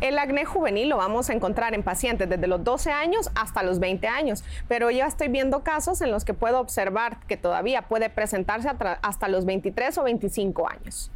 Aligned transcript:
El 0.00 0.18
acné 0.18 0.46
juvenil 0.46 0.88
lo 0.88 0.96
vamos 0.96 1.28
a 1.28 1.34
encontrar 1.34 1.74
en 1.74 1.82
pacientes 1.82 2.26
desde 2.26 2.46
los 2.46 2.64
12 2.64 2.90
años 2.90 3.30
hasta 3.34 3.62
los 3.62 3.80
20 3.80 4.08
años, 4.08 4.42
pero 4.66 4.90
ya 4.90 5.06
estoy 5.06 5.28
viendo 5.28 5.62
casos 5.62 6.00
en 6.00 6.10
los 6.10 6.24
que 6.24 6.32
puedo 6.32 6.58
observar 6.58 7.18
que 7.26 7.36
todavía 7.36 7.82
puede 7.82 8.08
presentarse 8.08 8.70
hasta 9.02 9.28
los 9.28 9.44
23 9.44 9.98
o 9.98 10.04
25 10.04 10.70
años. 10.70 11.10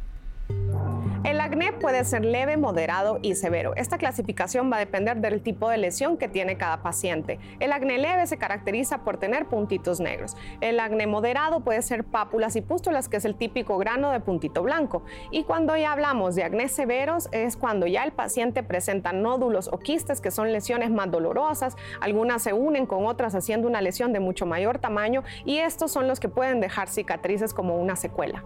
Acné 1.55 1.71
puede 1.71 2.03
ser 2.03 2.25
leve, 2.25 2.57
moderado 2.57 3.19
y 3.21 3.33
severo. 3.35 3.77
Esta 3.77 3.97
clasificación 3.97 4.69
va 4.69 4.75
a 4.75 4.79
depender 4.79 5.21
del 5.21 5.41
tipo 5.41 5.69
de 5.69 5.77
lesión 5.77 6.17
que 6.17 6.27
tiene 6.27 6.57
cada 6.57 6.83
paciente. 6.83 7.39
El 7.61 7.71
acné 7.71 7.97
leve 7.97 8.27
se 8.27 8.35
caracteriza 8.35 9.05
por 9.05 9.15
tener 9.15 9.45
puntitos 9.45 10.01
negros. 10.01 10.35
El 10.59 10.81
acné 10.81 11.07
moderado 11.07 11.61
puede 11.61 11.81
ser 11.81 12.03
pápulas 12.03 12.57
y 12.57 12.61
pústulas, 12.61 13.07
que 13.07 13.15
es 13.15 13.23
el 13.23 13.35
típico 13.35 13.77
grano 13.77 14.11
de 14.11 14.19
puntito 14.19 14.63
blanco. 14.63 15.03
Y 15.31 15.45
cuando 15.45 15.77
ya 15.77 15.93
hablamos 15.93 16.35
de 16.35 16.43
acné 16.43 16.67
severos 16.67 17.29
es 17.31 17.55
cuando 17.55 17.87
ya 17.87 18.03
el 18.03 18.11
paciente 18.11 18.61
presenta 18.61 19.13
nódulos 19.13 19.69
o 19.71 19.79
quistes, 19.79 20.19
que 20.19 20.31
son 20.31 20.51
lesiones 20.51 20.91
más 20.91 21.09
dolorosas. 21.09 21.77
Algunas 22.01 22.43
se 22.43 22.51
unen 22.51 22.85
con 22.85 23.05
otras 23.05 23.33
haciendo 23.33 23.69
una 23.69 23.79
lesión 23.79 24.11
de 24.11 24.19
mucho 24.19 24.45
mayor 24.45 24.79
tamaño 24.79 25.23
y 25.45 25.59
estos 25.59 25.89
son 25.89 26.09
los 26.09 26.19
que 26.19 26.27
pueden 26.27 26.59
dejar 26.59 26.89
cicatrices 26.89 27.53
como 27.53 27.77
una 27.77 27.95
secuela. 27.95 28.43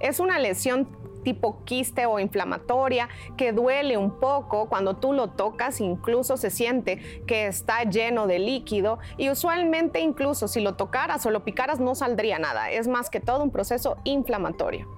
Es 0.00 0.20
una 0.20 0.38
lesión 0.38 1.07
tipo 1.22 1.64
quiste 1.64 2.06
o 2.06 2.18
inflamatoria 2.18 3.08
que 3.36 3.52
duele 3.52 3.96
un 3.96 4.18
poco 4.18 4.68
cuando 4.68 4.96
tú 4.96 5.12
lo 5.12 5.30
tocas, 5.30 5.80
incluso 5.80 6.36
se 6.36 6.50
siente 6.50 7.22
que 7.26 7.46
está 7.46 7.84
lleno 7.84 8.26
de 8.26 8.38
líquido 8.38 8.98
y 9.16 9.30
usualmente 9.30 10.00
incluso 10.00 10.48
si 10.48 10.60
lo 10.60 10.76
tocaras 10.76 11.24
o 11.26 11.30
lo 11.30 11.44
picaras 11.44 11.80
no 11.80 11.94
saldría 11.94 12.38
nada, 12.38 12.70
es 12.70 12.88
más 12.88 13.10
que 13.10 13.20
todo 13.20 13.42
un 13.42 13.50
proceso 13.50 13.96
inflamatorio. 14.04 14.97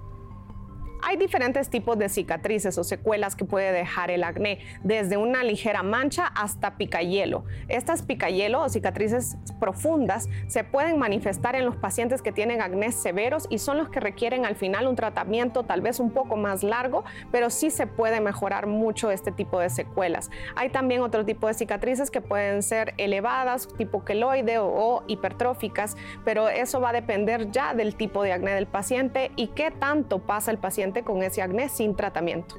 Hay 1.03 1.17
diferentes 1.17 1.70
tipos 1.70 1.98
de 1.98 2.09
cicatrices 2.09 2.77
o 2.77 2.84
secuelas 2.84 3.34
que 3.34 3.45
puede 3.45 3.73
dejar 3.73 4.11
el 4.11 4.23
acné, 4.23 4.61
desde 4.83 5.17
una 5.17 5.43
ligera 5.45 5.83
mancha 5.83 6.27
hasta 6.27 6.77
picayelo. 6.77 7.45
Estas 7.69 8.03
picayelo 8.03 8.62
o 8.62 8.69
cicatrices 8.69 9.37
profundas 9.59 10.28
se 10.47 10.62
pueden 10.62 10.98
manifestar 10.98 11.56
en 11.56 11.65
los 11.65 11.77
pacientes 11.77 12.21
que 12.23 12.33
tienen 12.33 12.61
acné 12.61 12.93
severos 12.93 13.47
y 13.48 13.59
son 13.59 13.78
los 13.78 13.89
que 13.89 14.01
requieren 14.01 14.45
al 14.45 14.56
final 14.56 14.87
un 14.87 14.97
tratamiento 14.97 15.62
tal 15.62 15.81
vez 15.81 16.01
un 16.01 16.11
poco 16.11 16.37
más 16.37 16.62
largo, 16.62 17.05
pero 17.33 17.51
sí 17.51 17.71
se 17.71 17.87
puede 17.87 18.21
mejorar 18.21 18.67
mucho 18.67 19.11
este 19.11 19.33
tipo 19.33 19.59
de 19.59 19.71
secuelas. 19.71 20.31
Hay 20.55 20.69
también 20.69 21.01
otro 21.01 21.25
tipo 21.25 21.47
de 21.47 21.55
cicatrices 21.55 22.11
que 22.11 22.21
pueden 22.21 22.62
ser 22.62 22.95
elevadas, 22.98 23.69
tipo 23.77 24.05
queloide 24.05 24.59
o, 24.59 24.67
o 24.67 25.03
hipertróficas, 25.06 25.97
pero 26.25 26.48
eso 26.48 26.81
va 26.81 26.91
a 26.91 26.93
depender 26.93 27.51
ya 27.51 27.75
del 27.75 27.95
tipo 27.95 28.23
de 28.23 28.33
acné 28.33 28.55
del 28.55 28.67
paciente 28.67 29.31
y 29.37 29.48
qué 29.48 29.71
tanto 29.71 30.19
pasa 30.19 30.51
el 30.51 30.59
paciente 30.59 30.90
con 31.03 31.23
ese 31.23 31.43
acné 31.43 31.69
sin 31.69 31.97
tratamiento. 31.97 32.57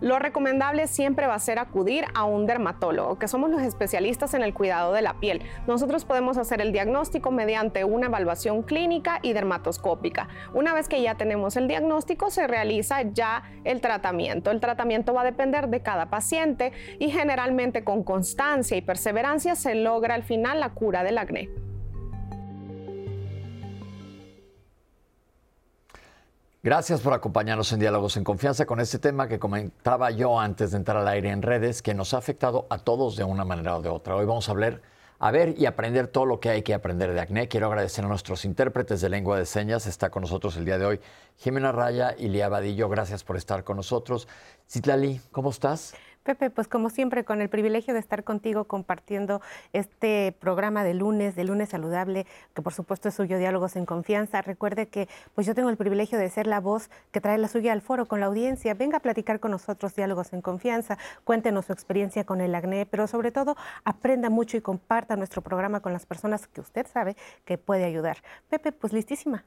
Lo 0.00 0.18
recomendable 0.18 0.88
siempre 0.88 1.28
va 1.28 1.34
a 1.34 1.38
ser 1.38 1.60
acudir 1.60 2.04
a 2.14 2.24
un 2.24 2.44
dermatólogo, 2.44 3.18
que 3.20 3.28
somos 3.28 3.50
los 3.50 3.62
especialistas 3.62 4.34
en 4.34 4.42
el 4.42 4.52
cuidado 4.52 4.92
de 4.92 5.00
la 5.00 5.14
piel. 5.14 5.42
Nosotros 5.68 6.04
podemos 6.04 6.38
hacer 6.38 6.60
el 6.60 6.72
diagnóstico 6.72 7.30
mediante 7.30 7.84
una 7.84 8.06
evaluación 8.06 8.62
clínica 8.62 9.20
y 9.22 9.32
dermatoscópica. 9.32 10.28
Una 10.54 10.74
vez 10.74 10.88
que 10.88 11.02
ya 11.02 11.14
tenemos 11.14 11.56
el 11.56 11.68
diagnóstico, 11.68 12.30
se 12.30 12.48
realiza 12.48 13.02
ya 13.02 13.44
el 13.62 13.80
tratamiento. 13.80 14.50
El 14.50 14.60
tratamiento 14.60 15.14
va 15.14 15.20
a 15.20 15.24
depender 15.24 15.68
de 15.68 15.82
cada 15.82 16.10
paciente 16.10 16.72
y 16.98 17.10
generalmente 17.10 17.84
con 17.84 18.02
constancia 18.02 18.76
y 18.76 18.82
perseverancia 18.82 19.54
se 19.54 19.76
logra 19.76 20.16
al 20.16 20.24
final 20.24 20.58
la 20.58 20.70
cura 20.70 21.04
del 21.04 21.18
acné. 21.18 21.48
Gracias 26.64 27.00
por 27.00 27.12
acompañarnos 27.12 27.72
en 27.72 27.80
Diálogos 27.80 28.16
en 28.16 28.22
Confianza 28.22 28.66
con 28.66 28.78
este 28.78 29.00
tema 29.00 29.26
que 29.26 29.40
comentaba 29.40 30.12
yo 30.12 30.38
antes 30.38 30.70
de 30.70 30.76
entrar 30.76 30.96
al 30.96 31.08
aire 31.08 31.30
en 31.30 31.42
redes, 31.42 31.82
que 31.82 31.92
nos 31.92 32.14
ha 32.14 32.18
afectado 32.18 32.68
a 32.70 32.78
todos 32.78 33.16
de 33.16 33.24
una 33.24 33.44
manera 33.44 33.76
o 33.76 33.82
de 33.82 33.88
otra. 33.88 34.14
Hoy 34.14 34.26
vamos 34.26 34.48
a 34.48 34.52
hablar, 34.52 34.80
a 35.18 35.32
ver 35.32 35.56
y 35.58 35.66
aprender 35.66 36.06
todo 36.06 36.24
lo 36.24 36.38
que 36.38 36.50
hay 36.50 36.62
que 36.62 36.72
aprender 36.72 37.14
de 37.14 37.20
acné. 37.20 37.48
Quiero 37.48 37.66
agradecer 37.66 38.04
a 38.04 38.08
nuestros 38.08 38.44
intérpretes 38.44 39.00
de 39.00 39.08
lengua 39.08 39.40
de 39.40 39.44
señas. 39.44 39.88
Está 39.88 40.10
con 40.10 40.20
nosotros 40.20 40.56
el 40.56 40.64
día 40.64 40.78
de 40.78 40.86
hoy 40.86 41.00
Jimena 41.36 41.72
Raya 41.72 42.14
y 42.16 42.28
Lía 42.28 42.48
Vadillo. 42.48 42.88
Gracias 42.88 43.24
por 43.24 43.36
estar 43.36 43.64
con 43.64 43.76
nosotros. 43.76 44.28
Citlali, 44.68 45.20
¿cómo 45.32 45.50
estás? 45.50 45.94
Pepe, 46.22 46.50
pues 46.50 46.68
como 46.68 46.88
siempre, 46.88 47.24
con 47.24 47.40
el 47.40 47.48
privilegio 47.48 47.94
de 47.94 48.00
estar 48.00 48.22
contigo 48.22 48.64
compartiendo 48.64 49.40
este 49.72 50.36
programa 50.38 50.84
de 50.84 50.94
lunes, 50.94 51.34
de 51.34 51.42
lunes 51.42 51.70
saludable, 51.70 52.26
que 52.54 52.62
por 52.62 52.72
supuesto 52.72 53.08
es 53.08 53.14
suyo, 53.14 53.38
Diálogos 53.38 53.74
en 53.74 53.86
Confianza. 53.86 54.40
Recuerde 54.40 54.86
que 54.86 55.08
pues 55.34 55.46
yo 55.46 55.54
tengo 55.54 55.68
el 55.68 55.76
privilegio 55.76 56.18
de 56.18 56.28
ser 56.28 56.46
la 56.46 56.60
voz 56.60 56.90
que 57.10 57.20
trae 57.20 57.38
la 57.38 57.48
suya 57.48 57.72
al 57.72 57.80
foro 57.80 58.06
con 58.06 58.20
la 58.20 58.26
audiencia. 58.26 58.74
Venga 58.74 58.98
a 58.98 59.00
platicar 59.00 59.40
con 59.40 59.50
nosotros 59.50 59.96
Diálogos 59.96 60.32
en 60.32 60.42
Confianza, 60.42 60.96
cuéntenos 61.24 61.66
su 61.66 61.72
experiencia 61.72 62.24
con 62.24 62.40
el 62.40 62.54
acné, 62.54 62.86
pero 62.86 63.08
sobre 63.08 63.32
todo 63.32 63.56
aprenda 63.84 64.30
mucho 64.30 64.56
y 64.56 64.60
comparta 64.60 65.16
nuestro 65.16 65.42
programa 65.42 65.80
con 65.80 65.92
las 65.92 66.06
personas 66.06 66.46
que 66.46 66.60
usted 66.60 66.86
sabe 66.86 67.16
que 67.44 67.58
puede 67.58 67.84
ayudar. 67.84 68.18
Pepe, 68.48 68.70
pues 68.70 68.92
listísima. 68.92 69.44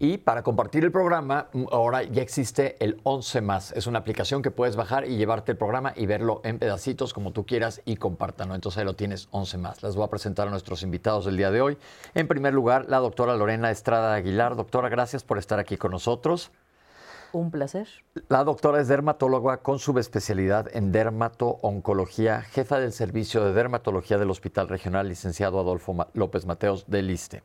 Y 0.00 0.18
para 0.18 0.44
compartir 0.44 0.84
el 0.84 0.92
programa, 0.92 1.48
mm, 1.52 1.64
ahora 1.72 2.04
ya 2.04 2.22
existe 2.22 2.76
el 2.78 3.00
11 3.02 3.40
más. 3.40 3.72
Es 3.72 3.88
una 3.88 3.98
aplicación 3.98 4.42
que 4.42 4.52
puedes 4.52 4.76
bajar 4.76 5.04
y 5.06 5.16
llevarte 5.16 5.50
el 5.52 5.58
programa 5.58 5.92
y 5.96 6.06
verlo 6.06 6.40
en 6.44 6.60
pedacitos 6.60 7.12
como 7.12 7.32
tú 7.32 7.44
quieras 7.44 7.82
y 7.84 7.96
compártanlo. 7.96 8.54
Entonces 8.54 8.78
ahí 8.78 8.84
lo 8.84 8.94
tienes 8.94 9.26
11 9.32 9.58
más. 9.58 9.82
Les 9.82 9.96
voy 9.96 10.04
a 10.04 10.08
presentar 10.08 10.46
a 10.46 10.50
nuestros 10.52 10.84
invitados 10.84 11.24
del 11.24 11.36
día 11.36 11.50
de 11.50 11.60
hoy. 11.60 11.78
En 12.14 12.28
primer 12.28 12.54
lugar, 12.54 12.86
la 12.88 12.98
doctora 12.98 13.34
Lorena 13.36 13.72
Estrada 13.72 14.14
Aguilar. 14.14 14.54
Doctora, 14.54 14.88
gracias 14.88 15.24
por 15.24 15.36
estar 15.36 15.58
aquí 15.58 15.76
con 15.76 15.90
nosotros. 15.90 16.52
Un 17.32 17.50
placer. 17.50 17.88
La 18.28 18.44
doctora 18.44 18.80
es 18.80 18.88
dermatóloga 18.88 19.58
con 19.58 19.80
subespecialidad 19.80 20.74
en 20.74 20.92
dermato-oncología, 20.92 22.42
jefa 22.42 22.78
del 22.78 22.92
servicio 22.92 23.44
de 23.44 23.52
dermatología 23.52 24.16
del 24.16 24.30
Hospital 24.30 24.68
Regional, 24.68 25.08
licenciado 25.08 25.58
Adolfo 25.58 26.06
López 26.14 26.46
Mateos 26.46 26.86
del 26.86 27.10
ISTE. 27.10 27.42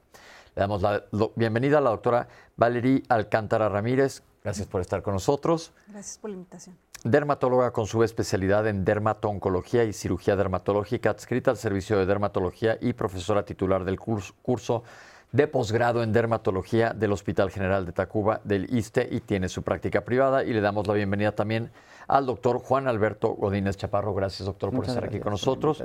Le 0.56 0.60
damos 0.60 0.84
la 0.84 1.04
bienvenida 1.36 1.80
a 1.80 1.82
la 1.82 1.90
doctora 1.90 2.28
Valerie 2.58 3.02
Alcántara 3.10 3.70
Ramírez. 3.70 4.22
Gracias 4.44 4.68
por 4.68 4.82
estar 4.82 5.02
con 5.02 5.16
nosotros. 5.16 5.74
Gracias 5.88 6.20
por 6.20 6.30
la 6.30 6.36
invitación. 6.36 6.78
Dermatóloga 7.04 7.72
con 7.72 7.88
su 7.88 8.04
especialidad 8.04 8.68
en 8.68 8.86
dermato-oncología 8.86 9.84
y 9.84 9.94
cirugía 9.94 10.36
dermatológica, 10.36 11.10
adscrita 11.10 11.50
al 11.50 11.58
servicio 11.58 11.98
de 11.98 12.06
dermatología 12.06 12.78
y 12.80 12.94
profesora 12.94 13.44
titular 13.44 13.84
del 13.84 14.00
curso, 14.00 14.84
de 15.32 15.48
posgrado 15.48 16.04
en 16.04 16.14
dermatología 16.14 16.94
del 16.94 17.14
Hospital 17.14 17.50
General 17.50 17.86
de 17.88 17.92
Tacuba 17.92 18.40
del 18.44 18.72
ISTE 18.72 19.08
y 19.10 19.22
tiene 19.22 19.50
su 19.50 19.64
práctica 19.64 20.02
privada. 20.02 20.44
Y 20.44 20.54
le 20.54 20.62
damos 20.62 20.86
la 20.86 20.94
bienvenida 20.94 21.32
también 21.32 21.72
al 22.08 22.28
doctor 22.28 22.60
Juan 22.60 22.88
Alberto 22.88 23.30
Godínez 23.30 23.76
Chaparro. 23.76 24.14
Gracias, 24.14 24.46
doctor, 24.46 24.72
por 24.72 24.86
estar 24.86 25.04
aquí 25.04 25.20
con 25.20 25.32
nosotros 25.32 25.84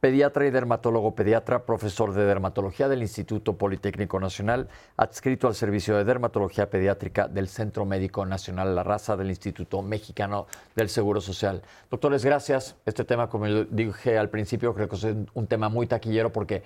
pediatra 0.00 0.46
y 0.46 0.50
dermatólogo 0.50 1.14
pediatra, 1.14 1.66
profesor 1.66 2.14
de 2.14 2.24
dermatología 2.24 2.88
del 2.88 3.02
Instituto 3.02 3.58
Politécnico 3.58 4.18
Nacional, 4.18 4.68
adscrito 4.96 5.46
al 5.46 5.54
Servicio 5.54 5.96
de 5.96 6.04
Dermatología 6.04 6.70
Pediátrica 6.70 7.28
del 7.28 7.48
Centro 7.48 7.84
Médico 7.84 8.24
Nacional 8.24 8.74
La 8.74 8.82
Raza 8.82 9.16
del 9.16 9.28
Instituto 9.28 9.82
Mexicano 9.82 10.46
del 10.74 10.88
Seguro 10.88 11.20
Social. 11.20 11.62
Doctores, 11.90 12.24
gracias. 12.24 12.76
Este 12.86 13.04
tema, 13.04 13.28
como 13.28 13.46
dije 13.46 14.16
al 14.16 14.30
principio, 14.30 14.74
creo 14.74 14.88
que 14.88 14.96
es 14.96 15.06
un 15.34 15.46
tema 15.46 15.68
muy 15.68 15.86
taquillero 15.86 16.32
porque 16.32 16.62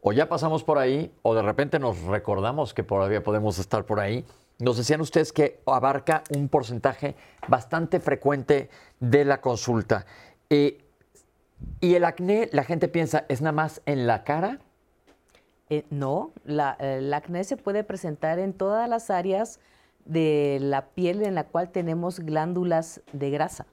o 0.00 0.12
ya 0.12 0.28
pasamos 0.28 0.64
por 0.64 0.78
ahí 0.78 1.14
o 1.22 1.34
de 1.34 1.42
repente 1.42 1.78
nos 1.78 2.02
recordamos 2.02 2.74
que 2.74 2.82
todavía 2.82 3.22
podemos 3.22 3.60
estar 3.60 3.86
por 3.86 4.00
ahí. 4.00 4.24
Nos 4.58 4.76
decían 4.76 5.00
ustedes 5.00 5.32
que 5.32 5.60
abarca 5.66 6.24
un 6.34 6.48
porcentaje 6.48 7.14
bastante 7.46 8.00
frecuente 8.00 8.68
de 8.98 9.24
la 9.24 9.40
consulta. 9.40 10.04
Eh, 10.50 10.81
¿Y 11.80 11.94
el 11.94 12.04
acné, 12.04 12.48
la 12.52 12.64
gente 12.64 12.88
piensa, 12.88 13.24
es 13.28 13.40
nada 13.40 13.52
más 13.52 13.82
en 13.86 14.06
la 14.06 14.24
cara? 14.24 14.58
Eh, 15.70 15.84
no, 15.90 16.32
la, 16.44 16.76
el 16.78 17.12
acné 17.12 17.44
se 17.44 17.56
puede 17.56 17.82
presentar 17.82 18.38
en 18.38 18.52
todas 18.52 18.88
las 18.88 19.10
áreas 19.10 19.58
de 20.04 20.58
la 20.60 20.86
piel 20.86 21.22
en 21.22 21.34
la 21.34 21.44
cual 21.44 21.70
tenemos 21.70 22.20
glándulas 22.20 23.00
de 23.12 23.30
grasa. 23.30 23.66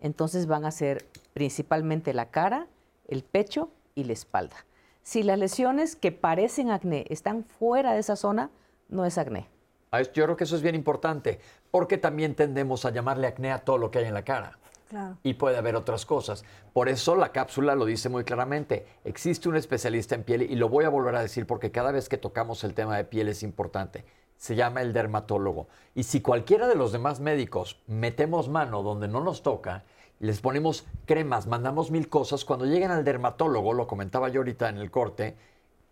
Entonces 0.00 0.46
van 0.46 0.64
a 0.64 0.70
ser 0.70 1.06
principalmente 1.32 2.12
la 2.12 2.30
cara, 2.30 2.66
el 3.08 3.22
pecho 3.22 3.70
y 3.94 4.04
la 4.04 4.12
espalda. 4.12 4.56
Si 5.02 5.22
las 5.22 5.38
lesiones 5.38 5.96
que 5.96 6.12
parecen 6.12 6.70
acné 6.70 7.06
están 7.08 7.44
fuera 7.44 7.92
de 7.92 8.00
esa 8.00 8.16
zona, 8.16 8.50
no 8.88 9.04
es 9.04 9.18
acné. 9.18 9.48
Yo 10.14 10.24
creo 10.24 10.36
que 10.36 10.44
eso 10.44 10.56
es 10.56 10.62
bien 10.62 10.74
importante, 10.74 11.38
porque 11.70 11.98
también 11.98 12.34
tendemos 12.34 12.84
a 12.84 12.90
llamarle 12.90 13.26
acné 13.26 13.52
a 13.52 13.58
todo 13.58 13.78
lo 13.78 13.90
que 13.90 13.98
hay 13.98 14.06
en 14.06 14.14
la 14.14 14.24
cara. 14.24 14.58
Y 15.22 15.34
puede 15.34 15.56
haber 15.56 15.76
otras 15.76 16.06
cosas. 16.06 16.44
Por 16.72 16.88
eso 16.88 17.16
la 17.16 17.32
cápsula 17.32 17.74
lo 17.74 17.84
dice 17.84 18.08
muy 18.08 18.24
claramente. 18.24 18.86
Existe 19.04 19.48
un 19.48 19.56
especialista 19.56 20.14
en 20.14 20.24
piel 20.24 20.42
y 20.42 20.56
lo 20.56 20.68
voy 20.68 20.84
a 20.84 20.88
volver 20.88 21.14
a 21.16 21.22
decir 21.22 21.46
porque 21.46 21.70
cada 21.70 21.92
vez 21.92 22.08
que 22.08 22.18
tocamos 22.18 22.64
el 22.64 22.74
tema 22.74 22.96
de 22.96 23.04
piel 23.04 23.28
es 23.28 23.42
importante. 23.42 24.04
Se 24.36 24.56
llama 24.56 24.82
el 24.82 24.92
dermatólogo. 24.92 25.68
Y 25.94 26.02
si 26.02 26.20
cualquiera 26.20 26.66
de 26.66 26.74
los 26.74 26.92
demás 26.92 27.20
médicos 27.20 27.80
metemos 27.86 28.48
mano 28.48 28.82
donde 28.82 29.08
no 29.08 29.22
nos 29.22 29.42
toca, 29.42 29.84
les 30.22 30.40
ponemos 30.40 30.86
cremas, 31.04 31.48
mandamos 31.48 31.90
mil 31.90 32.08
cosas, 32.08 32.44
cuando 32.44 32.64
llegan 32.64 32.92
al 32.92 33.04
dermatólogo, 33.04 33.72
lo 33.72 33.88
comentaba 33.88 34.28
yo 34.28 34.40
ahorita 34.40 34.68
en 34.68 34.78
el 34.78 34.88
corte, 34.88 35.36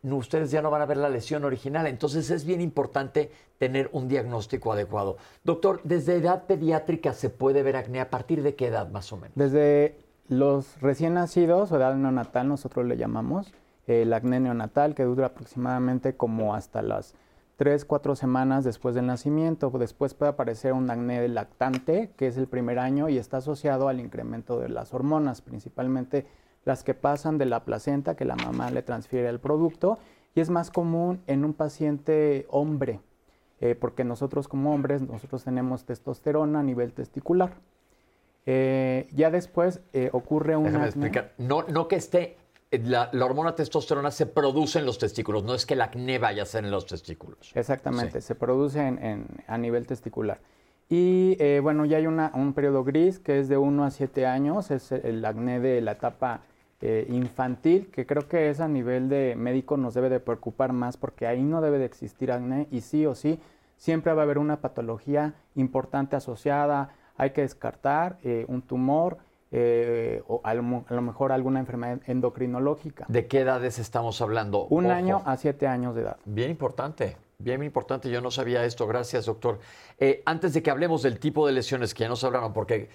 ustedes 0.03 0.51
ya 0.51 0.63
no 0.63 0.71
van 0.71 0.83
a 0.83 0.87
ver 0.87 0.97
la 0.97 1.09
lesión 1.09 1.45
original. 1.45 1.87
Entonces 1.87 2.31
es 2.31 2.45
bien 2.45 2.61
importante 2.61 3.31
tener 3.59 3.91
un 3.93 4.09
diagnóstico 4.09 4.73
adecuado. 4.73 5.17
Doctor, 5.45 5.81
¿desde 5.85 6.15
edad 6.15 6.45
pediátrica 6.45 7.13
se 7.13 7.31
puede 7.31 7.63
ver 7.63 7.77
acné? 7.77 8.01
¿A 8.01 8.11
partir 8.11 8.43
de 8.43 8.55
qué 8.55 8.69
edad 8.69 8.89
más 8.89 9.13
o 9.13 9.17
menos? 9.17 9.33
Desde 9.35 9.99
los 10.29 10.81
recién 10.81 11.15
nacidos 11.15 11.73
o 11.73 11.77
edad 11.77 11.95
neonatal, 11.95 12.49
nosotros 12.49 12.87
le 12.87 12.97
llamamos 12.97 13.53
el 13.87 14.13
acné 14.13 14.41
neonatal, 14.41 14.95
que 14.95 15.03
dura 15.03 15.27
aproximadamente 15.27 16.17
como 16.17 16.55
hasta 16.55 16.81
las 16.81 17.15
3, 17.57 17.85
4 17.85 18.15
semanas 18.17 18.65
después 18.65 18.95
del 18.95 19.07
nacimiento. 19.07 19.71
Después 19.71 20.15
puede 20.15 20.31
aparecer 20.31 20.73
un 20.73 20.89
acné 20.89 21.27
lactante, 21.29 22.13
que 22.17 22.29
es 22.29 22.39
el 22.39 22.47
primer 22.47 22.79
año 22.79 23.09
y 23.09 23.19
está 23.19 23.39
asociado 23.39 23.89
al 23.89 24.01
incremento 24.01 24.61
de 24.61 24.69
las 24.69 24.95
hormonas, 24.95 25.43
principalmente 25.43 26.27
las 26.65 26.85
que 26.85 26.95
pasan 26.95 27.39
de 27.39 27.47
la 27.47 27.65
placenta 27.65 28.17
que 28.17 28.25
la 28.25 28.37
mamá 28.37 28.71
le 28.71 28.83
transfiere 28.83 29.29
al 29.29 29.41
producto 29.41 29.99
y 30.35 30.41
es 30.41 30.51
más 30.51 30.71
común 30.71 31.23
en 31.27 31.45
un 31.45 31.55
paciente 31.55 32.47
hombre, 32.51 33.01
eh, 33.61 33.75
porque 33.75 34.05
nosotros 34.05 34.49
como 34.49 34.73
hombres, 34.73 35.03
nosotros 35.03 35.45
tenemos 35.45 35.85
testosterona 35.85 36.61
a 36.61 36.63
nivel 36.63 36.93
testicular. 36.93 37.55
Eh, 38.47 39.09
ya 39.13 39.31
después 39.31 39.81
eh, 39.93 40.11
ocurre 40.13 40.57
un... 40.57 40.65
Déjame 40.65 40.87
explicar, 40.87 41.35
no, 41.39 41.65
no 41.65 41.89
que 41.89 41.97
esté, 41.97 42.37
la, 42.71 43.11
hormona 43.13 43.55
testosterona 43.55 44.11
se 44.11 44.27
produce 44.27 44.79
en 44.79 44.87
los 44.87 44.99
testículos, 44.99 45.45
no 45.45 45.55
es 45.55 45.67
que 45.67 45.75
el 45.75 45.83
acné 45.83 46.19
vaya 46.19 46.45
a 46.45 46.47
ser 46.47 46.65
en 46.65 46.71
los 46.71 46.87
testículos. 46.87 47.53
Exactamente, 47.55 48.21
se 48.21 48.35
produce 48.35 48.81
en, 48.81 49.27
a 49.47 49.59
nivel 49.59 49.87
testicular. 49.87 50.41
Y 50.93 51.37
bueno, 51.61 51.85
ya 51.85 51.99
hay 51.99 52.07
un 52.09 52.53
periodo 52.53 52.83
gris 52.83 53.21
que 53.21 53.39
es 53.39 53.49
de 53.49 53.57
1 53.57 53.85
a 53.85 53.91
7 53.93 54.27
años, 54.27 54.73
es 54.73 54.91
el 54.91 55.25
acné 55.25 55.61
de 55.61 55.81
la 55.81 55.93
etapa 55.93 56.43
eh, 56.83 57.07
infantil, 57.11 57.91
que 57.91 58.07
creo 58.07 58.27
que 58.27 58.49
es 58.49 58.59
a 58.59 58.67
nivel 58.67 59.11
de 59.11 59.35
médico 59.37 59.77
nos 59.77 59.93
debe 59.93 60.09
de 60.09 60.19
preocupar 60.19 60.73
más 60.73 60.97
porque 60.97 61.27
ahí 61.27 61.43
no 61.43 61.61
debe 61.61 61.79
de 61.79 61.85
existir 61.85 62.33
acné 62.33 62.69
y 62.71 62.81
sí 62.81 63.05
o 63.05 63.15
sí 63.15 63.39
siempre 63.77 64.15
va 64.15 64.23
a 64.23 64.25
haber 64.25 64.39
una 64.39 64.63
patología 64.63 65.35
importante 65.57 66.17
asociada, 66.17 66.95
hay 67.19 67.33
que 67.33 67.43
descartar 67.43 68.17
eh, 68.23 68.47
un 68.49 68.63
tumor 68.63 69.19
eh, 69.51 70.23
o 70.27 70.41
a 70.43 70.55
lo, 70.55 70.63
mejor 71.03 71.33
alguna 71.33 71.61
enfermedad 71.61 72.01
endocrinológica. 72.07 73.05
¿De 73.09 73.27
qué 73.27 73.41
edades 73.41 73.79
estamos 73.79 74.23
hablando? 74.23 74.65
Un 74.65 74.91
año 74.91 75.21
a 75.27 75.37
siete 75.37 75.67
años 75.67 75.95
de 75.95 76.01
edad. 76.01 76.17
Bien 76.25 76.51
importante. 76.51 77.19
Bien 77.37 77.63
importante, 77.63 78.11
yo 78.11 78.23
no 78.23 78.31
sabía 78.31 78.65
esto, 78.65 78.87
gracias 78.87 79.27
doctor. 79.27 79.61
antes 80.25 80.55
de 80.55 80.63
que 80.63 80.71
hablemos 80.71 81.03
del 81.03 81.19
tipo 81.19 81.47
de 81.47 81.53
lesiones 81.53 81.93
que 81.93 82.05
ya 82.05 82.09
nos 82.09 82.25
hablaron, 82.25 82.55
porque 82.55 82.89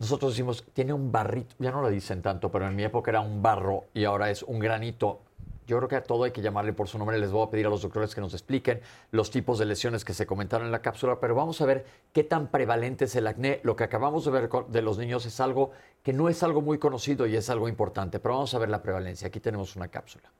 nosotros 0.00 0.32
decimos, 0.32 0.64
tiene 0.72 0.94
un 0.94 1.12
barrito, 1.12 1.54
ya 1.58 1.70
no 1.70 1.82
lo 1.82 1.90
dicen 1.90 2.22
tanto, 2.22 2.50
pero 2.50 2.66
en 2.66 2.74
mi 2.74 2.84
época 2.84 3.10
era 3.10 3.20
un 3.20 3.42
barro 3.42 3.84
y 3.92 4.04
ahora 4.04 4.30
es 4.30 4.42
un 4.42 4.58
granito. 4.58 5.20
Yo 5.66 5.76
creo 5.76 5.88
que 5.90 5.96
a 5.96 6.02
todo 6.02 6.24
hay 6.24 6.30
que 6.30 6.40
llamarle 6.40 6.72
por 6.72 6.88
su 6.88 6.96
nombre. 6.96 7.18
Les 7.18 7.30
voy 7.30 7.46
a 7.46 7.50
pedir 7.50 7.66
a 7.66 7.68
los 7.68 7.82
doctores 7.82 8.14
que 8.14 8.22
nos 8.22 8.32
expliquen 8.32 8.80
los 9.10 9.30
tipos 9.30 9.58
de 9.58 9.66
lesiones 9.66 10.06
que 10.06 10.14
se 10.14 10.24
comentaron 10.24 10.66
en 10.66 10.72
la 10.72 10.80
cápsula, 10.80 11.20
pero 11.20 11.34
vamos 11.34 11.60
a 11.60 11.66
ver 11.66 11.84
qué 12.14 12.24
tan 12.24 12.48
prevalente 12.48 13.04
es 13.04 13.14
el 13.14 13.26
acné. 13.26 13.60
Lo 13.62 13.76
que 13.76 13.84
acabamos 13.84 14.24
de 14.24 14.30
ver 14.30 14.48
de 14.48 14.82
los 14.82 14.96
niños 14.96 15.26
es 15.26 15.38
algo 15.38 15.70
que 16.02 16.14
no 16.14 16.30
es 16.30 16.42
algo 16.42 16.62
muy 16.62 16.78
conocido 16.78 17.26
y 17.26 17.36
es 17.36 17.50
algo 17.50 17.68
importante, 17.68 18.18
pero 18.20 18.36
vamos 18.36 18.54
a 18.54 18.58
ver 18.58 18.70
la 18.70 18.82
prevalencia. 18.82 19.28
Aquí 19.28 19.38
tenemos 19.38 19.76
una 19.76 19.88
cápsula. 19.88 20.32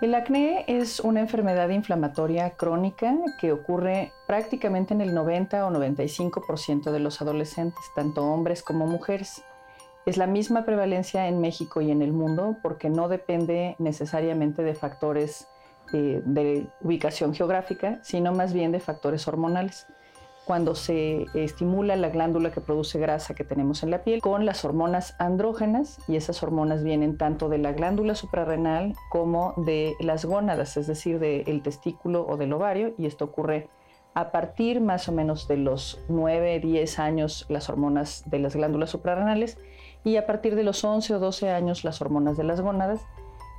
El 0.00 0.14
acné 0.14 0.64
es 0.66 1.00
una 1.00 1.20
enfermedad 1.20 1.68
inflamatoria 1.68 2.56
crónica 2.56 3.14
que 3.38 3.52
ocurre 3.52 4.12
prácticamente 4.26 4.94
en 4.94 5.02
el 5.02 5.12
90 5.12 5.66
o 5.66 5.70
95% 5.70 6.90
de 6.90 7.00
los 7.00 7.20
adolescentes, 7.20 7.84
tanto 7.94 8.24
hombres 8.24 8.62
como 8.62 8.86
mujeres. 8.86 9.42
Es 10.06 10.16
la 10.16 10.26
misma 10.26 10.64
prevalencia 10.64 11.28
en 11.28 11.42
México 11.42 11.82
y 11.82 11.90
en 11.90 12.00
el 12.00 12.14
mundo 12.14 12.56
porque 12.62 12.88
no 12.88 13.08
depende 13.08 13.76
necesariamente 13.78 14.62
de 14.62 14.74
factores 14.74 15.48
eh, 15.92 16.22
de 16.24 16.66
ubicación 16.80 17.34
geográfica, 17.34 17.98
sino 18.02 18.32
más 18.32 18.54
bien 18.54 18.72
de 18.72 18.80
factores 18.80 19.28
hormonales 19.28 19.86
cuando 20.50 20.74
se 20.74 21.26
estimula 21.32 21.94
la 21.94 22.08
glándula 22.08 22.50
que 22.50 22.60
produce 22.60 22.98
grasa 22.98 23.36
que 23.36 23.44
tenemos 23.44 23.84
en 23.84 23.92
la 23.92 24.02
piel 24.02 24.20
con 24.20 24.44
las 24.44 24.64
hormonas 24.64 25.14
andrógenas 25.20 26.00
y 26.08 26.16
esas 26.16 26.42
hormonas 26.42 26.82
vienen 26.82 27.16
tanto 27.16 27.48
de 27.48 27.58
la 27.58 27.70
glándula 27.70 28.16
suprarrenal 28.16 28.96
como 29.10 29.54
de 29.58 29.94
las 30.00 30.24
gónadas, 30.24 30.76
es 30.76 30.88
decir, 30.88 31.20
del 31.20 31.62
testículo 31.62 32.26
o 32.26 32.36
del 32.36 32.52
ovario 32.52 32.94
y 32.98 33.06
esto 33.06 33.26
ocurre 33.26 33.68
a 34.14 34.32
partir 34.32 34.80
más 34.80 35.08
o 35.08 35.12
menos 35.12 35.46
de 35.46 35.56
los 35.56 36.02
9, 36.08 36.58
10 36.58 36.98
años 36.98 37.46
las 37.48 37.68
hormonas 37.68 38.24
de 38.28 38.40
las 38.40 38.56
glándulas 38.56 38.90
suprarrenales 38.90 39.56
y 40.02 40.16
a 40.16 40.26
partir 40.26 40.56
de 40.56 40.64
los 40.64 40.82
11 40.82 41.14
o 41.14 41.20
12 41.20 41.48
años 41.48 41.84
las 41.84 42.00
hormonas 42.00 42.36
de 42.36 42.42
las 42.42 42.60
gónadas. 42.60 43.06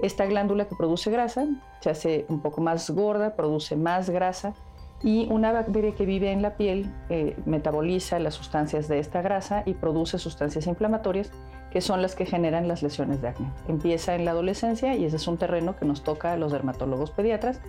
Esta 0.02 0.26
glándula 0.26 0.68
que 0.68 0.76
produce 0.76 1.10
grasa 1.10 1.48
se 1.80 1.90
hace 1.90 2.26
un 2.28 2.42
poco 2.42 2.60
más 2.60 2.90
gorda, 2.90 3.38
produce 3.38 3.78
más 3.78 4.10
grasa 4.10 4.56
y 5.04 5.28
una 5.32 5.52
bacteria 5.52 5.96
que 5.96 6.06
vive 6.06 6.32
en 6.32 6.42
la 6.42 6.56
piel 6.58 6.92
eh, 7.10 7.36
metaboliza 7.46 8.20
las 8.20 8.36
sustancias 8.36 8.88
de 8.88 9.00
esta 9.00 9.22
grasa 9.22 9.64
y 9.66 9.74
produce 9.74 10.20
sustancias 10.20 10.68
inflamatorias 10.68 11.32
que 11.72 11.82
son 11.82 12.02
las 12.02 12.16
que 12.16 12.26
generan 12.26 12.68
las 12.68 12.84
lesiones 12.84 13.22
de 13.22 13.30
acné. 13.30 13.52
Empieza 13.68 14.14
en 14.16 14.26
la 14.26 14.32
adolescencia 14.32 14.96
y 14.96 15.06
ese 15.06 15.16
es 15.16 15.28
un 15.28 15.38
terreno 15.38 15.76
que 15.78 15.86
nos 15.86 16.04
toca 16.04 16.34
a 16.34 16.38
los 16.38 16.52
dermatólogos 16.52 17.12
pediatras, 17.12 17.62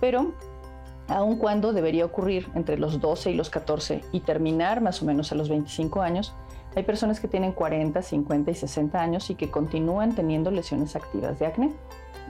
pero 0.00 0.32
aun 1.08 1.36
cuando 1.36 1.72
debería 1.72 2.04
ocurrir 2.04 2.48
entre 2.54 2.78
los 2.78 3.00
12 3.00 3.32
y 3.32 3.34
los 3.34 3.50
14 3.50 4.02
y 4.12 4.20
terminar 4.20 4.80
más 4.80 5.02
o 5.02 5.06
menos 5.06 5.32
a 5.32 5.34
los 5.34 5.48
25 5.48 6.02
años, 6.02 6.34
hay 6.76 6.84
personas 6.84 7.18
que 7.18 7.28
tienen 7.28 7.52
40, 7.52 8.00
50 8.00 8.50
y 8.50 8.54
60 8.54 9.00
años 9.00 9.30
y 9.30 9.34
que 9.34 9.50
continúan 9.50 10.14
teniendo 10.14 10.50
lesiones 10.50 10.94
activas 10.94 11.38
de 11.38 11.46
acné 11.46 11.72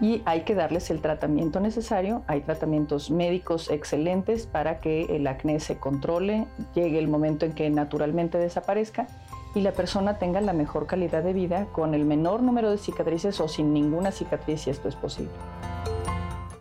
y 0.01 0.23
hay 0.27 0.43
que 0.43 0.55
darles 0.55 0.91
el 0.91 1.01
tratamiento 1.01 1.61
necesario. 1.61 2.23
Hay 2.27 2.43
tratamientos 2.43 3.11
médicos 3.11 3.71
excelentes 3.71 4.47
para 4.47 4.81
que 4.81 5.17
el 5.17 5.27
acné 5.27 5.61
se 5.61 5.79
controle, 5.79 6.47
llegue 6.75 6.99
el 6.99 7.09
momento 7.09 7.47
en 7.47 7.53
que 7.53 7.69
naturalmente 7.71 8.39
desaparezca 8.39 9.07
y 9.55 9.61
la 9.61 9.73
persona 9.73 10.19
tenga 10.19 10.41
la 10.41 10.53
mejor 10.53 10.87
calidad 10.87 11.23
de 11.23 11.33
vida 11.33 11.67
con 11.73 11.95
el 11.95 12.05
menor 12.05 12.43
número 12.43 12.71
de 12.71 12.79
cicatrices 12.79 13.41
o 13.41 13.49
sin 13.49 13.73
ninguna 13.73 14.13
cicatriz 14.13 14.63
si 14.63 14.71
esto 14.71 14.89
es 14.89 14.95
posible. 14.95 15.33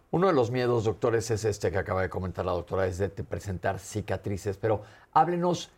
Uno 0.09 0.27
de 0.27 0.33
los 0.33 0.51
miedos, 0.51 0.85
doctores, 0.85 1.29
es 1.31 1.43
este 1.45 1.69
que 1.69 1.77
acaba 1.77 2.01
de 2.01 2.09
comentar 2.09 2.45
la 2.45 2.53
doctora, 2.53 2.87
es 2.87 2.97
de 2.97 3.09
presentar 3.09 3.77
cicatrices, 3.77 4.57
pero 4.57 4.81
háblenos 5.13 5.69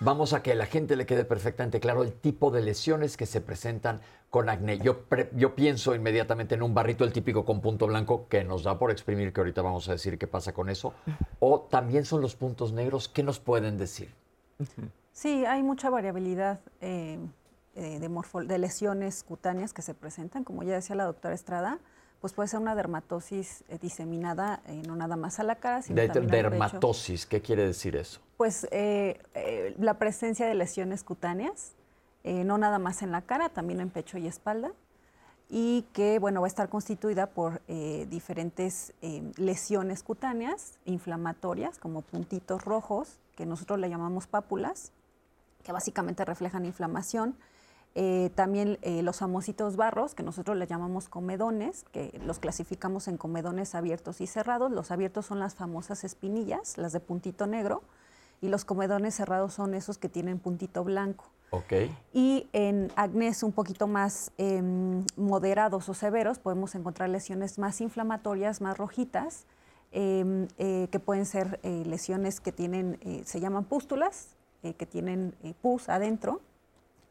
Vamos 0.00 0.32
a 0.32 0.42
que 0.42 0.54
la 0.56 0.66
gente 0.66 0.96
le 0.96 1.06
quede 1.06 1.24
perfectamente 1.24 1.78
claro 1.78 2.02
el 2.02 2.12
tipo 2.12 2.50
de 2.50 2.60
lesiones 2.62 3.16
que 3.16 3.26
se 3.26 3.40
presentan 3.40 4.00
con 4.34 4.48
acné. 4.48 4.78
Yo, 4.78 5.04
yo 5.36 5.54
pienso 5.54 5.94
inmediatamente 5.94 6.56
en 6.56 6.64
un 6.64 6.74
barrito, 6.74 7.04
el 7.04 7.12
típico 7.12 7.44
con 7.44 7.60
punto 7.60 7.86
blanco, 7.86 8.26
que 8.28 8.42
nos 8.42 8.64
da 8.64 8.76
por 8.80 8.90
exprimir, 8.90 9.32
que 9.32 9.40
ahorita 9.40 9.62
vamos 9.62 9.88
a 9.88 9.92
decir 9.92 10.18
qué 10.18 10.26
pasa 10.26 10.52
con 10.52 10.70
eso. 10.70 10.92
O 11.38 11.60
también 11.60 12.04
son 12.04 12.20
los 12.20 12.34
puntos 12.34 12.72
negros. 12.72 13.08
¿Qué 13.08 13.22
nos 13.22 13.38
pueden 13.38 13.78
decir? 13.78 14.12
Sí, 15.12 15.44
hay 15.44 15.62
mucha 15.62 15.88
variabilidad 15.88 16.58
eh, 16.80 17.20
eh, 17.76 18.00
de, 18.00 18.46
de 18.46 18.58
lesiones 18.58 19.22
cutáneas 19.22 19.72
que 19.72 19.82
se 19.82 19.94
presentan. 19.94 20.42
Como 20.42 20.64
ya 20.64 20.74
decía 20.74 20.96
la 20.96 21.04
doctora 21.04 21.32
Estrada, 21.32 21.78
pues 22.20 22.32
puede 22.32 22.48
ser 22.48 22.58
una 22.58 22.74
dermatosis 22.74 23.62
eh, 23.68 23.78
diseminada 23.80 24.62
eh, 24.66 24.82
no 24.84 24.96
nada 24.96 25.14
más 25.14 25.38
a 25.38 25.44
la 25.44 25.60
cara, 25.60 25.80
sino 25.82 26.02
de, 26.02 26.08
dermatosis, 26.08 27.24
¿qué 27.24 27.40
quiere 27.40 27.64
decir 27.64 27.94
eso? 27.94 28.20
Pues 28.36 28.66
eh, 28.72 29.20
la 29.78 29.96
presencia 30.00 30.48
de 30.48 30.54
lesiones 30.54 31.04
cutáneas, 31.04 31.76
no 32.24 32.58
nada 32.58 32.78
más 32.78 33.02
en 33.02 33.12
la 33.12 33.22
cara, 33.22 33.50
también 33.50 33.80
en 33.80 33.90
pecho 33.90 34.18
y 34.18 34.26
espalda, 34.26 34.72
y 35.48 35.82
que 35.92 36.18
bueno 36.18 36.40
va 36.40 36.46
a 36.46 36.48
estar 36.48 36.68
constituida 36.68 37.26
por 37.26 37.60
diferentes 37.66 38.94
lesiones 39.36 40.02
cutáneas 40.02 40.78
inflamatorias, 40.86 41.78
como 41.78 42.00
puntitos 42.00 42.64
rojos, 42.64 43.20
que 43.36 43.44
nosotros 43.44 43.78
le 43.78 43.90
llamamos 43.90 44.26
pápulas, 44.26 44.92
que 45.62 45.72
básicamente 45.72 46.24
reflejan 46.24 46.64
inflamación 46.64 47.36
eh, 47.96 48.30
también 48.34 48.78
eh, 48.82 49.02
los 49.02 49.18
famositos 49.18 49.76
barros, 49.76 50.16
que 50.16 50.24
nosotros 50.24 50.56
le 50.56 50.66
llamamos 50.66 51.08
comedones, 51.08 51.84
que 51.92 52.20
los 52.24 52.40
clasificamos 52.40 53.06
en 53.06 53.16
comedones 53.16 53.76
abiertos 53.76 54.20
y 54.20 54.26
cerrados. 54.26 54.72
Los 54.72 54.90
abiertos 54.90 55.26
son 55.26 55.38
las 55.38 55.54
famosas 55.54 56.02
espinillas, 56.02 56.76
las 56.76 56.92
de 56.92 56.98
puntito 56.98 57.46
negro, 57.46 57.82
y 58.40 58.48
los 58.48 58.64
comedones 58.64 59.14
cerrados 59.14 59.54
son 59.54 59.74
esos 59.74 59.96
que 59.98 60.08
tienen 60.08 60.40
puntito 60.40 60.82
blanco. 60.82 61.26
Okay. 61.58 61.96
Y 62.12 62.48
en 62.52 62.90
acnés 62.96 63.42
un 63.42 63.52
poquito 63.52 63.86
más 63.86 64.32
em, 64.38 65.04
moderados 65.16 65.88
o 65.88 65.94
severos 65.94 66.38
podemos 66.38 66.74
encontrar 66.74 67.08
lesiones 67.08 67.58
más 67.58 67.80
inflamatorias, 67.80 68.60
más 68.60 68.76
rojitas, 68.76 69.46
em, 69.92 70.48
eh, 70.58 70.88
que 70.90 70.98
pueden 70.98 71.26
ser 71.26 71.60
lesiones 71.62 72.40
que 72.40 72.50
tienen, 72.50 72.98
se 73.24 73.40
llaman 73.40 73.64
pústulas, 73.64 74.36
que 74.62 74.86
tienen 74.86 75.34
pus 75.60 75.88
adentro, 75.88 76.40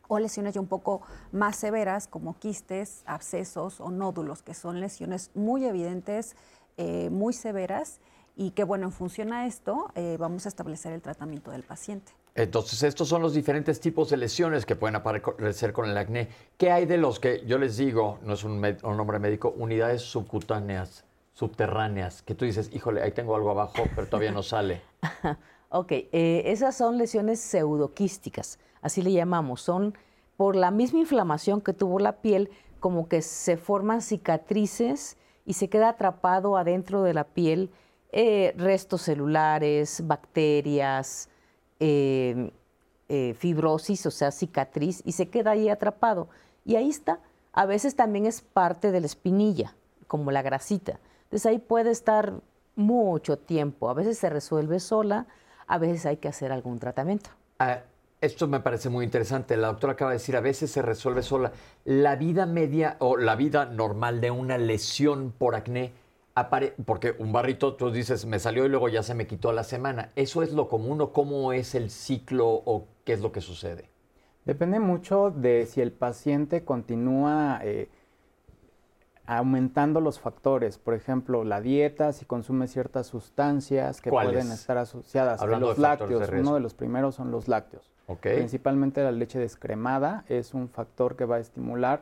o 0.08 0.20
lesiones 0.20 0.54
ya 0.54 0.62
un 0.62 0.68
poco 0.68 1.02
más 1.32 1.56
severas 1.56 2.08
como 2.08 2.38
quistes, 2.38 3.04
abscesos 3.06 3.80
o 3.80 3.90
nódulos, 3.90 4.44
que 4.44 4.54
son 4.54 4.80
lesiones 4.80 5.32
muy 5.34 5.66
evidentes, 5.66 6.36
eh, 6.78 7.10
muy 7.10 7.34
severas 7.34 8.00
y 8.36 8.52
que 8.52 8.64
bueno, 8.64 8.86
en 8.86 8.92
función 8.92 9.32
a 9.34 9.46
esto 9.46 9.92
eh, 9.96 10.18
vamos 10.20 10.46
a 10.46 10.50
establecer 10.50 10.94
el 10.94 11.02
tratamiento 11.02 11.52
del 11.52 11.64
paciente. 11.64 12.14
Entonces, 12.36 12.82
estos 12.82 13.08
son 13.08 13.22
los 13.22 13.34
diferentes 13.36 13.80
tipos 13.80 14.10
de 14.10 14.18
lesiones 14.18 14.66
que 14.66 14.76
pueden 14.76 14.96
aparecer 14.96 15.72
con 15.72 15.88
el 15.88 15.96
acné. 15.96 16.30
¿Qué 16.58 16.72
hay 16.72 16.86
de 16.88 16.98
los 16.98 17.20
que 17.20 17.44
yo 17.46 17.60
les 17.60 17.78
digo, 17.78 18.18
no 18.24 18.34
es 18.34 18.44
un, 18.44 18.60
nombre 18.60 19.20
médico, 19.20 19.54
unidades 19.56 20.02
subcutáneas, 20.02 21.06
subterráneas, 21.34 22.24
que 22.24 22.34
tú 22.34 22.46
dices, 22.46 22.72
híjole, 22.74 23.04
ahí 23.04 23.12
tengo 23.12 23.36
algo 23.36 23.52
abajo, 23.52 23.84
pero 23.96 24.08
todavía 24.08 24.32
no 24.32 24.42
sale? 24.42 24.82
ok, 25.70 25.92
eh, 25.92 26.44
esas 26.46 26.76
son 26.76 26.98
lesiones 26.98 27.40
pseudoquísticas, 27.40 28.58
así 28.82 29.04
le 29.04 29.12
llamamos. 29.12 29.62
Son 29.62 29.96
por 30.36 30.56
la 30.56 30.72
misma 30.72 31.00
inflamación 31.00 31.62
que 31.62 31.74
tuvo 31.74 32.00
la 32.00 32.22
piel, 32.22 32.50
como 32.80 33.08
que 33.08 33.22
se 33.22 33.58
forman 33.58 34.02
cicatrices 34.02 35.18
y 35.46 35.54
se 35.54 35.70
queda 35.70 35.90
atrapado 35.90 36.58
adentro 36.58 37.04
de 37.04 37.14
la 37.14 37.26
piel 37.26 37.70
eh, 38.12 38.54
restos 38.58 39.02
celulares, 39.04 40.02
bacterias, 40.06 41.30
eh, 41.86 42.54
eh, 43.10 43.34
fibrosis, 43.38 44.06
o 44.06 44.12
sea, 44.12 44.32
cicatriz, 44.32 45.02
y 45.04 45.12
se 45.12 45.28
queda 45.28 45.52
ahí 45.52 45.68
atrapado. 45.68 46.30
Y 46.64 46.78
ahí 46.78 46.90
está. 46.90 47.20
A 47.52 47.66
veces 47.66 47.98
también 47.98 48.26
es 48.26 48.40
parte 48.40 48.94
de 48.94 49.02
la 49.02 49.06
espinilla, 49.06 49.76
como 50.08 50.32
la 50.32 50.42
grasita. 50.42 51.02
Entonces 51.26 51.46
ahí 51.46 51.60
puede 51.60 51.92
estar 51.92 52.36
mucho 52.78 53.38
tiempo. 53.38 53.90
A 53.90 53.94
veces 53.94 54.18
se 54.18 54.30
resuelve 54.30 54.80
sola, 54.80 55.28
a 55.68 55.78
veces 55.78 56.06
hay 56.06 56.16
que 56.18 56.30
hacer 56.30 56.54
algún 56.54 56.80
tratamiento. 56.80 57.32
Ah, 57.60 57.82
esto 58.22 58.48
me 58.48 58.62
parece 58.62 58.88
muy 58.88 59.04
interesante. 59.04 59.58
La 59.58 59.68
doctora 59.68 59.94
acaba 59.94 60.12
de 60.12 60.20
decir, 60.20 60.38
a 60.38 60.42
veces 60.42 60.72
se 60.72 60.82
resuelve 60.82 61.22
sola. 61.22 61.52
La 61.84 62.16
vida 62.16 62.46
media 62.46 62.96
o 63.00 63.18
la 63.18 63.36
vida 63.36 63.66
normal 63.66 64.22
de 64.22 64.32
una 64.32 64.58
lesión 64.58 65.34
por 65.38 65.56
acné 65.56 65.92
porque 66.86 67.16
un 67.20 67.32
barrito, 67.32 67.76
tú 67.76 67.92
dices, 67.92 68.26
me 68.26 68.40
salió 68.40 68.66
y 68.66 68.70
luego 68.70 68.90
ya 68.90 69.04
se 69.04 69.14
me 69.14 69.28
quitó 69.28 69.50
a 69.50 69.54
la 69.54 69.64
semana. 69.64 70.12
¿Eso 70.16 70.42
es 70.42 70.52
lo 70.54 70.68
común 70.68 71.02
o 71.02 71.14
cómo 71.14 71.54
es 71.54 71.76
el 71.76 71.90
ciclo 71.90 72.48
o 72.50 72.88
qué 73.04 73.14
es 73.14 73.22
lo 73.22 73.32
que 73.32 73.42
sucede? 73.42 73.90
Depende 74.46 74.80
mucho 74.80 75.32
de 75.32 75.66
si 75.66 75.82
el 75.82 75.92
paciente 75.92 76.66
continúa 76.66 77.62
eh, 77.64 77.90
aumentando 79.26 80.02
los 80.02 80.20
factores. 80.20 80.78
Por 80.78 80.96
ejemplo, 80.96 81.44
la 81.44 81.62
dieta, 81.62 82.12
si 82.14 82.26
consume 82.26 82.68
ciertas 82.68 83.08
sustancias 83.08 84.02
que 84.02 84.10
pueden 84.10 84.52
estar 84.52 84.78
asociadas 84.78 85.42
a 85.42 85.46
los 85.46 85.78
lácteos. 85.78 86.30
Uno 86.30 86.56
de 86.56 86.60
los 86.60 86.74
primeros 86.74 87.16
son 87.16 87.32
los 87.32 87.48
lácteos. 87.48 87.92
Principalmente 88.22 89.02
la 89.02 89.12
leche 89.12 89.40
descremada 89.40 90.26
es 90.28 90.54
un 90.54 90.68
factor 90.68 91.16
que 91.16 91.26
va 91.26 91.38
a 91.38 91.40
estimular 91.40 92.02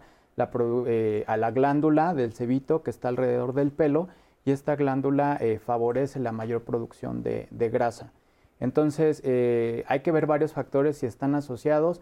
eh, 0.87 1.23
a 1.27 1.37
la 1.37 1.51
glándula 1.51 2.13
del 2.13 2.33
cebito 2.33 2.83
que 2.83 2.89
está 2.89 3.09
alrededor 3.09 3.53
del 3.53 3.71
pelo 3.71 4.07
y 4.45 4.51
esta 4.51 4.75
glándula 4.75 5.37
eh, 5.39 5.59
favorece 5.59 6.19
la 6.19 6.31
mayor 6.31 6.63
producción 6.63 7.23
de, 7.23 7.47
grasa. 7.51 8.11
Entonces, 8.59 9.21
eh, 9.23 9.83
hay 9.87 10.01
que 10.01 10.11
ver 10.11 10.25
varios 10.25 10.53
factores 10.53 10.97
si 10.97 11.05
están 11.05 11.35
asociados 11.35 12.01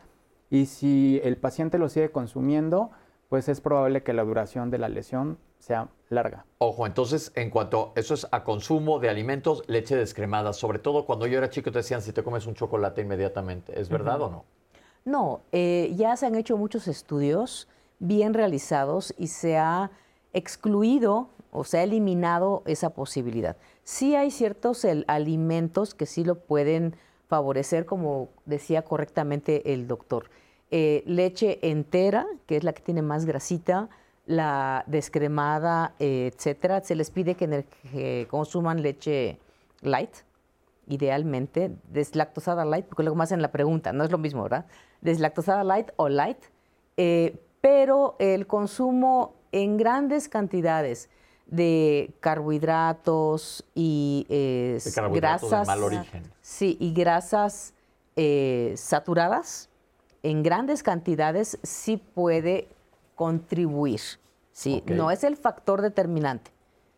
y 0.49 0.65
si 0.65 1.21
el 1.23 1.37
paciente 1.37 1.77
lo 1.77 1.89
sigue 1.89 2.11
consumiendo, 2.11 2.91
pues 3.29 3.47
es 3.49 3.61
probable 3.61 4.03
que 4.03 4.13
la 4.13 4.23
duración 4.23 4.71
de 4.71 4.77
la 4.77 4.89
lesión 4.89 5.37
sea 5.59 5.89
larga. 6.09 6.45
Ojo, 6.57 6.87
entonces, 6.87 7.31
en 7.35 7.49
cuanto 7.49 7.93
eso 7.95 8.13
es 8.13 8.27
a 8.31 8.43
consumo 8.43 8.99
de 8.99 9.09
alimentos, 9.09 9.63
leche 9.67 9.95
descremada, 9.95 10.53
sobre 10.53 10.79
todo 10.79 11.05
cuando 11.05 11.27
yo 11.27 11.37
era 11.37 11.49
chico 11.49 11.71
te 11.71 11.79
decían 11.79 12.01
si 12.01 12.11
te 12.11 12.23
comes 12.23 12.47
un 12.47 12.55
chocolate 12.55 13.01
inmediatamente, 13.01 13.79
¿es 13.79 13.89
verdad 13.89 14.21
o 14.21 14.29
no? 14.29 14.45
No, 15.05 15.41
eh, 15.51 15.93
ya 15.95 16.15
se 16.17 16.25
han 16.25 16.35
hecho 16.35 16.57
muchos 16.57 16.87
estudios 16.87 17.67
bien 17.99 18.33
realizados 18.33 19.13
y 19.17 19.27
se 19.27 19.57
ha 19.57 19.91
excluido 20.33 21.29
o 21.51 21.63
se 21.63 21.79
ha 21.79 21.83
eliminado 21.83 22.63
esa 22.65 22.91
posibilidad. 22.91 23.57
Sí 23.83 24.15
hay 24.15 24.31
ciertos 24.31 24.85
alimentos 25.07 25.93
que 25.93 26.05
sí 26.05 26.23
lo 26.23 26.35
pueden 26.35 26.95
favorecer, 27.27 27.85
como 27.85 28.29
decía 28.45 28.83
correctamente 28.83 29.73
el 29.73 29.87
doctor. 29.87 30.29
Eh, 30.71 31.03
leche 31.05 31.59
entera, 31.67 32.27
que 32.45 32.57
es 32.57 32.63
la 32.63 32.73
que 32.73 32.81
tiene 32.81 33.01
más 33.01 33.25
grasita, 33.25 33.89
la 34.25 34.83
descremada, 34.85 35.95
etcétera. 35.97 36.81
Se 36.81 36.95
les 36.95 37.09
pide 37.09 37.35
que, 37.35 38.27
consuman 38.29 38.83
leche 38.83 39.39
light, 39.81 40.11
idealmente, 40.87 41.71
deslactosada 41.91 42.65
light, 42.65 42.85
porque 42.85 43.03
luego 43.03 43.15
me 43.15 43.23
hacen 43.23 43.41
la 43.41 43.51
pregunta, 43.51 43.93
no 43.93 44.03
es 44.03 44.11
lo 44.11 44.19
mismo, 44.19 44.43
¿verdad? 44.43 44.65
Deslactosada 45.01 45.63
light 45.63 45.89
o 45.95 46.09
light, 46.09 46.37
eh, 46.97 47.39
pero 47.61 48.15
el 48.19 48.47
consumo 48.47 49.35
en 49.51 49.77
grandes 49.77 50.29
cantidades 50.29 51.09
de 51.47 52.13
carbohidratos 52.19 53.65
y 53.73 54.25
eh, 54.29 54.79
grasas. 55.11 55.67
mal 55.67 55.83
origen. 55.83 56.23
Sí, 56.41 56.77
y 56.79 56.93
grasas 56.93 57.73
eh, 58.15 58.73
saturadas 58.77 59.69
en 60.23 60.43
grandes 60.43 60.83
cantidades 60.83 61.57
sí 61.63 61.97
puede 61.97 62.67
contribuir. 63.15 64.01
Sí, 64.51 64.83
no 64.87 65.11
es 65.11 65.23
el 65.23 65.37
factor 65.37 65.81
determinante. 65.81 66.51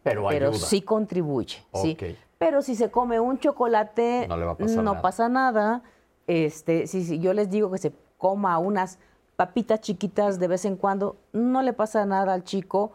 Pero, 0.04 0.28
pero 0.30 0.54
sí 0.54 0.82
contribuye. 0.82 1.64
¿sí? 1.76 1.98
Pero 2.40 2.64
si 2.64 2.76
se 2.76 2.90
come 2.90 3.20
un 3.20 3.38
chocolate, 3.38 4.28
no, 4.28 5.02
pasa 5.02 5.30
nada. 5.30 5.84
Este, 6.26 6.88
si, 6.88 7.20
yo 7.20 7.34
les 7.34 7.52
digo 7.52 7.72
que 7.72 7.78
se 7.78 7.94
coma 8.18 8.58
unas 8.58 8.98
papitas 9.42 9.82
chiquitas 9.82 10.38
de 10.38 10.48
vez 10.48 10.66
en 10.66 10.76
cuando, 10.76 11.18
no 11.34 11.64
le 11.64 11.74
pasa 11.74 12.06
nada 12.06 12.32
al 12.32 12.44
chico. 12.44 12.92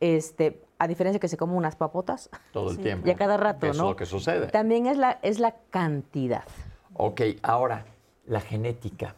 Este, 0.00 0.64
a 0.78 0.88
diferencia 0.88 1.20
que 1.20 1.28
se 1.28 1.36
come 1.36 1.52
unas 1.52 1.76
papotas. 1.76 2.30
Todo 2.54 2.70
el 2.70 2.78
tiempo. 2.78 3.06
Y 3.06 3.10
a 3.10 3.16
cada 3.16 3.36
rato, 3.36 3.66
Eso 3.66 3.76
¿no? 3.76 3.84
es 3.84 3.90
lo 3.90 3.96
que 3.96 4.06
sucede. 4.06 4.46
También 4.46 4.86
es 4.86 4.96
la, 4.96 5.18
es 5.20 5.38
la 5.38 5.56
cantidad. 5.68 6.44
Ok, 6.94 7.20
ahora, 7.42 7.84
la 8.24 8.40
genética. 8.40 9.14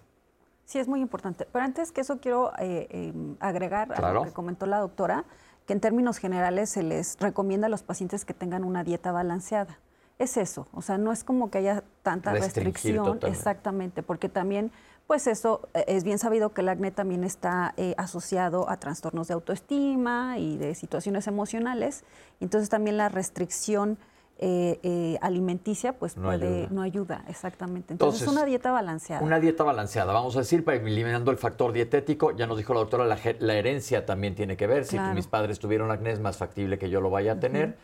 Sí, 0.64 0.80
es 0.80 0.88
muy 0.88 1.00
importante. 1.00 1.46
Pero 1.52 1.64
antes 1.64 1.92
que 1.92 2.00
eso 2.00 2.18
quiero 2.18 2.50
eh, 2.58 2.88
em, 2.90 3.36
agregar 3.38 3.92
a 3.92 4.12
lo 4.12 4.24
que 4.24 4.32
comentó 4.32 4.66
la 4.66 4.80
doctora, 4.80 5.24
que 5.66 5.74
en 5.74 5.80
términos 5.80 6.18
generales 6.18 6.68
se 6.70 6.82
les 6.82 7.16
recomienda 7.20 7.68
a 7.68 7.70
los 7.70 7.84
pacientes 7.84 8.24
que 8.24 8.34
tengan 8.34 8.64
una 8.64 8.82
dieta 8.82 9.12
balanceada. 9.12 9.78
Es 10.18 10.36
eso, 10.36 10.66
o 10.72 10.82
sea, 10.82 10.98
no 10.98 11.12
es 11.12 11.22
como 11.22 11.48
que 11.50 11.58
haya 11.58 11.84
tanta 12.02 12.32
restricción, 12.32 13.20
exactamente, 13.22 14.02
porque 14.02 14.28
también 14.28 14.72
pues 15.06 15.26
eso 15.26 15.68
eh, 15.74 15.84
es 15.88 16.04
bien 16.04 16.18
sabido 16.18 16.52
que 16.52 16.60
el 16.62 16.68
acné 16.68 16.90
también 16.90 17.24
está 17.24 17.74
eh, 17.76 17.94
asociado 17.96 18.68
a 18.70 18.78
trastornos 18.78 19.28
de 19.28 19.34
autoestima 19.34 20.38
y 20.38 20.56
de 20.56 20.74
situaciones 20.74 21.26
emocionales. 21.26 22.04
Entonces 22.40 22.68
también 22.68 22.96
la 22.96 23.08
restricción 23.08 23.98
eh, 24.44 25.18
alimenticia 25.20 25.92
pues 25.92 26.16
no 26.16 26.24
puede, 26.24 26.46
ayuda. 26.46 26.68
no 26.72 26.82
ayuda, 26.82 27.24
exactamente. 27.28 27.94
Entonces, 27.94 28.26
una 28.26 28.44
dieta 28.44 28.72
balanceada. 28.72 29.22
Una 29.22 29.38
dieta 29.38 29.62
balanceada, 29.62 30.12
vamos 30.12 30.34
a 30.34 30.40
decir, 30.40 30.64
para 30.64 30.78
eliminando 30.78 31.30
el 31.30 31.36
factor 31.36 31.72
dietético, 31.72 32.32
ya 32.32 32.48
nos 32.48 32.56
dijo 32.56 32.74
la 32.74 32.80
doctora, 32.80 33.04
la, 33.06 33.54
herencia 33.54 34.04
también 34.04 34.34
tiene 34.34 34.56
que 34.56 34.66
ver. 34.66 34.84
Si 34.84 34.98
mis 34.98 35.28
padres 35.28 35.60
tuvieron 35.60 35.92
acné 35.92 36.10
es 36.10 36.18
más 36.18 36.38
factible 36.38 36.76
que 36.78 36.90
yo 36.90 37.00
lo 37.00 37.10
vaya 37.10 37.32
a 37.32 37.40
tener. 37.40 37.76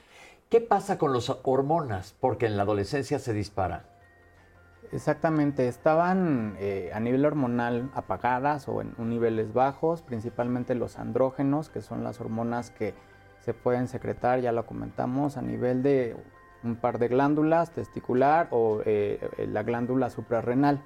¿Qué 0.49 0.61
pasa 0.61 0.99
con 0.99 1.13
las 1.13 1.31
hormonas? 1.45 2.17
Porque 2.19 2.47
en 2.47 2.57
la 2.57 2.65
adolescencia 2.65 3.21
se 3.21 3.33
dispara. 3.33 3.85
Exactamente, 4.91 5.69
estaban 5.69 6.57
eh, 6.59 6.91
a 6.95 7.01
nivel 7.01 7.27
hormonal 7.27 7.91
apagadas 7.95 8.69
o 8.69 8.81
en 8.81 8.95
niveles 8.99 9.53
bajos, 9.53 10.01
principalmente 10.01 10.75
los 10.75 10.99
andrógenos, 10.99 11.69
que 11.69 11.83
son 11.83 12.03
las 12.03 12.21
hormonas 12.21 12.71
que 12.71 12.95
se 13.41 13.53
pueden 13.53 13.89
secretar, 13.89 14.41
ya 14.41 14.53
lo 14.53 14.65
comentamos, 14.65 15.37
a 15.37 15.43
nivel 15.43 15.83
de 15.83 16.17
un 16.65 16.77
par 16.77 16.99
de 16.99 17.09
glándulas, 17.09 17.71
testicular 17.71 18.49
o 18.51 18.81
eh, 18.85 19.29
la 19.51 19.63
glándula 19.63 20.09
suprarrenal. 20.11 20.83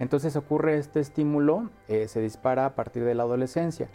Entonces 0.00 0.34
ocurre 0.34 0.78
este 0.78 0.98
estímulo, 0.98 1.70
eh, 1.86 2.08
se 2.08 2.20
dispara 2.20 2.66
a 2.66 2.74
partir 2.74 3.04
de 3.04 3.14
la 3.14 3.22
adolescencia. 3.22 3.88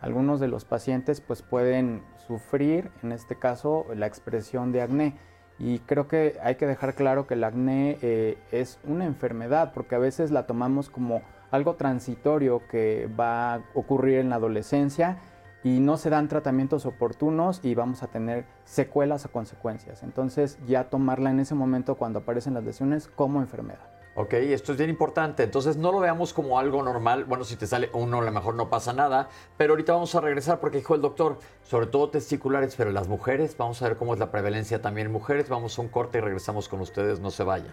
Algunos 0.00 0.40
de 0.40 0.48
los 0.48 0.64
pacientes 0.64 1.20
pues 1.20 1.42
pueden 1.42 2.02
sufrir, 2.26 2.90
en 3.02 3.12
este 3.12 3.36
caso, 3.36 3.84
la 3.94 4.06
expresión 4.06 4.72
de 4.72 4.82
acné 4.82 5.16
y 5.58 5.80
creo 5.80 6.06
que 6.06 6.38
hay 6.42 6.54
que 6.54 6.66
dejar 6.66 6.94
claro 6.94 7.26
que 7.26 7.34
el 7.34 7.44
acné 7.44 7.98
eh, 8.02 8.38
es 8.52 8.78
una 8.84 9.06
enfermedad, 9.06 9.72
porque 9.72 9.94
a 9.94 9.98
veces 9.98 10.30
la 10.30 10.46
tomamos 10.46 10.88
como 10.88 11.22
algo 11.50 11.74
transitorio 11.74 12.62
que 12.70 13.08
va 13.18 13.54
a 13.54 13.60
ocurrir 13.74 14.18
en 14.18 14.30
la 14.30 14.36
adolescencia 14.36 15.18
y 15.64 15.80
no 15.80 15.96
se 15.96 16.10
dan 16.10 16.28
tratamientos 16.28 16.86
oportunos 16.86 17.60
y 17.64 17.74
vamos 17.74 18.02
a 18.02 18.06
tener 18.06 18.44
secuelas 18.64 19.24
o 19.24 19.32
consecuencias. 19.32 20.02
Entonces 20.02 20.58
ya 20.66 20.84
tomarla 20.84 21.30
en 21.30 21.40
ese 21.40 21.54
momento 21.54 21.96
cuando 21.96 22.20
aparecen 22.20 22.54
las 22.54 22.64
lesiones 22.64 23.08
como 23.08 23.40
enfermedad. 23.40 23.87
Ok, 24.20 24.34
esto 24.34 24.72
es 24.72 24.78
bien 24.78 24.90
importante. 24.90 25.44
Entonces 25.44 25.76
no 25.76 25.92
lo 25.92 26.00
veamos 26.00 26.32
como 26.32 26.58
algo 26.58 26.82
normal. 26.82 27.22
Bueno, 27.22 27.44
si 27.44 27.54
te 27.54 27.68
sale 27.68 27.88
uno, 27.92 28.18
a 28.18 28.24
lo 28.24 28.32
mejor 28.32 28.56
no 28.56 28.68
pasa 28.68 28.92
nada. 28.92 29.28
Pero 29.56 29.74
ahorita 29.74 29.92
vamos 29.92 30.12
a 30.16 30.20
regresar 30.20 30.58
porque 30.58 30.78
dijo 30.78 30.96
el 30.96 31.00
doctor, 31.00 31.38
sobre 31.62 31.86
todo 31.86 32.10
testiculares, 32.10 32.74
pero 32.74 32.90
las 32.90 33.06
mujeres, 33.06 33.56
vamos 33.56 33.80
a 33.80 33.86
ver 33.86 33.96
cómo 33.96 34.14
es 34.14 34.18
la 34.18 34.32
prevalencia 34.32 34.82
también 34.82 35.06
en 35.06 35.12
mujeres. 35.12 35.48
Vamos 35.48 35.78
a 35.78 35.82
un 35.82 35.88
corte 35.88 36.18
y 36.18 36.20
regresamos 36.20 36.68
con 36.68 36.80
ustedes. 36.80 37.20
No 37.20 37.30
se 37.30 37.44
vayan. 37.44 37.72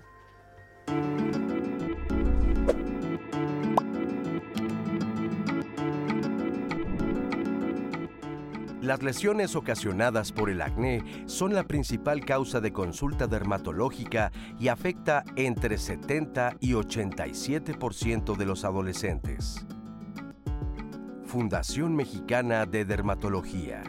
Las 8.85 9.01
lesiones 9.01 9.55
ocasionadas 9.55 10.31
por 10.31 10.47
el 10.47 10.61
acné 10.61 11.03
son 11.25 11.55
la 11.55 11.63
principal 11.63 12.23
causa 12.23 12.61
de 12.61 12.71
consulta 12.71 13.25
dermatológica 13.25 14.31
y 14.59 14.67
afecta 14.67 15.23
entre 15.35 15.79
70 15.79 16.57
y 16.59 16.73
87% 16.73 18.37
de 18.37 18.45
los 18.45 18.63
adolescentes. 18.63 19.65
Fundación 21.25 21.95
Mexicana 21.95 22.67
de 22.67 22.85
Dermatología. 22.85 23.81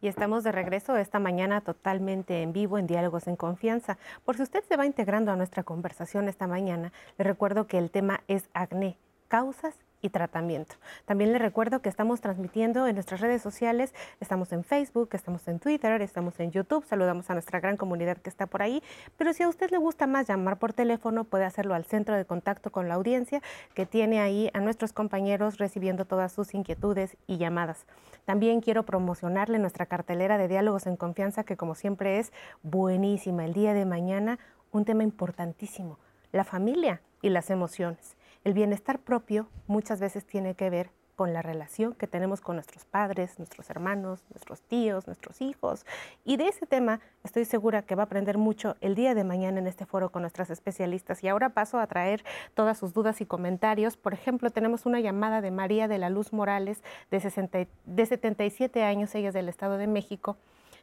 Y 0.00 0.08
estamos 0.08 0.42
de 0.42 0.52
regreso 0.52 0.96
esta 0.96 1.18
mañana 1.18 1.60
totalmente 1.60 2.40
en 2.40 2.54
vivo 2.54 2.78
en 2.78 2.86
Diálogos 2.86 3.26
en 3.26 3.36
Confianza. 3.36 3.98
Por 4.24 4.38
si 4.38 4.42
usted 4.44 4.64
se 4.66 4.78
va 4.78 4.86
integrando 4.86 5.32
a 5.32 5.36
nuestra 5.36 5.64
conversación 5.64 6.30
esta 6.30 6.46
mañana, 6.46 6.94
le 7.18 7.24
recuerdo 7.24 7.66
que 7.66 7.76
el 7.76 7.90
tema 7.90 8.22
es 8.26 8.48
acné, 8.54 8.96
causas 9.28 9.74
y 10.02 10.10
tratamiento. 10.10 10.74
También 11.06 11.32
le 11.32 11.38
recuerdo 11.38 11.80
que 11.80 11.88
estamos 11.88 12.20
transmitiendo 12.20 12.86
en 12.88 12.96
nuestras 12.96 13.20
redes 13.20 13.40
sociales, 13.40 13.94
estamos 14.20 14.52
en 14.52 14.64
Facebook, 14.64 15.10
estamos 15.12 15.46
en 15.48 15.60
Twitter, 15.60 16.02
estamos 16.02 16.38
en 16.40 16.50
YouTube, 16.50 16.84
saludamos 16.84 17.30
a 17.30 17.34
nuestra 17.34 17.60
gran 17.60 17.76
comunidad 17.76 18.18
que 18.18 18.28
está 18.28 18.46
por 18.46 18.62
ahí, 18.62 18.82
pero 19.16 19.32
si 19.32 19.44
a 19.44 19.48
usted 19.48 19.70
le 19.70 19.78
gusta 19.78 20.06
más 20.06 20.26
llamar 20.26 20.58
por 20.58 20.72
teléfono, 20.72 21.24
puede 21.24 21.44
hacerlo 21.44 21.74
al 21.74 21.84
centro 21.84 22.16
de 22.16 22.24
contacto 22.24 22.70
con 22.70 22.88
la 22.88 22.94
audiencia 22.94 23.40
que 23.74 23.86
tiene 23.86 24.20
ahí 24.20 24.50
a 24.52 24.60
nuestros 24.60 24.92
compañeros 24.92 25.58
recibiendo 25.58 26.04
todas 26.04 26.32
sus 26.32 26.52
inquietudes 26.52 27.16
y 27.26 27.38
llamadas. 27.38 27.86
También 28.24 28.60
quiero 28.60 28.84
promocionarle 28.84 29.58
nuestra 29.58 29.86
cartelera 29.86 30.36
de 30.36 30.48
diálogos 30.48 30.86
en 30.86 30.96
confianza 30.96 31.44
que 31.44 31.56
como 31.56 31.74
siempre 31.74 32.18
es 32.18 32.32
buenísima. 32.62 33.44
El 33.44 33.52
día 33.52 33.72
de 33.72 33.84
mañana 33.84 34.38
un 34.72 34.84
tema 34.84 35.02
importantísimo, 35.04 35.98
la 36.32 36.44
familia 36.44 37.02
y 37.20 37.28
las 37.28 37.50
emociones. 37.50 38.16
El 38.44 38.54
bienestar 38.54 38.98
propio 38.98 39.48
muchas 39.68 40.00
veces 40.00 40.26
tiene 40.26 40.56
que 40.56 40.68
ver 40.68 40.90
con 41.14 41.32
la 41.32 41.42
relación 41.42 41.94
que 41.94 42.08
tenemos 42.08 42.40
con 42.40 42.56
nuestros 42.56 42.84
padres, 42.84 43.38
nuestros 43.38 43.70
hermanos, 43.70 44.24
nuestros 44.30 44.62
tíos, 44.62 45.06
nuestros 45.06 45.40
hijos. 45.40 45.86
Y 46.24 46.38
de 46.38 46.48
ese 46.48 46.66
tema 46.66 46.98
estoy 47.22 47.44
segura 47.44 47.82
que 47.82 47.94
va 47.94 48.02
a 48.02 48.06
aprender 48.06 48.38
mucho 48.38 48.74
el 48.80 48.96
día 48.96 49.14
de 49.14 49.22
mañana 49.22 49.60
en 49.60 49.68
este 49.68 49.86
foro 49.86 50.10
con 50.10 50.22
nuestras 50.22 50.50
especialistas. 50.50 51.22
Y 51.22 51.28
ahora 51.28 51.50
paso 51.50 51.78
a 51.78 51.86
traer 51.86 52.24
todas 52.54 52.78
sus 52.78 52.92
dudas 52.92 53.20
y 53.20 53.26
comentarios. 53.26 53.96
Por 53.96 54.12
ejemplo, 54.12 54.50
tenemos 54.50 54.86
una 54.86 54.98
llamada 54.98 55.40
de 55.40 55.52
María 55.52 55.86
de 55.86 55.98
la 55.98 56.10
Luz 56.10 56.32
Morales, 56.32 56.82
de, 57.12 57.68
de 57.84 58.06
77 58.06 58.82
años, 58.82 59.14
ella 59.14 59.28
es 59.28 59.34
del 59.34 59.48
Estado 59.48 59.78
de 59.78 59.86
México. 59.86 60.36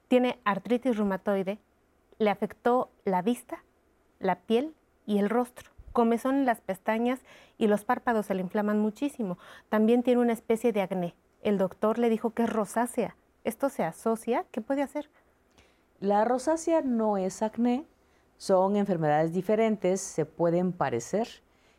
Tiene 0.07 0.39
artritis 0.45 0.95
reumatoide, 0.95 1.59
le 2.19 2.29
afectó 2.29 2.89
la 3.03 3.21
vista, 3.21 3.65
la 4.19 4.35
piel 4.35 4.73
y 5.05 5.17
el 5.17 5.29
rostro 5.29 5.71
comezón 5.91 6.35
en 6.35 6.45
las 6.45 6.61
pestañas 6.61 7.19
y 7.57 7.67
los 7.67 7.85
párpados 7.85 8.27
se 8.27 8.35
le 8.35 8.41
inflaman 8.41 8.79
muchísimo. 8.79 9.37
También 9.69 10.03
tiene 10.03 10.21
una 10.21 10.33
especie 10.33 10.71
de 10.71 10.81
acné. 10.81 11.15
El 11.41 11.57
doctor 11.57 11.99
le 11.99 12.09
dijo 12.09 12.31
que 12.31 12.43
es 12.43 12.49
rosácea. 12.49 13.15
¿Esto 13.43 13.69
se 13.69 13.83
asocia? 13.83 14.45
¿Qué 14.51 14.61
puede 14.61 14.81
hacer? 14.81 15.09
La 15.99 16.23
rosácea 16.25 16.81
no 16.81 17.17
es 17.17 17.41
acné, 17.41 17.85
son 18.37 18.77
enfermedades 18.77 19.33
diferentes, 19.33 19.99
se 19.99 20.25
pueden 20.25 20.71
parecer 20.71 21.27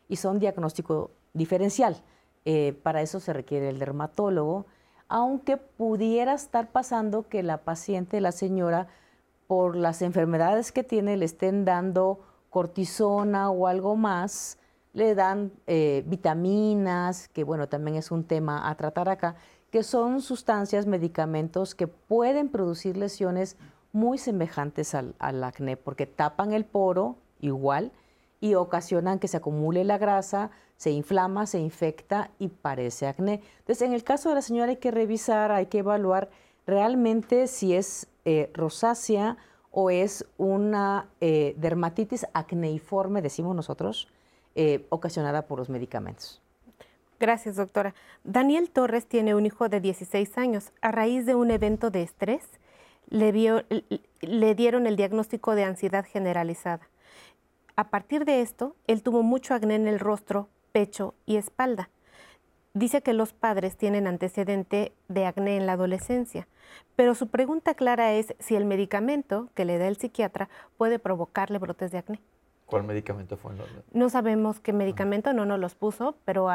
y 0.07 0.17
son 0.17 0.39
diagnóstico 0.39 1.11
diferencial. 1.33 2.03
Eh, 2.45 2.79
para 2.83 3.01
eso 3.01 3.19
se 3.19 3.33
requiere 3.33 3.69
el 3.69 3.79
dermatólogo, 3.79 4.65
aunque 5.07 5.57
pudiera 5.57 6.33
estar 6.33 6.71
pasando 6.71 7.27
que 7.27 7.43
la 7.43 7.57
paciente, 7.57 8.21
la 8.21 8.31
señora, 8.31 8.87
por 9.47 9.75
las 9.75 10.01
enfermedades 10.01 10.71
que 10.71 10.83
tiene, 10.83 11.17
le 11.17 11.25
estén 11.25 11.65
dando 11.65 12.21
cortisona 12.51 13.49
o 13.49 13.65
algo 13.65 13.95
más, 13.95 14.59
le 14.93 15.15
dan 15.15 15.51
eh, 15.65 16.03
vitaminas, 16.05 17.29
que 17.29 17.43
bueno, 17.43 17.67
también 17.67 17.97
es 17.97 18.11
un 18.11 18.25
tema 18.25 18.69
a 18.69 18.75
tratar 18.75 19.09
acá, 19.09 19.35
que 19.71 19.83
son 19.83 20.21
sustancias, 20.21 20.85
medicamentos 20.85 21.73
que 21.73 21.87
pueden 21.87 22.49
producir 22.49 22.97
lesiones 22.97 23.55
muy 23.93 24.17
semejantes 24.17 24.93
al, 24.93 25.15
acné, 25.19 25.77
porque 25.77 26.05
tapan 26.05 26.51
el 26.51 26.65
poro 26.65 27.15
igual 27.39 27.93
y 28.41 28.55
ocasionan 28.55 29.17
que 29.17 29.29
se 29.29 29.37
acumule 29.37 29.85
la 29.85 29.97
grasa, 29.97 30.51
se 30.75 30.91
inflama, 30.91 31.45
se 31.45 31.59
infecta 31.59 32.31
y 32.37 32.49
parece 32.49 33.07
acné. 33.07 33.41
Entonces, 33.59 33.81
en 33.81 33.93
el 33.93 34.03
caso 34.03 34.29
de 34.29 34.35
la 34.35 34.41
señora 34.41 34.71
hay 34.71 34.77
que 34.77 34.91
revisar, 34.91 35.53
hay 35.53 35.67
que 35.67 35.79
evaluar 35.79 36.29
realmente 36.65 37.47
si 37.47 37.75
es 37.75 38.07
eh, 38.25 38.51
rosácea 38.53 39.37
o 39.71 39.89
es 39.89 40.25
una 40.37 41.07
eh, 41.21 41.55
dermatitis 41.57 42.27
acneiforme, 42.33 43.21
decimos 43.21 43.55
nosotros, 43.55 44.07
eh, 44.55 44.85
ocasionada 44.89 45.43
por 45.43 45.59
los 45.59 45.69
medicamentos. 45.69 46.41
Gracias, 47.19 47.55
doctora. 47.55 47.93
Daniel 48.23 48.69
Torres 48.69 49.05
tiene 49.05 49.35
un 49.35 49.45
hijo 49.45 49.69
de 49.69 49.79
16 49.79 50.37
años. 50.37 50.71
A 50.81 50.91
raíz 50.91 51.25
de 51.25 51.35
un 51.35 51.51
evento 51.51 51.89
de 51.89 52.01
estrés, 52.01 52.43
le, 53.09 53.31
le 54.21 54.55
dieron 54.55 54.87
el 54.87 54.95
diagnóstico 54.95 55.55
de 55.55 55.63
ansiedad 55.63 56.05
generalizada. 56.05 56.89
A 57.75 57.89
partir 57.89 58.25
de 58.25 58.41
esto, 58.41 58.75
él 58.87 59.03
tuvo 59.03 59.23
mucho 59.23 59.53
acné 59.53 59.75
en 59.75 59.87
el 59.87 59.99
rostro, 59.99 60.49
pecho 60.71 61.13
y 61.25 61.37
espalda. 61.37 61.89
Dice 62.73 63.01
que 63.01 63.13
los 63.13 63.33
padres 63.33 63.75
tienen 63.75 64.07
antecedente 64.07 64.93
de 65.09 65.25
acné 65.25 65.57
en 65.57 65.65
la 65.65 65.73
adolescencia, 65.73 66.47
pero 66.95 67.15
su 67.15 67.27
pregunta 67.27 67.73
clara 67.73 68.13
es 68.13 68.33
si 68.39 68.55
el 68.55 68.63
medicamento 68.63 69.49
que 69.55 69.65
le 69.65 69.77
da 69.77 69.87
el 69.87 69.97
psiquiatra 69.97 70.49
puede 70.77 70.97
provocarle 70.97 71.57
brotes 71.59 71.91
de 71.91 71.97
acné. 71.97 72.21
¿Cuál 72.65 72.83
medicamento 72.85 73.35
fue? 73.35 73.51
No 73.91 74.09
sabemos 74.09 74.61
qué 74.61 74.71
medicamento, 74.71 75.33
no 75.33 75.43
nos 75.43 75.59
los 75.59 75.75
puso, 75.75 76.15
pero 76.23 76.47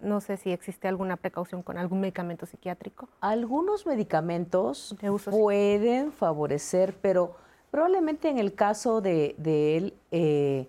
no 0.00 0.20
sé 0.20 0.36
si 0.36 0.52
existe 0.52 0.86
alguna 0.86 1.16
precaución 1.16 1.64
con 1.64 1.78
algún 1.78 2.00
medicamento 2.00 2.46
psiquiátrico. 2.46 3.08
Algunos 3.20 3.84
medicamentos 3.84 4.94
pueden 5.28 6.12
favorecer, 6.12 6.94
pero 7.02 7.34
probablemente 7.72 8.28
en 8.28 8.38
el 8.38 8.54
caso 8.54 9.00
de, 9.00 9.34
él, 9.36 9.94
eh, 10.12 10.68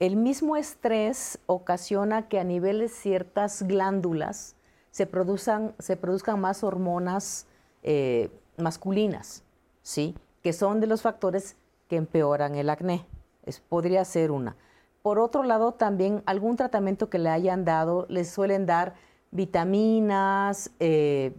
el 0.00 0.16
mismo 0.16 0.56
estrés 0.56 1.38
ocasiona 1.46 2.26
que 2.26 2.40
a 2.40 2.44
nivel 2.44 2.80
de 2.80 2.88
ciertas 2.88 3.62
glándulas 3.62 4.56
se 4.90 5.06
produzcan, 5.06 5.74
se 5.78 5.96
produzcan 5.96 6.40
más 6.40 6.64
hormonas 6.64 7.46
eh, 7.82 8.30
masculinas, 8.56 9.44
¿sí? 9.82 10.16
que 10.42 10.54
son 10.54 10.80
de 10.80 10.86
los 10.86 11.02
factores 11.02 11.56
que 11.86 11.96
empeoran 11.96 12.54
el 12.54 12.70
acné. 12.70 13.04
Es, 13.44 13.60
podría 13.60 14.04
ser 14.06 14.30
una. 14.30 14.56
Por 15.02 15.18
otro 15.18 15.42
lado, 15.42 15.72
también 15.72 16.22
algún 16.24 16.56
tratamiento 16.56 17.10
que 17.10 17.18
le 17.18 17.28
hayan 17.28 17.66
dado, 17.66 18.06
les 18.08 18.30
suelen 18.30 18.64
dar 18.64 18.94
vitaminas 19.30 20.70
eh, 20.80 21.34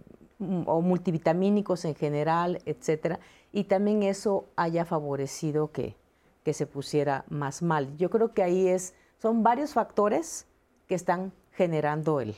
o 0.66 0.80
multivitamínicos 0.82 1.84
en 1.84 1.96
general, 1.96 2.60
etcétera, 2.64 3.18
y 3.52 3.64
también 3.64 4.04
eso 4.04 4.46
haya 4.54 4.84
favorecido 4.84 5.72
que, 5.72 5.96
que 6.44 6.54
se 6.54 6.66
pusiera 6.66 7.24
más 7.28 7.62
mal. 7.62 7.96
Yo 7.96 8.10
creo 8.10 8.32
que 8.32 8.42
ahí 8.42 8.68
es, 8.68 8.94
son 9.18 9.42
varios 9.42 9.74
factores 9.74 10.46
que 10.88 10.94
están 10.94 11.32
generando 11.52 12.20
el, 12.20 12.36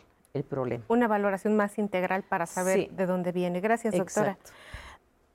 problema. 0.48 0.82
Una 0.88 1.06
valoración 1.06 1.54
más 1.56 1.78
integral 1.78 2.24
para 2.24 2.46
saber 2.46 2.90
de 2.90 3.06
dónde 3.06 3.30
viene. 3.30 3.60
Gracias, 3.60 3.94
doctora. 3.94 4.36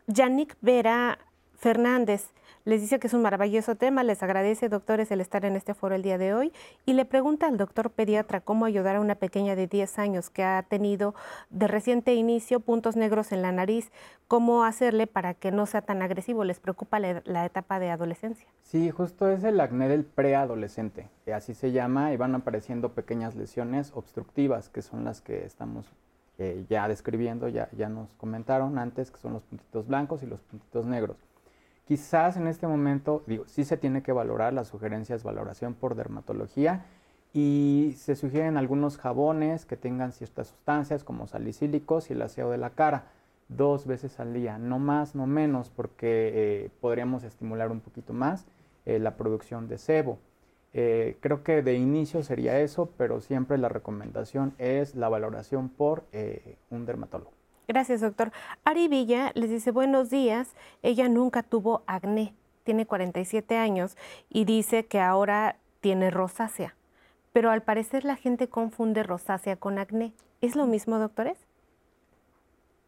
Yannick 0.08 0.58
Vera 0.60 1.20
Fernández 1.56 2.32
les 2.65 2.82
dice 2.82 3.00
que 3.00 3.08
es 3.08 3.13
un 3.13 3.22
maravilloso 3.22 3.76
tema, 3.76 4.04
les 4.04 4.22
agradece, 4.24 4.69
doctores, 4.69 5.12
el 5.12 5.22
estar 5.22 5.45
en 5.45 5.56
este 5.56 5.74
foro 5.74 5.95
el 5.95 6.02
día 6.02 6.17
de 6.17 6.34
hoy 6.34 6.52
y 6.86 6.93
le 6.93 7.06
pregunta 7.06 7.48
al 7.48 7.58
doctor 7.58 7.91
pediatra 7.91 8.41
cómo 8.41 8.65
ayudar 8.65 8.98
a 8.98 9.02
una 9.02 9.15
pequeña 9.15 9.56
de 9.56 9.67
10 9.67 10.00
años 10.00 10.30
que 10.30 10.43
ha 10.43 10.63
tenido 10.63 11.15
de 11.50 11.67
reciente 11.67 12.13
inicio 12.13 12.60
puntos 12.60 12.95
negros 12.95 13.32
en 13.32 13.41
la 13.41 13.52
nariz, 13.52 13.91
cómo 14.28 14.63
hacerle 14.63 15.08
para 15.08 15.34
que 15.34 15.52
no 15.52 15.65
sea 15.65 15.82
tan 15.82 16.02
agresivo, 16.02 16.43
les 16.43 16.60
preocupa 16.60 17.00
la, 17.00 17.45
etapa 17.45 17.80
de 17.80 17.89
adolescencia. 17.89 18.48
Sí, 18.62 18.91
justo 18.91 19.30
es 19.30 19.43
el 19.43 19.60
acné 19.60 19.88
del 19.88 20.04
preadolescente, 20.04 21.08
así 21.34 21.54
se 21.54 21.72
llama, 21.72 22.13
y 22.13 22.17
van 22.17 22.36
apareciendo 22.36 22.93
pequeñas 22.93 23.36
lesiones 23.36 23.91
obstructivas, 23.95 24.69
que 24.69 24.82
son 24.82 25.04
las 25.04 25.22
que 25.22 25.45
estamos 25.45 25.88
eh, 26.38 26.65
ya 26.69 26.88
describiendo, 26.88 27.48
ya, 27.48 27.69
ya 27.72 27.89
nos 27.89 28.13
comentaron 28.13 28.78
antes, 28.78 29.12
que 29.12 29.17
son 29.17 29.34
los 29.34 29.43
puntitos 29.43 29.88
blancos 29.88 30.24
y 30.24 30.28
los 30.28 30.41
puntitos 30.41 30.86
negros. 30.86 31.17
Quizás 31.89 32.38
en 32.38 32.45
este 32.45 32.67
momento, 32.67 33.23
digo, 33.25 33.45
sí 33.47 33.63
se 33.63 33.75
tiene 33.75 34.04
que 34.04 34.12
valorar, 34.12 34.54
las 34.54 34.67
sugerencias 34.67 35.23
valoración 35.23 35.73
por 35.73 35.95
dermatología 35.95 36.86
y 37.34 37.95
se 37.97 38.15
sugieren 38.15 38.58
algunos 38.58 38.99
jabones 38.99 39.65
que 39.65 39.75
tengan 39.75 40.12
ciertas 40.12 40.49
sustancias 40.49 41.04
como 41.04 41.25
salicílicos 41.25 42.12
y 42.12 42.13
el 42.13 42.21
aseo 42.21 42.52
de 42.52 42.60
la 42.60 42.69
cara 42.69 43.06
dos 43.47 43.88
veces 43.88 44.19
al 44.19 44.36
día, 44.36 44.60
no 44.60 44.78
más, 44.78 45.15
no 45.15 45.25
menos, 45.25 45.71
porque 45.71 46.32
eh, 46.32 46.69
podríamos 46.80 47.23
estimular 47.23 47.71
un 47.71 47.80
poquito 47.80 48.13
más 48.13 48.45
eh, 48.86 48.99
la 48.99 49.17
producción 49.17 49.67
de 49.67 49.80
sebo. 49.80 50.19
Eh, 50.73 51.17
creo 51.21 51.43
que 51.43 51.63
de 51.63 51.73
inicio 51.73 52.21
sería 52.21 52.60
eso, 52.60 52.91
pero 52.97 53.19
siempre 53.19 53.58
la 53.58 53.69
recomendación 53.69 54.54
es 54.60 54.93
la 54.93 55.10
valoración 55.10 55.69
por 55.69 56.04
un 56.69 56.86
dermatólogo. 56.86 57.38
Gracias, 57.70 58.02
doctor. 58.02 58.32
Ari 58.66 58.88
Villa 58.88 59.32
les 59.36 59.52
dice 59.52 59.70
buenos 59.70 60.10
días. 60.10 60.56
Ella 60.82 61.08
nunca 61.08 61.44
tuvo 61.44 61.84
acné, 61.86 62.34
tiene 62.64 62.88
47 62.88 63.58
años 63.58 63.96
y 64.28 64.46
dice 64.46 64.88
que 64.88 65.00
ahora 65.00 65.56
tiene 65.80 66.10
rosácea. 66.10 66.74
Pero 67.32 67.52
al 67.52 67.62
parecer 67.62 68.06
la 68.06 68.16
gente 68.16 68.50
confunde 68.50 69.04
rosácea 69.04 69.56
con 69.56 69.78
acné. 69.78 70.14
¿Es 70.42 70.56
lo 70.56 70.66
mismo, 70.66 70.98
doctores? 70.98 71.38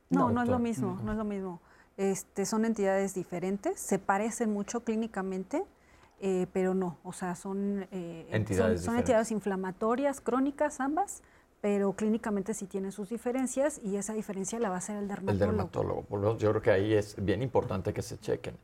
No, 0.10 0.32
no, 0.32 0.42
es 0.42 0.50
lo 0.50 0.58
mismo, 0.58 1.00
no 1.04 1.12
es 1.12 1.18
lo 1.20 1.26
mismo. 1.26 1.60
Este, 1.98 2.48
son 2.48 2.66
entidades 2.66 3.14
diferentes, 3.14 3.80
se 3.80 4.00
parecen 4.00 4.52
mucho 4.52 4.84
clínicamente, 4.84 5.64
eh, 6.22 6.48
pero 6.54 6.74
no, 6.74 6.98
o 7.04 7.14
sea, 7.14 7.36
son, 7.36 7.86
eh, 7.92 8.26
entidades, 8.32 8.82
son, 8.82 8.98
entidades 8.98 9.30
inflamatorias 9.30 10.22
crónicas 10.22 10.80
ambas, 10.80 11.22
pero 11.62 11.94
clínicamente 11.94 12.56
sí 12.56 12.66
tienen 12.66 12.92
sus 12.92 13.10
diferencias 13.10 13.80
y 13.84 13.96
esa 13.96 14.14
diferencia 14.14 14.60
la 14.60 14.70
va 14.70 14.76
a 14.76 14.78
hacer 14.80 14.98
el 14.98 15.08
dermatólogo. 15.08 15.44
El 15.44 15.58
dermatólogo, 15.58 16.38
yo 16.38 16.50
creo 16.50 16.62
que 16.62 16.72
ahí 16.72 16.94
es 16.94 17.16
bien 17.24 17.44
importante 17.44 17.94
que 17.94 18.02
se 18.02 18.20
chequen. 18.20 18.56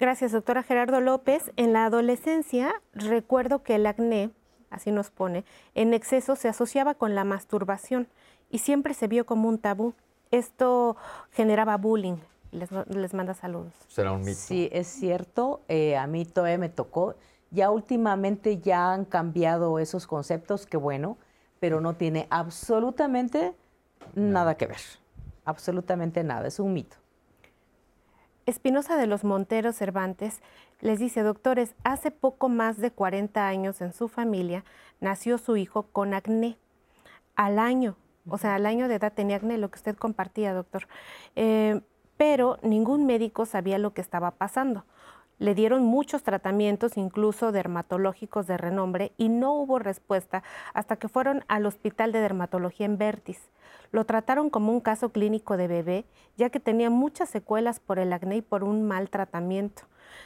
Gracias, 0.00 0.32
doctora 0.32 0.62
Gerardo 0.62 1.00
López. 1.00 1.52
En 1.56 1.72
la 1.72 1.84
adolescencia 1.84 2.72
recuerdo 2.94 3.62
que 3.62 3.76
el 3.76 3.86
acné, 3.86 4.30
así 4.70 4.90
nos 4.90 5.10
pone, 5.10 5.44
en 5.74 5.94
exceso 5.94 6.36
se 6.36 6.48
asociaba 6.48 6.94
con 6.94 7.14
la 7.14 7.24
masturbación 7.24 8.08
y 8.50 8.58
siempre 8.58 8.94
se 8.94 9.06
vio 9.06 9.26
como 9.26 9.48
un 9.48 9.58
tabú. 9.58 9.94
Esto 10.30 10.96
generaba 11.32 11.76
bullying. 11.76 12.16
Les, 12.50 13.14
manda 13.14 13.34
saludos. 13.34 13.72
¿Será 13.88 14.12
un 14.12 14.22
mito? 14.22 14.38
Sí, 14.38 14.68
es 14.72 14.86
cierto. 14.86 15.60
Eh, 15.68 15.96
a 15.96 16.06
mí 16.06 16.24
todavía 16.24 16.58
me 16.58 16.68
tocó. 16.68 17.14
Ya 17.50 17.70
últimamente 17.70 18.58
ya 18.58 18.92
han 18.92 19.04
cambiado 19.04 19.78
esos 19.78 20.06
conceptos, 20.06 20.66
que 20.66 20.76
bueno, 20.76 21.18
pero 21.64 21.80
no 21.80 21.94
tiene 21.94 22.26
absolutamente 22.28 23.54
nada 24.14 24.54
que 24.54 24.66
ver. 24.66 24.82
Absolutamente 25.46 26.22
nada. 26.22 26.46
Es 26.46 26.60
un 26.60 26.74
mito. 26.74 26.98
Espinosa 28.44 28.98
de 28.98 29.06
los 29.06 29.24
Monteros 29.24 29.74
Cervantes 29.74 30.42
les 30.82 30.98
dice, 30.98 31.22
doctores, 31.22 31.74
hace 31.82 32.10
poco 32.10 32.50
más 32.50 32.76
de 32.76 32.90
40 32.90 33.48
años 33.48 33.80
en 33.80 33.94
su 33.94 34.08
familia 34.08 34.62
nació 35.00 35.38
su 35.38 35.56
hijo 35.56 35.84
con 35.84 36.12
acné. 36.12 36.58
Al 37.34 37.58
año, 37.58 37.96
o 38.28 38.36
sea, 38.36 38.56
al 38.56 38.66
año 38.66 38.86
de 38.86 38.96
edad 38.96 39.14
tenía 39.14 39.36
acné, 39.36 39.56
lo 39.56 39.70
que 39.70 39.78
usted 39.78 39.96
compartía, 39.96 40.52
doctor. 40.52 40.86
Eh, 41.34 41.80
pero 42.18 42.58
ningún 42.60 43.06
médico 43.06 43.46
sabía 43.46 43.78
lo 43.78 43.94
que 43.94 44.02
estaba 44.02 44.32
pasando. 44.32 44.84
Le 45.38 45.54
dieron 45.54 45.84
muchos 45.84 46.22
tratamientos, 46.22 46.96
incluso 46.96 47.52
dermatológicos 47.52 48.46
de 48.46 48.56
renombre, 48.56 49.12
y 49.16 49.28
no 49.28 49.52
hubo 49.54 49.78
respuesta 49.78 50.42
hasta 50.72 50.96
que 50.96 51.08
fueron 51.08 51.44
al 51.48 51.66
Hospital 51.66 52.12
de 52.12 52.20
Dermatología 52.20 52.86
en 52.86 52.98
Vertis. 52.98 53.40
Lo 53.90 54.04
trataron 54.04 54.50
como 54.50 54.72
un 54.72 54.80
caso 54.80 55.10
clínico 55.10 55.56
de 55.56 55.68
bebé, 55.68 56.04
ya 56.36 56.50
que 56.50 56.60
tenía 56.60 56.90
muchas 56.90 57.28
secuelas 57.28 57.80
por 57.80 57.98
el 57.98 58.12
acné 58.12 58.36
y 58.36 58.42
por 58.42 58.64
un 58.64 58.84
mal 58.84 59.10
tratamiento. 59.10 59.82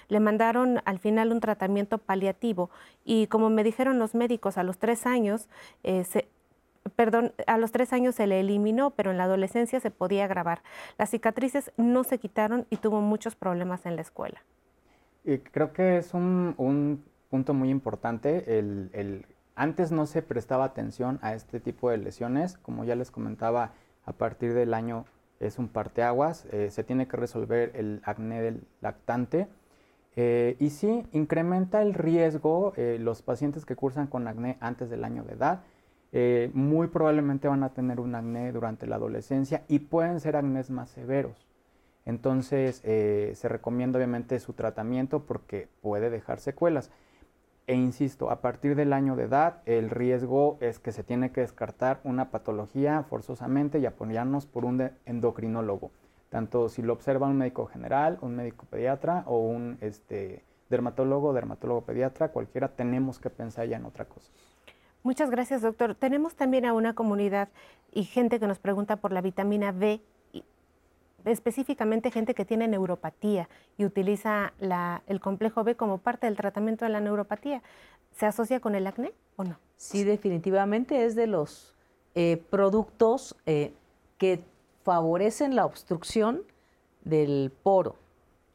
Le 0.08 0.20
mandaron 0.20 0.80
al 0.84 0.98
final 0.98 1.32
un 1.32 1.40
tratamiento 1.40 1.98
paliativo 1.98 2.70
y 3.04 3.26
como 3.26 3.50
me 3.50 3.64
dijeron 3.64 3.98
los 3.98 4.14
médicos, 4.14 4.58
a 4.58 4.62
los 4.62 4.78
tres 4.78 5.06
años 5.06 5.48
eh, 5.84 6.04
perdón, 6.96 7.32
a 7.46 7.58
los 7.58 7.72
tres 7.72 7.92
años 7.92 8.14
se 8.14 8.26
le 8.26 8.40
eliminó, 8.40 8.90
pero 8.90 9.10
en 9.10 9.18
la 9.18 9.24
adolescencia 9.24 9.80
se 9.80 9.90
podía 9.90 10.24
agravar. 10.24 10.62
Las 10.96 11.10
cicatrices 11.10 11.72
no 11.76 12.04
se 12.04 12.18
quitaron 12.18 12.66
y 12.70 12.76
tuvo 12.76 13.00
muchos 13.00 13.36
problemas 13.36 13.86
en 13.86 13.96
la 13.96 14.02
escuela. 14.02 14.42
Creo 15.24 15.72
que 15.72 15.98
es 15.98 16.14
un, 16.14 17.04
punto 17.28 17.52
muy 17.52 17.68
importante 17.68 18.44
antes 19.58 19.90
no 19.90 20.06
se 20.06 20.22
prestaba 20.22 20.64
atención 20.64 21.18
a 21.20 21.34
este 21.34 21.58
tipo 21.58 21.90
de 21.90 21.98
lesiones, 21.98 22.56
como 22.58 22.84
ya 22.84 22.94
les 22.94 23.10
comentaba, 23.10 23.72
a 24.06 24.12
partir 24.12 24.54
del 24.54 24.72
año 24.72 25.04
es 25.40 25.58
un 25.58 25.68
parteaguas, 25.68 26.46
eh, 26.52 26.70
se 26.70 26.84
tiene 26.84 27.08
que 27.08 27.16
resolver 27.16 27.72
el 27.74 28.00
acné 28.04 28.40
del 28.40 28.62
lactante. 28.80 29.48
Eh, 30.14 30.56
y 30.60 30.70
sí, 30.70 31.04
incrementa 31.12 31.82
el 31.82 31.94
riesgo, 31.94 32.72
eh, 32.76 32.98
los 33.00 33.22
pacientes 33.22 33.66
que 33.66 33.74
cursan 33.74 34.06
con 34.06 34.28
acné 34.28 34.58
antes 34.60 34.90
del 34.90 35.04
año 35.04 35.24
de 35.24 35.34
edad, 35.34 35.62
muy 36.54 36.86
probablemente 36.86 37.48
van 37.48 37.62
a 37.64 37.74
tener 37.74 38.00
un 38.00 38.14
acné 38.14 38.50
durante 38.52 38.86
la 38.86 38.96
adolescencia 38.96 39.64
y 39.68 39.80
pueden 39.80 40.20
ser 40.20 40.36
acnés 40.36 40.70
más 40.70 40.88
severos. 40.88 41.47
Entonces, 42.08 42.76
se 42.76 43.48
recomienda 43.50 43.98
obviamente 43.98 44.40
su 44.40 44.54
tratamiento 44.54 45.24
porque 45.26 45.68
puede 45.82 46.08
dejar 46.08 46.40
secuelas. 46.40 46.90
E 47.66 47.74
insisto, 47.74 48.30
a 48.30 48.40
partir 48.40 48.76
del 48.76 48.94
año 48.94 49.14
de 49.14 49.24
edad, 49.24 49.60
el 49.66 49.90
riesgo 49.90 50.56
es 50.62 50.78
que 50.78 50.90
se 50.90 51.04
tiene 51.04 51.32
que 51.32 51.42
descartar 51.42 52.00
una 52.04 52.30
patología 52.30 53.02
forzosamente 53.02 53.78
y 53.78 53.84
apoyarnos 53.84 54.46
por 54.46 54.64
un 54.64 54.90
endocrinólogo. 55.04 55.90
Tanto 56.30 56.70
si 56.70 56.80
lo 56.80 56.94
observa 56.94 57.26
un 57.26 57.36
médico 57.36 57.66
general, 57.66 58.16
un 58.22 58.36
médico 58.36 58.64
pediatra 58.70 59.24
o 59.26 59.40
un 59.40 59.76
este, 59.82 60.42
dermatólogo, 60.70 61.34
dermatólogo 61.34 61.82
pediatra, 61.82 62.28
cualquiera, 62.28 62.68
tenemos 62.68 63.18
que 63.18 63.28
pensar 63.28 63.68
ya 63.68 63.76
en 63.76 63.84
otra 63.84 64.06
cosa. 64.06 64.32
Muchas 65.02 65.30
gracias, 65.30 65.60
doctor. 65.60 65.94
Tenemos 65.94 66.36
también 66.36 66.64
a 66.64 66.72
una 66.72 66.94
comunidad 66.94 67.50
y 67.92 68.04
gente 68.04 68.40
que 68.40 68.46
nos 68.46 68.58
pregunta 68.58 68.96
por 68.96 69.12
la 69.12 69.20
vitamina 69.20 69.72
B 69.72 70.00
específicamente 71.24 72.10
gente 72.10 72.34
que 72.34 72.44
tiene 72.44 72.68
neuropatía 72.68 73.48
y 73.76 73.84
utiliza 73.84 74.52
el 75.06 75.20
complejo 75.20 75.64
B 75.64 75.74
como 75.76 75.98
parte 75.98 76.26
del 76.26 76.36
tratamiento 76.36 76.84
de 76.84 76.90
la 76.90 77.00
neuropatía. 77.00 77.62
¿Se 78.12 78.26
asocia 78.26 78.60
con 78.60 78.74
el 78.74 78.86
acné 78.86 79.12
o 79.36 79.44
no? 79.44 79.58
Sí, 79.76 80.04
definitivamente 80.04 81.04
es 81.04 81.14
de 81.14 81.26
los 81.26 81.74
eh, 82.14 82.42
productos 82.50 83.36
eh, 83.46 83.72
que 84.16 84.42
favorecen 84.82 85.54
la 85.54 85.66
obstrucción 85.66 86.42
del 87.04 87.52
poro. 87.62 87.96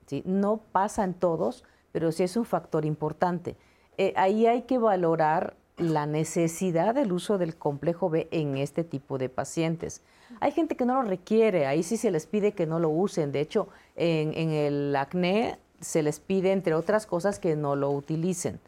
¿sí? 0.08 0.24
No 0.26 0.58
pasa 0.58 1.04
en 1.04 1.14
todos, 1.14 1.64
pero 1.92 2.12
sí 2.12 2.24
es 2.24 2.36
un 2.36 2.46
factor 2.46 2.86
importante. 2.86 3.56
Eh, 3.98 4.14
ahí 4.18 4.48
hay 4.48 4.64
que 4.64 4.78
valorar 4.78 5.56
la 5.78 6.06
necesidad 6.06 6.94
del 6.96 7.12
uso 7.12 7.38
del 7.38 7.56
complejo 7.56 8.10
B 8.10 8.28
en 8.32 8.58
este 8.58 8.84
tipo 8.84 9.18
de 9.18 9.30
pacientes. 9.30 10.02
Hay 10.44 10.52
gente 10.52 10.76
que 10.76 10.84
no 10.84 11.02
lo 11.02 11.08
requiere, 11.08 11.68
ahí 11.68 11.84
sí 11.84 11.96
se 11.96 12.12
les 12.12 12.26
pide 12.26 12.52
que 12.52 12.66
no 12.66 12.78
lo 12.78 12.90
usen. 12.90 13.32
De 13.32 13.40
hecho, 13.40 13.70
en, 13.96 14.34
el 14.50 14.94
acné 14.94 15.58
se 15.80 16.04
les 16.04 16.20
pide, 16.20 16.52
entre 16.52 16.74
otras 16.74 17.06
cosas, 17.06 17.40
que 17.40 17.56
no 17.56 17.78
lo 17.78 17.92
utilicen, 17.92 18.60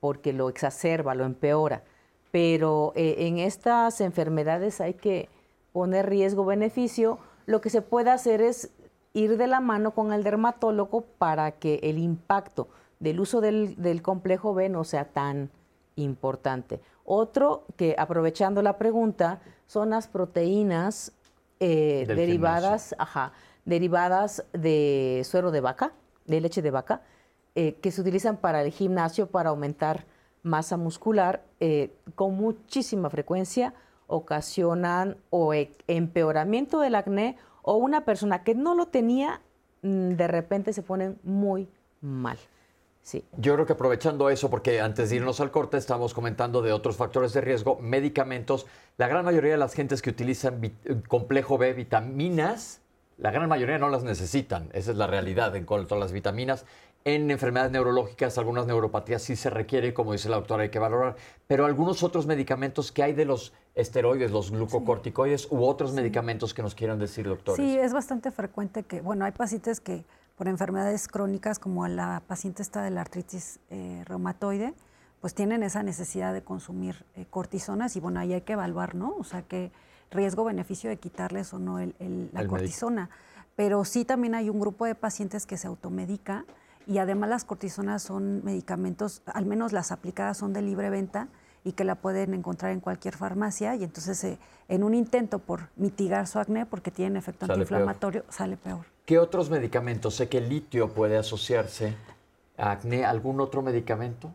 porque 0.00 0.32
lo 0.32 0.48
exacerba, 0.48 1.14
lo 1.14 1.24
empeora. 1.24 1.84
Pero 2.32 2.92
eh, 2.96 3.14
en 3.28 3.38
estas 3.38 4.00
enfermedades 4.00 4.80
hay 4.80 4.94
que 4.94 5.28
poner 5.72 6.10
riesgo-beneficio. 6.10 7.18
Lo 7.46 7.60
que 7.60 7.70
se 7.70 7.80
puede 7.80 8.10
hacer 8.10 8.40
es 8.42 8.70
ir 9.12 9.36
de 9.36 9.46
la 9.46 9.60
mano 9.60 9.92
con 9.92 10.12
el 10.12 10.24
dermatólogo 10.24 11.02
para 11.16 11.52
que 11.52 11.78
el 11.84 11.98
impacto 11.98 12.66
del 12.98 13.20
uso 13.20 13.40
del 13.40 14.02
complejo 14.02 14.52
B 14.52 14.68
no 14.68 14.82
sea 14.82 15.04
tan 15.04 15.48
importante. 15.94 16.80
Otro 17.04 17.66
que, 17.76 17.94
aprovechando 17.96 18.62
la 18.62 18.78
pregunta, 18.78 19.40
son 19.68 19.90
las 19.90 20.08
proteínas 20.08 21.12
eh, 21.60 22.04
derivadas, 22.08 22.96
derivadas 23.64 24.44
de 24.52 25.22
suero 25.24 25.50
de 25.50 25.60
vaca, 25.60 25.92
de 26.26 26.40
leche 26.40 26.62
de 26.62 26.70
vaca, 26.70 27.02
eh, 27.54 27.74
que 27.82 27.90
se 27.90 28.00
utilizan 28.00 28.36
para 28.36 28.62
el 28.62 28.72
gimnasio 28.72 29.26
para 29.26 29.50
aumentar 29.50 30.06
masa 30.42 30.76
muscular, 30.76 31.42
eh, 31.60 31.92
con 32.14 32.34
muchísima 32.34 33.10
frecuencia 33.10 33.74
ocasionan 34.06 35.16
o 35.30 35.54
e, 35.54 35.70
empeoramiento 35.86 36.80
del 36.80 36.94
acné 36.94 37.36
o 37.62 37.76
una 37.76 38.04
persona 38.04 38.42
que 38.42 38.54
no 38.54 38.74
lo 38.74 38.86
tenía, 38.86 39.40
mm, 39.82 40.10
de 40.10 40.26
repente 40.28 40.72
se 40.72 40.82
ponen 40.82 41.18
muy 41.22 41.68
mal. 42.00 42.38
Yo 43.38 43.54
creo 43.54 43.66
que 43.66 43.72
aprovechando 43.72 44.30
eso, 44.30 44.50
porque 44.50 44.80
antes 44.80 45.10
de 45.10 45.16
irnos 45.16 45.40
al 45.40 45.50
corte 45.50 45.76
estamos 45.76 46.14
comentando 46.14 46.62
de 46.62 46.72
otros 46.72 46.96
factores 46.96 47.32
de 47.32 47.40
riesgo, 47.40 47.78
medicamentos. 47.80 48.66
La 48.98 49.08
gran 49.08 49.24
mayoría 49.24 49.52
de 49.52 49.56
las 49.56 49.74
gentes 49.74 50.02
que 50.02 50.10
utilizan 50.10 50.60
complejo 51.08 51.58
B, 51.58 51.72
vitaminas, 51.72 52.82
la 53.20 53.30
gran 53.30 53.48
mayoría 53.48 53.78
no 53.78 53.88
las 53.88 54.02
necesitan. 54.02 54.68
Esa 54.72 54.92
es 54.92 54.96
la 54.96 55.06
realidad 55.06 55.54
en 55.56 55.64
cuanto 55.66 55.94
a 55.94 55.98
las 55.98 56.12
vitaminas. 56.12 56.64
En 57.04 57.30
enfermedades 57.30 57.72
neurológicas, 57.72 58.38
algunas 58.38 58.66
neuropatías 58.66 59.22
sí 59.22 59.36
se 59.36 59.50
requiere, 59.50 59.92
como 59.92 60.12
dice 60.12 60.28
la 60.28 60.36
doctora, 60.36 60.62
hay 60.64 60.70
que 60.70 60.78
valorar. 60.78 61.16
Pero 61.46 61.66
algunos 61.66 62.02
otros 62.02 62.26
medicamentos 62.26 62.92
que 62.92 63.02
hay 63.02 63.12
de 63.12 63.24
los 63.24 63.52
esteroides, 63.74 64.30
los 64.30 64.50
glucocorticoides 64.50 65.48
u 65.50 65.64
otros 65.64 65.92
medicamentos 65.92 66.54
que 66.54 66.62
nos 66.62 66.74
quieran 66.74 66.98
decir, 66.98 67.26
doctores. 67.26 67.64
Sí, 67.64 67.78
es 67.78 67.92
bastante 67.92 68.30
frecuente 68.30 68.82
que, 68.84 69.00
bueno, 69.00 69.24
hay 69.24 69.32
pacientes 69.32 69.80
que 69.80 70.04
por 70.40 70.48
enfermedades 70.48 71.06
crónicas 71.06 71.58
como 71.58 71.86
la 71.86 72.22
paciente 72.26 72.62
está 72.62 72.80
de 72.80 72.88
la 72.88 73.02
artritis 73.02 73.60
eh, 73.68 74.02
reumatoide, 74.06 74.72
pues 75.20 75.34
tienen 75.34 75.62
esa 75.62 75.82
necesidad 75.82 76.32
de 76.32 76.40
consumir 76.40 77.04
eh, 77.14 77.26
cortisonas 77.28 77.94
y 77.94 78.00
bueno, 78.00 78.20
ahí 78.20 78.32
hay 78.32 78.40
que 78.40 78.54
evaluar, 78.54 78.94
¿no? 78.94 79.14
O 79.18 79.24
sea, 79.24 79.42
qué 79.42 79.70
riesgo-beneficio 80.10 80.88
de 80.88 80.96
quitarles 80.96 81.52
o 81.52 81.58
no 81.58 81.78
la 82.32 82.46
cortisona. 82.46 83.10
Pero 83.54 83.84
sí 83.84 84.06
también 84.06 84.34
hay 84.34 84.48
un 84.48 84.58
grupo 84.58 84.86
de 84.86 84.94
pacientes 84.94 85.44
que 85.44 85.58
se 85.58 85.66
automedica 85.66 86.46
y 86.86 86.96
además 86.96 87.28
las 87.28 87.44
cortisonas 87.44 88.02
son 88.02 88.42
medicamentos, 88.42 89.20
al 89.26 89.44
menos 89.44 89.74
las 89.74 89.92
aplicadas 89.92 90.38
son 90.38 90.54
de 90.54 90.62
libre 90.62 90.88
venta 90.88 91.28
y 91.64 91.72
que 91.72 91.84
la 91.84 91.96
pueden 91.96 92.32
encontrar 92.32 92.72
en 92.72 92.80
cualquier 92.80 93.14
farmacia 93.14 93.76
y 93.76 93.84
entonces 93.84 94.24
eh, 94.24 94.38
en 94.68 94.84
un 94.84 94.94
intento 94.94 95.38
por 95.38 95.68
mitigar 95.76 96.26
su 96.26 96.38
acné 96.38 96.64
porque 96.64 96.90
tienen 96.90 97.18
efecto 97.18 97.44
antiinflamatorio 97.44 98.24
sale 98.30 98.56
peor. 98.56 98.86
¿Qué 99.10 99.18
otros 99.18 99.50
medicamentos? 99.50 100.14
Sé 100.14 100.28
que 100.28 100.38
el 100.38 100.48
litio 100.48 100.90
puede 100.90 101.18
asociarse 101.18 101.96
a 102.56 102.70
acné. 102.70 103.04
¿Algún 103.04 103.40
otro 103.40 103.60
medicamento? 103.60 104.30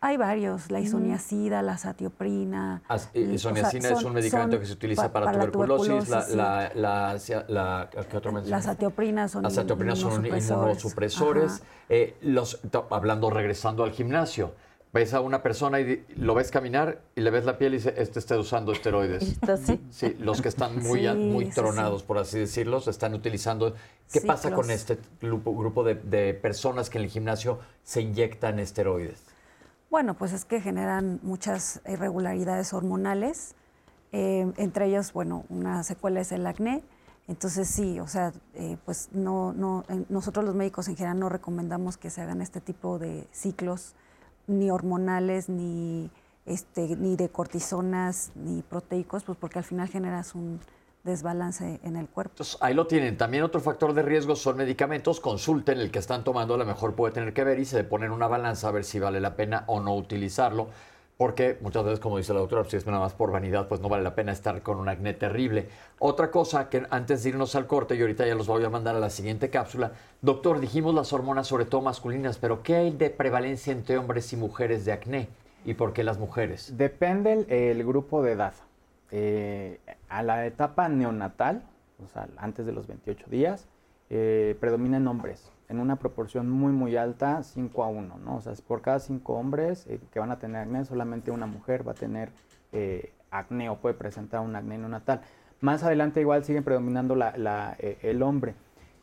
Hay 0.00 0.16
varios, 0.16 0.70
la 0.70 0.78
isoniacida, 0.78 1.62
la 1.62 1.76
satioprina. 1.78 2.82
As- 2.86 3.10
eh, 3.12 3.32
isoniazida 3.34 3.90
es 3.90 4.04
un 4.04 4.12
medicamento 4.12 4.60
que 4.60 4.66
se 4.66 4.74
utiliza 4.74 5.12
para, 5.12 5.32
tuberculosis, 5.32 6.08
la, 6.08 6.28
la, 6.28 6.70
la, 6.76 7.18
la- 7.48 7.90
¿qué 8.08 8.16
otro 8.18 8.30
mencionas? 8.30 8.50
Las 8.50 8.64
satioprinas 8.66 9.32
son 9.32 9.42
Las 9.42 9.54
satioprinas 9.54 9.98
son 9.98 10.24
inmunosupresores. 10.24 11.64
Eh, 11.88 12.16
los, 12.22 12.60
hablando, 12.88 13.30
regresando 13.30 13.82
al 13.82 13.90
gimnasio, 13.90 14.54
ves 14.92 15.14
a 15.14 15.20
una 15.20 15.42
persona 15.42 15.80
y 15.80 16.04
lo 16.16 16.34
ves 16.34 16.50
caminar 16.50 17.00
y 17.14 17.22
le 17.22 17.30
ves 17.30 17.44
la 17.44 17.56
piel 17.58 17.74
y 17.74 17.76
dice, 17.78 17.94
este 17.96 18.18
está 18.18 18.38
usando 18.38 18.72
esteroides. 18.72 19.22
Esto 19.42 19.56
sí. 19.56 19.80
Sí, 19.90 20.16
los 20.18 20.42
que 20.42 20.48
están 20.48 20.78
muy, 20.82 21.00
Sí, 21.00 21.14
muy 21.14 21.46
sí, 21.46 21.52
tronados, 21.52 22.02
por 22.02 22.18
así 22.18 22.38
decirlo, 22.38 22.80
se 22.80 22.90
están 22.90 23.14
utilizando. 23.14 23.74
¿Qué 24.12 24.20
pasa 24.20 24.50
con 24.50 24.70
este 24.70 24.98
grupo, 25.20 25.56
grupo 25.56 25.82
de, 25.84 25.94
de 25.94 26.34
personas 26.34 26.90
que 26.90 26.98
en 26.98 27.04
el 27.04 27.10
gimnasio 27.10 27.60
se 27.82 28.02
inyectan 28.02 28.58
esteroides? 28.58 29.24
Bueno, 29.90 30.14
pues 30.14 30.32
es 30.32 30.44
que 30.44 30.60
generan 30.60 31.20
muchas 31.22 31.80
irregularidades 31.86 32.72
hormonales, 32.72 33.54
eh, 34.12 34.50
entre 34.56 34.86
ellos, 34.86 35.12
bueno, 35.12 35.44
una 35.48 35.82
secuela 35.84 36.20
es 36.20 36.32
el 36.32 36.46
acné. 36.46 36.82
Entonces 37.28 37.68
sí, 37.68 38.00
o 38.00 38.08
sea, 38.08 38.32
eh, 38.54 38.76
pues 38.84 39.08
no, 39.12 39.52
no, 39.52 39.84
nosotros 40.08 40.44
los 40.44 40.54
médicos 40.54 40.88
en 40.88 40.96
general 40.96 41.18
no 41.18 41.28
recomendamos 41.28 41.96
que 41.96 42.10
se 42.10 42.20
hagan 42.20 42.42
este 42.42 42.60
tipo 42.60 42.98
de 42.98 43.26
ciclos, 43.32 43.94
ni 44.52 44.70
hormonales, 44.70 45.48
ni, 45.48 46.10
este, 46.46 46.96
ni 46.96 47.16
de 47.16 47.28
cortisonas, 47.28 48.32
ni 48.34 48.62
proteicos, 48.62 49.24
pues 49.24 49.38
porque 49.38 49.58
al 49.58 49.64
final 49.64 49.88
generas 49.88 50.34
un 50.34 50.60
desbalance 51.04 51.80
en 51.82 51.96
el 51.96 52.08
cuerpo. 52.08 52.44
Ahí 52.60 52.74
lo 52.74 52.86
tienen. 52.86 53.16
También 53.16 53.42
otro 53.42 53.60
factor 53.60 53.92
de 53.92 54.02
riesgo 54.02 54.36
son 54.36 54.56
medicamentos. 54.56 55.20
Consulten 55.20 55.78
el 55.78 55.90
que 55.90 55.98
están 55.98 56.24
tomando, 56.24 56.54
a 56.54 56.58
lo 56.58 56.64
mejor 56.64 56.94
puede 56.94 57.12
tener 57.12 57.32
que 57.32 57.44
ver 57.44 57.58
y 57.58 57.64
se 57.64 57.82
ponen 57.84 58.12
una 58.12 58.28
balanza 58.28 58.68
a 58.68 58.72
ver 58.72 58.84
si 58.84 58.98
vale 58.98 59.20
la 59.20 59.34
pena 59.34 59.64
o 59.66 59.80
no 59.80 59.96
utilizarlo. 59.96 60.68
Porque 61.22 61.56
muchas 61.60 61.84
veces, 61.84 62.00
como 62.00 62.18
dice 62.18 62.34
la 62.34 62.40
doctora, 62.40 62.68
si 62.68 62.76
es 62.76 62.84
nada 62.84 62.98
más 62.98 63.12
por 63.12 63.30
vanidad, 63.30 63.68
pues 63.68 63.80
no 63.80 63.88
vale 63.88 64.02
la 64.02 64.16
pena 64.16 64.32
estar 64.32 64.60
con 64.60 64.80
un 64.80 64.88
acné 64.88 65.14
terrible. 65.14 65.68
Otra 66.00 66.32
cosa 66.32 66.68
que 66.68 66.82
antes 66.90 67.22
de 67.22 67.28
irnos 67.28 67.54
al 67.54 67.68
corte, 67.68 67.94
y 67.94 68.00
ahorita 68.00 68.26
ya 68.26 68.34
los 68.34 68.48
voy 68.48 68.64
a 68.64 68.70
mandar 68.70 68.96
a 68.96 68.98
la 68.98 69.08
siguiente 69.08 69.48
cápsula. 69.48 69.92
Doctor, 70.20 70.58
dijimos 70.58 70.96
las 70.96 71.12
hormonas 71.12 71.46
sobre 71.46 71.64
todo 71.64 71.80
masculinas, 71.80 72.38
pero 72.38 72.64
¿qué 72.64 72.74
hay 72.74 72.90
de 72.90 73.08
prevalencia 73.08 73.72
entre 73.72 73.98
hombres 73.98 74.32
y 74.32 74.36
mujeres 74.36 74.84
de 74.84 74.90
acné? 74.90 75.28
¿Y 75.64 75.74
por 75.74 75.92
qué 75.92 76.02
las 76.02 76.18
mujeres? 76.18 76.76
Depende 76.76 77.34
el, 77.34 77.52
el 77.52 77.86
grupo 77.86 78.20
de 78.24 78.32
edad. 78.32 78.54
Eh, 79.12 79.78
a 80.08 80.24
la 80.24 80.44
etapa 80.44 80.88
neonatal, 80.88 81.62
o 82.04 82.08
sea, 82.08 82.26
antes 82.36 82.66
de 82.66 82.72
los 82.72 82.88
28 82.88 83.26
días, 83.30 83.68
eh, 84.10 84.56
predominan 84.58 85.06
hombres 85.06 85.51
en 85.72 85.80
una 85.80 85.96
proporción 85.96 86.50
muy, 86.50 86.70
muy 86.70 86.96
alta, 86.96 87.42
5 87.42 87.82
a 87.82 87.88
1, 87.88 88.18
¿no? 88.18 88.36
O 88.36 88.40
sea, 88.42 88.52
por 88.66 88.82
cada 88.82 89.00
5 89.00 89.32
hombres 89.32 89.86
eh, 89.88 89.98
que 90.12 90.20
van 90.20 90.30
a 90.30 90.38
tener 90.38 90.60
acné, 90.62 90.84
solamente 90.84 91.30
una 91.30 91.46
mujer 91.46 91.86
va 91.86 91.92
a 91.92 91.94
tener 91.94 92.30
eh, 92.72 93.12
acné 93.30 93.70
o 93.70 93.76
puede 93.76 93.94
presentar 93.94 94.40
un 94.40 94.54
acné 94.54 94.76
neonatal. 94.76 95.22
Más 95.62 95.82
adelante 95.82 96.20
igual 96.20 96.44
sigue 96.44 96.60
predominando 96.60 97.14
la- 97.16 97.76
eh, 97.78 97.98
el 98.02 98.22
hombre. 98.22 98.54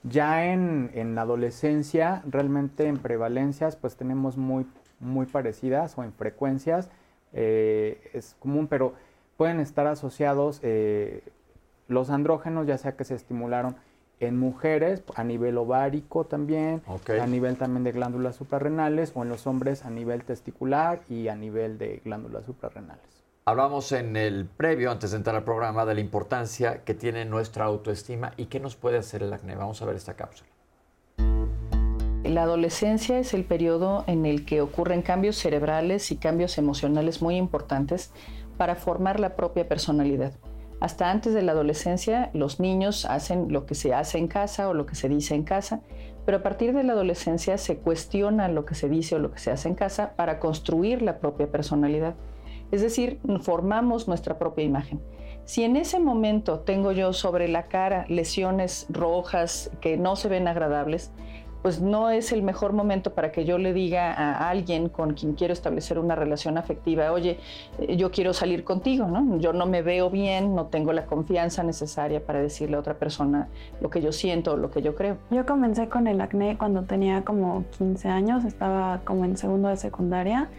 Ya 0.03 0.45
en, 0.45 0.91
en 0.93 1.15
la 1.15 1.21
adolescencia, 1.23 2.21
realmente 2.29 2.85
en 2.87 2.97
prevalencias, 2.97 3.75
pues 3.75 3.97
tenemos 3.97 4.37
muy, 4.37 4.65
muy 4.99 5.25
parecidas 5.25 5.97
o 5.97 6.03
en 6.03 6.13
frecuencias, 6.13 6.89
es 7.33 8.35
común, 8.39 8.67
pero 8.67 8.93
pueden 9.37 9.59
estar 9.59 9.87
asociados 9.87 10.61
los 11.89 12.09
andrógenos, 12.09 12.65
ya 12.65 12.77
sea 12.77 12.95
que 12.95 13.03
se 13.03 13.15
estimularon 13.15 13.75
en 14.19 14.37
mujeres 14.37 15.03
a 15.15 15.23
nivel 15.23 15.57
ovárico 15.57 16.25
también, 16.25 16.81
a 16.87 17.27
nivel 17.27 17.57
también 17.57 17.83
de 17.83 17.91
glándulas 17.91 18.35
suprarrenales, 18.35 19.11
o 19.15 19.23
en 19.23 19.29
los 19.29 19.47
hombres 19.47 19.85
a 19.85 19.89
nivel 19.89 20.23
testicular 20.23 21.01
y 21.09 21.27
a 21.27 21.35
nivel 21.35 21.77
de 21.77 22.01
glándulas 22.03 22.45
suprarrenales. 22.45 23.03
Hablamos 23.45 23.91
en 23.93 24.15
el 24.15 24.45
previo, 24.45 24.91
antes 24.91 25.11
de 25.11 25.17
entrar 25.17 25.35
al 25.35 25.43
programa, 25.43 25.85
de 25.85 25.95
la 25.95 26.01
importancia 26.01 26.83
que 26.83 26.93
tiene 26.93 27.25
nuestra 27.25 27.65
autoestima 27.65 28.33
y 28.37 28.45
qué 28.45 28.59
nos 28.59 28.75
puede 28.75 28.97
hacer 28.97 29.23
el 29.23 29.33
acné. 29.33 29.55
Vamos 29.55 29.81
a 29.81 29.85
ver 29.85 29.95
esta 29.95 30.13
cápsula. 30.13 30.49
La 32.23 32.43
adolescencia 32.43 33.17
es 33.17 33.33
el 33.33 33.45
periodo 33.45 34.03
en 34.05 34.27
el 34.27 34.45
que 34.45 34.61
ocurren 34.61 35.01
cambios 35.01 35.35
cerebrales 35.35 36.11
y 36.11 36.17
cambios 36.17 36.59
emocionales 36.59 37.23
muy 37.23 37.37
importantes 37.37 38.11
para 38.55 38.75
formar 38.75 39.19
la 39.19 39.35
propia 39.35 39.67
personalidad. 39.67 40.33
Hasta 40.79 41.11
antes 41.11 41.33
de 41.33 41.41
la 41.41 41.51
adolescencia, 41.51 42.29
los 42.33 42.59
niños 42.59 43.05
hacen 43.05 43.51
lo 43.51 43.65
que 43.65 43.75
se 43.75 43.93
hace 43.93 44.17
en 44.17 44.27
casa 44.27 44.69
o 44.69 44.73
lo 44.73 44.85
que 44.85 44.95
se 44.95 45.09
dice 45.09 45.35
en 45.35 45.43
casa, 45.43 45.81
pero 46.25 46.37
a 46.37 46.43
partir 46.43 46.73
de 46.73 46.83
la 46.83 46.93
adolescencia 46.93 47.57
se 47.57 47.79
cuestiona 47.79 48.47
lo 48.47 48.65
que 48.65 48.75
se 48.75 48.87
dice 48.87 49.15
o 49.15 49.19
lo 49.19 49.31
que 49.31 49.39
se 49.39 49.51
hace 49.51 49.67
en 49.67 49.75
casa 49.75 50.13
para 50.15 50.39
construir 50.39 51.01
la 51.01 51.19
propia 51.19 51.51
personalidad. 51.51 52.15
Es 52.71 52.81
decir, 52.81 53.19
formamos 53.41 54.07
nuestra 54.07 54.37
propia 54.37 54.63
imagen. 54.63 55.01
Si 55.43 55.63
en 55.63 55.75
ese 55.75 55.99
momento 55.99 56.59
tengo 56.59 56.91
yo 56.91 57.11
sobre 57.11 57.47
la 57.47 57.63
cara 57.63 58.05
lesiones 58.07 58.85
rojas 58.89 59.71
que 59.81 59.97
no 59.97 60.15
se 60.15 60.29
ven 60.29 60.47
agradables, 60.47 61.11
pues 61.61 61.81
no 61.81 62.09
es 62.09 62.31
el 62.31 62.41
mejor 62.41 62.73
momento 62.73 63.13
para 63.13 63.31
que 63.31 63.45
yo 63.45 63.57
le 63.57 63.73
diga 63.73 64.13
a 64.13 64.49
alguien 64.49 64.89
con 64.89 65.13
quien 65.13 65.33
quiero 65.33 65.53
establecer 65.53 65.99
una 65.99 66.15
relación 66.15 66.57
afectiva, 66.57 67.11
oye, 67.11 67.39
eh, 67.79 67.97
yo 67.97 68.11
quiero 68.11 68.33
salir 68.33 68.63
contigo, 68.63 69.07
¿no? 69.07 69.37
Yo 69.39 69.53
no 69.53 69.65
me 69.65 69.81
veo 69.81 70.09
bien, 70.09 70.55
no 70.55 70.67
tengo 70.67 70.93
la 70.93 71.05
confianza 71.05 71.63
necesaria 71.63 72.25
para 72.25 72.41
decirle 72.41 72.77
a 72.77 72.79
otra 72.79 72.95
persona 72.95 73.49
lo 73.81 73.89
que 73.89 74.01
yo 74.01 74.11
siento 74.11 74.53
o 74.53 74.57
lo 74.57 74.71
que 74.71 74.81
yo 74.81 74.95
creo. 74.95 75.17
Yo 75.31 75.45
comencé 75.45 75.89
con 75.89 76.07
el 76.07 76.21
acné 76.21 76.57
cuando 76.57 76.83
tenía 76.83 77.23
como 77.23 77.65
15 77.77 78.07
años, 78.07 78.45
estaba 78.45 79.01
como 79.03 79.25
en 79.25 79.37
segundo 79.37 79.69
de 79.69 79.77
secundaria 79.77 80.49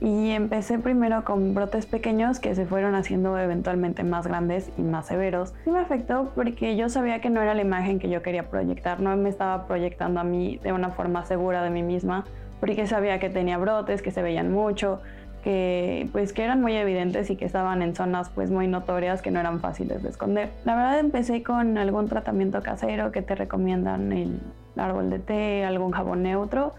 y 0.00 0.30
empecé 0.30 0.78
primero 0.78 1.24
con 1.24 1.54
brotes 1.54 1.86
pequeños 1.86 2.38
que 2.38 2.54
se 2.54 2.66
fueron 2.66 2.94
haciendo 2.94 3.38
eventualmente 3.38 4.04
más 4.04 4.26
grandes 4.26 4.70
y 4.78 4.82
más 4.82 5.06
severos. 5.06 5.54
Sí 5.64 5.70
me 5.70 5.80
afectó 5.80 6.30
porque 6.34 6.76
yo 6.76 6.88
sabía 6.88 7.20
que 7.20 7.30
no 7.30 7.42
era 7.42 7.54
la 7.54 7.62
imagen 7.62 7.98
que 7.98 8.08
yo 8.08 8.22
quería 8.22 8.48
proyectar, 8.48 9.00
no 9.00 9.16
me 9.16 9.28
estaba 9.28 9.66
proyectando 9.66 10.20
a 10.20 10.24
mí 10.24 10.58
de 10.62 10.72
una 10.72 10.90
forma 10.90 11.24
segura 11.24 11.62
de 11.62 11.70
mí 11.70 11.82
misma, 11.82 12.24
porque 12.60 12.86
sabía 12.86 13.18
que 13.18 13.30
tenía 13.30 13.58
brotes, 13.58 14.02
que 14.02 14.10
se 14.10 14.22
veían 14.22 14.52
mucho, 14.52 15.00
que 15.42 16.08
pues 16.12 16.32
que 16.32 16.44
eran 16.44 16.60
muy 16.60 16.74
evidentes 16.76 17.30
y 17.30 17.36
que 17.36 17.44
estaban 17.44 17.82
en 17.82 17.94
zonas 17.94 18.30
pues 18.30 18.50
muy 18.50 18.68
notorias 18.68 19.22
que 19.22 19.30
no 19.30 19.40
eran 19.40 19.60
fáciles 19.60 20.02
de 20.02 20.10
esconder. 20.10 20.50
La 20.64 20.76
verdad 20.76 20.98
empecé 21.00 21.42
con 21.42 21.78
algún 21.78 22.08
tratamiento 22.08 22.62
casero 22.62 23.12
que 23.12 23.22
te 23.22 23.34
recomiendan 23.34 24.12
el 24.12 24.40
árbol 24.76 25.10
de 25.10 25.18
té, 25.18 25.64
algún 25.64 25.92
jabón 25.92 26.22
neutro, 26.22 26.74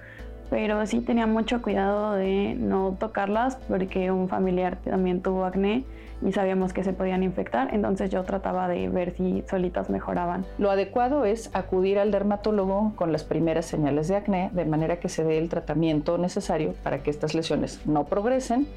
pero 0.49 0.85
sí 0.85 1.01
tenía 1.01 1.27
mucho 1.27 1.62
cuidado 1.62 2.13
de 2.13 2.55
no 2.55 2.95
tocarlas 2.99 3.57
porque 3.67 4.12
un 4.12 4.27
familiar 4.27 4.77
también 4.77 5.21
tuvo 5.21 5.45
acné 5.45 5.83
y 6.25 6.31
sabíamos 6.33 6.73
que 6.73 6.83
se 6.83 6.93
podían 6.93 7.23
infectar, 7.23 7.73
entonces 7.73 8.09
yo 8.09 8.23
trataba 8.23 8.67
de 8.67 8.89
ver 8.89 9.15
si 9.15 9.43
solitas 9.49 9.89
mejoraban. 9.89 10.45
Lo 10.57 10.69
adecuado 10.69 11.25
es 11.25 11.49
acudir 11.55 11.97
al 11.97 12.12
dermatólogo 12.12 12.93
con 12.95 13.12
las 13.12 13.23
primeras 13.23 13.65
señales 13.65 14.07
de 14.07 14.17
acné, 14.17 14.49
de 14.53 14.65
manera 14.65 14.99
que 14.99 15.09
se 15.09 15.23
dé 15.23 15.38
el 15.38 15.49
tratamiento 15.49 16.17
necesario 16.17 16.73
para 16.83 17.03
que 17.03 17.09
estas 17.09 17.35
lesiones 17.35 17.85
no 17.85 18.05
progresen, 18.05 18.67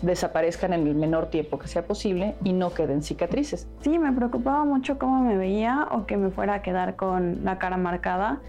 desaparezcan 0.00 0.72
en 0.72 0.86
el 0.86 0.94
menor 0.94 1.26
tiempo 1.26 1.58
que 1.58 1.68
sea 1.68 1.86
posible 1.86 2.34
y 2.44 2.52
no 2.52 2.72
queden 2.72 3.02
cicatrices. 3.02 3.68
Sí, 3.80 3.98
me 3.98 4.12
preocupaba 4.12 4.64
mucho 4.64 4.98
cómo 4.98 5.22
me 5.22 5.36
veía 5.36 5.88
o 5.90 6.06
que 6.06 6.16
me 6.16 6.30
fuera 6.30 6.54
a 6.54 6.62
quedar 6.62 6.96
con 6.96 7.44
la 7.44 7.58
cara 7.58 7.76
marcada 7.76 8.40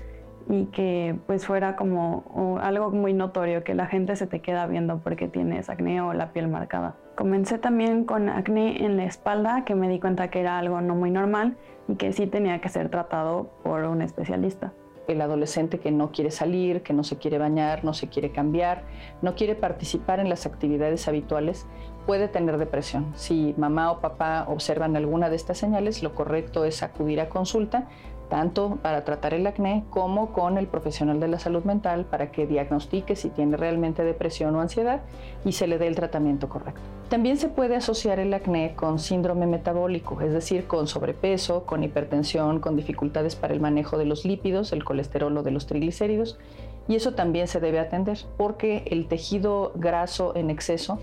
y 0.49 0.65
que 0.65 1.15
pues 1.25 1.45
fuera 1.45 1.75
como 1.75 2.59
algo 2.61 2.91
muy 2.91 3.13
notorio 3.13 3.63
que 3.63 3.73
la 3.73 3.87
gente 3.87 4.15
se 4.15 4.27
te 4.27 4.41
queda 4.41 4.67
viendo 4.67 4.99
porque 4.99 5.27
tienes 5.27 5.69
acné 5.69 6.01
o 6.01 6.13
la 6.13 6.33
piel 6.33 6.47
marcada. 6.47 6.95
Comencé 7.15 7.59
también 7.59 8.05
con 8.05 8.27
acné 8.29 8.83
en 8.85 8.97
la 8.97 9.05
espalda 9.05 9.63
que 9.65 9.75
me 9.75 9.87
di 9.87 9.99
cuenta 9.99 10.29
que 10.29 10.39
era 10.39 10.57
algo 10.57 10.81
no 10.81 10.95
muy 10.95 11.11
normal 11.11 11.57
y 11.87 11.95
que 11.95 12.11
sí 12.11 12.27
tenía 12.27 12.59
que 12.59 12.69
ser 12.69 12.89
tratado 12.89 13.51
por 13.63 13.83
un 13.83 14.01
especialista. 14.01 14.73
El 15.05 15.19
adolescente 15.19 15.79
que 15.79 15.91
no 15.91 16.11
quiere 16.11 16.31
salir, 16.31 16.81
que 16.81 16.93
no 16.93 17.03
se 17.03 17.17
quiere 17.17 17.37
bañar, 17.37 17.83
no 17.83 17.93
se 17.93 18.07
quiere 18.07 18.31
cambiar, 18.31 18.83
no 19.21 19.35
quiere 19.35 19.53
participar 19.53 20.21
en 20.21 20.29
las 20.29 20.45
actividades 20.45 21.09
habituales, 21.09 21.67
puede 22.05 22.29
tener 22.29 22.57
depresión. 22.57 23.11
Si 23.15 23.53
mamá 23.57 23.91
o 23.91 23.99
papá 23.99 24.45
observan 24.47 24.95
alguna 24.95 25.29
de 25.29 25.35
estas 25.35 25.57
señales, 25.57 26.03
lo 26.03 26.15
correcto 26.15 26.63
es 26.63 26.83
acudir 26.83 27.19
a 27.19 27.27
consulta 27.27 27.89
tanto 28.33 28.79
para 28.81 29.05
tratar 29.05 29.35
el 29.35 29.45
acné 29.45 29.83
como 29.91 30.33
con 30.33 30.57
el 30.57 30.65
profesional 30.65 31.19
de 31.19 31.27
la 31.27 31.37
salud 31.37 31.65
mental 31.65 32.05
para 32.05 32.31
que 32.31 32.47
diagnostique 32.47 33.15
si 33.15 33.29
tiene 33.29 33.57
realmente 33.57 34.03
depresión 34.03 34.55
o 34.55 34.59
ansiedad 34.59 35.01
y 35.45 35.51
se 35.51 35.67
le 35.67 35.77
dé 35.77 35.85
el 35.85 35.93
tratamiento 35.93 36.49
correcto. 36.49 36.81
También 37.09 37.37
se 37.37 37.47
puede 37.47 37.75
asociar 37.75 38.17
el 38.17 38.33
acné 38.33 38.73
con 38.75 38.97
síndrome 38.97 39.45
metabólico, 39.45 40.19
es 40.19 40.33
decir, 40.33 40.65
con 40.65 40.87
sobrepeso, 40.87 41.67
con 41.67 41.83
hipertensión, 41.83 42.59
con 42.59 42.75
dificultades 42.75 43.35
para 43.35 43.53
el 43.53 43.59
manejo 43.59 43.99
de 43.99 44.05
los 44.05 44.25
lípidos, 44.25 44.73
el 44.73 44.83
colesterol 44.83 45.37
o 45.37 45.43
de 45.43 45.51
los 45.51 45.67
triglicéridos, 45.67 46.39
y 46.87 46.95
eso 46.95 47.13
también 47.13 47.47
se 47.47 47.59
debe 47.59 47.77
atender 47.77 48.17
porque 48.35 48.81
el 48.87 49.07
tejido 49.07 49.73
graso 49.75 50.35
en 50.35 50.49
exceso 50.49 50.97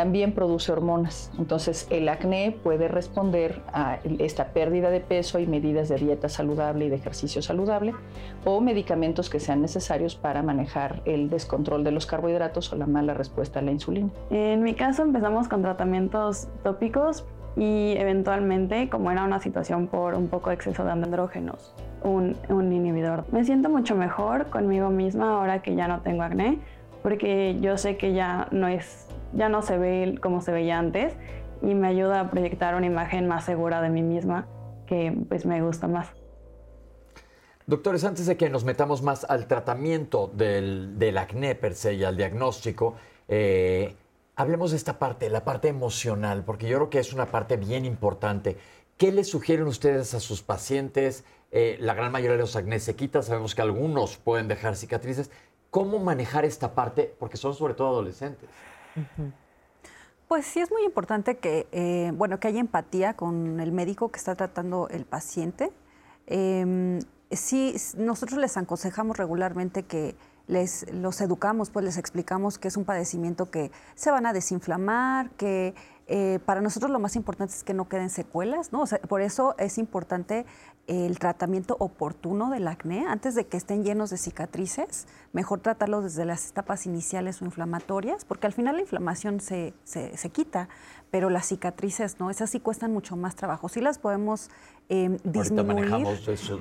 también 0.00 0.32
produce 0.32 0.72
hormonas. 0.72 1.30
Entonces, 1.38 1.86
el 1.90 2.08
acné 2.08 2.56
puede 2.62 2.88
responder 2.88 3.60
a 3.74 3.98
esta 4.18 4.46
pérdida 4.54 4.88
de 4.88 5.00
peso 5.00 5.38
y 5.38 5.46
medidas 5.46 5.90
de 5.90 5.96
dieta 5.96 6.30
saludable 6.30 6.86
y 6.86 6.88
de 6.88 6.96
ejercicio 6.96 7.42
saludable 7.42 7.92
o 8.46 8.62
medicamentos 8.62 9.28
que 9.28 9.40
sean 9.40 9.60
necesarios 9.60 10.16
para 10.16 10.42
manejar 10.42 11.02
el 11.04 11.28
descontrol 11.28 11.84
de 11.84 11.90
los 11.90 12.06
carbohidratos 12.06 12.72
o 12.72 12.76
la 12.76 12.86
mala 12.86 13.12
respuesta 13.12 13.58
a 13.58 13.62
la 13.62 13.72
insulina. 13.72 14.08
En 14.30 14.62
mi 14.62 14.72
caso 14.72 15.02
empezamos 15.02 15.48
con 15.48 15.60
tratamientos 15.60 16.48
tópicos 16.62 17.26
y 17.54 17.92
eventualmente, 17.98 18.88
como 18.88 19.10
era 19.10 19.22
una 19.24 19.38
situación 19.38 19.86
por 19.86 20.14
un 20.14 20.28
poco 20.28 20.50
exceso 20.50 20.82
de 20.82 20.92
andrógenos, 20.92 21.74
un, 22.02 22.38
un 22.48 22.72
inhibidor. 22.72 23.26
Me 23.32 23.44
siento 23.44 23.68
mucho 23.68 23.96
mejor 23.96 24.48
conmigo 24.48 24.88
misma 24.88 25.34
ahora 25.34 25.60
que 25.60 25.74
ya 25.74 25.88
no 25.88 26.00
tengo 26.00 26.22
acné, 26.22 26.58
porque 27.02 27.58
yo 27.60 27.76
sé 27.76 27.98
que 27.98 28.14
ya 28.14 28.48
no 28.50 28.66
es 28.66 29.09
ya 29.32 29.48
no 29.48 29.62
se 29.62 29.78
ve 29.78 30.18
como 30.22 30.40
se 30.40 30.52
veía 30.52 30.78
antes 30.78 31.14
y 31.62 31.74
me 31.74 31.88
ayuda 31.88 32.20
a 32.20 32.30
proyectar 32.30 32.74
una 32.74 32.86
imagen 32.86 33.28
más 33.28 33.44
segura 33.44 33.80
de 33.80 33.90
mí 33.90 34.02
misma 34.02 34.46
que 34.86 35.16
pues 35.28 35.46
me 35.46 35.62
gusta 35.62 35.86
más. 35.88 36.08
Doctores, 37.66 38.04
antes 38.04 38.26
de 38.26 38.36
que 38.36 38.50
nos 38.50 38.64
metamos 38.64 39.02
más 39.02 39.24
al 39.24 39.46
tratamiento 39.46 40.28
del, 40.34 40.98
del 40.98 41.18
acné 41.18 41.54
per 41.54 41.74
se 41.74 41.94
y 41.94 42.02
al 42.02 42.16
diagnóstico, 42.16 42.96
eh, 43.28 43.94
hablemos 44.34 44.72
de 44.72 44.76
esta 44.76 44.98
parte, 44.98 45.30
la 45.30 45.44
parte 45.44 45.68
emocional, 45.68 46.42
porque 46.44 46.66
yo 46.68 46.78
creo 46.78 46.90
que 46.90 46.98
es 46.98 47.12
una 47.12 47.26
parte 47.26 47.56
bien 47.56 47.84
importante. 47.84 48.56
¿Qué 48.96 49.12
le 49.12 49.22
sugieren 49.22 49.68
ustedes 49.68 50.14
a 50.14 50.20
sus 50.20 50.42
pacientes? 50.42 51.24
Eh, 51.52 51.76
la 51.80 51.94
gran 51.94 52.10
mayoría 52.10 52.36
de 52.36 52.42
los 52.42 52.56
acné 52.56 52.80
se 52.80 52.96
quita, 52.96 53.22
sabemos 53.22 53.54
que 53.54 53.62
algunos 53.62 54.16
pueden 54.16 54.48
dejar 54.48 54.74
cicatrices. 54.74 55.30
¿Cómo 55.70 56.00
manejar 56.00 56.44
esta 56.44 56.74
parte? 56.74 57.14
Porque 57.20 57.36
son 57.36 57.54
sobre 57.54 57.74
todo 57.74 57.88
adolescentes. 57.88 58.48
Pues 60.28 60.46
sí 60.46 60.60
es 60.60 60.70
muy 60.70 60.84
importante 60.84 61.38
que, 61.38 61.66
eh, 61.72 62.12
bueno, 62.14 62.38
que 62.38 62.46
haya 62.48 62.60
empatía 62.60 63.14
con 63.14 63.58
el 63.58 63.72
médico 63.72 64.10
que 64.10 64.18
está 64.18 64.36
tratando 64.36 64.88
el 64.88 65.04
paciente. 65.04 65.72
Em, 66.26 67.00
sí, 67.32 67.74
nosotros 67.96 68.38
les 68.38 68.56
aconsejamos 68.56 69.16
regularmente 69.16 69.82
que 69.82 70.14
les 70.46 70.92
los 70.92 71.20
educamos, 71.20 71.70
pues 71.70 71.84
les 71.84 71.96
explicamos 71.96 72.58
que 72.58 72.68
es 72.68 72.76
un 72.76 72.84
padecimiento 72.84 73.50
que 73.50 73.70
se 73.94 74.10
van 74.10 74.26
a 74.26 74.32
desinflamar, 74.32 75.30
que 75.30 75.74
eh, 76.12 76.40
para 76.44 76.60
nosotros 76.60 76.90
lo 76.90 76.98
más 76.98 77.14
importante 77.14 77.54
es 77.54 77.62
que 77.62 77.72
no 77.72 77.88
queden 77.88 78.10
secuelas, 78.10 78.72
¿no? 78.72 78.82
por 79.08 79.22
eso 79.22 79.54
es 79.58 79.78
importante 79.78 80.44
el 80.88 81.20
tratamiento 81.20 81.76
oportuno 81.78 82.50
del 82.50 82.66
acné 82.66 83.06
antes 83.06 83.36
de 83.36 83.46
que 83.46 83.56
estén 83.56 83.84
llenos 83.84 84.10
de 84.10 84.16
cicatrices. 84.16 85.06
Mejor 85.32 85.60
tratarlo 85.60 86.02
desde 86.02 86.24
las 86.24 86.48
etapas 86.48 86.84
iniciales 86.84 87.40
o 87.40 87.44
inflamatorias, 87.44 88.24
porque 88.24 88.48
al 88.48 88.52
final 88.52 88.74
la 88.74 88.80
inflamación 88.80 89.38
se, 89.38 89.72
se, 89.84 90.30
quita, 90.30 90.68
pero 91.12 91.30
las 91.30 91.46
cicatrices 91.46 92.18
no, 92.18 92.28
esas 92.28 92.50
sí 92.50 92.58
cuestan 92.58 92.92
mucho 92.92 93.14
más 93.14 93.36
trabajo. 93.36 93.68
Sí 93.68 93.80
las 93.80 94.00
podemos 94.00 94.50
eh, 94.88 95.16
disminuir, 95.22 96.08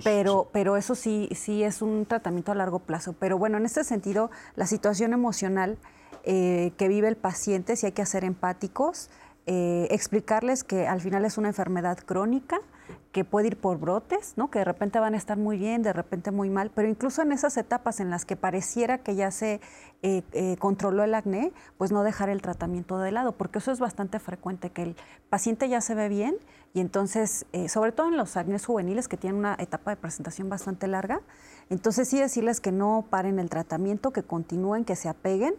pero, 0.04 0.48
pero 0.54 0.78
eso 0.78 0.94
sí, 0.94 1.28
sí 1.34 1.64
es 1.64 1.82
un 1.82 2.06
tratamiento 2.06 2.52
a 2.52 2.56
largo 2.56 2.78
plazo. 2.78 3.16
Pero 3.18 3.40
bueno, 3.40 3.58
en 3.58 3.66
este 3.66 3.84
sentido, 3.84 4.30
la 4.56 4.68
situación 4.68 5.14
emocional 5.14 5.80
eh, 6.24 6.74
que 6.78 6.88
vive 6.88 7.08
el 7.08 7.16
paciente, 7.16 7.76
sí 7.76 7.88
hay 7.88 7.94
que 7.94 8.06
ser 8.06 8.24
empáticos. 8.24 9.10
Eh, 9.52 9.88
explicarles 9.90 10.64
que 10.64 10.86
al 10.86 11.02
final 11.02 11.26
es 11.26 11.40
una 11.40 11.48
enfermedad 11.48 11.98
crónica, 11.98 12.62
que 13.12 13.26
puede 13.26 13.48
ir 13.48 13.58
por 13.58 13.80
brotes, 13.80 14.34
¿no? 14.36 14.52
que 14.52 14.60
de 14.60 14.66
repente 14.66 15.00
van 15.00 15.16
a 15.16 15.18
estar 15.18 15.40
muy 15.40 15.58
bien, 15.58 15.82
de 15.82 15.92
repente 15.92 16.30
muy 16.30 16.52
mal, 16.52 16.70
pero 16.70 16.88
incluso 16.88 17.24
en 17.24 17.32
esas 17.32 17.58
etapas 17.58 18.00
en 18.00 18.12
las 18.12 18.26
que 18.26 18.36
pareciera 18.36 19.00
que 19.00 19.16
ya 19.16 19.32
se 19.32 19.60
eh, 20.04 20.22
eh, 20.34 20.56
controló 20.60 21.04
el 21.04 21.16
acné, 21.16 21.52
pues 21.80 21.92
no 21.92 22.04
dejar 22.04 22.30
el 22.30 22.44
tratamiento 22.44 23.00
de 23.00 23.12
lado, 23.12 23.32
porque 23.32 23.58
eso 23.58 23.72
es 23.72 23.80
bastante 23.80 24.20
frecuente, 24.20 24.70
que 24.70 24.84
el 24.84 24.96
paciente 25.32 25.68
ya 25.68 25.82
se 25.82 25.96
ve 25.96 26.10
bien 26.10 26.36
y 26.76 26.82
entonces, 26.82 27.48
sobre 27.70 27.92
todo 27.92 28.10
en 28.10 28.18
los 28.18 28.38
acné 28.38 28.60
juveniles 28.60 29.08
que 29.08 29.18
tienen 29.18 29.40
una 29.40 29.56
etapa 29.58 29.90
de 29.90 29.98
presentación 29.98 30.48
bastante 30.48 30.86
larga, 30.86 31.22
entonces 31.72 32.08
sí 32.08 32.20
decirles 32.20 32.62
que 32.62 32.72
no 32.72 33.04
paren 33.10 33.40
el 33.40 33.50
tratamiento, 33.50 34.12
que 34.12 34.22
continúen, 34.22 34.86
que 34.86 34.96
se 34.96 35.10
apeguen 35.10 35.56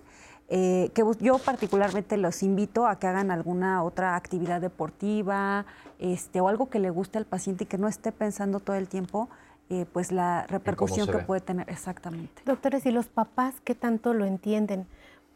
eh, 0.52 0.90
que 0.94 1.04
yo 1.20 1.38
particularmente 1.38 2.16
los 2.16 2.42
invito 2.42 2.86
a 2.88 2.98
que 2.98 3.06
hagan 3.06 3.30
alguna 3.30 3.84
otra 3.84 4.16
actividad 4.16 4.60
deportiva 4.60 5.64
este, 6.00 6.40
o 6.40 6.48
algo 6.48 6.68
que 6.68 6.80
le 6.80 6.90
guste 6.90 7.18
al 7.18 7.24
paciente 7.24 7.64
y 7.64 7.66
que 7.68 7.78
no 7.78 7.86
esté 7.86 8.10
pensando 8.10 8.58
todo 8.58 8.74
el 8.74 8.88
tiempo 8.88 9.28
eh, 9.68 9.86
pues 9.92 10.10
la 10.10 10.48
repercusión 10.48 11.06
que 11.06 11.18
puede 11.18 11.40
tener 11.40 11.70
exactamente. 11.70 12.42
Doctores, 12.44 12.84
¿y 12.84 12.90
los 12.90 13.06
papás 13.06 13.54
qué 13.62 13.76
tanto 13.76 14.12
lo 14.12 14.24
entienden? 14.24 14.88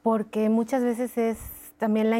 Porque 0.03 0.49
muchas 0.49 0.83
veces 0.83 1.17
es 1.17 1.39
también 1.79 2.11
la, 2.11 2.17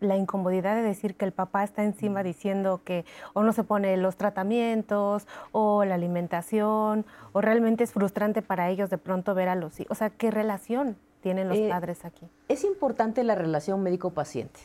la 0.00 0.16
incomodidad 0.16 0.76
de 0.76 0.82
decir 0.82 1.14
que 1.14 1.24
el 1.24 1.32
papá 1.32 1.64
está 1.64 1.82
encima 1.82 2.22
diciendo 2.22 2.82
que 2.84 3.06
o 3.32 3.42
no 3.42 3.54
se 3.54 3.64
pone 3.64 3.96
los 3.96 4.16
tratamientos 4.16 5.26
o 5.52 5.86
la 5.86 5.94
alimentación 5.94 7.06
o 7.32 7.40
realmente 7.40 7.84
es 7.84 7.92
frustrante 7.92 8.42
para 8.42 8.68
ellos 8.68 8.90
de 8.90 8.98
pronto 8.98 9.34
ver 9.34 9.48
a 9.48 9.54
los 9.54 9.80
hijos. 9.80 9.92
O 9.92 9.94
sea, 9.94 10.10
¿qué 10.10 10.30
relación 10.30 10.98
tienen 11.24 11.48
los 11.48 11.56
eh, 11.56 11.68
padres 11.70 12.04
aquí? 12.04 12.28
Es 12.48 12.64
importante 12.64 13.24
la 13.24 13.34
relación 13.34 13.82
médico-paciente. 13.82 14.60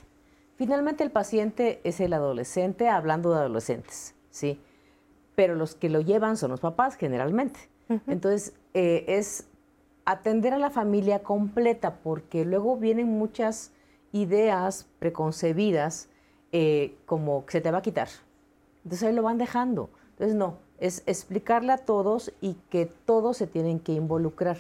Finalmente 0.57 1.05
el 1.05 1.09
paciente 1.09 1.79
es 1.85 2.01
el 2.01 2.11
adolescente, 2.11 2.89
hablando 2.89 3.31
de 3.31 3.39
adolescentes, 3.39 4.13
¿sí? 4.29 4.59
Pero 5.35 5.55
los 5.55 5.73
que 5.73 5.87
lo 5.87 6.01
llevan 6.01 6.35
son 6.35 6.51
los 6.51 6.59
papás 6.59 6.95
generalmente. 6.95 7.61
Entonces, 8.07 8.53
eh, 8.73 9.05
es 9.07 9.47
atender 10.03 10.53
a 10.53 10.57
la 10.59 10.69
familia 10.69 11.23
completa, 11.23 11.95
porque 12.03 12.43
luego 12.43 12.75
vienen 12.75 13.07
muchas 13.07 13.71
ideas 14.11 14.85
preconcebidas 14.99 16.09
eh, 16.51 16.93
como 17.05 17.45
que 17.45 17.53
se 17.53 17.61
te 17.61 17.71
va 17.71 17.77
a 17.77 17.81
quitar. 17.81 18.09
Entonces 18.83 19.07
ahí 19.07 19.15
lo 19.15 19.23
van 19.23 19.37
dejando. 19.37 19.89
Entonces, 20.11 20.35
no, 20.35 20.57
es 20.77 21.03
explicarle 21.05 21.71
a 21.71 21.77
todos 21.77 22.33
y 22.41 22.55
que 22.69 22.85
todos 22.85 23.37
se 23.37 23.47
tienen 23.47 23.79
que 23.79 23.93
involucrar. 23.93 24.57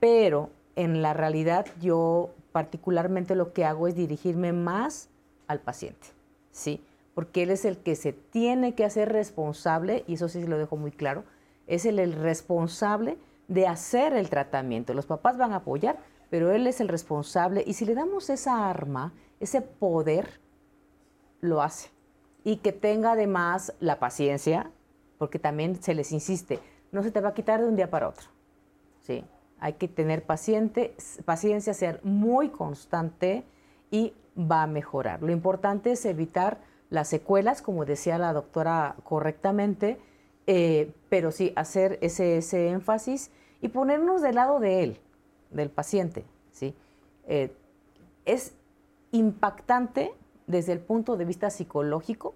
Pero 0.00 0.50
en 0.78 1.02
la 1.02 1.12
realidad 1.12 1.66
yo 1.80 2.30
particularmente 2.52 3.34
lo 3.34 3.52
que 3.52 3.64
hago 3.64 3.88
es 3.88 3.96
dirigirme 3.96 4.52
más 4.52 5.10
al 5.48 5.58
paciente, 5.58 6.06
¿sí? 6.52 6.84
Porque 7.14 7.42
él 7.42 7.50
es 7.50 7.64
el 7.64 7.78
que 7.78 7.96
se 7.96 8.12
tiene 8.12 8.76
que 8.76 8.84
hacer 8.84 9.12
responsable, 9.12 10.04
y 10.06 10.14
eso 10.14 10.28
sí 10.28 10.46
lo 10.46 10.56
dejo 10.56 10.76
muy 10.76 10.92
claro, 10.92 11.24
es 11.66 11.84
el, 11.84 11.98
el 11.98 12.12
responsable 12.12 13.18
de 13.48 13.66
hacer 13.66 14.12
el 14.12 14.30
tratamiento. 14.30 14.94
Los 14.94 15.06
papás 15.06 15.36
van 15.36 15.52
a 15.52 15.56
apoyar, 15.56 15.98
pero 16.30 16.52
él 16.52 16.66
es 16.68 16.80
el 16.80 16.88
responsable 16.88 17.64
y 17.66 17.72
si 17.72 17.84
le 17.84 17.96
damos 17.96 18.30
esa 18.30 18.70
arma, 18.70 19.12
ese 19.40 19.60
poder, 19.60 20.40
lo 21.40 21.60
hace. 21.60 21.90
Y 22.44 22.58
que 22.58 22.72
tenga 22.72 23.12
además 23.12 23.74
la 23.80 23.98
paciencia, 23.98 24.70
porque 25.18 25.40
también 25.40 25.82
se 25.82 25.94
les 25.94 26.12
insiste, 26.12 26.60
no 26.92 27.02
se 27.02 27.10
te 27.10 27.20
va 27.20 27.30
a 27.30 27.34
quitar 27.34 27.60
de 27.60 27.66
un 27.66 27.74
día 27.74 27.90
para 27.90 28.08
otro. 28.08 28.28
¿sí? 29.00 29.24
Hay 29.60 29.74
que 29.74 29.88
tener 29.88 30.24
paciente, 30.24 30.94
paciencia, 31.24 31.74
ser 31.74 32.00
muy 32.04 32.50
constante 32.50 33.44
y 33.90 34.12
va 34.38 34.62
a 34.62 34.66
mejorar. 34.66 35.22
Lo 35.22 35.32
importante 35.32 35.92
es 35.92 36.04
evitar 36.04 36.60
las 36.90 37.08
secuelas, 37.08 37.62
como 37.62 37.84
decía 37.84 38.18
la 38.18 38.32
doctora 38.32 38.96
correctamente, 39.04 39.98
eh, 40.46 40.94
pero 41.08 41.30
sí 41.30 41.52
hacer 41.56 41.98
ese, 42.00 42.68
énfasis 42.68 43.30
y 43.60 43.68
ponernos 43.68 44.22
del 44.22 44.36
lado 44.36 44.60
de 44.60 44.82
él, 44.82 45.00
del 45.50 45.70
paciente. 45.70 46.24
¿sí? 46.52 46.74
Eh, 47.26 47.52
es 48.24 48.54
impactante 49.12 50.14
desde 50.46 50.72
el 50.72 50.80
punto 50.80 51.16
de 51.16 51.24
vista 51.24 51.50
psicológico 51.50 52.34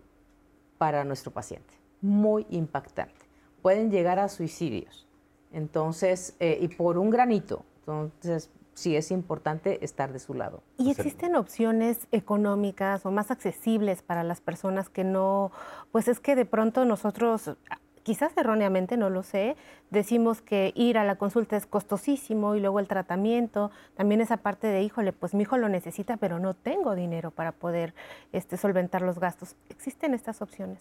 para 0.78 1.04
nuestro 1.04 1.30
paciente, 1.30 1.72
muy 2.00 2.46
impactante. 2.50 3.26
Pueden 3.62 3.90
llegar 3.90 4.18
a 4.18 4.28
suicidios. 4.28 5.06
Entonces, 5.52 6.34
eh, 6.40 6.58
y 6.60 6.68
por 6.68 6.98
un 6.98 7.10
granito. 7.10 7.64
Entonces, 7.80 8.50
sí 8.74 8.96
es 8.96 9.10
importante 9.10 9.84
estar 9.84 10.12
de 10.12 10.18
su 10.18 10.34
lado. 10.34 10.62
¿Y 10.78 10.90
existen 10.90 11.36
opciones 11.36 12.06
económicas 12.10 13.04
o 13.06 13.10
más 13.10 13.30
accesibles 13.30 14.02
para 14.02 14.24
las 14.24 14.40
personas 14.40 14.88
que 14.88 15.04
no, 15.04 15.52
pues 15.90 16.08
es 16.08 16.20
que 16.20 16.34
de 16.36 16.46
pronto 16.46 16.84
nosotros, 16.84 17.56
quizás 18.02 18.32
erróneamente, 18.36 18.96
no 18.96 19.10
lo 19.10 19.22
sé, 19.22 19.56
decimos 19.90 20.40
que 20.40 20.72
ir 20.74 20.96
a 20.98 21.04
la 21.04 21.16
consulta 21.16 21.56
es 21.56 21.66
costosísimo 21.66 22.54
y 22.54 22.60
luego 22.60 22.80
el 22.80 22.88
tratamiento, 22.88 23.70
también 23.94 24.20
esa 24.20 24.38
parte 24.38 24.66
de, 24.66 24.82
híjole, 24.82 25.12
pues 25.12 25.34
mi 25.34 25.42
hijo 25.42 25.58
lo 25.58 25.68
necesita, 25.68 26.16
pero 26.16 26.38
no 26.38 26.54
tengo 26.54 26.94
dinero 26.94 27.30
para 27.30 27.52
poder 27.52 27.94
este, 28.32 28.56
solventar 28.56 29.02
los 29.02 29.18
gastos. 29.18 29.56
¿Existen 29.68 30.14
estas 30.14 30.40
opciones? 30.40 30.80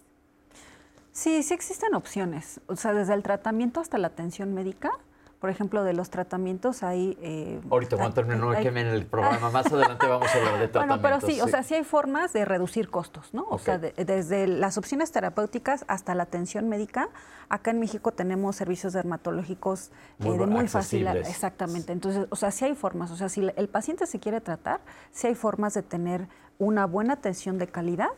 Sí, 1.11 1.43
sí 1.43 1.53
existen 1.53 1.93
opciones. 1.93 2.61
O 2.67 2.75
sea, 2.75 2.93
desde 2.93 3.13
el 3.13 3.23
tratamiento 3.23 3.79
hasta 3.79 3.97
la 3.97 4.07
atención 4.07 4.53
médica. 4.53 4.91
Por 5.39 5.49
ejemplo, 5.49 5.83
de 5.83 5.93
los 5.93 6.11
tratamientos 6.11 6.83
hay... 6.83 7.17
Eh, 7.19 7.59
Ahorita 7.71 7.95
a 7.95 8.11
terminar, 8.11 8.39
no 8.39 8.53
en 8.53 8.77
el 8.77 9.07
programa, 9.07 9.49
más 9.49 9.65
adelante 9.65 10.05
vamos 10.05 10.27
a 10.27 10.37
hablar 10.37 10.59
de 10.59 10.67
tratamientos. 10.67 11.01
Bueno, 11.01 11.01
pero 11.01 11.19
sí, 11.19 11.41
o 11.41 11.47
sea, 11.47 11.63
sí. 11.63 11.73
hay 11.73 11.83
formas 11.83 12.31
de 12.31 12.45
reducir 12.45 12.91
costos, 12.91 13.33
¿no? 13.33 13.47
O 13.49 13.57
sea, 13.57 13.79
desde 13.79 14.45
las 14.45 14.77
opciones 14.77 15.11
terapéuticas 15.11 15.83
hasta 15.87 16.13
la 16.13 16.23
atención 16.23 16.69
médica, 16.69 17.09
acá 17.49 17.71
en 17.71 17.79
México 17.79 18.11
tenemos 18.11 18.55
servicios 18.55 18.93
dermatológicos 18.93 19.89
eh, 20.19 20.29
de 20.31 20.45
muy 20.45 20.67
fácil... 20.67 21.07
Exactamente, 21.07 21.91
entonces, 21.91 22.27
o 22.29 22.35
sea, 22.35 22.51
sí 22.51 22.65
hay 22.65 22.75
formas, 22.75 23.09
o 23.09 23.15
sea, 23.15 23.27
si 23.27 23.41
el 23.55 23.67
paciente 23.67 24.05
se 24.05 24.19
quiere 24.19 24.41
tratar, 24.41 24.79
sí 25.11 25.25
hay 25.25 25.35
formas 25.35 25.73
de 25.73 25.81
tener 25.81 26.27
una 26.59 26.85
buena 26.85 27.13
atención 27.13 27.57
de 27.57 27.65
calidad 27.65 28.09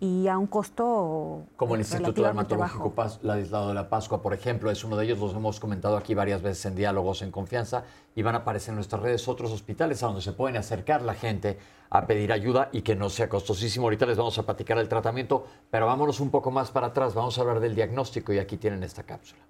y 0.00 0.26
a 0.26 0.36
un 0.36 0.46
costo 0.46 1.42
como 1.56 1.74
el 1.74 1.80
Instituto 1.80 2.22
Dermatológico 2.22 2.92
Ladislao 3.22 3.68
de 3.68 3.74
la 3.74 3.88
Pascua, 3.88 4.20
por 4.20 4.34
ejemplo, 4.34 4.70
es 4.70 4.82
uno 4.84 4.96
de 4.96 5.04
ellos, 5.04 5.18
los 5.20 5.34
hemos 5.34 5.60
comentado 5.60 5.96
aquí 5.96 6.14
varias 6.14 6.42
veces 6.42 6.66
en 6.66 6.74
diálogos 6.74 7.22
en 7.22 7.30
confianza 7.30 7.84
y 8.14 8.22
van 8.22 8.34
a 8.34 8.38
aparecer 8.38 8.70
en 8.70 8.76
nuestras 8.76 9.02
redes 9.02 9.28
otros 9.28 9.52
hospitales 9.52 10.02
a 10.02 10.06
donde 10.06 10.22
se 10.22 10.32
pueden 10.32 10.56
acercar 10.56 11.02
la 11.02 11.14
gente 11.14 11.58
a 11.90 12.06
pedir 12.06 12.32
ayuda 12.32 12.68
y 12.72 12.82
que 12.82 12.96
no 12.96 13.10
sea 13.10 13.28
costosísimo. 13.28 13.86
Ahorita 13.86 14.06
les 14.06 14.16
vamos 14.16 14.38
a 14.38 14.42
platicar 14.44 14.78
el 14.78 14.88
tratamiento, 14.88 15.46
pero 15.70 15.86
vámonos 15.86 16.20
un 16.20 16.30
poco 16.30 16.50
más 16.50 16.70
para 16.70 16.88
atrás, 16.88 17.14
vamos 17.14 17.38
a 17.38 17.42
hablar 17.42 17.60
del 17.60 17.74
diagnóstico 17.74 18.32
y 18.32 18.38
aquí 18.38 18.56
tienen 18.56 18.82
esta 18.82 19.02
cápsula. 19.02 19.42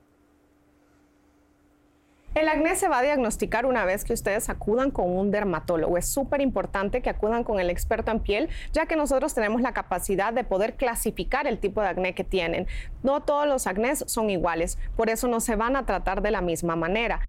El 2.34 2.48
acné 2.48 2.76
se 2.76 2.88
va 2.88 3.00
a 3.00 3.02
diagnosticar 3.02 3.66
una 3.66 3.84
vez 3.84 4.04
que 4.04 4.14
ustedes 4.14 4.48
acudan 4.48 4.90
con 4.90 5.10
un 5.10 5.30
dermatólogo. 5.30 5.98
Es 5.98 6.08
súper 6.08 6.40
importante 6.40 7.02
que 7.02 7.10
acudan 7.10 7.44
con 7.44 7.60
el 7.60 7.68
experto 7.68 8.10
en 8.10 8.20
piel, 8.20 8.48
ya 8.72 8.86
que 8.86 8.96
nosotros 8.96 9.34
tenemos 9.34 9.60
la 9.60 9.74
capacidad 9.74 10.32
de 10.32 10.42
poder 10.42 10.76
clasificar 10.76 11.46
el 11.46 11.58
tipo 11.58 11.82
de 11.82 11.88
acné 11.88 12.14
que 12.14 12.24
tienen. 12.24 12.66
No 13.02 13.20
todos 13.20 13.46
los 13.46 13.66
acnés 13.66 14.04
son 14.06 14.30
iguales, 14.30 14.78
por 14.96 15.10
eso 15.10 15.28
no 15.28 15.40
se 15.40 15.56
van 15.56 15.76
a 15.76 15.84
tratar 15.84 16.22
de 16.22 16.30
la 16.30 16.40
misma 16.40 16.74
manera. 16.74 17.28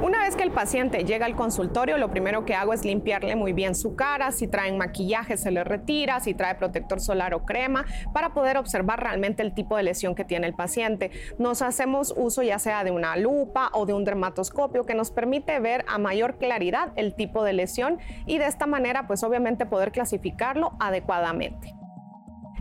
Una 0.00 0.20
vez 0.20 0.36
que 0.36 0.42
el 0.42 0.50
paciente 0.50 1.04
llega 1.04 1.26
al 1.26 1.36
consultorio, 1.36 1.98
lo 1.98 2.10
primero 2.10 2.44
que 2.44 2.54
hago 2.54 2.72
es 2.72 2.84
limpiarle 2.84 3.36
muy 3.36 3.52
bien 3.52 3.74
su 3.74 3.94
cara. 3.94 4.32
Si 4.32 4.48
traen 4.48 4.78
maquillaje, 4.78 5.36
se 5.36 5.50
le 5.50 5.64
retira. 5.64 6.20
Si 6.20 6.34
trae 6.34 6.54
protector 6.54 7.00
solar 7.00 7.34
o 7.34 7.44
crema, 7.44 7.84
para 8.12 8.32
poder 8.32 8.56
observar 8.56 9.00
realmente 9.00 9.42
el 9.42 9.54
tipo 9.54 9.76
de 9.76 9.82
lesión 9.82 10.14
que 10.14 10.24
tiene 10.24 10.46
el 10.46 10.54
paciente. 10.54 11.10
Nos 11.38 11.62
hacemos 11.62 12.14
uso 12.16 12.42
ya 12.42 12.58
sea 12.58 12.84
de 12.84 12.90
una 12.90 13.16
lupa 13.16 13.70
o 13.72 13.86
de 13.86 13.92
un 13.92 14.04
dermatoscopio 14.04 14.84
que 14.84 14.94
nos 14.94 15.10
permite 15.10 15.58
ver 15.60 15.84
a 15.88 15.98
mayor 15.98 16.38
claridad 16.38 16.92
el 16.96 17.14
tipo 17.14 17.44
de 17.44 17.52
lesión 17.52 17.98
y 18.26 18.38
de 18.38 18.46
esta 18.46 18.66
manera, 18.66 19.06
pues 19.06 19.22
obviamente 19.22 19.66
poder 19.66 19.92
clasificarlo 19.92 20.72
adecuadamente. 20.80 21.81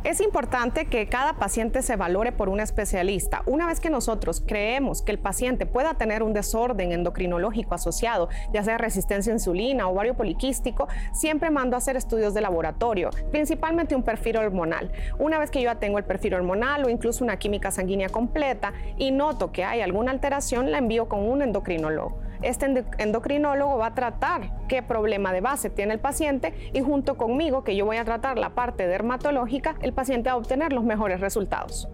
Es 0.03 0.19
importante 0.19 0.85
que 0.85 1.07
cada 1.07 1.33
paciente 1.33 1.83
se 1.83 1.95
valore 1.95 2.31
por 2.31 2.49
un 2.49 2.59
especialista. 2.59 3.43
Una 3.45 3.67
vez 3.67 3.79
que 3.79 3.91
nosotros 3.91 4.41
creemos 4.43 5.03
que 5.03 5.11
el 5.11 5.19
paciente 5.19 5.67
pueda 5.67 5.93
tener 5.93 6.23
un 6.23 6.33
desorden 6.33 6.91
endocrinológico 6.91 7.75
asociado, 7.75 8.27
ya 8.51 8.63
sea 8.63 8.79
resistencia 8.79 9.31
a 9.31 9.35
insulina, 9.35 9.87
o 9.87 9.91
ovario 9.91 10.15
poliquístico, 10.15 10.87
siempre 11.13 11.51
mando 11.51 11.75
a 11.75 11.77
hacer 11.77 11.97
estudios 11.97 12.33
de 12.33 12.41
laboratorio, 12.41 13.11
principalmente 13.29 13.95
un 13.95 14.01
perfil 14.01 14.37
hormonal. 14.37 14.91
Una 15.19 15.37
vez 15.37 15.51
que 15.51 15.59
yo 15.61 15.65
ya 15.65 15.75
tengo 15.75 15.99
el 15.99 16.03
perfil 16.03 16.33
hormonal 16.33 16.83
o 16.83 16.89
incluso 16.89 17.23
una 17.23 17.37
química 17.37 17.69
sanguínea 17.69 18.09
completa 18.09 18.73
y 18.97 19.11
noto 19.11 19.51
que 19.51 19.63
hay 19.63 19.81
alguna 19.81 20.09
alteración, 20.09 20.71
la 20.71 20.79
envío 20.79 21.07
con 21.07 21.29
un 21.29 21.43
endocrinólogo 21.43 22.30
este 22.41 22.85
endocrinólogo 22.97 23.77
va 23.77 23.87
a 23.87 23.93
tratar 23.93 24.51
qué 24.67 24.81
problema 24.81 25.33
de 25.33 25.41
base 25.41 25.69
tiene 25.69 25.93
el 25.93 25.99
paciente 25.99 26.53
y 26.73 26.81
junto 26.81 27.17
conmigo, 27.17 27.63
que 27.63 27.75
yo 27.75 27.85
voy 27.85 27.97
a 27.97 28.05
tratar 28.05 28.37
la 28.37 28.51
parte 28.51 28.87
dermatológica, 28.87 29.75
el 29.81 29.93
paciente 29.93 30.29
va 30.29 30.33
a 30.33 30.37
obtener 30.37 30.73
los 30.73 30.83
mejores 30.83 31.19
resultados. 31.19 31.87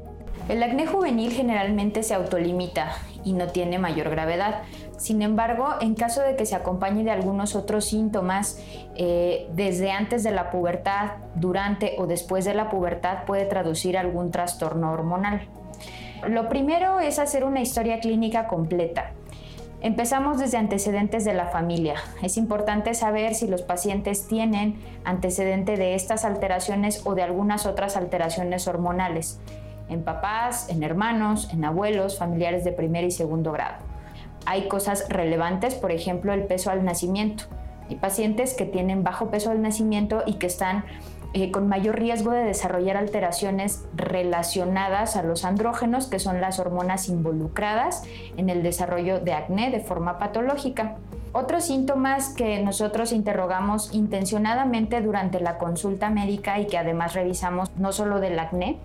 El 0.50 0.64
acné 0.64 0.88
juvenil 0.88 1.34
generalmente 1.34 2.04
se 2.04 2.14
autolimita 2.14 2.94
y 3.26 3.34
no 3.34 3.48
tiene 3.48 3.80
mayor 3.80 4.10
gravedad. 4.10 4.62
Sin 4.98 5.22
embargo, 5.22 5.68
en 5.82 5.94
caso 5.94 6.22
de 6.22 6.38
que 6.38 6.46
se 6.46 6.56
acompañe 6.56 7.04
de 7.04 7.12
algunos 7.12 7.54
otros 7.54 7.84
síntomas 7.86 8.64
eh, 8.96 9.50
desde 9.54 9.92
antes 9.92 10.24
de 10.24 10.32
la 10.32 10.50
pubertad, 10.50 11.16
durante 11.36 11.96
o 11.98 12.08
después 12.08 12.46
de 12.46 12.54
la 12.54 12.70
pubertad, 12.70 13.26
puede 13.26 13.46
traducir 13.46 13.98
algún 13.98 14.32
trastorno 14.32 14.94
hormonal. 14.94 15.50
Lo 16.30 16.48
primero 16.48 17.02
es 17.02 17.20
hacer 17.20 17.44
una 17.44 17.60
historia 17.60 18.00
clínica 18.00 18.48
completa. 18.48 19.12
Empezamos 19.80 20.40
desde 20.40 20.58
antecedentes 20.58 21.24
de 21.24 21.36
la 21.36 21.48
familia. 21.48 21.96
Es 22.24 22.38
importante 22.38 22.96
saber 22.96 23.36
si 23.36 23.48
los 23.48 23.62
pacientes 23.62 24.28
tienen 24.28 24.82
antecedente 25.04 25.78
de 25.78 25.94
estas 25.94 26.26
alteraciones 26.26 27.06
o 27.06 27.14
de 27.14 27.22
algunas 27.22 27.68
otras 27.68 27.96
alteraciones 27.96 28.68
hormonales, 28.68 29.40
en 29.88 30.04
papás, 30.04 30.68
en 30.70 30.82
hermanos, 30.82 31.50
en 31.54 31.64
abuelos, 31.64 32.18
familiares 32.18 32.64
de 32.64 32.72
primer 32.72 33.04
y 33.04 33.12
segundo 33.12 33.52
grado. 33.52 33.76
Hay 34.48 34.68
cosas 34.68 35.06
relevantes, 35.10 35.76
por 35.76 35.92
ejemplo, 35.92 36.34
el 36.34 36.46
peso 36.46 36.72
al 36.72 36.84
nacimiento. 36.84 37.44
Hay 37.88 37.98
pacientes 37.98 38.56
que 38.56 38.66
tienen 38.66 39.04
bajo 39.04 39.30
peso 39.30 39.52
al 39.52 39.62
nacimiento 39.62 40.24
y 40.26 40.36
que 40.36 40.48
están 40.48 40.86
eh, 41.40 41.52
con 41.52 41.68
mayor 41.68 42.00
riesgo 42.00 42.32
de 42.32 42.44
desarrollar 42.44 42.98
alteraciones 42.98 43.86
relacionadas 43.94 45.16
a 45.16 45.22
los 45.22 45.46
andrógenos, 45.46 46.08
que 46.08 46.18
son 46.18 46.42
las 46.42 46.58
hormonas 46.58 47.10
involucradas 47.10 48.02
en 48.38 48.50
el 48.50 48.64
desarrollo 48.64 49.20
de 49.20 49.34
acné 49.34 49.70
de 49.70 49.80
forma 49.80 50.18
patológica. 50.18 50.96
Otros 51.34 51.66
síntomas 51.66 52.30
que 52.30 52.60
nosotros 52.64 53.12
interrogamos 53.12 53.94
intencionadamente 53.94 55.00
durante 55.02 55.40
la 55.40 55.60
consulta 55.60 56.10
médica 56.10 56.60
y 56.60 56.66
que 56.66 56.80
además 56.80 57.14
revisamos 57.14 57.70
no 57.78 57.92
solo 57.92 58.20
del 58.20 58.40
acné, 58.40 58.80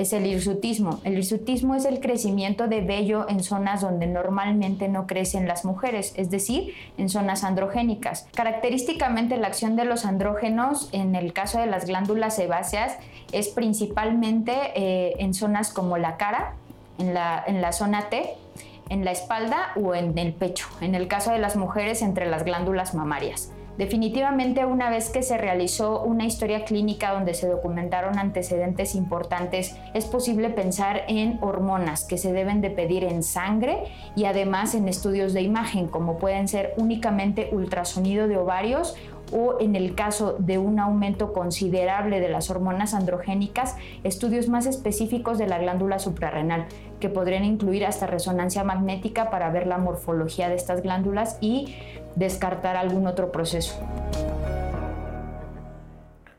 es 0.00 0.12
el 0.12 0.26
hirsutismo. 0.26 1.00
El 1.04 1.18
hirsutismo 1.18 1.74
es 1.74 1.84
el 1.84 2.00
crecimiento 2.00 2.68
de 2.68 2.80
vello 2.80 3.28
en 3.28 3.42
zonas 3.42 3.82
donde 3.82 4.06
normalmente 4.06 4.88
no 4.88 5.06
crecen 5.06 5.46
las 5.46 5.64
mujeres, 5.64 6.14
es 6.16 6.30
decir, 6.30 6.74
en 6.96 7.08
zonas 7.08 7.44
androgénicas. 7.44 8.26
Característicamente 8.34 9.36
la 9.36 9.48
acción 9.48 9.76
de 9.76 9.84
los 9.84 10.06
andrógenos 10.06 10.88
en 10.92 11.14
el 11.14 11.32
caso 11.32 11.60
de 11.60 11.66
las 11.66 11.86
glándulas 11.86 12.36
sebáceas 12.36 12.96
es 13.32 13.48
principalmente 13.48 14.52
eh, 14.74 15.14
en 15.18 15.34
zonas 15.34 15.72
como 15.72 15.98
la 15.98 16.16
cara, 16.16 16.54
en 16.98 17.12
la, 17.12 17.44
en 17.46 17.60
la 17.60 17.72
zona 17.72 18.08
T, 18.08 18.30
en 18.88 19.04
la 19.04 19.12
espalda 19.12 19.72
o 19.76 19.94
en 19.94 20.16
el 20.16 20.32
pecho. 20.32 20.66
En 20.80 20.94
el 20.94 21.08
caso 21.08 21.30
de 21.30 21.38
las 21.38 21.56
mujeres, 21.56 22.02
entre 22.02 22.26
las 22.26 22.44
glándulas 22.44 22.94
mamarias. 22.94 23.52
Definitivamente 23.80 24.66
una 24.66 24.90
vez 24.90 25.08
que 25.08 25.22
se 25.22 25.38
realizó 25.38 26.02
una 26.02 26.26
historia 26.26 26.66
clínica 26.66 27.14
donde 27.14 27.32
se 27.32 27.48
documentaron 27.48 28.18
antecedentes 28.18 28.94
importantes, 28.94 29.74
es 29.94 30.04
posible 30.04 30.50
pensar 30.50 31.04
en 31.08 31.38
hormonas 31.40 32.04
que 32.04 32.18
se 32.18 32.34
deben 32.34 32.60
de 32.60 32.68
pedir 32.68 33.04
en 33.04 33.22
sangre 33.22 33.84
y 34.14 34.26
además 34.26 34.74
en 34.74 34.86
estudios 34.86 35.32
de 35.32 35.40
imagen, 35.40 35.88
como 35.88 36.18
pueden 36.18 36.46
ser 36.46 36.74
únicamente 36.76 37.48
ultrasonido 37.52 38.28
de 38.28 38.36
ovarios 38.36 38.96
o 39.32 39.60
en 39.60 39.76
el 39.76 39.94
caso 39.94 40.36
de 40.38 40.58
un 40.58 40.78
aumento 40.78 41.32
considerable 41.32 42.20
de 42.20 42.28
las 42.28 42.50
hormonas 42.50 42.94
androgénicas, 42.94 43.76
estudios 44.04 44.48
más 44.48 44.66
específicos 44.66 45.38
de 45.38 45.46
la 45.46 45.58
glándula 45.58 45.98
suprarrenal, 45.98 46.66
que 47.00 47.08
podrían 47.08 47.44
incluir 47.44 47.86
hasta 47.86 48.06
resonancia 48.06 48.64
magnética 48.64 49.30
para 49.30 49.50
ver 49.50 49.66
la 49.66 49.78
morfología 49.78 50.48
de 50.48 50.56
estas 50.56 50.82
glándulas 50.82 51.38
y 51.40 51.74
descartar 52.16 52.76
algún 52.76 53.06
otro 53.06 53.32
proceso. 53.32 53.74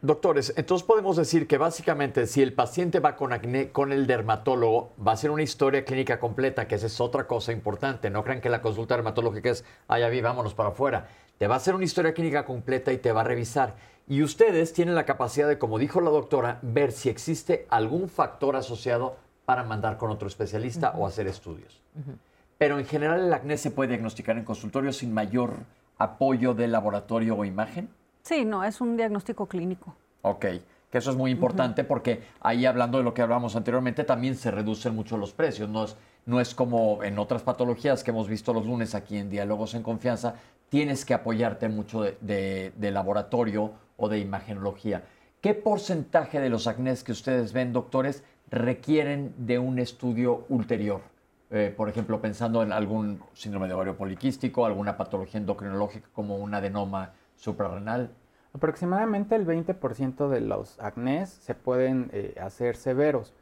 Doctores, 0.03 0.51
entonces 0.57 0.83
podemos 0.83 1.15
decir 1.15 1.45
que 1.45 1.59
básicamente 1.59 2.25
si 2.25 2.41
el 2.41 2.53
paciente 2.53 2.99
va 2.99 3.15
con 3.15 3.33
acné 3.33 3.71
con 3.71 3.91
el 3.91 4.07
dermatólogo, 4.07 4.93
va 4.97 5.11
a 5.11 5.15
ser 5.15 5.29
una 5.29 5.43
historia 5.43 5.85
clínica 5.85 6.19
completa, 6.19 6.67
que 6.67 6.73
esa 6.73 6.87
es 6.87 6.99
otra 6.99 7.27
cosa 7.27 7.51
importante. 7.51 8.09
No 8.09 8.23
crean 8.23 8.41
que 8.41 8.49
la 8.49 8.63
consulta 8.63 8.95
dermatológica 8.95 9.51
es, 9.51 9.63
ay, 9.87 10.09
vi, 10.09 10.21
vámonos 10.21 10.55
para 10.55 10.69
afuera. 10.69 11.07
Te 11.41 11.47
va 11.47 11.55
a 11.55 11.57
hacer 11.57 11.73
una 11.73 11.85
historia 11.85 12.13
clínica 12.13 12.45
completa 12.45 12.93
y 12.93 12.99
te 12.99 13.11
va 13.11 13.21
a 13.21 13.23
revisar. 13.23 13.73
Y 14.07 14.21
ustedes 14.21 14.73
tienen 14.73 14.93
la 14.93 15.07
capacidad 15.07 15.47
de, 15.47 15.57
como 15.57 15.79
dijo 15.79 15.99
la 15.99 16.11
doctora, 16.11 16.59
ver 16.61 16.91
si 16.91 17.09
existe 17.09 17.65
algún 17.71 18.09
factor 18.09 18.55
asociado 18.55 19.15
para 19.43 19.63
mandar 19.63 19.97
con 19.97 20.11
otro 20.11 20.27
especialista 20.27 20.91
o 20.91 21.07
hacer 21.07 21.25
estudios. 21.25 21.81
Pero 22.59 22.77
en 22.77 22.85
general 22.85 23.21
el 23.21 23.33
acné 23.33 23.57
se 23.57 23.71
puede 23.71 23.89
diagnosticar 23.89 24.37
en 24.37 24.45
consultorio 24.45 24.93
sin 24.93 25.15
mayor 25.15 25.53
apoyo 25.97 26.53
de 26.53 26.67
laboratorio 26.67 27.35
o 27.35 27.43
imagen. 27.43 27.89
Sí, 28.21 28.45
no, 28.45 28.63
es 28.63 28.79
un 28.79 28.95
diagnóstico 28.95 29.47
clínico. 29.47 29.95
Ok, 30.21 30.45
que 30.91 30.97
eso 30.99 31.09
es 31.09 31.17
muy 31.17 31.31
importante 31.31 31.83
porque 31.83 32.21
ahí 32.41 32.67
hablando 32.67 32.99
de 32.99 33.03
lo 33.03 33.15
que 33.15 33.23
hablábamos 33.23 33.55
anteriormente 33.55 34.03
también 34.03 34.35
se 34.35 34.51
reducen 34.51 34.93
mucho 34.93 35.17
los 35.17 35.33
precios. 35.33 35.67
No 35.67 35.85
es, 35.85 35.95
no 36.27 36.39
es 36.39 36.53
como 36.53 37.01
en 37.01 37.17
otras 37.17 37.41
patologías 37.41 38.03
que 38.03 38.11
hemos 38.11 38.27
visto 38.27 38.53
los 38.53 38.67
lunes 38.67 38.93
aquí 38.93 39.17
en 39.17 39.31
Diálogos 39.31 39.73
en 39.73 39.81
Confianza, 39.81 40.35
tienes 40.71 41.03
que 41.03 41.13
apoyarte 41.13 41.67
mucho 41.67 42.01
de, 42.21 42.91
laboratorio 42.93 43.73
o 43.97 44.07
de 44.07 44.19
imagenología. 44.19 45.03
¿Qué 45.41 45.53
porcentaje 45.53 46.39
de 46.39 46.49
los 46.49 46.65
acnés 46.65 47.03
que 47.03 47.11
ustedes 47.11 47.51
ven, 47.51 47.73
doctores, 47.73 48.23
requieren 48.49 49.33
de 49.37 49.59
un 49.59 49.79
estudio 49.79 50.45
ulterior? 50.47 51.01
Eh, 51.49 51.73
por 51.75 51.89
ejemplo, 51.89 52.21
pensando 52.21 52.63
en 52.63 52.71
algún 52.71 53.21
síndrome 53.33 53.67
de 53.67 53.73
ovario 53.73 53.97
poliquístico, 53.97 54.65
alguna 54.65 54.95
patología 54.95 55.41
endocrinológica 55.41 56.07
como 56.13 56.37
un 56.37 56.53
adenoma 56.53 57.11
suprarrenal. 57.35 58.09
Aproximadamente 58.53 59.35
el 59.35 59.45
20% 59.45 60.29
de 60.29 60.39
los 60.39 60.79
acnés 60.79 61.31
se 61.31 61.53
pueden 61.53 62.09
eh, 62.13 62.35
hacer 62.39 62.77
severos. 62.77 63.33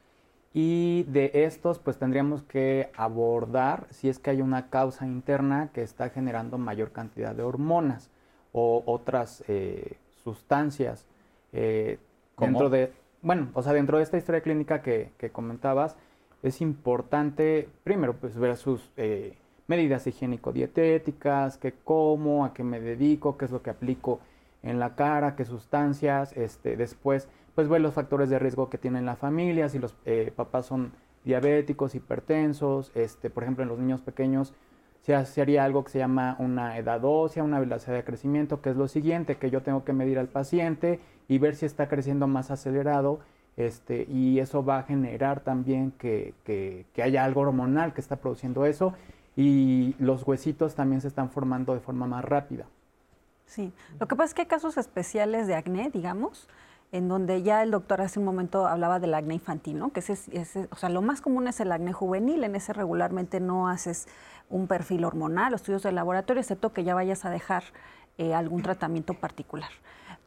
Y 0.53 1.03
de 1.03 1.31
estos, 1.33 1.77
pues 1.77 1.97
tendríamos 1.97 2.41
que 2.43 2.89
abordar 2.95 3.85
si 3.91 4.09
es 4.09 4.17
que 4.17 4.31
hay 4.31 4.41
una 4.41 4.69
causa 4.69 5.05
interna 5.05 5.69
que 5.73 5.83
está 5.83 6.09
generando 6.09 6.57
mayor 6.57 6.91
cantidad 6.91 7.35
de 7.35 7.43
hormonas 7.43 8.09
o 8.51 8.81
otras 8.85 9.43
eh, 9.47 9.97
sustancias. 10.23 11.05
Eh, 11.53 11.99
dentro 12.37 12.69
de, 12.69 12.91
bueno, 13.21 13.49
o 13.53 13.61
sea, 13.61 13.73
dentro 13.73 13.97
de 13.97 14.03
esta 14.03 14.17
historia 14.17 14.41
clínica 14.41 14.81
que, 14.81 15.11
comentabas, 15.31 15.97
es 16.41 16.61
importante, 16.61 17.69
primero, 17.83 18.13
pues 18.15 18.37
ver 18.37 18.57
sus 18.57 18.91
eh, 18.97 19.37
medidas 19.67 20.07
higiénico-dietéticas, 20.07 21.57
qué 21.57 21.73
como, 21.83 22.43
a 22.43 22.53
qué 22.53 22.63
me 22.63 22.79
dedico, 22.79 23.37
qué 23.37 23.45
es 23.45 23.51
lo 23.51 23.61
que 23.61 23.69
aplico 23.69 24.19
en 24.63 24.79
la 24.79 24.95
cara, 24.95 25.35
qué 25.35 25.45
sustancias, 25.45 26.35
este, 26.35 26.75
después 26.75 27.27
pues 27.59 27.67
ver 27.67 27.81
los 27.81 27.93
factores 27.93 28.29
de 28.29 28.39
riesgo 28.39 28.69
que 28.69 28.77
tienen 28.77 29.05
la 29.05 29.17
familia, 29.17 29.67
si 29.67 29.79
los 29.79 29.93
eh, 30.05 30.31
papás 30.33 30.65
son 30.65 30.93
diabéticos, 31.25 31.93
hipertensos, 31.93 32.89
este, 32.95 33.29
por 33.29 33.43
ejemplo 33.43 33.63
en 33.63 33.67
los 33.67 33.77
niños 33.77 33.99
pequeños 33.99 34.53
se 35.01 35.41
haría 35.41 35.65
algo 35.65 35.83
que 35.83 35.91
se 35.91 35.99
llama 35.99 36.37
una 36.39 36.77
edad 36.77 37.01
ósea, 37.03 37.43
una 37.43 37.59
velocidad 37.59 37.97
de 37.97 38.05
crecimiento, 38.05 38.61
que 38.61 38.69
es 38.69 38.77
lo 38.77 38.87
siguiente, 38.87 39.35
que 39.35 39.49
yo 39.49 39.61
tengo 39.61 39.83
que 39.83 39.91
medir 39.91 40.19
al 40.19 40.29
paciente 40.29 41.01
y 41.27 41.37
ver 41.37 41.57
si 41.57 41.65
está 41.65 41.89
creciendo 41.89 42.27
más 42.27 42.49
acelerado, 42.49 43.19
este, 43.57 44.05
y 44.09 44.39
eso 44.39 44.63
va 44.63 44.77
a 44.77 44.83
generar 44.83 45.41
también 45.41 45.91
que, 45.91 46.35
que, 46.45 46.85
que 46.93 47.03
haya 47.03 47.25
algo 47.25 47.41
hormonal 47.41 47.93
que 47.93 47.99
está 47.99 48.15
produciendo 48.15 48.65
eso, 48.65 48.93
y 49.35 49.95
los 49.99 50.25
huesitos 50.25 50.75
también 50.75 51.01
se 51.01 51.09
están 51.09 51.29
formando 51.29 51.73
de 51.73 51.81
forma 51.81 52.07
más 52.07 52.23
rápida. 52.23 52.67
Sí, 53.47 53.73
lo 53.99 54.07
que 54.07 54.15
pasa 54.15 54.29
es 54.29 54.33
que 54.33 54.41
hay 54.43 54.47
casos 54.47 54.77
especiales 54.77 55.45
de 55.45 55.55
acné, 55.55 55.89
digamos, 55.89 56.47
en 56.91 57.07
donde 57.07 57.43
ya 57.43 57.61
el 57.61 57.71
doctor 57.71 58.01
hace 58.01 58.19
un 58.19 58.25
momento 58.25 58.65
hablaba 58.65 58.99
del 58.99 59.13
acné 59.13 59.35
infantil, 59.35 59.77
¿no? 59.77 59.91
Que 59.91 59.99
ese, 59.99 60.67
o 60.71 60.75
sea, 60.75 60.89
lo 60.89 61.01
más 61.01 61.21
común 61.21 61.47
es 61.47 61.59
el 61.59 61.71
acné 61.71 61.93
juvenil, 61.93 62.43
en 62.43 62.55
ese 62.55 62.73
regularmente 62.73 63.39
no 63.39 63.67
haces 63.67 64.07
un 64.49 64.67
perfil 64.67 65.05
hormonal 65.05 65.53
estudios 65.53 65.83
de 65.83 65.91
laboratorio, 65.91 66.41
excepto 66.41 66.73
que 66.73 66.83
ya 66.83 66.95
vayas 66.95 67.25
a 67.25 67.29
dejar 67.29 67.63
eh, 68.17 68.33
algún 68.33 68.63
tratamiento 68.63 69.13
particular. 69.13 69.69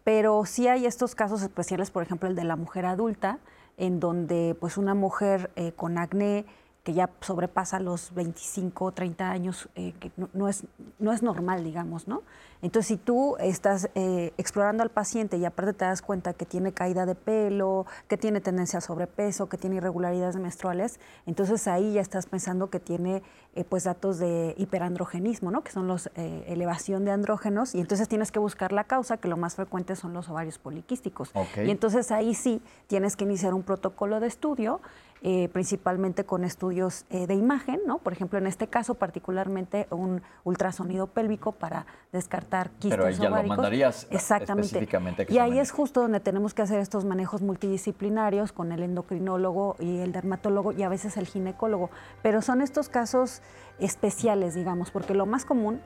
Pero 0.04 0.44
sí 0.46 0.68
hay 0.68 0.86
estos 0.86 1.14
casos 1.14 1.42
especiales, 1.42 1.90
por 1.90 2.02
ejemplo, 2.02 2.28
el 2.28 2.36
de 2.36 2.44
la 2.44 2.56
mujer 2.56 2.86
adulta, 2.86 3.38
en 3.76 4.00
donde 4.00 4.56
pues 4.58 4.76
una 4.76 4.94
mujer 4.94 5.50
eh, 5.56 5.72
con 5.72 5.98
acné 5.98 6.44
que 6.82 6.94
ya 6.94 7.10
sobrepasa 7.20 7.78
los 7.78 8.12
25 8.12 8.86
o 8.86 8.92
30 8.92 9.30
años, 9.30 9.68
eh, 9.76 9.94
que 10.00 10.10
no, 10.16 10.48
es, 10.48 10.64
no 10.98 11.12
es 11.12 11.22
normal, 11.22 11.62
digamos, 11.62 12.08
¿no? 12.08 12.22
Entonces, 12.60 12.88
si 12.88 12.96
tú 12.96 13.36
estás 13.38 13.88
eh, 13.94 14.32
explorando 14.36 14.82
al 14.82 14.90
paciente 14.90 15.36
y 15.36 15.44
aparte 15.44 15.74
te 15.74 15.84
das 15.84 16.02
cuenta 16.02 16.32
que 16.32 16.44
tiene 16.44 16.72
caída 16.72 17.06
de 17.06 17.14
pelo, 17.14 17.86
que 18.08 18.16
tiene 18.16 18.40
tendencia 18.40 18.78
a 18.78 18.82
sobrepeso, 18.82 19.48
que 19.48 19.56
tiene 19.56 19.76
irregularidades 19.76 20.36
menstruales, 20.36 20.98
entonces 21.26 21.68
ahí 21.68 21.94
ya 21.94 22.00
estás 22.00 22.26
pensando 22.26 22.68
que 22.68 22.80
tiene 22.80 23.22
eh, 23.54 23.64
pues 23.64 23.84
datos 23.84 24.18
de 24.18 24.54
hiperandrogenismo, 24.58 25.50
¿no? 25.52 25.62
Que 25.62 25.70
son 25.70 25.86
los 25.86 26.10
elevación 26.14 27.04
de 27.04 27.10
andrógenos 27.10 27.74
y 27.74 27.80
entonces 27.80 28.08
tienes 28.08 28.32
que 28.32 28.38
buscar 28.38 28.72
la 28.72 28.84
causa, 28.84 29.16
que 29.16 29.28
lo 29.28 29.36
más 29.36 29.54
frecuente 29.54 29.94
son 29.96 30.12
los 30.12 30.28
ovarios 30.28 30.58
poliquísticos. 30.58 31.32
Y 31.56 31.70
entonces 31.70 32.10
ahí 32.10 32.34
sí 32.34 32.60
tienes 32.86 33.16
que 33.16 33.24
iniciar 33.24 33.54
un 33.54 33.62
protocolo 33.62 34.20
de 34.20 34.26
estudio 34.26 34.80
eh, 35.24 35.48
principalmente 35.52 36.24
con 36.24 36.42
estudios 36.42 37.04
eh, 37.10 37.28
de 37.28 37.34
imagen, 37.34 37.80
¿no? 37.86 37.98
Por 37.98 38.12
ejemplo, 38.12 38.38
en 38.38 38.48
este 38.48 38.66
caso 38.66 38.94
particularmente 38.94 39.86
un 39.90 40.20
ultrasonido 40.42 41.06
pélvico 41.06 41.52
para 41.52 41.86
descartar 42.10 42.70
quistes 42.70 42.90
Pero 42.90 43.06
ahí 43.06 43.14
ya 43.14 43.30
lo 43.30 43.42
mandarías 43.44 44.08
Exactamente. 44.10 44.66
específicamente. 44.66 45.26
y 45.28 45.38
ahí 45.38 45.60
es 45.60 45.70
justo 45.70 46.00
donde 46.00 46.18
tenemos 46.18 46.54
que 46.54 46.62
hacer 46.62 46.80
estos 46.80 47.04
manejos 47.04 47.40
multidisciplinarios 47.40 48.50
con 48.50 48.72
el 48.72 48.82
endocrinólogo 48.82 49.76
y 49.78 49.98
el 49.98 50.10
dermatólogo 50.10 50.72
y 50.72 50.82
a 50.82 50.88
veces 50.88 51.16
el 51.16 51.26
ginecólogo. 51.26 51.90
Pero 52.22 52.42
son 52.42 52.60
estos 52.60 52.88
casos 52.88 53.42
especiales, 53.78 54.54
digamos, 54.54 54.90
porque 54.90 55.14
lo 55.14 55.26
más 55.26 55.44
común 55.44 55.80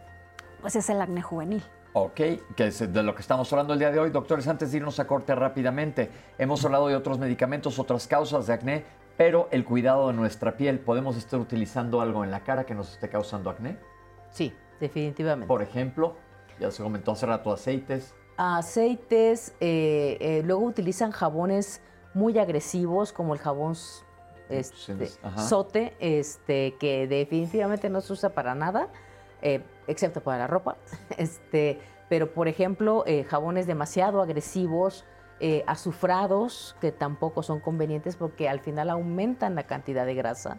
pues 0.62 0.76
es 0.76 0.88
el 0.88 1.00
acné 1.00 1.20
juvenil. 1.20 1.62
Ok, 1.92 2.20
que 2.56 2.66
es 2.66 2.92
de 2.92 3.02
lo 3.02 3.14
que 3.14 3.22
estamos 3.22 3.50
hablando 3.52 3.72
el 3.72 3.78
día 3.78 3.90
de 3.90 3.98
hoy. 3.98 4.10
Doctores, 4.10 4.46
antes 4.48 4.70
de 4.70 4.78
irnos 4.78 5.00
a 5.00 5.06
corte 5.06 5.34
rápidamente, 5.34 6.10
hemos 6.36 6.64
hablado 6.64 6.88
de 6.88 6.96
otros 6.96 7.18
medicamentos, 7.18 7.78
otras 7.78 8.06
causas 8.06 8.46
de 8.46 8.52
acné, 8.52 8.84
pero 9.16 9.48
el 9.50 9.64
cuidado 9.64 10.08
de 10.08 10.14
nuestra 10.14 10.56
piel, 10.56 10.78
¿podemos 10.78 11.16
estar 11.16 11.40
utilizando 11.40 12.00
algo 12.00 12.24
en 12.24 12.30
la 12.30 12.40
cara 12.44 12.64
que 12.64 12.74
nos 12.74 12.92
esté 12.92 13.08
causando 13.08 13.50
acné? 13.50 13.78
Sí, 14.30 14.52
definitivamente. 14.78 15.48
Por 15.48 15.62
ejemplo, 15.62 16.16
ya 16.60 16.70
se 16.70 16.82
comentó 16.82 17.12
hace 17.12 17.26
rato 17.26 17.52
aceites. 17.52 18.14
Aceites, 18.36 19.54
eh, 19.60 20.18
eh, 20.20 20.42
luego 20.44 20.64
utilizan 20.64 21.10
jabones 21.10 21.80
muy 22.12 22.38
agresivos 22.38 23.12
como 23.12 23.32
el 23.32 23.40
jabón 23.40 23.74
este, 24.48 25.10
sote, 25.36 25.96
este, 25.98 26.74
que 26.78 27.08
definitivamente 27.08 27.88
no 27.88 28.00
se 28.02 28.12
usa 28.12 28.30
para 28.30 28.54
nada, 28.54 28.88
eh, 29.40 29.62
excepto 29.86 30.20
para 30.20 30.38
la 30.38 30.46
ropa. 30.46 30.76
Este, 31.16 31.80
pero, 32.08 32.32
por 32.32 32.46
ejemplo, 32.46 33.04
jabones 33.28 33.66
demasiado 33.66 34.22
agresivos, 34.22 35.04
eh, 35.40 35.64
azufrados, 35.66 36.76
que 36.80 36.92
tampoco 36.92 37.42
son 37.42 37.60
convenientes 37.60 38.16
porque 38.16 38.48
al 38.48 38.60
final 38.60 38.90
aumentan 38.90 39.54
la 39.54 39.64
cantidad 39.64 40.06
de 40.06 40.14
grasa 40.14 40.58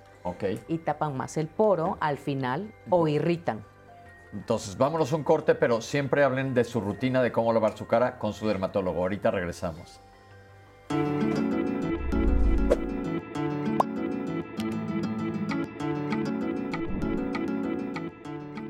y 0.67 0.78
tapan 0.80 1.17
más 1.17 1.38
el 1.38 1.47
poro 1.47 1.97
al 1.99 2.17
final 2.17 2.73
o 2.89 3.07
irritan. 3.07 3.63
Entonces, 4.34 4.78
vámonos 4.78 5.13
a 5.13 5.15
un 5.15 5.23
corte, 5.23 5.55
pero 5.55 5.82
siempre 5.82 6.23
hablen 6.23 6.53
de 6.53 6.63
su 6.63 6.82
rutina 6.82 7.23
de 7.23 7.32
cómo 7.32 7.53
lavar 7.53 7.78
su 7.78 7.88
cara 7.88 8.19
con 8.19 8.34
su 8.34 8.47
dermatólogo. 8.47 9.01
Ahorita 9.01 9.32
regresamos. 9.32 10.01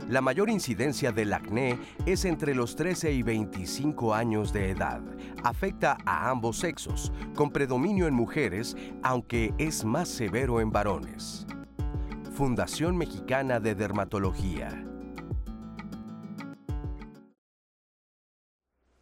La 0.10 0.22
mayor 0.22 0.49
incidencia 0.49 1.12
del 1.12 1.34
acné 1.34 1.78
es 2.05 2.24
entre 2.24 2.55
los 2.55 2.78
13 2.78 3.12
y 3.12 3.24
25 3.24 4.14
años 4.14 4.53
de 4.53 4.70
edad. 4.70 5.01
Afecta 5.43 5.97
a 6.05 6.30
ambos 6.30 6.60
sexos, 6.60 7.12
con 7.36 7.51
predominio 7.51 8.08
en 8.08 8.14
mujeres, 8.14 8.78
aunque 9.03 9.53
es 9.58 9.84
más 9.84 10.08
severo 10.08 10.62
en 10.62 10.72
varones. 10.72 11.45
Fundación 12.32 12.95
Mexicana 12.95 13.60
de 13.60 13.76
Dermatología. 13.76 14.70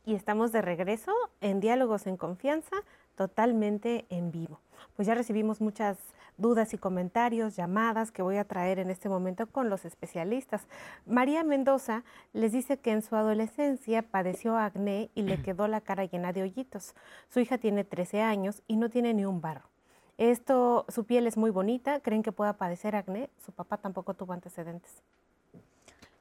Y 0.05 0.15
estamos 0.15 0.51
de 0.51 0.63
regreso 0.63 1.11
en 1.39 1.59
Diálogos 1.59 2.07
en 2.07 2.17
Confianza, 2.17 2.77
totalmente 3.15 4.05
en 4.09 4.31
vivo. 4.31 4.59
Pues 4.95 5.07
ya 5.07 5.13
recibimos 5.13 5.61
muchas 5.61 5.99
dudas 6.37 6.73
y 6.73 6.77
comentarios, 6.77 7.55
llamadas 7.55 8.11
que 8.11 8.21
voy 8.21 8.37
a 8.37 8.45
traer 8.45 8.79
en 8.79 8.89
este 8.89 9.09
momento 9.09 9.47
con 9.47 9.69
los 9.69 9.85
especialistas. 9.85 10.67
María 11.05 11.43
Mendoza 11.43 12.03
les 12.33 12.51
dice 12.51 12.77
que 12.77 12.91
en 12.91 13.01
su 13.01 13.15
adolescencia 13.15 14.01
padeció 14.01 14.57
acné 14.57 15.09
y 15.15 15.23
le 15.23 15.41
quedó 15.41 15.67
la 15.67 15.81
cara 15.81 16.05
llena 16.05 16.33
de 16.33 16.43
hoyitos. 16.43 16.93
Su 17.29 17.39
hija 17.39 17.57
tiene 17.57 17.83
13 17.83 18.21
años 18.21 18.61
y 18.67 18.77
no 18.77 18.89
tiene 18.89 19.13
ni 19.13 19.25
un 19.25 19.41
barro. 19.41 19.69
Esto, 20.17 20.85
su 20.87 21.03
piel 21.03 21.27
es 21.27 21.35
muy 21.35 21.51
bonita, 21.51 21.99
creen 21.99 22.23
que 22.23 22.31
pueda 22.31 22.53
padecer 22.53 22.95
acné, 22.95 23.29
su 23.37 23.51
papá 23.51 23.77
tampoco 23.77 24.13
tuvo 24.13 24.31
antecedentes. 24.33 25.03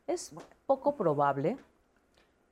Es 0.07 0.35
poco 0.67 0.97
probable, 0.97 1.57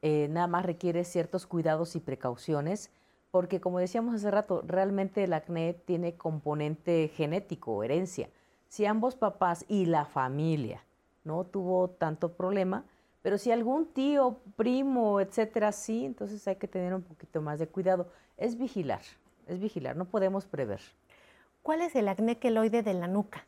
eh, 0.03 0.29
nada 0.31 0.47
más 0.47 0.65
requiere 0.65 1.05
ciertos 1.05 1.47
cuidados 1.47 1.97
y 1.97 2.01
precauciones 2.01 2.91
porque 3.33 3.63
como 3.63 3.79
decíamos 3.79 4.15
hace 4.15 4.31
rato, 4.31 4.63
realmente 4.65 5.25
el 5.25 5.33
acné 5.33 5.73
tiene 5.73 6.17
componente 6.17 7.11
genético, 7.17 7.83
herencia. 7.83 8.29
Si 8.69 8.85
ambos 8.85 9.17
papás 9.17 9.65
y 9.69 9.87
la 9.87 10.05
familia 10.05 10.85
no 11.25 11.45
tuvo 11.45 11.89
tanto 11.89 12.35
problema, 12.35 12.85
pero 13.23 13.39
si 13.39 13.51
algún 13.51 13.87
tío, 13.87 14.39
primo, 14.55 15.19
etcétera, 15.19 15.73
sí, 15.73 16.05
entonces 16.05 16.47
hay 16.47 16.57
que 16.57 16.69
tener 16.69 16.93
un 16.93 17.03
poquito 17.03 17.41
más 17.41 17.59
de 17.59 17.69
cuidado. 17.69 18.09
Es 18.37 18.59
vigilar, 18.59 19.01
es 19.47 19.59
vigilar, 19.59 19.97
no 19.97 20.05
podemos 20.05 20.45
prever. 20.45 20.83
¿Cuál 21.63 21.81
es 21.81 21.97
el 21.97 22.09
acné 22.09 22.39
queloide 22.39 22.83
de 22.83 22.93
la 22.93 23.09
nuca? 23.09 23.47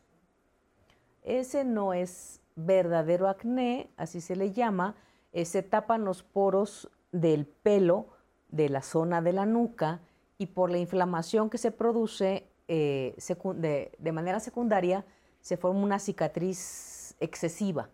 Ese 1.23 1.63
no 1.63 1.93
es 1.93 2.41
verdadero 2.55 3.27
acné, 3.27 3.91
así 3.97 4.19
se 4.19 4.35
le 4.35 4.51
llama. 4.51 4.95
Eh, 5.31 5.45
se 5.45 5.61
tapan 5.61 6.05
los 6.05 6.23
poros 6.23 6.89
del 7.11 7.45
pelo 7.45 8.14
de 8.55 8.69
la 8.69 8.81
zona 8.81 9.21
de 9.21 9.33
la 9.33 9.45
nuca 9.45 9.99
y 10.37 10.47
por 10.47 10.71
la 10.71 10.77
inflamación 10.77 11.49
que 11.49 11.57
se 11.57 11.71
produce 11.71 12.47
eh, 12.67 13.15
de, 13.57 14.11
manera 14.11 14.39
secundaria 14.39 15.05
se 15.41 15.57
forma 15.57 15.81
una 15.81 15.99
cicatriz 15.99 17.15
excesiva 17.19 17.89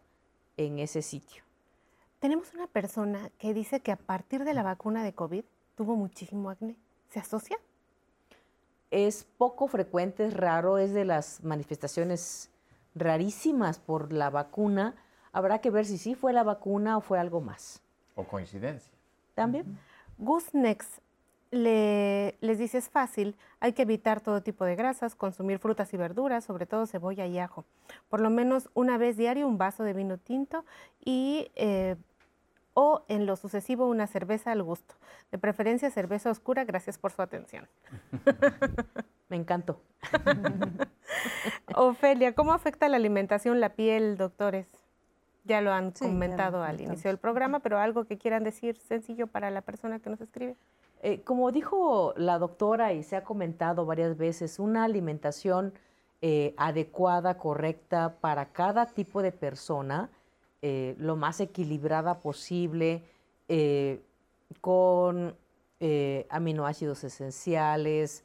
en 0.57 0.79
ese 0.79 1.01
sitio. 1.01 1.43
Tenemos 2.19 2.53
una 2.53 2.67
persona 2.67 3.31
que 3.39 3.53
dice 3.53 3.79
que 3.79 3.91
a 3.91 3.95
partir 3.95 4.43
de 4.43 4.53
la 4.53 4.61
vacuna 4.61 5.03
de 5.03 5.13
COVID 5.13 5.43
tuvo 5.75 5.95
muchísimo 5.95 6.51
acné. 6.51 6.75
¿Se 7.09 7.19
asocia? 7.19 7.57
Es 8.91 9.25
poco 9.37 9.67
frecuente, 9.67 10.27
es 10.27 10.33
raro, 10.35 10.77
es 10.77 10.93
de 10.93 11.05
las 11.05 11.43
manifestaciones 11.43 12.51
rarísimas 12.93 13.79
por 13.79 14.13
la 14.13 14.29
vacuna. 14.29 14.95
Habrá 15.33 15.59
que 15.59 15.71
ver 15.71 15.85
si 15.85 15.97
sí 15.97 16.13
fue 16.13 16.33
la 16.33 16.43
vacuna 16.43 16.97
o 16.97 17.01
fue 17.01 17.19
algo 17.19 17.41
más. 17.41 17.81
O 18.15 18.25
coincidencia. 18.25 18.93
También. 19.33 19.77
Gusnex 20.21 21.01
les 21.51 22.57
dice 22.57 22.77
es 22.77 22.89
fácil, 22.89 23.35
hay 23.59 23.73
que 23.73 23.81
evitar 23.81 24.21
todo 24.21 24.41
tipo 24.41 24.63
de 24.63 24.75
grasas, 24.75 25.15
consumir 25.15 25.59
frutas 25.59 25.93
y 25.93 25.97
verduras, 25.97 26.45
sobre 26.45 26.65
todo 26.65 26.85
cebolla 26.85 27.25
y 27.25 27.39
ajo. 27.39 27.65
Por 28.07 28.21
lo 28.21 28.29
menos 28.29 28.69
una 28.73 28.97
vez 28.97 29.17
diario 29.17 29.47
un 29.47 29.57
vaso 29.57 29.83
de 29.83 29.93
vino 29.93 30.17
tinto 30.17 30.63
y 31.03 31.51
eh, 31.55 31.97
o 32.73 33.03
en 33.09 33.25
lo 33.25 33.35
sucesivo 33.35 33.87
una 33.87 34.07
cerveza 34.07 34.51
al 34.51 34.63
gusto. 34.63 34.95
De 35.31 35.37
preferencia 35.37 35.91
cerveza 35.91 36.29
oscura. 36.29 36.63
Gracias 36.63 36.97
por 36.97 37.11
su 37.11 37.21
atención. 37.21 37.67
Me 39.29 39.35
encantó. 39.35 39.81
Ofelia, 41.75 42.33
¿cómo 42.33 42.53
afecta 42.53 42.87
la 42.87 42.97
alimentación 42.97 43.59
la 43.59 43.73
piel, 43.75 44.17
doctores? 44.17 44.67
Ya 45.43 45.61
lo 45.61 45.71
han 45.71 45.91
comentado 45.91 46.63
al 46.63 46.81
inicio 46.81 47.09
del 47.09 47.17
programa, 47.17 47.59
pero 47.59 47.79
algo 47.79 48.05
que 48.05 48.17
quieran 48.17 48.43
decir 48.43 48.77
sencillo 48.77 49.27
para 49.27 49.49
la 49.49 49.61
persona 49.61 49.99
que 49.99 50.09
nos 50.09 50.21
escribe. 50.21 50.55
Eh, 51.03 51.21
como 51.21 51.51
dijo 51.51 52.13
la 52.15 52.37
doctora 52.37 52.93
y 52.93 53.01
se 53.01 53.15
ha 53.15 53.23
comentado 53.23 53.85
varias 53.87 54.17
veces, 54.17 54.59
una 54.59 54.83
alimentación 54.83 55.73
eh, 56.21 56.53
adecuada, 56.57 57.39
correcta 57.39 58.17
para 58.21 58.51
cada 58.51 58.85
tipo 58.85 59.23
de 59.23 59.31
persona, 59.31 60.11
eh, 60.61 60.95
lo 60.99 61.15
más 61.15 61.39
equilibrada 61.39 62.19
posible, 62.19 63.03
con 64.61 65.35
aminoácidos 66.29 67.03
esenciales, 67.03 68.23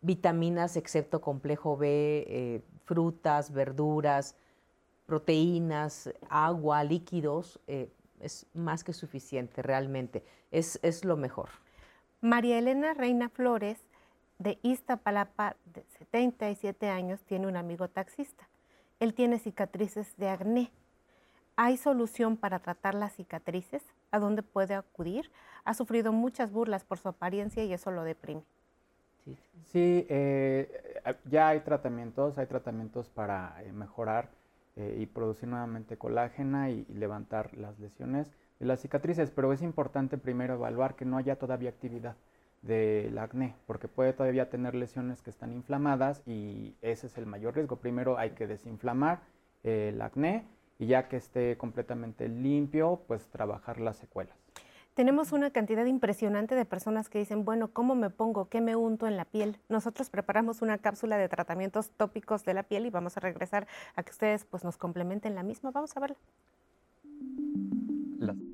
vitaminas 0.00 0.76
excepto 0.76 1.20
complejo 1.20 1.76
B, 1.76 2.62
frutas, 2.84 3.52
verduras, 3.52 4.36
proteínas, 5.08 6.12
agua, 6.28 6.84
líquidos, 6.84 7.58
es 8.20 8.46
más 8.52 8.84
que 8.84 8.92
suficiente 8.92 9.62
realmente. 9.62 10.22
Es, 10.50 10.78
es 10.82 11.02
lo 11.06 11.16
mejor. 11.16 11.48
María 12.20 12.58
Elena 12.58 12.92
Reina 12.92 13.30
Flores, 13.30 13.78
de 14.38 14.58
Iztapalapa, 14.62 15.56
de 15.72 15.82
77 15.98 16.90
años, 16.90 17.20
tiene 17.22 17.46
un 17.46 17.56
amigo 17.56 17.88
taxista. 17.88 18.46
Él 19.00 19.14
tiene 19.14 19.38
cicatrices 19.38 20.14
de 20.18 20.28
acné. 20.28 20.70
¿Hay 21.56 21.78
solución 21.78 22.36
para 22.36 22.58
tratar 22.58 22.94
las 22.94 23.14
cicatrices? 23.14 23.82
¿A 24.10 24.18
dónde 24.18 24.42
puede 24.42 24.74
acudir? 24.74 25.30
Ha 25.64 25.74
sufrido 25.74 26.12
muchas 26.12 26.52
burlas 26.52 26.84
por 26.84 26.98
su 26.98 27.08
apariencia 27.08 27.64
y 27.64 27.72
eso 27.72 27.90
lo 27.90 28.04
deprime. 28.04 28.42
Sí, 29.64 30.06
eh, 30.08 31.02
ya 31.24 31.48
hay 31.48 31.60
tratamientos, 31.60 32.38
hay 32.38 32.46
tratamientos 32.46 33.08
para 33.08 33.62
eh, 33.62 33.72
mejorar 33.72 34.28
eh, 34.78 34.96
y 35.00 35.06
producir 35.06 35.48
nuevamente 35.48 35.96
colágena 35.96 36.70
y 36.70 36.84
levantar 36.86 37.52
las 37.56 37.80
lesiones 37.80 38.30
de 38.60 38.66
las 38.66 38.80
cicatrices, 38.80 39.32
pero 39.32 39.52
es 39.52 39.60
importante 39.60 40.18
primero 40.18 40.54
evaluar 40.54 40.94
que 40.94 41.04
no 41.04 41.16
haya 41.16 41.36
todavía 41.36 41.70
actividad 41.70 42.14
del 42.62 43.18
acné, 43.18 43.56
porque 43.66 43.88
puede 43.88 44.12
todavía 44.12 44.50
tener 44.50 44.76
lesiones 44.76 45.20
que 45.20 45.30
están 45.30 45.52
inflamadas 45.52 46.22
y 46.26 46.76
ese 46.80 47.08
es 47.08 47.18
el 47.18 47.26
mayor 47.26 47.56
riesgo. 47.56 47.76
Primero 47.76 48.18
hay 48.18 48.30
que 48.30 48.46
desinflamar 48.46 49.20
el 49.64 50.00
acné 50.00 50.46
y 50.78 50.86
ya 50.86 51.08
que 51.08 51.16
esté 51.16 51.56
completamente 51.58 52.28
limpio, 52.28 53.02
pues 53.08 53.28
trabajar 53.30 53.80
las 53.80 53.96
secuelas. 53.96 54.47
Tenemos 54.98 55.30
una 55.30 55.50
cantidad 55.52 55.86
impresionante 55.86 56.56
de 56.56 56.64
personas 56.64 57.08
que 57.08 57.20
dicen, 57.20 57.44
bueno, 57.44 57.68
¿cómo 57.72 57.94
me 57.94 58.10
pongo? 58.10 58.48
¿Qué 58.48 58.60
me 58.60 58.74
unto 58.74 59.06
en 59.06 59.16
la 59.16 59.24
piel? 59.26 59.56
Nosotros 59.68 60.10
preparamos 60.10 60.60
una 60.60 60.78
cápsula 60.78 61.16
de 61.16 61.28
tratamientos 61.28 61.92
tópicos 61.96 62.44
de 62.44 62.52
la 62.52 62.64
piel 62.64 62.84
y 62.84 62.90
vamos 62.90 63.16
a 63.16 63.20
regresar 63.20 63.68
a 63.94 64.02
que 64.02 64.10
ustedes 64.10 64.44
pues, 64.44 64.64
nos 64.64 64.76
complementen 64.76 65.36
la 65.36 65.44
misma. 65.44 65.70
Vamos 65.70 65.96
a 65.96 66.00
verla. 66.00 66.16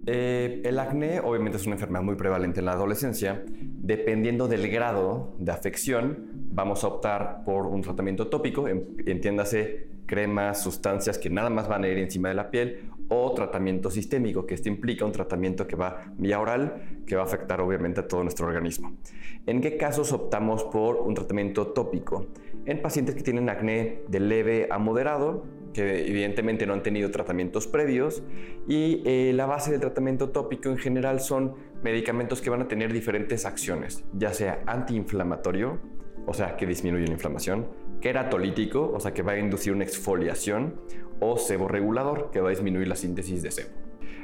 Eh, 0.05 0.61
el 0.67 0.79
acné 0.79 1.21
obviamente 1.21 1.57
es 1.57 1.65
una 1.65 1.77
enfermedad 1.77 2.05
muy 2.05 2.15
prevalente 2.15 2.61
en 2.61 2.67
la 2.67 2.73
adolescencia. 2.73 3.43
Dependiendo 3.47 4.47
del 4.47 4.69
grado 4.71 5.33
de 5.39 5.51
afección, 5.51 6.29
vamos 6.51 6.85
a 6.85 6.89
optar 6.89 7.43
por 7.45 7.69
un 7.69 7.81
tratamiento 7.81 8.27
tópico, 8.27 8.69
entiéndase 8.69 9.95
cremas, 10.05 10.63
sustancias 10.63 11.19
que 11.19 11.31
nada 11.31 11.49
más 11.49 11.69
van 11.69 11.85
a 11.85 11.89
ir 11.89 11.97
encima 11.99 12.29
de 12.29 12.35
la 12.35 12.51
piel, 12.51 12.91
o 13.09 13.33
tratamiento 13.35 13.91
sistémico, 13.91 14.47
que 14.47 14.55
esto 14.55 14.69
implica 14.69 15.05
un 15.05 15.13
tratamiento 15.13 15.67
que 15.67 15.77
va 15.77 16.13
vía 16.17 16.41
oral, 16.41 17.03
que 17.07 17.17
va 17.17 17.23
a 17.23 17.25
afectar 17.25 17.61
obviamente 17.61 18.01
a 18.01 18.09
todo 18.09 18.23
nuestro 18.23 18.47
organismo. 18.47 18.97
¿En 19.47 19.61
qué 19.61 19.77
casos 19.77 20.13
optamos 20.13 20.65
por 20.65 20.97
un 20.97 21.15
tratamiento 21.15 21.69
tópico? 21.69 22.27
En 22.67 22.81
pacientes 22.81 23.15
que 23.15 23.23
tienen 23.23 23.49
acné 23.51 24.03
de 24.09 24.21
leve 24.21 24.69
a 24.71 24.79
moderado, 24.79 25.45
que 25.75 26.09
evidentemente 26.09 26.67
no 26.67 26.73
han 26.73 26.83
tenido 26.83 27.11
tratamientos 27.11 27.67
previos 27.67 28.23
y 28.67 29.03
eh, 29.05 29.33
la 29.35 29.45
base 29.45 29.73
del 29.73 29.81
tratamiento 29.81 30.31
tópico 30.31 30.71
en 30.71 30.79
general 30.79 31.21
son 31.21 31.55
medicamentos 31.83 32.41
que 32.41 32.49
van 32.49 32.63
a 32.63 32.69
tener 32.69 32.93
diferentes 32.93 33.45
acciones, 33.45 34.05
ya 34.15 34.33
sea 34.33 34.63
antiinflamatorio, 34.67 35.81
o 36.27 36.33
sea, 36.33 36.57
que 36.57 36.65
disminuye 36.65 37.07
la 37.07 37.13
inflamación, 37.13 37.67
queratolítico, 38.01 38.91
o 38.95 39.01
sea, 39.01 39.13
que 39.13 39.23
va 39.23 39.33
a 39.33 39.39
inducir 39.39 39.73
una 39.73 39.85
exfoliación, 39.85 40.81
o 41.21 41.37
seborregulador, 41.37 42.31
que 42.31 42.41
va 42.41 42.49
a 42.49 42.51
disminuir 42.51 42.89
la 42.89 42.97
síntesis 42.97 43.43
de 43.43 43.51
sebo. 43.51 43.71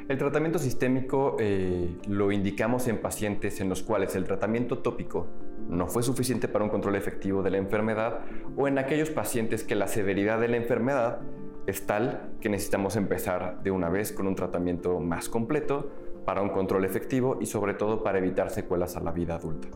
El 0.07 0.17
tratamiento 0.17 0.59
sistémico 0.59 1.37
eh, 1.39 1.95
lo 2.07 2.31
indicamos 2.31 2.87
en 2.87 2.97
pacientes 2.97 3.61
en 3.61 3.69
los 3.69 3.81
cuales 3.81 4.15
el 4.15 4.25
tratamiento 4.25 4.79
tópico 4.79 5.27
no 5.69 5.87
fue 5.87 6.03
suficiente 6.03 6.47
para 6.47 6.65
un 6.65 6.69
control 6.69 6.95
efectivo 6.95 7.43
de 7.43 7.51
la 7.51 7.57
enfermedad 7.57 8.19
o 8.57 8.67
en 8.67 8.77
aquellos 8.77 9.09
pacientes 9.09 9.63
que 9.63 9.75
la 9.75 9.87
severidad 9.87 10.39
de 10.39 10.49
la 10.49 10.57
enfermedad 10.57 11.21
es 11.65 11.85
tal 11.85 12.31
que 12.41 12.49
necesitamos 12.49 12.95
empezar 12.95 13.61
de 13.63 13.71
una 13.71 13.89
vez 13.89 14.11
con 14.11 14.27
un 14.27 14.35
tratamiento 14.35 14.99
más 14.99 15.29
completo 15.29 15.89
para 16.25 16.41
un 16.41 16.49
control 16.49 16.83
efectivo 16.83 17.37
y 17.39 17.45
sobre 17.45 17.73
todo 17.73 18.03
para 18.03 18.17
evitar 18.17 18.49
secuelas 18.49 18.97
a 18.97 18.99
la 19.01 19.11
vida 19.11 19.35
adulta. 19.35 19.69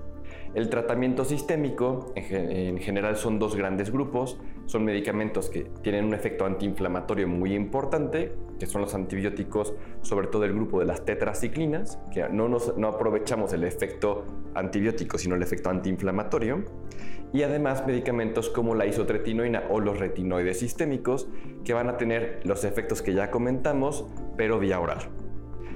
El 0.55 0.69
tratamiento 0.69 1.25
sistémico 1.25 2.13
en 2.15 2.77
general 2.77 3.17
son 3.17 3.39
dos 3.39 3.57
grandes 3.57 3.91
grupos. 3.91 4.39
Son 4.67 4.85
medicamentos 4.85 5.49
que 5.49 5.65
tienen 5.81 6.05
un 6.05 6.13
efecto 6.13 6.45
antiinflamatorio 6.45 7.27
muy 7.27 7.53
importante, 7.53 8.31
que 8.57 8.65
son 8.65 8.79
los 8.79 8.95
antibióticos, 8.95 9.73
sobre 10.01 10.27
todo 10.27 10.45
el 10.45 10.53
grupo 10.53 10.79
de 10.79 10.85
las 10.85 11.03
tetraciclinas, 11.03 11.99
que 12.13 12.29
no, 12.29 12.47
no 12.47 12.87
aprovechamos 12.87 13.51
el 13.51 13.65
efecto 13.65 14.23
antibiótico, 14.53 15.17
sino 15.17 15.35
el 15.35 15.43
efecto 15.43 15.69
antiinflamatorio. 15.69 16.63
Y 17.33 17.43
además 17.43 17.85
medicamentos 17.85 18.49
como 18.49 18.75
la 18.75 18.85
isotretinoína 18.85 19.63
o 19.69 19.81
los 19.81 19.99
retinoides 19.99 20.59
sistémicos, 20.59 21.27
que 21.65 21.73
van 21.73 21.89
a 21.89 21.97
tener 21.97 22.39
los 22.45 22.63
efectos 22.63 23.01
que 23.01 23.13
ya 23.13 23.29
comentamos, 23.29 24.05
pero 24.37 24.57
vía 24.57 24.79
oral. 24.79 24.99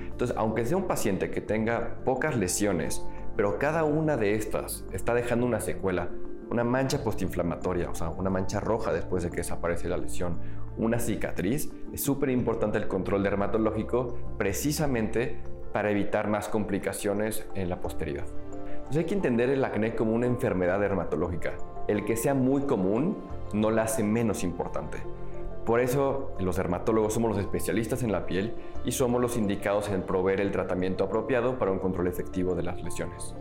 Entonces, 0.10 0.38
aunque 0.38 0.66
sea 0.66 0.78
un 0.78 0.88
paciente 0.88 1.32
que 1.32 1.42
tenga 1.42 1.96
pocas 2.06 2.38
lesiones, 2.38 3.06
pero 3.40 3.58
cada 3.58 3.86
una 3.86 4.18
de 4.18 4.36
estas 4.36 4.84
está 4.92 5.14
dejando 5.14 5.46
una 5.46 5.62
secuela, 5.62 6.10
una 6.52 6.66
mancha 6.66 7.06
postinflamatoria, 7.06 7.90
o 7.90 7.96
sea, 7.96 8.10
una 8.10 8.30
mancha 8.30 8.60
roja 8.60 8.92
después 8.92 9.24
de 9.24 9.30
que 9.30 9.38
desaparece 9.38 9.88
la 9.88 9.96
lesión, 9.96 10.40
una 10.78 11.00
cicatriz, 11.00 11.72
es 11.94 12.04
súper 12.04 12.32
importante 12.32 12.78
el 12.78 12.90
control 12.90 13.24
dermatológico 13.24 14.18
precisamente 14.38 15.42
para 15.72 15.90
evitar 15.90 16.28
más 16.28 16.50
complicaciones 16.50 17.48
en 17.56 17.70
la 17.70 17.80
posteridad. 17.80 18.26
Entonces 18.74 18.98
hay 18.98 19.06
que 19.06 19.16
entender 19.16 19.50
el 19.52 19.64
acné 19.64 19.96
como 19.96 20.12
una 20.12 20.26
enfermedad 20.26 20.82
dermatológica. 20.82 21.54
El 21.88 22.04
que 22.04 22.18
sea 22.18 22.34
muy 22.34 22.64
común 22.64 23.20
no 23.54 23.72
la 23.72 23.84
hace 23.84 24.04
menos 24.04 24.44
importante. 24.44 24.98
Por 25.70 25.82
eso 25.82 26.32
los 26.40 26.56
dermatólogos 26.56 27.14
somos 27.14 27.30
los 27.30 27.40
especialistas 27.40 28.02
en 28.02 28.12
la 28.12 28.26
piel 28.26 28.56
y 28.86 28.92
somos 28.92 29.22
los 29.22 29.38
indicados 29.38 29.88
en 29.90 30.02
proveer 30.02 30.42
el 30.42 30.52
tratamiento 30.52 31.04
apropiado 31.04 31.60
para 31.60 31.70
un 31.70 31.78
control 31.78 32.08
efectivo 32.08 32.56
de 32.56 32.64
las 32.64 32.82
lesiones. 32.82 33.36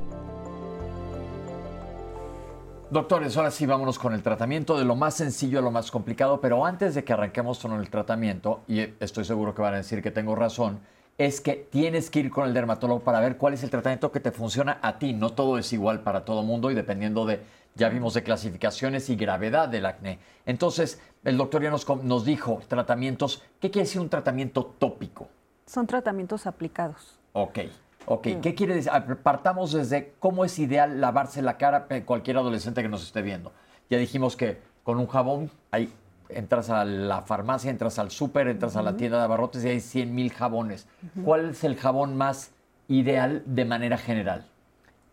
Doctores, 2.90 3.34
ahora 3.38 3.50
sí 3.50 3.64
vámonos 3.64 3.98
con 3.98 4.12
el 4.12 4.22
tratamiento, 4.22 4.76
de 4.76 4.84
lo 4.84 4.94
más 4.94 5.14
sencillo 5.14 5.60
a 5.60 5.62
lo 5.62 5.70
más 5.70 5.90
complicado, 5.90 6.38
pero 6.38 6.66
antes 6.66 6.94
de 6.94 7.02
que 7.02 7.14
arranquemos 7.14 7.60
con 7.60 7.72
el 7.72 7.88
tratamiento, 7.88 8.60
y 8.68 8.80
estoy 9.00 9.24
seguro 9.24 9.54
que 9.54 9.62
van 9.62 9.72
a 9.72 9.78
decir 9.78 10.02
que 10.02 10.10
tengo 10.10 10.34
razón, 10.34 10.80
es 11.16 11.40
que 11.40 11.54
tienes 11.54 12.10
que 12.10 12.20
ir 12.20 12.30
con 12.30 12.46
el 12.46 12.52
dermatólogo 12.52 13.00
para 13.00 13.20
ver 13.20 13.38
cuál 13.38 13.54
es 13.54 13.64
el 13.64 13.70
tratamiento 13.70 14.12
que 14.12 14.20
te 14.20 14.32
funciona 14.32 14.78
a 14.82 14.98
ti. 14.98 15.14
No 15.14 15.30
todo 15.30 15.58
es 15.58 15.72
igual 15.72 16.02
para 16.02 16.26
todo 16.26 16.42
mundo 16.42 16.70
y 16.70 16.74
dependiendo 16.74 17.24
de 17.24 17.40
ya 17.78 17.88
vimos 17.88 18.12
de 18.12 18.22
clasificaciones 18.22 19.08
y 19.08 19.16
gravedad 19.16 19.68
del 19.68 19.86
acné. 19.86 20.18
Entonces, 20.44 21.00
el 21.24 21.38
doctor 21.38 21.62
ya 21.62 21.70
nos, 21.70 21.88
nos 22.02 22.24
dijo 22.24 22.60
tratamientos. 22.68 23.42
¿Qué 23.60 23.70
quiere 23.70 23.86
decir 23.86 24.00
un 24.00 24.10
tratamiento 24.10 24.74
tópico? 24.78 25.28
Son 25.64 25.86
tratamientos 25.86 26.46
aplicados. 26.46 27.18
Ok. 27.32 27.60
Ok, 28.10 28.26
¿qué 28.40 28.54
quiere 28.54 28.74
decir? 28.74 28.90
Partamos 29.22 29.72
desde 29.72 30.14
cómo 30.18 30.46
es 30.46 30.58
ideal 30.58 30.98
lavarse 30.98 31.42
la 31.42 31.58
cara 31.58 31.86
cualquier 32.06 32.38
adolescente 32.38 32.80
que 32.80 32.88
nos 32.88 33.02
esté 33.02 33.20
viendo. 33.20 33.52
Ya 33.90 33.98
dijimos 33.98 34.34
que 34.34 34.62
con 34.82 34.98
un 34.98 35.06
jabón 35.06 35.50
hay, 35.70 35.92
entras 36.30 36.70
a 36.70 36.86
la 36.86 37.20
farmacia, 37.22 37.70
entras 37.70 37.98
al 37.98 38.10
súper, 38.10 38.48
entras 38.48 38.76
a 38.76 38.82
la 38.82 38.96
tienda 38.96 39.18
de 39.18 39.24
abarrotes 39.24 39.62
y 39.62 39.68
hay 39.68 39.80
100 39.80 40.14
mil 40.14 40.32
jabones. 40.32 40.88
¿Cuál 41.22 41.50
es 41.50 41.64
el 41.64 41.76
jabón 41.76 42.16
más 42.16 42.52
ideal 42.88 43.42
de 43.44 43.66
manera 43.66 43.98
general? 43.98 44.46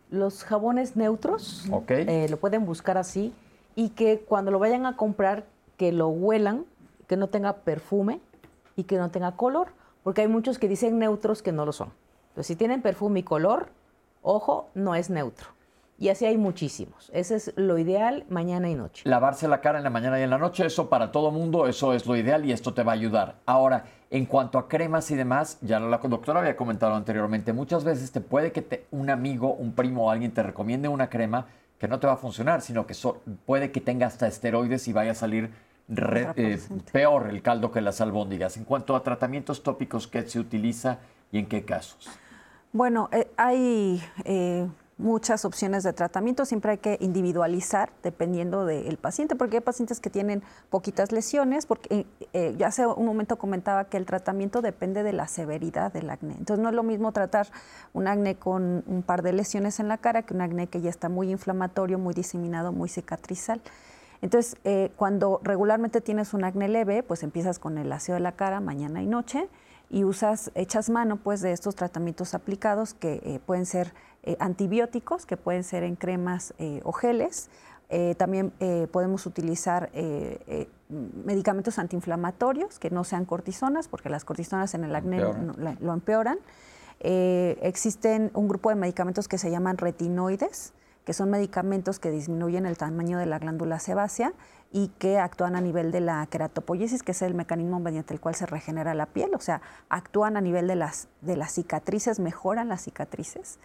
Los 0.10 0.44
jabones 0.44 0.96
neutros, 0.96 1.66
eh, 1.90 2.28
lo 2.30 2.38
pueden 2.38 2.66
buscar 2.66 2.98
así, 2.98 3.34
y 3.76 3.90
que 3.90 4.20
cuando 4.20 4.52
lo 4.52 4.60
vayan 4.60 4.86
a 4.86 4.96
comprar, 4.96 5.46
que 5.78 5.92
lo 5.92 6.08
huelan, 6.10 6.66
que 7.08 7.18
no 7.18 7.28
tenga 7.28 7.58
perfume 7.58 8.22
y 8.76 8.84
que 8.84 8.98
no 8.98 9.12
tenga 9.12 9.36
color, 9.36 9.68
porque 10.04 10.22
hay 10.22 10.28
muchos 10.28 10.60
que 10.60 10.68
dicen 10.68 11.00
neutros 11.00 11.42
que 11.42 11.52
no 11.52 11.66
lo 11.66 11.72
son. 11.72 11.92
Entonces, 12.30 12.48
si 12.48 12.56
tienen 12.56 12.82
perfume 12.82 13.20
y 13.20 13.24
color, 13.24 13.70
Ojo, 14.28 14.70
no 14.74 14.96
es 14.96 15.12
neutro. 15.12 15.50
Y 15.98 16.10
así 16.10 16.26
hay 16.26 16.38
muchísimos. 16.38 17.10
Ese 17.14 17.36
es 17.36 17.54
lo 17.56 17.78
ideal 17.78 18.26
mañana 18.30 18.70
y 18.70 18.76
noche. 18.76 19.04
Lavarse 19.06 19.48
la 19.48 19.62
cara 19.62 19.78
en 19.78 19.84
la 19.86 19.90
mañana 19.90 20.20
y 20.20 20.24
en 20.24 20.30
la 20.30 20.38
noche, 20.38 20.66
eso 20.66 20.90
para 20.90 21.12
todo 21.12 21.32
mundo, 21.32 21.68
eso 21.68 21.94
es 21.94 22.06
lo 22.06 22.18
ideal 22.18 22.44
y 22.46 22.52
esto 22.52 22.74
te 22.74 22.84
va 22.84 22.92
a 22.92 22.96
ayudar. 22.96 23.36
Ahora, 23.46 23.86
en 24.12 24.26
cuanto 24.26 24.58
a 24.58 24.68
cremas 24.68 25.10
y 25.12 25.16
demás, 25.16 25.58
ya 25.62 25.80
la 25.80 25.98
doctora 25.98 26.42
había 26.42 26.58
comentado 26.58 26.96
anteriormente, 26.96 27.54
muchas 27.54 27.84
veces 27.84 28.12
te 28.12 28.20
puede 28.22 28.52
que 28.52 28.62
te, 28.62 28.86
un 28.92 29.10
amigo, 29.10 29.54
un 29.54 29.74
primo 29.74 30.08
o 30.08 30.10
alguien 30.10 30.32
te 30.32 30.44
recomiende 30.44 30.88
una 30.90 31.10
crema 31.10 31.48
que 31.80 31.88
no 31.88 32.00
te 32.00 32.08
va 32.08 32.14
a 32.14 32.18
funcionar, 32.18 32.62
sino 32.62 32.86
que 32.86 32.94
puede 33.46 33.72
que 33.72 33.82
tenga 33.82 34.08
hasta 34.08 34.28
esteroides 34.28 34.88
y 34.88 34.94
vaya 34.94 35.12
a 35.12 35.16
salir 35.16 35.52
eh, 35.88 36.60
peor 36.92 37.30
el 37.30 37.42
caldo 37.42 37.72
que 37.72 37.82
las 37.82 38.02
albóndigas. 38.02 38.58
En 38.58 38.66
cuanto 38.66 38.96
a 38.96 39.04
tratamientos 39.04 39.64
tópicos, 39.64 40.08
¿qué 40.08 40.28
se 40.28 40.40
utiliza 40.40 41.00
y 41.32 41.40
en 41.40 41.48
qué 41.48 41.64
casos? 41.64 42.10
Bueno, 42.72 43.10
eh, 43.12 43.28
hay 43.38 44.04
eh, 44.24 44.68
muchas 44.98 45.44
opciones 45.44 45.84
de 45.84 45.92
tratamiento, 45.92 46.46
siempre 46.46 46.72
hay 46.72 46.78
que 46.78 46.98
individualizar 47.02 47.92
dependiendo 48.02 48.66
del 48.66 48.98
paciente, 48.98 49.36
porque 49.36 49.58
hay 49.58 49.62
pacientes 49.62 50.00
que 50.00 50.10
tienen 50.10 50.42
poquitas 50.70 51.12
lesiones, 51.12 51.66
porque 51.66 52.06
eh, 52.32 52.56
ya 52.58 52.68
hace 52.68 52.88
un 52.88 53.06
momento 53.06 53.38
comentaba 53.38 53.86
que 53.86 53.98
el 53.98 54.06
tratamiento 54.06 54.62
depende 54.62 55.04
de 55.04 55.12
la 55.12 55.28
severidad 55.28 55.92
del 55.92 56.10
acné. 56.10 56.36
Entonces 56.38 56.64
no 56.64 56.70
es 56.70 56.76
lo 56.76 56.84
mismo 56.84 57.12
tratar 57.12 57.48
un 57.94 58.08
acné 58.08 58.36
con 58.36 58.84
un 58.88 59.04
par 59.04 59.22
de 59.22 59.34
lesiones 59.34 59.80
en 59.80 59.90
la 59.90 59.98
cara 59.98 60.22
que 60.22 60.34
un 60.34 60.42
acné 60.42 60.68
que 60.68 60.80
ya 60.80 60.90
está 60.90 61.10
muy 61.10 61.30
inflamatorio, 61.30 62.00
muy 62.00 62.14
diseminado, 62.14 62.72
muy 62.72 62.88
cicatrizal. 62.88 63.62
Entonces, 64.22 64.56
eh, 64.64 64.92
cuando 64.96 65.42
regularmente 65.44 66.00
tienes 66.00 66.34
un 66.34 66.46
acné 66.46 66.70
leve, 66.70 67.04
pues 67.04 67.22
empiezas 67.22 67.60
con 67.60 67.78
el 67.78 67.92
aseo 67.92 68.16
de 68.16 68.22
la 68.22 68.32
cara 68.32 68.62
mañana 68.62 69.04
y 69.04 69.08
noche 69.08 69.50
y 69.90 70.04
usas, 70.04 70.52
echas 70.56 70.90
mano 70.90 71.18
pues 71.18 71.42
de 71.42 71.52
estos 71.52 71.76
tratamientos 71.76 72.34
aplicados 72.34 72.94
que 72.94 73.22
eh, 73.24 73.40
pueden 73.46 73.66
ser 73.66 73.94
eh, 74.26 74.36
antibióticos, 74.40 75.26
que 75.26 75.38
pueden 75.38 75.64
ser 75.64 75.84
en 75.84 75.96
cremas 75.96 76.54
eh, 76.58 76.82
o 76.84 76.92
geles. 76.92 77.50
también 78.18 78.52
podemos 78.92 79.28
utilizar 79.28 79.92
medicamentos 81.24 81.78
antiinflamatorios 81.78 82.80
que 82.80 82.90
no 82.90 83.04
sean 83.04 83.26
cortisonas, 83.26 83.88
porque 83.88 84.10
las 84.10 84.26
cortisonas 84.26 84.74
en 84.74 84.84
el 84.86 84.96
acné 84.96 85.20
lo 85.80 85.94
empeoran. 85.94 86.40
existen 87.00 88.32
un 88.34 88.48
grupo 88.48 88.70
de 88.70 88.76
medicamentos 88.76 89.28
que 89.28 89.38
se 89.38 89.52
llaman 89.52 89.78
retinoides, 89.78 90.74
que 91.06 91.14
son 91.14 91.30
medicamentos 91.30 92.00
que 92.00 92.10
disminuyen 92.10 92.66
el 92.66 92.78
tamaño 92.78 93.20
de 93.20 93.28
la 93.28 93.38
glándula 93.38 93.78
sebácea 93.80 94.34
y 94.72 94.90
que 94.98 95.20
actúan 95.20 95.56
a 95.56 95.62
nivel 95.62 95.92
de 95.92 96.02
la 96.02 96.26
queratopoiesis, 96.26 97.04
que 97.04 97.12
es 97.12 97.22
el 97.22 97.36
mecanismo 97.36 97.80
mediante 97.80 98.14
el 98.14 98.20
cual 98.20 98.36
se 98.36 98.46
regenera 98.46 98.94
la 98.94 99.06
piel, 99.06 99.34
o 99.36 99.40
sea, 99.40 99.62
actúan 99.90 100.36
a 100.36 100.42
nivel 100.42 100.68
de 100.68 100.76
las, 100.76 101.08
de 101.22 101.38
las 101.38 101.54
cicatrices, 101.54 102.20
mejoran 102.20 102.68
las 102.68 102.82
cicatrices. 102.82 103.60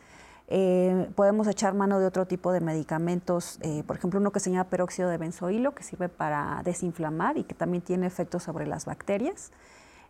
Eh, 0.52 1.08
podemos 1.14 1.46
echar 1.46 1.74
mano 1.74 2.00
de 2.00 2.06
otro 2.06 2.26
tipo 2.26 2.50
de 2.50 2.60
medicamentos, 2.60 3.60
eh, 3.62 3.84
por 3.86 3.96
ejemplo, 3.96 4.18
uno 4.18 4.32
que 4.32 4.40
se 4.40 4.50
llama 4.50 4.64
peróxido 4.64 5.08
de 5.08 5.16
benzoilo, 5.16 5.76
que 5.76 5.84
sirve 5.84 6.08
para 6.08 6.62
desinflamar 6.64 7.38
y 7.38 7.44
que 7.44 7.54
también 7.54 7.82
tiene 7.84 8.08
efectos 8.08 8.42
sobre 8.42 8.66
las 8.66 8.84
bacterias. 8.84 9.52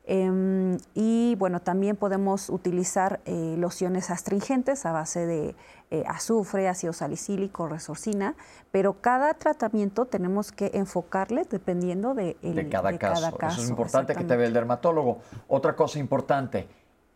Em, 0.06 0.78
y 0.94 1.34
bueno, 1.38 1.60
también 1.60 1.94
podemos 1.94 2.48
utilizar 2.48 3.20
eh, 3.26 3.54
lociones 3.58 4.10
astringentes 4.10 4.86
a 4.86 4.92
base 4.92 5.26
de 5.26 5.54
azufre, 6.06 6.68
ácido 6.68 6.92
salicílico, 6.92 7.66
resorcina, 7.66 8.36
pero 8.70 9.00
cada 9.00 9.34
tratamiento 9.34 10.06
tenemos 10.06 10.52
que 10.52 10.70
enfocarle 10.72 11.44
dependiendo 11.50 12.14
de, 12.14 12.36
cada, 12.70 12.96
caso. 12.96 13.36
Eso 13.42 13.62
es 13.62 13.68
importante 13.68 14.14
que 14.14 14.22
te 14.22 14.36
vea 14.36 14.46
el 14.46 14.52
dermatólogo. 14.52 15.18
Otra 15.48 15.74
cosa 15.74 15.98
importante, 15.98 16.68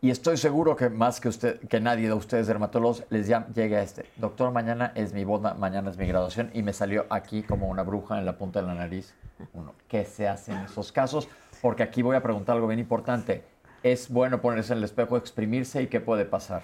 y 0.05 0.11
estoy 0.11 0.37
seguro 0.37 0.75
que 0.75 0.91
más 0.91 1.19
que 1.19 1.29
usted, 1.29 1.59
que 1.67 1.79
nadie 1.79 2.05
de 2.05 2.13
ustedes 2.13 2.45
dermatólogos 2.45 3.03
les 3.09 3.27
llega 3.27 3.81
este. 3.81 4.05
Doctor, 4.17 4.51
mañana 4.51 4.91
es 4.93 5.13
mi 5.13 5.23
boda, 5.23 5.55
mañana 5.55 5.89
es 5.89 5.97
mi 5.97 6.05
graduación 6.05 6.51
y 6.53 6.61
me 6.61 6.73
salió 6.73 7.07
aquí 7.09 7.41
como 7.41 7.69
una 7.69 7.81
bruja 7.81 8.19
en 8.19 8.25
la 8.27 8.37
punta 8.37 8.61
de 8.61 8.67
la 8.67 8.75
nariz. 8.75 9.15
Uno, 9.55 9.73
¿Qué 9.87 10.05
se 10.05 10.27
hace 10.27 10.51
en 10.51 10.59
esos 10.59 10.91
casos? 10.91 11.27
porque 11.59 11.81
aquí 11.81 12.03
voy 12.03 12.15
a 12.15 12.21
preguntar 12.21 12.53
algo 12.55 12.67
bien 12.67 12.79
importante. 12.79 13.43
¿Es 13.81 14.07
bueno 14.11 14.41
ponerse 14.41 14.73
en 14.73 14.77
el 14.77 14.83
espejo, 14.83 15.17
exprimirse 15.17 15.81
y 15.81 15.87
qué 15.87 15.99
puede 15.99 16.25
pasar? 16.25 16.61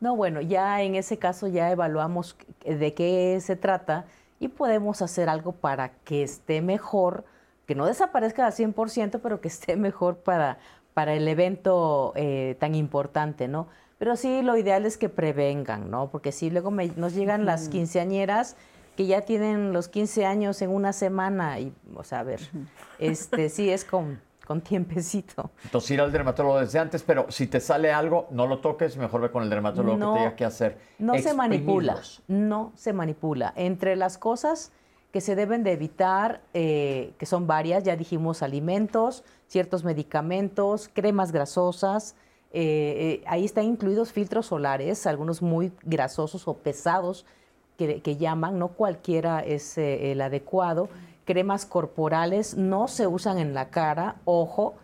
No, 0.00 0.16
bueno, 0.16 0.40
ya 0.40 0.82
en 0.82 0.96
ese 0.96 1.16
caso 1.16 1.46
ya 1.46 1.70
evaluamos 1.70 2.36
de 2.66 2.92
qué 2.92 3.38
se 3.40 3.54
trata 3.54 4.06
y 4.40 4.48
podemos 4.48 5.00
hacer 5.00 5.28
algo 5.28 5.52
para 5.52 5.90
que 5.90 6.24
esté 6.24 6.60
mejor, 6.60 7.24
que 7.66 7.76
no 7.76 7.86
desaparezca 7.86 8.44
al 8.44 8.52
100%, 8.52 9.20
pero 9.22 9.40
que 9.40 9.46
esté 9.46 9.76
mejor 9.76 10.16
para, 10.16 10.58
para 10.94 11.14
el 11.14 11.26
evento 11.28 12.12
eh, 12.14 12.56
tan 12.60 12.74
importante, 12.74 13.48
¿no? 13.48 13.66
Pero 13.98 14.16
sí, 14.16 14.42
lo 14.42 14.56
ideal 14.56 14.86
es 14.86 14.96
que 14.96 15.08
prevengan, 15.08 15.90
¿no? 15.90 16.10
Porque 16.10 16.32
si 16.32 16.50
luego 16.50 16.70
nos 16.70 17.14
llegan 17.14 17.44
las 17.44 17.68
quinceañeras 17.68 18.56
que 18.96 19.06
ya 19.06 19.22
tienen 19.22 19.72
los 19.72 19.88
15 19.88 20.24
años 20.24 20.62
en 20.62 20.70
una 20.70 20.92
semana 20.92 21.58
y, 21.58 21.72
o 21.94 22.04
sea, 22.04 22.20
a 22.20 22.22
ver, 22.22 22.40
este 22.98 23.48
sí 23.48 23.70
es 23.70 23.84
con, 23.84 24.20
con 24.46 24.60
tiempecito. 24.60 25.50
Entonces 25.64 25.90
ir 25.92 26.00
al 26.00 26.12
dermatólogo 26.12 26.60
desde 26.60 26.78
antes, 26.78 27.02
pero 27.02 27.26
si 27.30 27.46
te 27.46 27.60
sale 27.60 27.92
algo, 27.92 28.28
no 28.30 28.46
lo 28.46 28.58
toques, 28.58 28.96
mejor 28.96 29.20
ve 29.20 29.30
con 29.30 29.42
el 29.42 29.50
dermatólogo 29.50 29.98
que 29.98 30.04
te 30.04 30.18
diga 30.18 30.36
qué 30.36 30.44
hacer. 30.44 30.78
No 30.98 31.18
se 31.18 31.34
manipula, 31.34 32.00
no 32.28 32.72
se 32.76 32.92
manipula. 32.92 33.52
Entre 33.56 33.96
las 33.96 34.18
cosas 34.18 34.72
que 35.12 35.20
se 35.20 35.36
deben 35.36 35.62
de 35.62 35.72
evitar, 35.72 36.40
eh, 36.54 37.14
que 37.18 37.26
son 37.26 37.46
varias, 37.46 37.84
ya 37.84 37.94
dijimos 37.94 38.42
alimentos, 38.42 39.22
ciertos 39.54 39.84
medicamentos, 39.84 40.90
cremas 40.92 41.30
grasosas, 41.30 42.16
eh, 42.52 43.20
eh, 43.22 43.24
ahí 43.28 43.44
están 43.44 43.66
incluidos 43.66 44.10
filtros 44.12 44.46
solares, 44.46 45.06
algunos 45.06 45.42
muy 45.42 45.70
grasosos 45.84 46.48
o 46.48 46.54
pesados, 46.54 47.24
que, 47.78 48.16
llaman, 48.16 48.58
no 48.58 48.68
cualquiera 48.68 49.44
es 49.44 49.78
eh, 49.78 50.10
el 50.10 50.22
adecuado. 50.22 50.88
Cremas 51.24 51.66
corporales 51.66 52.56
no 52.56 52.88
se 52.88 53.06
usan 53.06 53.38
en 53.38 53.54
la 53.54 53.70
cara, 53.70 54.16
ojo, 54.24 54.74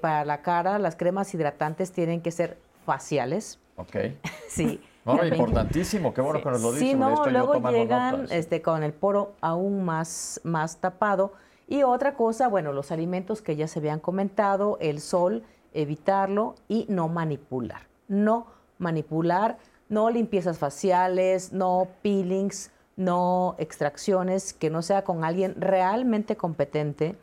para 0.00 0.24
la 0.24 0.40
cara 0.40 0.78
las 0.78 0.96
cremas 0.96 1.34
hidratantes 1.34 1.92
tienen 1.92 2.22
que 2.22 2.30
ser 2.30 2.56
faciales. 2.86 3.58
Ok. 3.76 3.94
sí. 4.48 4.80
No, 5.04 5.22
importantísimo, 5.22 6.14
qué 6.14 6.22
bueno 6.22 6.40
que 6.42 6.48
nos 6.48 6.62
lo 6.62 6.72
dices. 6.72 6.88
Sí, 6.88 6.94
no, 6.94 7.26
luego 7.26 7.60
llegan 7.70 8.26
este, 8.30 8.62
con 8.62 8.82
el 8.82 8.94
poro 8.94 9.34
aún 9.42 9.84
más, 9.84 10.40
más 10.44 10.78
tapado. 10.78 11.34
Y 11.68 11.84
otra 11.84 12.14
cosa, 12.14 12.48
bueno, 12.48 12.72
los 12.72 12.90
alimentos 12.90 13.42
que 13.42 13.54
ya 13.54 13.68
se 13.68 13.78
habían 13.78 14.00
comentado, 14.00 14.78
el 14.80 15.00
sol, 15.00 15.44
evitarlo 15.72 16.54
y 16.66 16.86
no 16.88 17.08
manipular. 17.08 17.82
No 18.08 18.46
manipular 18.78 19.58
no 19.88 20.10
limpiezas 20.10 20.58
faciales, 20.58 21.52
no 21.52 21.88
peelings, 22.02 22.70
no 22.96 23.54
extracciones, 23.58 24.52
que 24.52 24.70
no 24.70 24.82
sea 24.82 25.02
con 25.02 25.24
alguien 25.24 25.54
realmente 25.60 26.36
competente, 26.36 27.16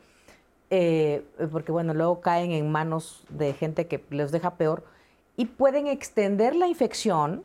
eh, 0.69 1.23
porque 1.51 1.71
bueno, 1.71 1.93
luego 1.93 2.21
caen 2.21 2.51
en 2.51 2.71
manos 2.71 3.23
de 3.29 3.53
gente 3.53 3.87
que 3.87 4.03
les 4.09 4.31
deja 4.31 4.55
peor 4.55 4.83
y 5.37 5.45
pueden 5.45 5.87
extender 5.87 6.55
la 6.55 6.67
infección, 6.67 7.43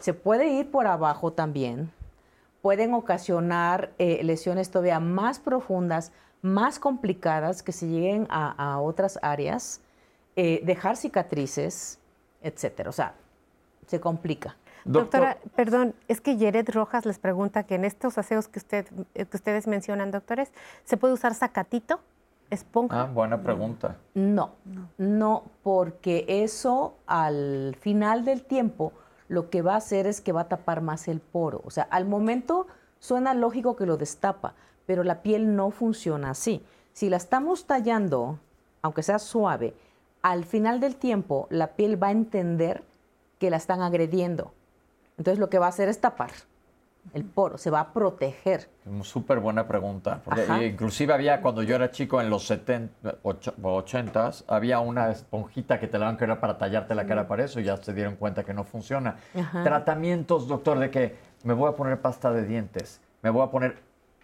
se 0.00 0.12
puede 0.12 0.48
ir 0.48 0.70
por 0.70 0.86
abajo 0.86 1.32
también, 1.32 1.90
pueden 2.64 2.94
ocasionar 2.94 3.92
eh, 3.98 4.24
lesiones 4.24 4.70
todavía 4.70 4.98
más 4.98 5.38
profundas, 5.38 6.12
más 6.40 6.78
complicadas 6.78 7.62
que 7.62 7.72
se 7.72 7.86
lleguen 7.86 8.26
a, 8.30 8.80
otras 8.80 9.18
áreas, 9.20 9.82
eh, 10.34 10.62
dejar 10.64 10.96
cicatrices, 10.96 11.98
etcétera. 12.40 12.88
O 12.88 12.92
sea, 12.94 13.12
se 13.86 14.00
complica. 14.00 14.56
Doctora, 14.86 15.36
perdón, 15.54 15.94
es 16.08 16.22
que 16.22 16.38
Jared 16.38 16.66
Rojas 16.70 17.04
les 17.04 17.18
pregunta 17.18 17.64
que 17.64 17.74
en 17.74 17.84
estos 17.84 18.16
aseos 18.16 18.48
que, 18.48 18.60
usted, 18.60 18.86
eh, 19.14 19.26
que 19.26 19.36
ustedes 19.36 19.66
mencionan, 19.66 20.10
doctores, 20.10 20.50
¿se 20.84 20.96
puede 20.96 21.12
usar 21.12 21.34
sacatito, 21.34 22.00
esponja? 22.48 23.02
Ah, 23.02 23.04
buena 23.12 23.42
pregunta. 23.42 23.98
No, 24.14 24.52
no, 24.96 25.42
porque 25.62 26.24
eso 26.26 26.96
al 27.06 27.76
final 27.78 28.24
del 28.24 28.42
tiempo 28.42 28.94
lo 29.28 29.50
que 29.50 29.62
va 29.62 29.74
a 29.74 29.78
hacer 29.78 30.06
es 30.06 30.20
que 30.20 30.32
va 30.32 30.42
a 30.42 30.48
tapar 30.48 30.80
más 30.80 31.08
el 31.08 31.20
poro. 31.20 31.62
O 31.64 31.70
sea, 31.70 31.84
al 31.90 32.06
momento 32.06 32.66
suena 32.98 33.34
lógico 33.34 33.76
que 33.76 33.86
lo 33.86 33.96
destapa, 33.96 34.54
pero 34.86 35.04
la 35.04 35.22
piel 35.22 35.56
no 35.56 35.70
funciona 35.70 36.30
así. 36.30 36.64
Si 36.92 37.08
la 37.08 37.16
estamos 37.16 37.66
tallando, 37.66 38.38
aunque 38.82 39.02
sea 39.02 39.18
suave, 39.18 39.74
al 40.22 40.44
final 40.44 40.80
del 40.80 40.96
tiempo 40.96 41.46
la 41.50 41.68
piel 41.68 42.02
va 42.02 42.08
a 42.08 42.12
entender 42.12 42.82
que 43.38 43.50
la 43.50 43.56
están 43.56 43.82
agrediendo. 43.82 44.52
Entonces 45.18 45.38
lo 45.38 45.50
que 45.50 45.58
va 45.58 45.66
a 45.66 45.70
hacer 45.70 45.88
es 45.88 46.00
tapar 46.00 46.30
el 47.12 47.24
poro, 47.24 47.58
se 47.58 47.70
va 47.70 47.80
a 47.80 47.92
proteger. 47.92 48.68
Súper 49.02 49.38
buena 49.38 49.68
pregunta. 49.68 50.20
Porque 50.24 50.66
inclusive 50.66 51.12
había, 51.12 51.40
cuando 51.40 51.62
yo 51.62 51.76
era 51.76 51.90
chico 51.90 52.20
en 52.20 52.30
los 52.30 52.46
70, 52.46 53.18
80, 53.22 54.30
había 54.48 54.80
una 54.80 55.10
esponjita 55.10 55.78
que 55.78 55.86
te 55.86 55.98
la 55.98 56.06
van 56.06 56.14
a 56.16 56.18
querer 56.18 56.40
para 56.40 56.58
tallarte 56.58 56.94
la 56.94 57.06
cara 57.06 57.28
para 57.28 57.44
eso 57.44 57.60
y 57.60 57.64
ya 57.64 57.76
se 57.76 57.92
dieron 57.92 58.16
cuenta 58.16 58.44
que 58.44 58.54
no 58.54 58.64
funciona. 58.64 59.16
Tratamientos, 59.62 60.48
doctor, 60.48 60.78
de 60.78 60.90
que 60.90 61.16
me 61.44 61.54
voy 61.54 61.70
a 61.70 61.76
poner 61.76 62.00
pasta 62.00 62.32
de 62.32 62.44
dientes, 62.44 63.00
me 63.22 63.30
voy 63.30 63.42
a 63.42 63.50
poner 63.50 63.76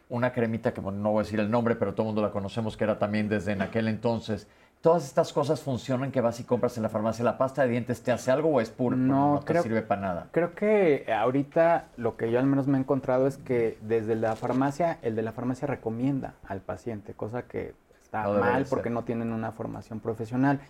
una 0.09 0.33
cremita 0.33 0.75
que 0.75 0.81
no 0.81 1.13
voy 1.13 1.21
a 1.21 1.23
decir 1.23 1.39
el 1.39 1.51
nombre, 1.51 1.77
pero 1.77 1.95
todo 1.95 2.03
el 2.03 2.09
mundo 2.09 2.23
la 2.23 2.31
conocemos, 2.31 2.77
que 2.77 2.85
era 2.85 2.99
también 2.99 3.29
desde 3.29 3.53
en 3.53 3.63
aquel 3.63 3.87
entonces 3.87 4.49
todas 4.81 5.05
estas 5.05 5.33
cosas 5.33 5.61
funcionan 5.61 6.11
que 6.11 6.21
vas 6.21 6.41
y 6.41 6.45
compras 6.45 6.77
en 6.77 6.83
la 6.83 6.89
farmacia. 6.89 7.25
¿La 7.25 7.39
pasta 7.39 7.63
de 7.63 7.69
dientes 7.69 8.03
te 8.03 8.13
hace 8.13 8.31
algo 8.31 8.49
o 8.49 8.61
es 8.61 8.71
puro? 8.71 8.97
No, 8.97 9.35
no 9.35 9.41
te 9.41 9.61
sirve 9.63 9.83
para 9.83 10.01
nada. 10.01 10.29
Creo 10.33 10.55
que 10.55 11.07
ahorita 11.13 11.89
lo 11.97 12.17
que 12.17 12.31
yo 12.31 12.39
al 12.39 12.47
menos 12.47 12.67
me 12.67 12.79
he 12.79 12.81
encontrado 12.81 13.27
es 13.27 13.37
que 13.37 13.79
desde 13.83 14.15
la 14.17 14.37
farmacia, 14.37 14.99
el 15.03 15.17
de 15.17 15.23
la 15.23 15.33
farmacia 15.33 15.67
recomienda 15.67 16.35
al 16.47 16.61
paciente, 16.61 17.15
cosa 17.15 17.43
que 17.43 17.75
está 18.03 18.27
mal 18.29 18.67
porque 18.69 18.91
no 18.91 19.05
tienen 19.05 19.33
una 19.33 19.53
formación 19.53 20.01
profesional. 20.01 20.61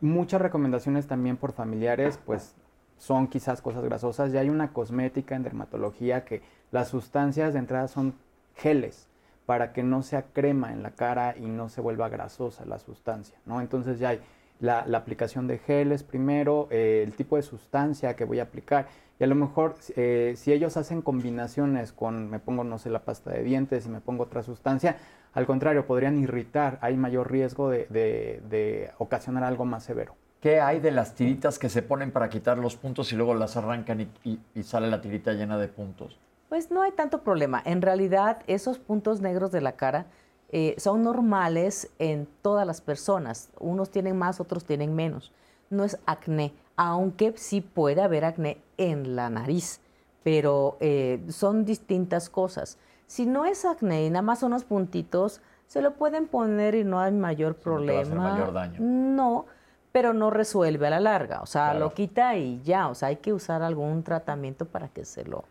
Muchas 0.00 0.40
recomendaciones 0.40 1.08
también 1.08 1.36
por 1.36 1.52
familiares, 1.52 2.18
pues 2.24 2.54
son 2.96 3.26
quizás 3.26 3.60
cosas 3.60 3.84
grasosas. 3.84 4.30
Ya 4.30 4.40
hay 4.40 4.50
una 4.50 4.72
cosmética 4.72 5.34
en 5.34 5.42
dermatología 5.42 6.24
que 6.24 6.42
las 6.70 6.88
sustancias 6.88 7.52
de 7.52 7.58
entrada 7.58 7.88
son 7.88 8.14
geles 8.54 9.08
para 9.48 9.72
que 9.72 9.82
no 9.82 10.02
sea 10.02 10.26
crema 10.34 10.74
en 10.74 10.82
la 10.82 10.90
cara 10.90 11.34
y 11.34 11.46
no 11.46 11.70
se 11.70 11.80
vuelva 11.80 12.10
grasosa 12.10 12.66
la 12.66 12.78
sustancia, 12.78 13.38
¿no? 13.46 13.62
Entonces 13.62 13.98
ya 13.98 14.10
hay 14.10 14.20
la, 14.60 14.80
aplicación 14.80 15.46
de 15.46 15.56
geles 15.56 16.02
primero, 16.02 16.68
eh, 16.70 17.02
el 17.02 17.14
tipo 17.14 17.36
de 17.36 17.40
sustancia 17.40 18.14
que 18.14 18.26
voy 18.26 18.40
a 18.40 18.42
aplicar 18.42 18.88
y 19.18 19.24
a 19.24 19.26
lo 19.26 19.34
mejor 19.34 19.76
eh, 19.96 20.34
si 20.36 20.52
ellos 20.52 20.76
hacen 20.76 21.00
combinaciones 21.00 21.92
con, 21.92 22.28
me 22.28 22.40
pongo, 22.40 22.62
no 22.62 22.78
sé, 22.78 22.90
la 22.90 22.98
pasta 23.06 23.30
de 23.30 23.42
dientes 23.42 23.86
y 23.86 23.88
me 23.88 24.02
pongo 24.02 24.24
otra 24.24 24.42
sustancia, 24.42 24.98
al 25.32 25.46
contrario, 25.46 25.86
podrían 25.86 26.18
irritar, 26.18 26.78
hay 26.82 26.98
mayor 26.98 27.32
riesgo 27.32 27.70
de, 27.70 28.92
ocasionar 28.98 29.44
algo 29.44 29.64
más 29.64 29.82
severo. 29.82 30.14
¿Qué 30.42 30.60
hay 30.60 30.80
de 30.80 30.90
las 30.90 31.14
tiritas 31.14 31.58
que 31.58 31.70
se 31.70 31.80
ponen 31.80 32.10
para 32.10 32.28
quitar 32.28 32.58
los 32.58 32.76
puntos 32.76 33.14
y 33.14 33.16
luego 33.16 33.32
las 33.32 33.56
arrancan 33.56 34.10
y 34.22 34.62
sale 34.62 34.90
la 34.90 35.00
tirita 35.00 35.32
llena 35.32 35.56
de 35.56 35.68
puntos? 35.68 36.18
Pues 36.48 36.70
no 36.70 36.82
hay 36.82 36.92
tanto 36.92 37.22
problema. 37.22 37.62
En 37.64 37.82
realidad, 37.82 38.42
esos 38.46 38.78
puntos 38.78 39.20
negros 39.20 39.52
de 39.52 39.60
la 39.60 39.72
cara 39.72 40.06
eh, 40.50 40.74
son 40.78 41.02
normales 41.02 41.90
en 41.98 42.26
todas 42.42 42.66
las 42.66 42.80
personas. 42.80 43.50
Unos 43.58 43.90
tienen 43.90 44.16
más, 44.16 44.40
otros 44.40 44.64
tienen 44.64 44.94
menos. 44.94 45.32
No 45.68 45.84
es 45.84 45.98
acné, 46.06 46.54
aunque 46.76 47.34
sí 47.36 47.60
puede 47.60 48.00
haber 48.00 48.24
acné 48.24 48.58
en 48.78 49.14
la 49.14 49.28
nariz, 49.28 49.80
pero 50.24 50.78
eh, 50.80 51.22
son 51.28 51.66
distintas 51.66 52.30
cosas. 52.30 52.78
Si 53.06 53.26
no 53.26 53.44
es 53.44 53.66
acné 53.66 54.06
y 54.06 54.10
nada 54.10 54.22
más 54.22 54.38
son 54.38 54.52
unos 54.52 54.64
puntitos, 54.64 55.42
se 55.66 55.82
lo 55.82 55.94
pueden 55.94 56.26
poner 56.26 56.74
y 56.74 56.84
no 56.84 56.98
hay 56.98 57.12
mayor 57.12 57.56
problema. 57.56 58.14
No, 58.14 58.22
mayor 58.22 58.52
daño. 58.54 58.80
no, 58.80 59.44
pero 59.92 60.14
no 60.14 60.30
resuelve 60.30 60.86
a 60.86 60.90
la 60.90 61.00
larga. 61.00 61.42
O 61.42 61.46
sea, 61.46 61.74
lo 61.74 61.92
quita 61.92 62.36
y 62.36 62.62
ya. 62.62 62.88
O 62.88 62.94
sea, 62.94 63.08
hay 63.08 63.16
que 63.16 63.34
usar 63.34 63.62
algún 63.62 64.02
tratamiento 64.02 64.64
para 64.64 64.88
que 64.88 65.04
se 65.04 65.24
lo 65.24 65.44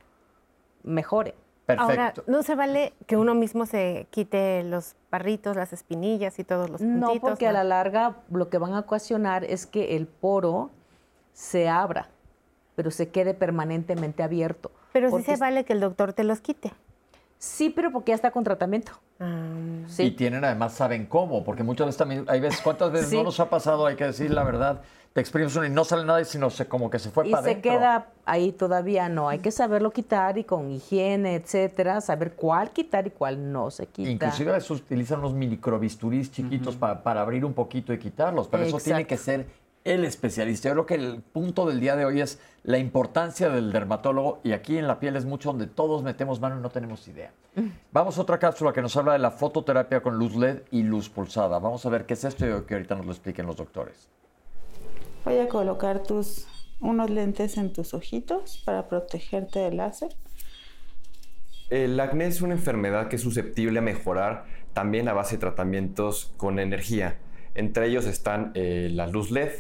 mejore. 0.88 1.36
Perfecto. 1.66 1.92
Ahora, 1.92 2.14
¿no 2.28 2.44
se 2.44 2.56
vale 2.56 2.94
que 3.08 3.18
uno 3.18 3.36
mismo 3.36 3.66
se 3.66 4.08
quite 4.10 4.64
los 4.64 4.96
barritos, 5.12 5.56
las 5.58 5.74
espinillas 5.74 6.40
y 6.40 6.46
todos 6.46 6.70
los 6.70 6.80
puntitos? 6.80 7.16
No, 7.16 7.20
porque 7.20 7.46
a 7.46 7.52
la 7.52 7.66
larga 7.66 8.16
lo 8.32 8.50
que 8.50 8.58
van 8.58 8.74
a 8.74 8.80
ocasionar 8.80 9.44
es 9.44 9.66
que 9.66 9.98
el 9.98 10.08
poro 10.08 10.72
se 11.34 11.68
abra, 11.68 12.08
pero 12.76 12.90
se 12.90 13.10
quede 13.10 13.34
permanentemente 13.34 14.24
abierto. 14.24 14.72
Pero 14.94 15.12
sí 15.12 15.24
se 15.24 15.36
vale 15.36 15.66
que 15.66 15.74
el 15.74 15.82
doctor 15.82 16.14
te 16.14 16.24
los 16.24 16.40
quite. 16.40 16.72
Sí, 17.38 17.70
pero 17.70 17.92
porque 17.92 18.12
ya 18.12 18.16
está 18.16 18.32
con 18.32 18.46
tratamiento. 18.46 18.94
Ah. 19.20 19.84
sí. 19.88 20.04
Y 20.04 20.12
tienen 20.12 20.46
además, 20.46 20.74
saben 20.74 21.06
cómo, 21.06 21.44
porque 21.44 21.64
muchas 21.64 21.88
veces 21.88 21.98
también, 21.98 22.26
hay 22.28 22.40
veces, 22.40 22.62
¿cuántas 22.62 22.92
veces 22.92 23.12
no 23.14 23.24
nos 23.24 23.40
ha 23.40 23.50
pasado? 23.50 23.86
Hay 23.86 23.96
que 23.96 24.06
decir 24.06 24.32
la 24.32 24.44
verdad 24.44 24.82
te 25.18 25.22
exprimes 25.22 25.56
uno 25.56 25.66
y 25.66 25.72
no 25.72 25.84
sale 25.84 26.06
nada, 26.06 26.24
sino 26.26 26.52
se, 26.52 26.68
como 26.68 26.92
que 26.92 27.00
se 27.00 27.10
fue 27.10 27.28
para. 27.28 27.50
Y 27.50 27.56
se 27.56 27.60
queda 27.60 28.10
ahí 28.24 28.52
todavía, 28.52 29.10
no. 29.10 29.30
Hay 29.30 29.40
que 29.40 29.50
saberlo 29.50 29.90
quitar 29.90 30.38
y 30.38 30.44
con 30.44 30.70
higiene, 30.70 31.34
etcétera, 31.34 32.02
saber 32.02 32.34
cuál 32.34 32.70
quitar 32.70 33.08
y 33.08 33.10
cuál 33.10 33.52
no 33.52 33.72
se 33.72 33.88
quita. 33.88 34.12
Inclusive 34.12 34.52
a 34.52 34.54
veces 34.54 34.70
utilizan 34.70 35.18
unos 35.18 35.34
microbisturís 35.34 36.32
chiquitos 36.32 36.76
para, 36.76 37.20
abrir 37.20 37.46
un 37.46 37.54
poquito 37.54 37.92
y 37.94 37.98
quitarlos, 37.98 38.48
pero 38.48 38.62
eso 38.62 38.78
tiene 38.78 39.08
que 39.08 39.18
ser 39.18 39.48
el 39.84 40.06
especialista. 40.06 40.70
Yo 40.70 40.74
creo 40.74 40.86
que 40.86 40.94
el 40.94 41.24
punto 41.24 41.66
del 41.66 41.80
día 41.80 41.96
de 41.96 42.06
hoy 42.06 42.22
es 42.22 42.38
la 42.62 42.78
importancia 42.78 43.50
del 43.50 43.72
dermatólogo 43.72 44.40
y 44.44 44.52
aquí 44.52 44.78
en 44.78 44.86
la 44.86 45.00
piel 45.00 45.16
es 45.16 45.26
mucho 45.26 45.50
donde 45.50 45.66
todos 45.66 46.04
metemos 46.04 46.40
mano 46.40 46.60
y 46.60 46.62
no 46.62 46.70
tenemos 46.70 47.08
idea. 47.08 47.32
Vamos 47.92 48.20
a 48.20 48.22
otra 48.22 48.38
cápsula 48.38 48.72
que 48.72 48.84
nos 48.84 48.96
habla 48.96 49.14
de 49.14 49.20
la 49.20 49.32
fototerapia 49.32 50.04
con 50.04 50.20
luz 50.20 50.36
LED 50.36 50.60
y 50.70 50.84
luz 50.84 51.10
pulsada. 51.10 51.58
Vamos 51.58 51.84
a 51.88 51.90
ver 51.90 52.06
qué 52.06 52.14
es 52.14 52.24
esto 52.24 52.46
y 52.46 52.62
que 52.66 52.76
ahorita 52.76 52.94
nos 52.94 53.08
lo 53.08 53.12
expliquen 53.14 53.48
los 53.48 53.56
doctores. 53.56 54.08
Voy 55.28 55.40
a 55.40 55.50
colocar 55.50 56.04
tus, 56.04 56.48
unos 56.80 57.10
lentes 57.10 57.58
en 57.58 57.74
tus 57.74 57.94
ojitos 57.94 58.62
para 58.64 58.88
protegerte 58.88 59.60
del 59.60 59.76
láser. 59.76 60.16
El 61.70 62.00
acné 62.00 62.28
es 62.28 62.42
una 62.42 62.54
enfermedad 62.54 63.10
que 63.10 63.18
es 63.18 63.24
susceptible 63.24 63.80
a 63.80 63.82
mejorar 63.82 64.46
también 64.72 65.10
a 65.10 65.14
base 65.14 65.36
de 65.36 65.42
tratamientos 65.42 66.32
con 66.38 66.60
energía. 66.60 67.18
Entre 67.56 67.88
ellos 67.88 68.06
están 68.06 68.54
eh, 68.56 68.88
la 68.90 69.06
luz 69.06 69.30
LED, 69.30 69.52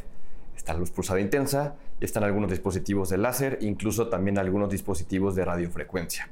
está 0.56 0.72
la 0.72 0.80
luz 0.80 0.92
pulsada 0.92 1.20
intensa, 1.20 1.76
están 2.00 2.24
algunos 2.24 2.50
dispositivos 2.50 3.10
de 3.10 3.18
láser, 3.18 3.58
incluso 3.60 4.08
también 4.08 4.38
algunos 4.38 4.70
dispositivos 4.70 5.36
de 5.36 5.44
radiofrecuencia. 5.44 6.30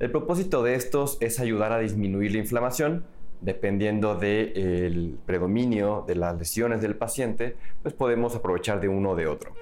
El 0.00 0.10
propósito 0.10 0.64
de 0.64 0.74
estos 0.74 1.16
es 1.20 1.38
ayudar 1.38 1.70
a 1.70 1.78
disminuir 1.78 2.32
la 2.32 2.38
inflamación 2.38 3.04
dependiendo 3.40 4.16
del 4.16 5.18
predominio 5.26 6.04
de 6.06 6.14
las 6.14 6.38
lesiones 6.38 6.80
del 6.80 6.96
paciente, 6.96 7.56
pues 7.82 7.94
podemos 7.94 8.34
aprovechar 8.34 8.80
de 8.80 8.88
uno 8.88 9.10
o 9.10 9.16
de 9.16 9.26
otro. 9.26 9.52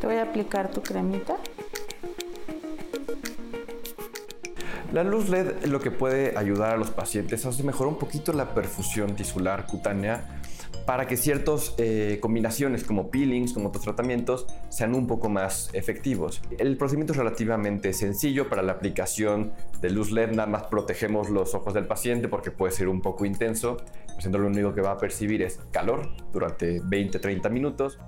Te 0.00 0.06
voy 0.06 0.16
a 0.16 0.22
aplicar 0.22 0.70
tu 0.70 0.82
cremita. 0.82 1.36
La 4.92 5.04
luz 5.04 5.30
LED 5.30 5.64
lo 5.64 5.80
que 5.80 5.90
puede 5.90 6.36
ayudar 6.36 6.74
a 6.74 6.76
los 6.76 6.90
pacientes 6.90 7.46
es 7.46 7.64
mejorar 7.64 7.94
un 7.94 7.98
poquito 7.98 8.32
la 8.34 8.52
perfusión 8.54 9.16
tisular 9.16 9.66
cutánea 9.66 10.41
para 10.86 11.06
que 11.06 11.16
ciertas 11.16 11.74
eh, 11.78 12.18
combinaciones 12.20 12.84
como 12.84 13.10
peelings, 13.10 13.52
como 13.52 13.68
otros 13.68 13.84
tratamientos, 13.84 14.46
sean 14.68 14.94
un 14.94 15.06
poco 15.06 15.28
más 15.28 15.70
efectivos. 15.72 16.42
El 16.58 16.76
procedimiento 16.76 17.12
es 17.12 17.18
relativamente 17.18 17.92
sencillo 17.92 18.48
para 18.48 18.62
la 18.62 18.72
aplicación 18.72 19.52
de 19.80 19.90
luz 19.90 20.10
LED, 20.10 20.32
nada 20.32 20.48
más 20.48 20.64
protegemos 20.64 21.30
los 21.30 21.54
ojos 21.54 21.74
del 21.74 21.86
paciente 21.86 22.28
porque 22.28 22.50
puede 22.50 22.72
ser 22.72 22.88
un 22.88 23.00
poco 23.00 23.24
intenso. 23.24 23.76
El 24.24 24.32
lo 24.32 24.46
único 24.46 24.74
que 24.74 24.80
va 24.80 24.92
a 24.92 24.98
percibir 24.98 25.42
es 25.42 25.58
calor 25.72 26.08
durante 26.32 26.80
20-30 26.80 27.50
minutos. 27.50 27.98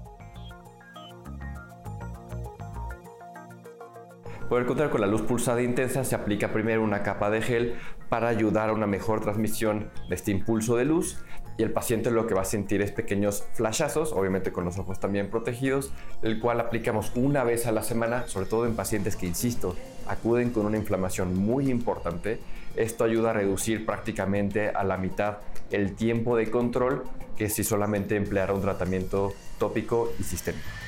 Poder 4.48 4.66
contar 4.66 4.90
con 4.90 5.00
la 5.00 5.06
luz 5.06 5.22
pulsada 5.22 5.62
intensa 5.62 6.04
se 6.04 6.14
aplica 6.14 6.52
primero 6.52 6.82
una 6.82 7.02
capa 7.02 7.30
de 7.30 7.40
gel 7.40 7.74
para 8.08 8.28
ayudar 8.28 8.68
a 8.68 8.72
una 8.72 8.86
mejor 8.86 9.20
transmisión 9.20 9.90
de 10.08 10.14
este 10.14 10.30
impulso 10.30 10.76
de 10.76 10.84
luz 10.84 11.24
y 11.56 11.62
el 11.62 11.70
paciente 11.70 12.10
lo 12.10 12.26
que 12.26 12.34
va 12.34 12.42
a 12.42 12.46
sentir 12.46 12.82
es 12.82 12.90
pequeños 12.90 13.44
flashazos, 13.54 14.12
obviamente 14.12 14.52
con 14.52 14.64
los 14.64 14.78
ojos 14.78 14.98
también 14.98 15.30
protegidos, 15.30 15.92
el 16.22 16.40
cual 16.40 16.60
aplicamos 16.60 17.12
una 17.14 17.44
vez 17.44 17.66
a 17.66 17.72
la 17.72 17.82
semana, 17.82 18.26
sobre 18.26 18.46
todo 18.46 18.66
en 18.66 18.74
pacientes 18.74 19.16
que, 19.16 19.26
insisto, 19.26 19.76
acuden 20.06 20.50
con 20.50 20.66
una 20.66 20.76
inflamación 20.76 21.38
muy 21.38 21.70
importante. 21.70 22.40
Esto 22.76 23.04
ayuda 23.04 23.30
a 23.30 23.32
reducir 23.34 23.86
prácticamente 23.86 24.68
a 24.68 24.82
la 24.84 24.96
mitad 24.96 25.38
el 25.70 25.94
tiempo 25.94 26.36
de 26.36 26.50
control 26.50 27.04
que 27.36 27.48
si 27.48 27.62
solamente 27.64 28.16
empleara 28.16 28.52
un 28.52 28.62
tratamiento 28.62 29.32
tópico 29.58 30.12
y 30.18 30.24
sistémico 30.24 30.83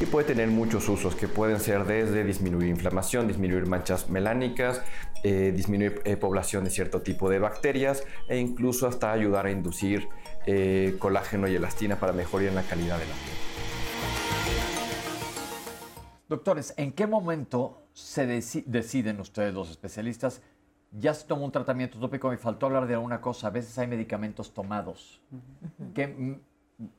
y 0.00 0.06
puede 0.06 0.26
tener 0.26 0.48
muchos 0.48 0.88
usos 0.88 1.14
que 1.14 1.28
pueden 1.28 1.60
ser 1.60 1.84
desde 1.84 2.24
disminuir 2.24 2.68
inflamación, 2.68 3.28
disminuir 3.28 3.66
manchas 3.66 4.10
melánicas, 4.10 4.82
eh, 5.22 5.52
disminuir 5.54 6.00
eh, 6.04 6.16
población 6.16 6.64
de 6.64 6.70
cierto 6.70 7.02
tipo 7.02 7.30
de 7.30 7.38
bacterias 7.38 8.04
e 8.28 8.38
incluso 8.38 8.88
hasta 8.88 9.12
ayudar 9.12 9.46
a 9.46 9.50
inducir 9.50 10.08
eh, 10.46 10.96
colágeno 10.98 11.46
y 11.46 11.54
elastina 11.54 11.96
para 12.00 12.12
mejorar 12.12 12.52
la 12.52 12.62
calidad 12.62 12.98
de 12.98 13.06
la 13.06 13.14
piel. 13.14 13.36
Doctores, 16.28 16.74
¿en 16.76 16.92
qué 16.92 17.06
momento 17.06 17.86
se 17.92 18.26
deciden 18.26 19.20
ustedes, 19.20 19.54
los 19.54 19.70
especialistas, 19.70 20.42
ya 20.90 21.14
se 21.14 21.26
tomó 21.26 21.44
un 21.44 21.52
tratamiento 21.52 21.98
tópico, 21.98 22.28
me 22.28 22.38
faltó 22.38 22.66
hablar 22.66 22.86
de 22.86 22.94
alguna 22.94 23.20
cosa, 23.20 23.48
a 23.48 23.50
veces 23.50 23.78
hay 23.78 23.86
medicamentos 23.86 24.52
tomados. 24.52 25.20
¿Qué 25.92 26.40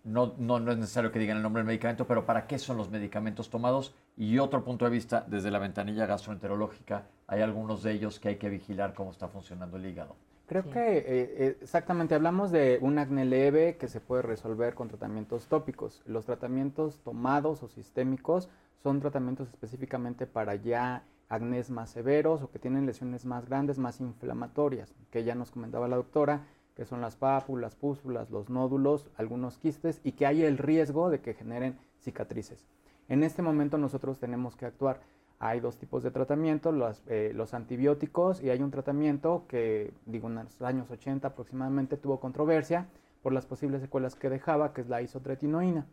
no, 0.04 0.34
no, 0.38 0.60
no, 0.60 0.72
es 0.72 0.78
necesario 0.78 1.12
que 1.12 1.20
digan 1.20 1.38
el 1.38 1.44
nombre 1.44 1.60
del 1.60 1.68
medicamento, 1.68 2.08
pero 2.08 2.26
¿para 2.26 2.48
qué 2.48 2.58
son 2.58 2.78
los 2.78 2.90
medicamentos 2.90 3.50
tomados? 3.50 3.94
Y 4.16 4.40
otro 4.40 4.64
punto 4.64 4.86
de 4.86 4.92
vista, 4.92 5.26
desde 5.28 5.52
la 5.52 5.60
ventanilla 5.60 6.06
gastroenterológica, 6.06 7.08
hay 7.28 7.42
algunos 7.42 7.84
de 7.84 7.92
ellos 7.92 8.20
que 8.20 8.30
hay 8.30 8.36
que 8.38 8.50
vigilar 8.50 8.94
cómo 8.94 9.12
está 9.12 9.28
funcionando 9.28 9.78
el 9.78 9.86
hígado. 9.86 10.16
Creo 10.48 10.70
que 10.70 10.98
eh, 10.98 11.04
eh, 11.08 11.58
exactamente 11.62 12.14
hablamos 12.14 12.52
de 12.52 12.78
un 12.80 13.00
acné 13.00 13.26
leve 13.26 13.78
que 13.78 13.88
se 13.88 14.00
puede 14.00 14.22
resolver 14.22 14.76
con 14.76 14.88
tratamientos 14.88 15.48
tópicos. 15.48 16.04
Los 16.06 16.26
tratamientos 16.26 17.00
tomados 17.00 17.64
o 17.64 17.68
sistémicos 17.68 18.48
son 18.84 19.00
tratamientos 19.00 19.50
específicamente 19.50 20.28
para 20.28 20.54
ya 20.54 21.04
acnés 21.30 21.72
más 21.72 21.90
severos 21.90 22.44
o 22.44 22.52
que 22.52 22.60
tienen 22.60 22.86
lesiones 22.86 23.26
más 23.26 23.48
grandes, 23.48 23.80
más 23.80 24.00
inflamatorias, 24.00 24.94
que 25.10 25.24
ya 25.24 25.34
nos 25.34 25.50
comentaba 25.50 25.88
la 25.88 25.96
doctora 25.96 26.46
que 26.76 26.86
son 26.86 27.02
las 27.02 27.16
pápulas, 27.16 27.76
pústulas, 27.76 28.30
los 28.30 28.50
nódulos, 28.50 29.10
algunos 29.16 29.58
quistes 29.58 30.02
y 30.04 30.12
que 30.12 30.26
hay 30.26 30.44
el 30.44 30.58
riesgo 30.58 31.10
de 31.10 31.22
que 31.22 31.34
generen 31.34 31.78
cicatrices. 32.02 32.68
En 33.08 33.24
este 33.24 33.42
momento 33.42 33.78
nosotros 33.78 34.20
tenemos 34.20 34.56
que 34.56 34.66
actuar. 34.66 35.02
hay 35.38 35.60
dos 35.60 35.78
tipos 35.78 36.02
de 36.02 36.12
tratamiento, 36.12 36.72
los, 36.72 37.04
eh, 37.08 37.32
los, 37.36 37.54
antibióticos 37.54 38.42
y 38.42 38.50
hay 38.50 38.62
un 38.62 38.72
tratamiento 38.72 39.46
que, 39.48 39.94
digo, 40.06 40.28
en 40.30 40.36
los 40.36 40.62
años 40.62 40.90
80 40.90 41.28
aproximadamente 41.28 41.98
tuvo 41.98 42.20
controversia 42.20 42.88
por 43.22 43.34
las 43.34 43.46
posibles 43.46 43.82
secuelas 43.82 44.16
que 44.16 44.30
dejaba, 44.30 44.74
que 44.74 44.82
es 44.82 44.88
la 44.88 45.02
isotretinoína. 45.02 45.86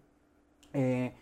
Eh, 0.72 1.12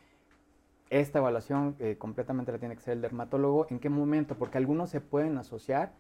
esta 0.91 1.21
evaluación 1.21 1.77
eh, 1.79 1.97
completamente 1.97 2.51
la 2.51 2.59
tiene 2.59 2.75
que 2.75 2.81
hacer 2.81 2.95
el 2.95 3.01
dermatólogo. 3.01 3.67
¿En 3.71 3.79
qué 3.79 3.89
momento? 3.89 4.35
Porque 4.35 4.59
algunos 4.59 4.91
se 4.91 5.01
pueden 5.01 5.39
asociar, 5.39 5.93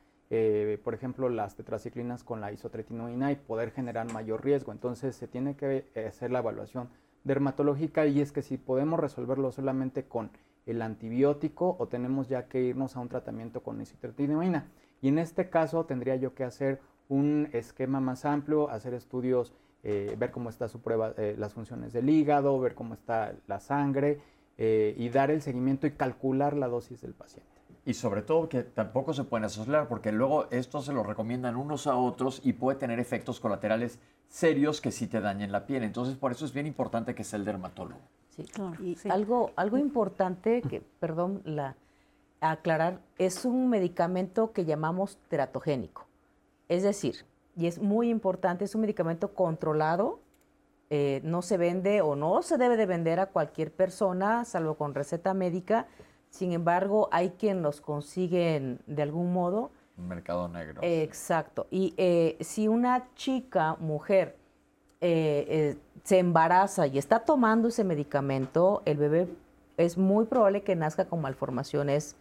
por 0.84 0.94
ejemplo, 0.94 1.28
las 1.28 1.56
tetraciclinas 1.56 2.22
con 2.22 2.40
la 2.40 2.52
isotretinoína 2.52 3.32
y 3.32 3.36
poder 3.36 3.72
generar 3.72 4.12
mayor 4.12 4.44
riesgo. 4.44 4.70
Entonces 4.70 5.16
se 5.16 5.26
tiene 5.26 5.56
que 5.56 5.86
hacer 6.06 6.30
la 6.30 6.38
evaluación 6.38 6.88
dermatológica 7.24 8.06
y 8.06 8.20
es 8.20 8.30
que 8.30 8.42
si 8.42 8.56
podemos 8.56 9.00
resolverlo 9.00 9.50
solamente 9.50 10.04
con 10.04 10.30
el 10.66 10.82
antibiótico 10.82 11.76
o 11.78 11.88
tenemos 11.88 12.28
ya 12.28 12.46
que 12.46 12.62
irnos 12.62 12.96
a 12.96 13.00
un 13.00 13.08
tratamiento 13.08 13.62
con 13.62 13.80
isotretinoína. 13.80 14.68
Y 15.02 15.08
en 15.08 15.18
este 15.18 15.50
caso 15.50 15.84
tendría 15.84 16.16
yo 16.16 16.34
que 16.34 16.44
hacer 16.44 16.80
un 17.08 17.48
esquema 17.52 18.00
más 18.00 18.24
amplio, 18.24 18.70
hacer 18.70 18.94
estudios, 18.94 19.52
eh, 19.82 20.14
ver 20.18 20.30
cómo 20.30 20.50
está 20.50 20.68
su 20.68 20.80
prueba, 20.80 21.14
eh, 21.16 21.34
las 21.38 21.54
funciones 21.54 21.92
del 21.92 22.08
hígado, 22.08 22.58
ver 22.60 22.74
cómo 22.74 22.94
está 22.94 23.34
la 23.46 23.60
sangre 23.60 24.20
eh, 24.58 24.94
y 24.96 25.08
dar 25.08 25.30
el 25.30 25.42
seguimiento 25.42 25.86
y 25.86 25.92
calcular 25.92 26.56
la 26.56 26.68
dosis 26.68 27.00
del 27.00 27.14
paciente. 27.14 27.59
Y 27.84 27.94
sobre 27.94 28.22
todo 28.22 28.48
que 28.48 28.62
tampoco 28.62 29.14
se 29.14 29.24
pueden 29.24 29.44
asociar 29.44 29.88
porque 29.88 30.12
luego 30.12 30.46
esto 30.50 30.82
se 30.82 30.92
lo 30.92 31.02
recomiendan 31.02 31.56
unos 31.56 31.86
a 31.86 31.96
otros 31.96 32.40
y 32.44 32.52
puede 32.52 32.78
tener 32.78 33.00
efectos 33.00 33.40
colaterales 33.40 33.98
serios 34.28 34.80
que 34.80 34.92
sí 34.92 35.06
te 35.06 35.20
dañen 35.20 35.50
la 35.50 35.66
piel. 35.66 35.82
Entonces 35.82 36.16
por 36.16 36.32
eso 36.32 36.44
es 36.44 36.52
bien 36.52 36.66
importante 36.66 37.14
que 37.14 37.24
sea 37.24 37.38
el 37.38 37.44
dermatólogo. 37.44 38.00
Sí, 38.30 38.44
y 38.80 39.08
Algo, 39.08 39.50
algo 39.56 39.76
importante 39.76 40.62
que, 40.62 40.82
perdón, 41.00 41.42
la, 41.44 41.74
aclarar, 42.40 43.00
es 43.18 43.44
un 43.44 43.68
medicamento 43.68 44.52
que 44.52 44.64
llamamos 44.64 45.18
teratogénico. 45.28 46.06
Es 46.68 46.82
decir, 46.82 47.24
y 47.56 47.66
es 47.66 47.80
muy 47.80 48.08
importante, 48.08 48.64
es 48.64 48.74
un 48.74 48.80
medicamento 48.82 49.34
controlado, 49.34 50.20
eh, 50.88 51.20
no 51.24 51.42
se 51.42 51.56
vende 51.56 52.00
o 52.00 52.16
no 52.16 52.42
se 52.42 52.56
debe 52.56 52.76
de 52.76 52.86
vender 52.86 53.20
a 53.20 53.26
cualquier 53.26 53.72
persona, 53.72 54.44
salvo 54.44 54.74
con 54.74 54.94
receta 54.94 55.34
médica. 55.34 55.86
Sin 56.30 56.52
embargo, 56.52 57.08
hay 57.12 57.30
quien 57.30 57.62
los 57.62 57.80
consigue 57.80 58.78
de 58.86 59.02
algún 59.02 59.32
modo. 59.32 59.70
Mercado 59.96 60.48
negro. 60.48 60.80
exacto. 60.82 61.66
Y 61.70 61.92
eh, 61.98 62.38
si 62.40 62.68
una 62.68 63.08
chica, 63.14 63.76
mujer, 63.80 64.36
eh, 65.02 65.76
se 66.04 66.18
embaraza 66.18 66.86
y 66.86 66.96
está 66.96 67.20
tomando 67.20 67.68
ese 67.68 67.84
medicamento, 67.84 68.82
el 68.86 68.96
bebé 68.96 69.28
es 69.76 69.96
muy 69.96 70.26
probable 70.26 70.62
que 70.62 70.76
nazca 70.76 71.06
con 71.06 71.20
malformaciones 71.20 72.16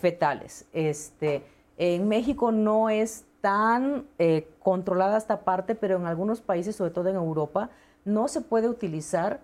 fetales. 0.00 0.66
Este, 0.72 1.44
en 1.76 2.08
México 2.08 2.52
no 2.52 2.90
es 2.90 3.24
tan 3.40 4.06
eh, 4.18 4.48
controlada 4.60 5.18
esta 5.18 5.40
parte, 5.40 5.74
pero 5.74 5.96
en 5.96 6.06
algunos 6.06 6.40
países, 6.40 6.76
sobre 6.76 6.90
todo 6.90 7.08
en 7.08 7.16
Europa, 7.16 7.70
no 8.04 8.28
se 8.28 8.40
puede 8.40 8.68
utilizar 8.68 9.40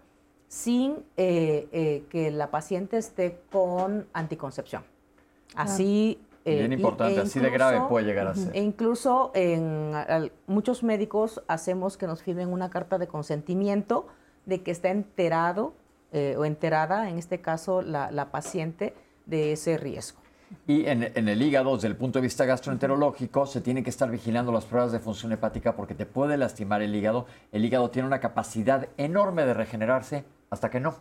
sin 0.49 1.05
eh, 1.17 1.69
eh, 1.73 2.05
que 2.11 2.31
la 2.31 2.51
paciente 2.51 2.97
esté 2.97 3.41
con 3.51 4.07
anticoncepción. 4.13 4.83
Así 5.55 6.19
Bien 6.45 6.73
importante, 6.73 7.21
así 7.21 7.41
de 7.41 7.51
grave 7.51 7.81
puede 7.89 8.07
llegar 8.07 8.27
a 8.27 8.35
ser. 8.35 8.57
E 8.57 8.63
incluso 8.63 9.33
en 9.35 9.93
muchos 10.47 10.83
médicos 10.83 11.43
hacemos 11.47 11.97
que 11.97 12.07
nos 12.07 12.23
firmen 12.23 12.49
una 12.49 12.71
carta 12.71 12.97
de 12.97 13.07
consentimiento 13.07 14.07
de 14.47 14.63
que 14.63 14.71
está 14.71 14.89
enterado 14.89 15.75
eh, 16.13 16.37
o 16.39 16.45
enterada, 16.47 17.11
en 17.11 17.19
este 17.19 17.41
caso 17.41 17.83
la, 17.83 18.31
paciente, 18.31 18.95
de 19.27 19.53
ese 19.53 19.77
riesgo. 19.77 20.21
Y 20.67 20.87
en, 20.87 21.03
el 21.03 21.43
hígado, 21.43 21.75
desde 21.75 21.89
el 21.89 21.97
punto 21.97 22.19
de 22.19 22.23
vista 22.23 22.45
gastroenterológico, 22.45 23.47
se 23.47 23.61
tiene 23.61 23.83
que 23.83 23.91
estar 23.91 24.11
vigilando 24.11 24.53
las 24.53 24.65
pruebas 24.65 24.93
de 24.93 24.99
función 24.99 25.33
hepática 25.33 25.75
porque 25.75 25.95
te 25.95 26.07
puede 26.07 26.37
lastimar 26.37 26.83
el 26.83 26.95
hígado. 26.95 27.27
El 27.53 27.65
hígado 27.65 27.91
tiene 27.91 28.07
una 28.07 28.21
capacidad 28.21 28.89
enorme 28.97 29.45
de 29.45 29.55
regenerarse 29.55 30.25
hasta 30.51 30.71
que 30.71 30.81
no. 30.81 30.97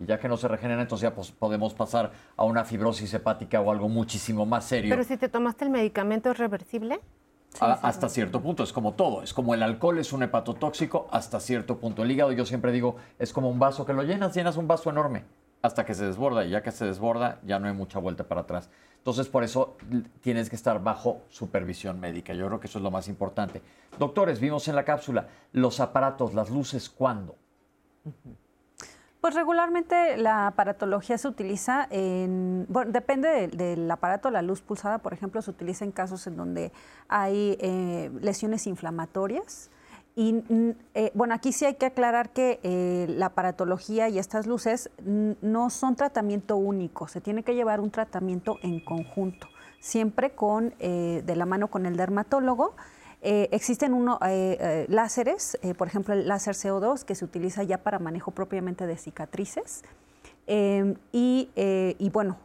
Y 0.00 0.06
ya 0.06 0.18
que 0.18 0.28
no 0.28 0.36
se 0.36 0.48
regenera, 0.48 0.82
entonces 0.82 1.08
ya 1.08 1.14
podemos 1.38 1.72
pasar 1.74 2.12
a 2.36 2.44
una 2.44 2.64
fibrosis 2.64 3.12
hepática 3.14 3.60
o 3.60 3.70
algo 3.70 3.88
muchísimo 3.88 4.44
más 4.44 4.64
serio. 4.64 4.90
Pero 4.90 5.04
si 5.04 5.16
te 5.16 5.28
tomaste 5.28 5.64
el 5.64 5.70
medicamento, 5.70 6.30
¿es 6.30 6.38
reversible? 6.38 7.00
hasta 7.58 8.10
cierto 8.10 8.42
punto, 8.42 8.62
es 8.64 8.72
como 8.72 8.92
todo, 8.92 9.22
es 9.22 9.32
como 9.32 9.54
el 9.54 9.62
alcohol 9.62 9.98
es 9.98 10.12
un 10.12 10.22
hepatotóxico 10.22 11.08
hasta 11.10 11.40
cierto 11.40 11.78
punto. 11.78 12.02
El 12.02 12.10
hígado, 12.10 12.32
yo 12.32 12.44
siempre 12.44 12.70
digo, 12.70 12.96
es 13.18 13.32
como 13.32 13.48
un 13.48 13.58
vaso 13.58 13.86
que 13.86 13.94
lo 13.94 14.02
llenas, 14.02 14.34
llenas 14.34 14.58
un 14.58 14.68
vaso 14.68 14.90
enorme 14.90 15.24
hasta 15.62 15.84
que 15.84 15.94
se 15.94 16.04
desborda 16.04 16.44
y 16.44 16.50
ya 16.50 16.62
que 16.62 16.70
se 16.70 16.84
desborda 16.84 17.40
ya 17.44 17.58
no 17.58 17.66
hay 17.66 17.74
mucha 17.74 17.98
vuelta 17.98 18.24
para 18.24 18.42
atrás. 18.42 18.70
Entonces 18.98 19.28
por 19.28 19.44
eso 19.44 19.76
tienes 20.20 20.50
que 20.50 20.56
estar 20.56 20.82
bajo 20.82 21.22
supervisión 21.28 22.00
médica. 22.00 22.34
Yo 22.34 22.46
creo 22.46 22.60
que 22.60 22.66
eso 22.66 22.78
es 22.78 22.82
lo 22.82 22.90
más 22.90 23.08
importante. 23.08 23.62
Doctores, 23.98 24.40
vimos 24.40 24.66
en 24.68 24.74
la 24.74 24.84
cápsula 24.84 25.28
los 25.52 25.80
aparatos, 25.80 26.34
las 26.34 26.50
luces, 26.50 26.90
¿cuándo? 26.90 27.36
Pues 29.20 29.34
regularmente 29.34 30.16
la 30.18 30.46
aparatología 30.48 31.18
se 31.18 31.26
utiliza 31.26 31.88
en, 31.90 32.66
bueno, 32.68 32.92
depende 32.92 33.48
del, 33.48 33.90
aparato, 33.90 34.30
la 34.30 34.42
luz 34.42 34.60
pulsada, 34.60 34.98
por 34.98 35.12
ejemplo, 35.12 35.42
se 35.42 35.50
utiliza 35.50 35.84
en 35.84 35.90
casos 35.90 36.26
en 36.26 36.36
donde 36.36 36.70
hay 37.08 37.56
eh, 37.60 38.10
lesiones 38.20 38.66
inflamatorias. 38.66 39.70
Y 40.16 40.32
mm, 40.32 40.70
eh, 40.94 41.12
bueno, 41.14 41.34
aquí 41.34 41.52
sí 41.52 41.64
hay 41.64 41.74
que 41.74 41.86
aclarar 41.86 42.30
que 42.30 42.58
eh, 42.64 43.06
la 43.08 43.26
aparatología 43.26 44.08
y 44.08 44.18
estas 44.18 44.46
luces 44.48 44.90
no 45.04 45.70
son 45.70 45.94
tratamiento 45.94 46.56
único, 46.56 47.06
se 47.06 47.20
tiene 47.20 47.44
que 47.44 47.54
llevar 47.54 47.80
un 47.80 47.92
tratamiento 47.92 48.58
en 48.62 48.80
conjunto, 48.80 49.46
siempre 49.78 50.30
con, 50.30 50.74
de 50.78 51.36
la 51.36 51.46
mano 51.46 51.68
con 51.68 51.86
el 51.86 51.96
dermatólogo 51.96 52.74
eh, 53.22 53.48
existen 53.50 53.92
uno, 53.94 54.20
eh, 54.24 54.56
eh, 54.60 54.86
láseres, 54.88 55.58
por 55.76 55.88
ejemplo 55.88 56.14
el 56.14 56.28
láser 56.28 56.54
CO2 56.54 57.02
que 57.02 57.14
se 57.14 57.24
utiliza 57.24 57.62
ya 57.62 57.78
para 57.78 57.98
manejo 57.98 58.30
propiamente 58.30 58.86
de 58.86 58.96
cicatrices. 58.96 59.82
Em, 60.48 60.94
y, 61.10 61.50
bueno, 62.12 62.38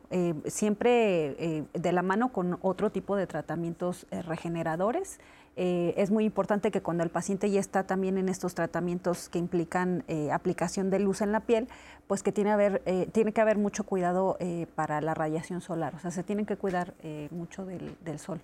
siempre 0.45 1.67
de 1.71 1.91
la 1.91 2.01
mano 2.01 2.29
con 2.33 2.57
otro 2.63 2.89
tipo 2.89 3.15
de 3.15 3.27
tratamientos 3.27 4.07
regeneradores. 4.25 5.19
Es 5.55 6.11
muy 6.11 6.25
importante 6.25 6.71
que 6.71 6.81
cuando 6.81 7.03
el 7.03 7.09
paciente 7.09 7.49
ya 7.51 7.59
está 7.59 7.83
también 7.83 8.17
en 8.17 8.29
estos 8.29 8.55
tratamientos 8.55 9.29
que 9.29 9.37
implican 9.37 10.03
aplicación 10.31 10.89
de 10.89 10.99
luz 10.99 11.21
en 11.21 11.31
la 11.31 11.41
piel, 11.41 11.67
pues 12.07 12.23
que 12.23 12.31
tiene, 12.31 12.51
haber, 12.51 12.81
tiene 13.11 13.33
que 13.33 13.41
haber 13.41 13.57
mucho 13.57 13.83
cuidado 13.83 14.37
para 14.75 15.01
la 15.01 15.13
radiación 15.13 15.61
solar. 15.61 15.93
O 15.95 15.99
sea, 15.99 16.09
se 16.11 16.23
tienen 16.23 16.45
que 16.45 16.55
cuidar 16.55 16.93
mucho 17.31 17.65
del 17.65 18.19
sol 18.19 18.41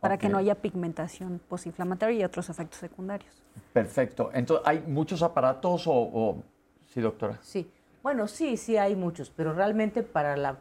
para 0.00 0.18
que 0.18 0.28
no 0.28 0.38
haya 0.38 0.54
pigmentación 0.54 1.40
posinflamatoria 1.48 2.20
y 2.20 2.24
otros 2.24 2.48
efectos 2.50 2.78
secundarios. 2.78 3.42
Perfecto. 3.72 4.30
Entonces, 4.32 4.66
¿hay 4.66 4.80
muchos 4.80 5.22
aparatos 5.22 5.84
o, 5.86 6.42
sí, 6.86 7.00
doctora? 7.00 7.38
Sí. 7.42 7.70
Bueno, 8.02 8.28
sí, 8.28 8.56
sí 8.56 8.76
hay 8.76 8.94
muchos, 8.94 9.30
pero 9.30 9.52
realmente 9.52 10.02
para 10.02 10.36
la, 10.36 10.58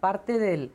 parte 0.00 0.38
del 0.38 0.72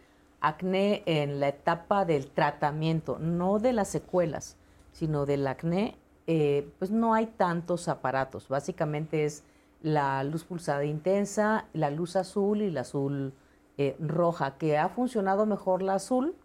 acné 0.48 1.04
en 1.06 1.40
la 1.40 1.50
etapa 1.50 2.06
del 2.06 2.28
tratamiento, 2.28 3.20
no 3.20 3.60
de 3.60 3.74
las 3.74 3.90
secuelas, 3.90 4.58
sino 4.92 5.26
del 5.26 5.46
acné, 5.46 5.98
eh, 6.26 6.70
pues 6.80 6.92
no 6.92 7.14
hay 7.14 7.28
tantos 7.28 7.88
aparatos. 7.88 8.48
Básicamente 8.48 9.26
es 9.26 9.44
la 9.82 10.24
luz 10.24 10.44
pulsada 10.44 10.86
intensa, 10.86 11.66
la 11.74 11.90
luz 11.90 12.16
azul 12.16 12.62
y 12.62 12.72
la 12.72 12.82
azul 12.82 13.34
eh, 13.78 13.96
roja, 14.00 14.58
que 14.58 14.78
ha 14.78 14.90
funcionado 14.90 15.46
mejor 15.46 15.82
la 15.82 15.96
azul 15.96 16.36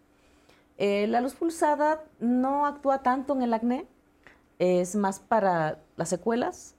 eh, 0.79 1.05
la 1.07 1.21
luz 1.21 1.35
pulsada 1.35 2.03
no 2.19 2.65
actúa 2.65 3.03
tanto 3.03 3.35
en 3.35 3.43
el 3.43 3.53
acné, 3.53 3.85
es 4.57 4.95
más 4.95 5.19
para 5.19 5.79
las 5.97 6.09
secuelas. 6.09 6.75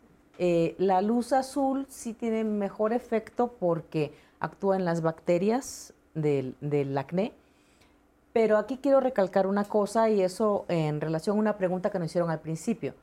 La 0.78 1.00
luz 1.00 1.32
azul 1.32 1.86
sí 1.88 2.12
tiene 2.12 2.42
mejor 2.42 2.92
efecto 2.92 3.54
porque 3.60 4.12
actúa 4.40 4.74
en 4.74 4.84
las 4.84 5.00
bacterias 5.00 5.93
del, 6.14 6.98
acné. 6.98 7.32
Pero 8.32 8.56
aquí 8.56 8.78
quiero 8.78 9.00
recalcar 9.00 9.46
una 9.46 9.64
cosa 9.64 10.10
y 10.10 10.20
eso 10.22 10.64
en 10.68 11.00
relación 11.00 11.36
a 11.36 11.40
una 11.40 11.56
pregunta 11.56 11.90
que 11.90 11.98
nos 11.98 12.06
hicieron 12.06 12.30
al 12.30 12.40
principio. 12.40 12.94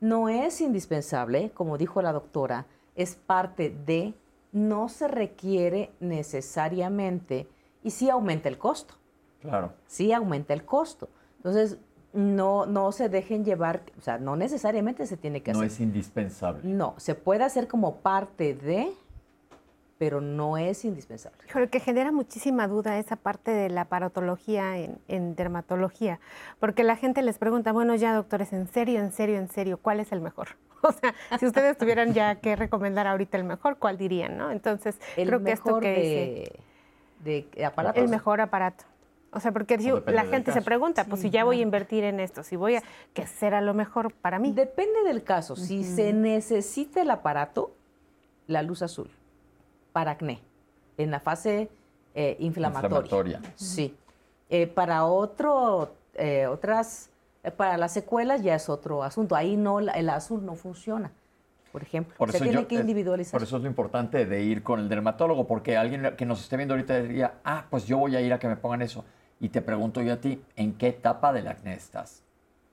No 0.00 0.28
es 0.28 0.60
indispensable, 0.60 1.50
como 1.50 1.78
dijo 1.78 2.02
la 2.02 2.12
doctora, 2.12 2.66
es 2.96 3.14
parte 3.14 3.74
de, 3.86 4.14
no 4.52 4.88
se 4.88 5.06
requiere 5.06 5.90
necesariamente 6.00 7.46
y 7.84 7.90
sí 7.90 8.10
aumenta 8.10 8.48
el 8.48 8.58
costo. 8.58 8.94
Claro. 9.40 9.72
Sí 9.86 10.12
aumenta 10.12 10.54
el 10.54 10.64
costo. 10.64 11.08
Entonces, 11.36 11.78
no, 12.12 12.66
no 12.66 12.92
se 12.92 13.08
dejen 13.08 13.44
llevar, 13.44 13.82
o 13.98 14.02
sea, 14.02 14.18
no 14.18 14.36
necesariamente 14.36 15.06
se 15.06 15.16
tiene 15.16 15.42
que 15.42 15.52
hacer. 15.52 15.60
No 15.60 15.66
es 15.66 15.80
indispensable. 15.80 16.62
No, 16.64 16.94
se 16.96 17.14
puede 17.14 17.44
hacer 17.44 17.68
como 17.68 17.96
parte 17.96 18.54
de, 18.54 18.92
pero 20.00 20.22
no 20.22 20.56
es 20.56 20.86
indispensable. 20.86 21.36
Pero 21.52 21.68
que 21.68 21.78
genera 21.78 22.10
muchísima 22.10 22.66
duda 22.66 22.98
esa 22.98 23.16
parte 23.16 23.50
de 23.50 23.68
la 23.68 23.82
aparatología 23.82 24.78
en, 24.78 24.98
en, 25.08 25.36
dermatología, 25.36 26.20
porque 26.58 26.84
la 26.84 26.96
gente 26.96 27.20
les 27.20 27.36
pregunta, 27.36 27.70
bueno, 27.72 27.94
ya 27.96 28.14
doctores, 28.14 28.54
en 28.54 28.66
serio, 28.66 28.98
en 29.00 29.12
serio, 29.12 29.36
en 29.36 29.50
serio, 29.50 29.76
¿cuál 29.76 30.00
es 30.00 30.10
el 30.10 30.22
mejor? 30.22 30.48
O 30.82 30.92
sea, 30.92 31.14
si 31.38 31.44
ustedes 31.44 31.76
tuvieran 31.76 32.14
ya 32.14 32.36
que 32.36 32.56
recomendar 32.56 33.06
ahorita 33.06 33.36
el 33.36 33.44
mejor, 33.44 33.76
¿cuál 33.76 33.98
dirían, 33.98 34.38
no? 34.38 34.50
Entonces, 34.50 34.98
el 35.18 35.28
creo 35.28 35.44
que 35.44 35.52
esto 35.52 35.78
que 35.78 36.60
de 37.22 37.46
aparatos. 37.62 38.02
El 38.02 38.08
mejor 38.08 38.40
aparato. 38.40 38.84
O 39.30 39.40
sea, 39.40 39.52
porque 39.52 39.76
la 40.06 40.24
gente 40.24 40.52
se 40.52 40.62
pregunta, 40.62 41.04
pues 41.04 41.20
si 41.20 41.28
ya 41.28 41.44
voy 41.44 41.58
a 41.58 41.62
invertir 41.62 42.04
en 42.04 42.18
esto, 42.18 42.42
si 42.42 42.56
voy 42.56 42.76
a, 42.76 42.82
¿qué 43.12 43.26
será 43.26 43.60
lo 43.60 43.74
mejor 43.74 44.14
para 44.14 44.38
mí? 44.38 44.52
Depende 44.52 45.02
del 45.04 45.22
caso. 45.22 45.54
Si 45.54 45.84
se 45.84 46.14
necesita 46.14 47.02
el 47.02 47.10
aparato, 47.10 47.76
la 48.46 48.62
luz 48.62 48.80
azul 48.80 49.10
para 49.92 50.12
acné, 50.12 50.40
en 50.96 51.10
la 51.10 51.20
fase 51.20 51.70
eh, 52.14 52.36
inflamatoria. 52.38 53.40
Sí. 53.54 53.96
Eh, 54.48 54.66
para 54.66 55.04
otro, 55.04 55.94
eh, 56.14 56.46
otras, 56.46 57.10
para 57.56 57.76
las 57.76 57.92
secuelas 57.92 58.42
ya 58.42 58.54
es 58.54 58.68
otro 58.68 59.02
asunto. 59.02 59.36
Ahí 59.36 59.56
no, 59.56 59.78
el 59.78 60.10
azul 60.10 60.44
no 60.44 60.54
funciona 60.54 61.12
por 61.70 61.82
ejemplo. 61.82 62.14
se 62.28 62.40
tiene 62.40 62.66
que 62.66 62.74
individualizar. 62.76 63.32
Por 63.32 63.42
eso 63.42 63.56
es 63.56 63.62
lo 63.62 63.68
importante 63.68 64.26
de 64.26 64.42
ir 64.42 64.62
con 64.62 64.80
el 64.80 64.88
dermatólogo, 64.88 65.46
porque 65.46 65.76
alguien 65.76 66.14
que 66.16 66.26
nos 66.26 66.40
esté 66.40 66.56
viendo 66.56 66.74
ahorita 66.74 67.00
diría, 67.00 67.34
ah, 67.44 67.66
pues 67.70 67.86
yo 67.86 67.98
voy 67.98 68.16
a 68.16 68.20
ir 68.20 68.32
a 68.32 68.38
que 68.38 68.48
me 68.48 68.56
pongan 68.56 68.82
eso. 68.82 69.04
Y 69.38 69.48
te 69.48 69.62
pregunto 69.62 70.02
yo 70.02 70.12
a 70.12 70.16
ti, 70.16 70.42
¿en 70.56 70.74
qué 70.74 70.88
etapa 70.88 71.32
del 71.32 71.48
acné 71.48 71.74
estás? 71.74 72.22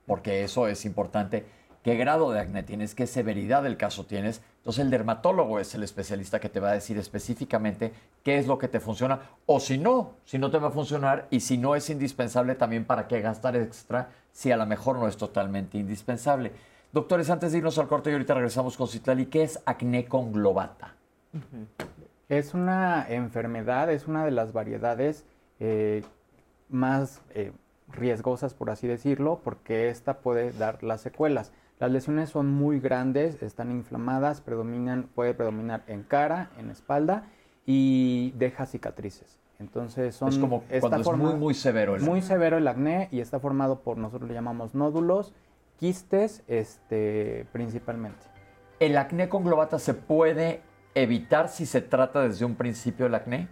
Porque 0.06 0.42
eso 0.42 0.68
es 0.68 0.84
importante. 0.84 1.46
¿Qué 1.88 1.96
grado 1.96 2.30
de 2.32 2.40
acné 2.40 2.62
tienes? 2.62 2.94
¿Qué 2.94 3.06
severidad 3.06 3.62
del 3.62 3.78
caso 3.78 4.04
tienes? 4.04 4.42
Entonces 4.58 4.84
el 4.84 4.90
dermatólogo 4.90 5.58
es 5.58 5.74
el 5.74 5.82
especialista 5.82 6.38
que 6.38 6.50
te 6.50 6.60
va 6.60 6.68
a 6.68 6.74
decir 6.74 6.98
específicamente 6.98 7.94
qué 8.22 8.36
es 8.36 8.46
lo 8.46 8.58
que 8.58 8.68
te 8.68 8.78
funciona 8.78 9.20
o 9.46 9.58
si 9.58 9.78
no, 9.78 10.12
si 10.26 10.38
no 10.38 10.50
te 10.50 10.58
va 10.58 10.68
a 10.68 10.70
funcionar 10.70 11.28
y 11.30 11.40
si 11.40 11.56
no 11.56 11.74
es 11.74 11.88
indispensable 11.88 12.56
también 12.56 12.84
para 12.84 13.08
qué 13.08 13.22
gastar 13.22 13.56
extra 13.56 14.10
si 14.32 14.52
a 14.52 14.58
lo 14.58 14.66
mejor 14.66 14.98
no 14.98 15.08
es 15.08 15.16
totalmente 15.16 15.78
indispensable. 15.78 16.52
Doctores, 16.92 17.30
antes 17.30 17.52
de 17.52 17.58
irnos 17.58 17.78
al 17.78 17.88
corte 17.88 18.10
y 18.10 18.12
ahorita 18.12 18.34
regresamos 18.34 18.76
con 18.76 18.86
Citlali, 18.86 19.24
¿qué 19.24 19.44
es 19.44 19.58
acné 19.64 20.04
conglobata? 20.04 20.94
Es 22.28 22.52
una 22.52 23.06
enfermedad, 23.08 23.90
es 23.90 24.06
una 24.06 24.26
de 24.26 24.30
las 24.32 24.52
variedades 24.52 25.24
eh, 25.58 26.02
más 26.68 27.22
eh, 27.30 27.52
riesgosas, 27.90 28.52
por 28.52 28.68
así 28.68 28.86
decirlo, 28.86 29.40
porque 29.42 29.88
esta 29.88 30.18
puede 30.18 30.52
dar 30.52 30.82
las 30.82 31.00
secuelas. 31.00 31.50
Las 31.80 31.92
lesiones 31.92 32.30
son 32.30 32.48
muy 32.50 32.80
grandes, 32.80 33.40
están 33.42 33.70
inflamadas, 33.70 34.40
predominan, 34.40 35.08
puede 35.14 35.34
predominar 35.34 35.84
en 35.86 36.02
cara, 36.02 36.50
en 36.58 36.70
espalda 36.70 37.24
y 37.66 38.32
deja 38.36 38.66
cicatrices. 38.66 39.38
Entonces 39.60 40.14
son 40.14 40.28
es 40.30 40.38
como 40.38 40.64
cuando 40.80 41.12
es 41.12 41.18
muy 41.18 41.34
muy 41.34 41.54
severo 41.54 41.96
el 41.96 42.02
muy 42.02 42.22
severo 42.22 42.58
el 42.58 42.68
acné 42.68 43.08
y 43.10 43.20
está 43.20 43.40
formado 43.40 43.80
por 43.80 43.96
nosotros 43.98 44.28
le 44.28 44.34
llamamos 44.34 44.74
nódulos, 44.74 45.34
quistes, 45.78 46.42
este, 46.46 47.46
principalmente. 47.52 48.26
¿El 48.80 48.96
acné 48.96 49.28
conglobata 49.28 49.78
se 49.78 49.94
puede 49.94 50.62
evitar 50.94 51.48
si 51.48 51.66
se 51.66 51.80
trata 51.80 52.22
desde 52.22 52.44
un 52.44 52.54
principio 52.54 53.06
el 53.06 53.14
acné? 53.14 53.48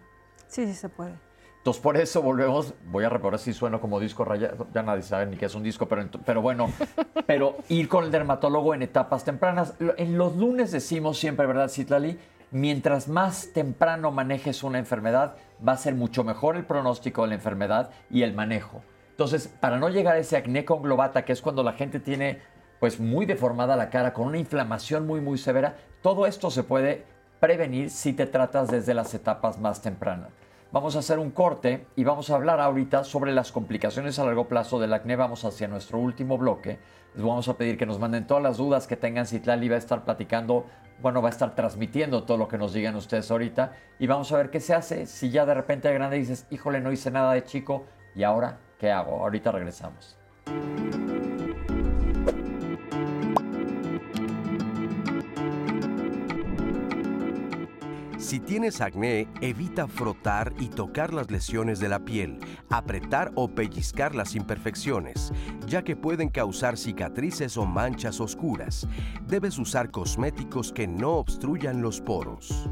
Sí, 0.46 0.66
sí 0.66 0.74
se 0.74 0.88
puede. 0.88 1.25
Entonces, 1.66 1.82
por 1.82 1.96
eso 1.96 2.22
volvemos, 2.22 2.74
voy 2.92 3.02
a 3.02 3.08
recordar 3.08 3.40
si 3.40 3.52
sueno 3.52 3.80
como 3.80 3.98
disco 3.98 4.24
rayado, 4.24 4.68
ya 4.72 4.84
nadie 4.84 5.02
sabe 5.02 5.26
ni 5.26 5.36
qué 5.36 5.46
es 5.46 5.54
un 5.56 5.64
disco, 5.64 5.88
pero, 5.88 6.08
pero 6.24 6.40
bueno, 6.40 6.70
pero 7.26 7.56
ir 7.68 7.88
con 7.88 8.04
el 8.04 8.12
dermatólogo 8.12 8.72
en 8.72 8.82
etapas 8.82 9.24
tempranas. 9.24 9.74
En 9.96 10.16
los 10.16 10.36
lunes 10.36 10.70
decimos 10.70 11.18
siempre, 11.18 11.44
¿verdad, 11.44 11.68
Citlali? 11.68 12.20
Mientras 12.52 13.08
más 13.08 13.48
temprano 13.52 14.12
manejes 14.12 14.62
una 14.62 14.78
enfermedad, 14.78 15.38
va 15.66 15.72
a 15.72 15.76
ser 15.76 15.96
mucho 15.96 16.22
mejor 16.22 16.54
el 16.54 16.64
pronóstico 16.64 17.22
de 17.22 17.30
la 17.30 17.34
enfermedad 17.34 17.90
y 18.10 18.22
el 18.22 18.32
manejo. 18.32 18.82
Entonces, 19.10 19.48
para 19.48 19.76
no 19.76 19.88
llegar 19.88 20.14
a 20.14 20.18
ese 20.18 20.36
acné 20.36 20.64
conglobata, 20.64 21.24
que 21.24 21.32
es 21.32 21.42
cuando 21.42 21.64
la 21.64 21.72
gente 21.72 21.98
tiene 21.98 22.42
pues 22.78 23.00
muy 23.00 23.26
deformada 23.26 23.74
la 23.74 23.90
cara, 23.90 24.12
con 24.12 24.28
una 24.28 24.38
inflamación 24.38 25.04
muy, 25.04 25.20
muy 25.20 25.36
severa, 25.36 25.74
todo 26.00 26.28
esto 26.28 26.48
se 26.48 26.62
puede 26.62 27.06
prevenir 27.40 27.90
si 27.90 28.12
te 28.12 28.26
tratas 28.26 28.70
desde 28.70 28.94
las 28.94 29.12
etapas 29.14 29.58
más 29.58 29.82
tempranas. 29.82 30.45
Vamos 30.72 30.96
a 30.96 30.98
hacer 30.98 31.20
un 31.20 31.30
corte 31.30 31.86
y 31.94 32.02
vamos 32.02 32.28
a 32.28 32.34
hablar 32.34 32.60
ahorita 32.60 33.04
sobre 33.04 33.32
las 33.32 33.52
complicaciones 33.52 34.18
a 34.18 34.24
largo 34.24 34.48
plazo 34.48 34.80
del 34.80 34.92
acné. 34.92 35.14
Vamos 35.14 35.44
hacia 35.44 35.68
nuestro 35.68 35.98
último 36.00 36.38
bloque. 36.38 36.80
Les 37.14 37.24
vamos 37.24 37.48
a 37.48 37.56
pedir 37.56 37.78
que 37.78 37.86
nos 37.86 38.00
manden 38.00 38.26
todas 38.26 38.42
las 38.42 38.56
dudas 38.56 38.88
que 38.88 38.96
tengan. 38.96 39.26
Citlali 39.26 39.68
va 39.68 39.76
a 39.76 39.78
estar 39.78 40.04
platicando, 40.04 40.66
bueno, 41.00 41.22
va 41.22 41.28
a 41.28 41.30
estar 41.30 41.54
transmitiendo 41.54 42.24
todo 42.24 42.36
lo 42.36 42.48
que 42.48 42.58
nos 42.58 42.72
digan 42.72 42.96
ustedes 42.96 43.30
ahorita. 43.30 43.72
Y 44.00 44.08
vamos 44.08 44.32
a 44.32 44.38
ver 44.38 44.50
qué 44.50 44.58
se 44.58 44.74
hace 44.74 45.06
si 45.06 45.30
ya 45.30 45.46
de 45.46 45.54
repente 45.54 45.86
de 45.86 45.94
grande 45.94 46.16
dices, 46.16 46.46
híjole, 46.50 46.80
no 46.80 46.90
hice 46.90 47.12
nada 47.12 47.32
de 47.32 47.44
chico 47.44 47.84
y 48.16 48.24
ahora, 48.24 48.58
¿qué 48.78 48.90
hago? 48.90 49.20
Ahorita 49.20 49.52
regresamos. 49.52 50.18
Si 58.26 58.40
tienes 58.40 58.80
acné, 58.80 59.28
evita 59.40 59.86
frotar 59.86 60.52
y 60.58 60.66
tocar 60.68 61.14
las 61.14 61.30
lesiones 61.30 61.78
de 61.78 61.88
la 61.88 62.00
piel, 62.00 62.40
apretar 62.70 63.30
o 63.36 63.46
pellizcar 63.46 64.16
las 64.16 64.34
imperfecciones, 64.34 65.32
ya 65.68 65.84
que 65.84 65.94
pueden 65.94 66.28
causar 66.28 66.76
cicatrices 66.76 67.56
o 67.56 67.66
manchas 67.66 68.20
oscuras. 68.20 68.88
Debes 69.28 69.58
usar 69.58 69.92
cosméticos 69.92 70.72
que 70.72 70.88
no 70.88 71.18
obstruyan 71.18 71.82
los 71.82 72.00
poros. 72.00 72.68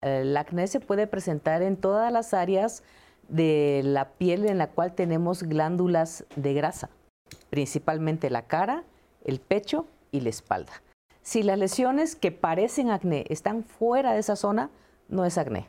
El 0.00 0.34
acné 0.38 0.68
se 0.68 0.80
puede 0.80 1.06
presentar 1.06 1.60
en 1.60 1.76
todas 1.76 2.10
las 2.10 2.32
áreas 2.32 2.82
de 3.28 3.82
la 3.84 4.08
piel 4.12 4.46
en 4.46 4.56
la 4.56 4.70
cual 4.70 4.94
tenemos 4.94 5.42
glándulas 5.42 6.24
de 6.34 6.54
grasa 6.54 6.88
principalmente 7.52 8.30
la 8.30 8.46
cara, 8.46 8.82
el 9.26 9.38
pecho 9.38 9.84
y 10.10 10.20
la 10.20 10.30
espalda. 10.30 10.72
Si 11.20 11.42
las 11.42 11.58
lesiones 11.58 12.16
que 12.16 12.32
parecen 12.32 12.88
acné 12.90 13.26
están 13.28 13.62
fuera 13.62 14.14
de 14.14 14.20
esa 14.20 14.36
zona, 14.36 14.70
no 15.10 15.26
es 15.26 15.36
acné. 15.36 15.68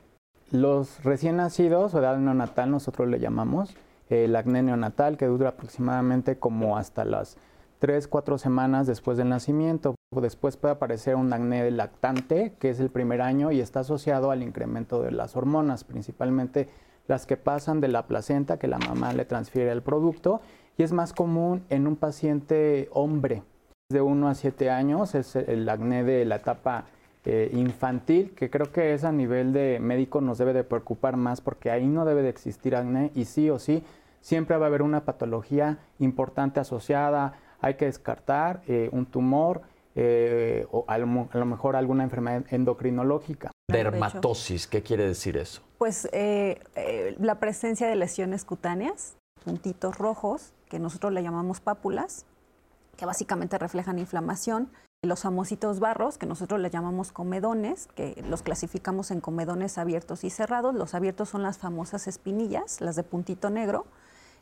Los 0.50 1.04
recién 1.04 1.36
nacidos 1.36 1.94
o 1.94 2.00
edad 2.00 2.16
neonatal, 2.16 2.72
nosotros 2.72 3.10
le 3.10 3.20
llamamos 3.20 3.76
el 4.10 4.34
acné 4.38 4.64
neonatal, 4.64 5.18
que 5.18 5.26
dura 5.26 5.50
aproximadamente 5.50 6.38
como 6.38 6.78
hasta 6.78 7.04
las 7.04 7.36
3, 7.80 8.08
4 8.08 8.38
semanas 8.38 8.88
después 8.88 9.18
del 9.18 9.28
nacimiento. 9.28 9.96
Después 10.16 10.56
puede 10.56 10.76
aparecer 10.76 11.18
un 11.18 11.34
acné 11.34 11.70
lactante, 11.70 12.54
que 12.60 12.70
es 12.70 12.80
el 12.80 12.92
primer 12.92 13.22
año 13.22 13.52
y 13.52 13.60
está 13.60 13.82
asociado 13.82 14.32
al 14.32 14.42
incremento 14.42 15.02
de 15.02 15.12
las 15.12 15.36
hormonas, 15.36 15.84
principalmente 15.84 16.70
las 17.08 17.26
que 17.26 17.36
pasan 17.36 17.82
de 17.82 17.90
la 17.90 18.08
placenta 18.08 18.58
que 18.58 18.70
la 18.70 18.80
mamá 18.80 19.12
le 19.12 19.26
transfiere 19.26 19.70
al 19.70 19.84
producto 19.84 20.40
y 20.78 20.84
es 20.84 20.92
más 20.92 21.14
común 21.14 21.64
en 21.70 21.88
un 21.88 21.96
paciente 21.96 22.90
hombre 22.92 23.44
de 23.90 24.02
1 24.02 24.28
a 24.28 24.36
7 24.36 24.70
años, 24.70 25.16
es 25.16 25.36
el 25.36 25.68
acné 25.70 26.04
de 26.04 26.26
la 26.26 26.38
etapa 26.38 26.86
eh, 27.26 27.50
infantil, 27.54 28.34
que 28.36 28.50
creo 28.50 28.72
que 28.72 28.94
es 28.94 29.04
a 29.04 29.12
nivel 29.12 29.54
de 29.54 29.80
médico 29.80 30.20
nos 30.20 30.38
debe 30.38 30.52
de 30.52 30.64
preocupar 30.64 31.16
más 31.16 31.42
porque 31.42 31.72
ahí 31.72 31.86
no 31.86 32.06
debe 32.06 32.22
de 32.22 32.30
existir 32.30 32.76
acné 32.76 33.12
y 33.16 33.26
sí 33.26 33.50
o 33.50 33.60
sí 33.60 33.84
siempre 34.20 34.58
va 34.58 34.66
a 34.66 34.68
haber 34.68 34.82
una 34.82 35.06
patología 35.06 35.78
importante 36.00 36.60
asociada, 36.60 37.40
hay 37.62 37.76
que 37.76 37.86
descartar 37.86 38.62
eh, 38.68 38.90
un 38.92 39.06
tumor 39.06 39.62
eh, 39.96 40.66
o 40.72 40.86
a 40.88 40.98
lo, 40.98 41.06
mejor 41.46 41.76
alguna 41.76 42.04
enfermedad 42.04 42.44
endocrinológica. 42.50 43.52
Dermatosis, 43.72 44.68
¿qué 44.68 44.82
quiere 44.82 45.06
decir 45.06 45.38
eso? 45.38 45.62
Pues 45.78 46.10
la 47.20 47.40
presencia 47.40 47.88
de 47.88 47.96
lesiones 47.96 48.44
cutáneas, 48.44 49.16
puntitos 49.44 49.98
rojos, 49.98 50.54
que 50.70 50.80
nosotros 50.80 51.14
le 51.14 51.24
llamamos 51.24 51.60
pápulas, 51.60 52.26
que 52.98 53.06
básicamente 53.06 53.58
reflejan 53.58 54.00
inflamación. 54.00 54.70
Los 55.04 55.22
famositos 55.22 55.80
barros, 55.80 56.18
que 56.18 56.26
nosotros 56.26 56.62
le 56.62 56.70
llamamos 56.70 57.12
comedones, 57.12 57.88
que 57.96 58.24
los 58.28 58.42
clasificamos 58.42 59.12
en 59.12 59.20
comedones 59.20 59.78
abiertos 59.78 60.24
y 60.24 60.30
cerrados. 60.30 60.74
Los 60.74 60.94
abiertos 60.94 61.30
son 61.30 61.44
las 61.44 61.58
famosas 61.58 62.08
espinillas, 62.08 62.80
las 62.80 62.96
de 62.96 63.04
puntito 63.04 63.50
negro, 63.50 63.86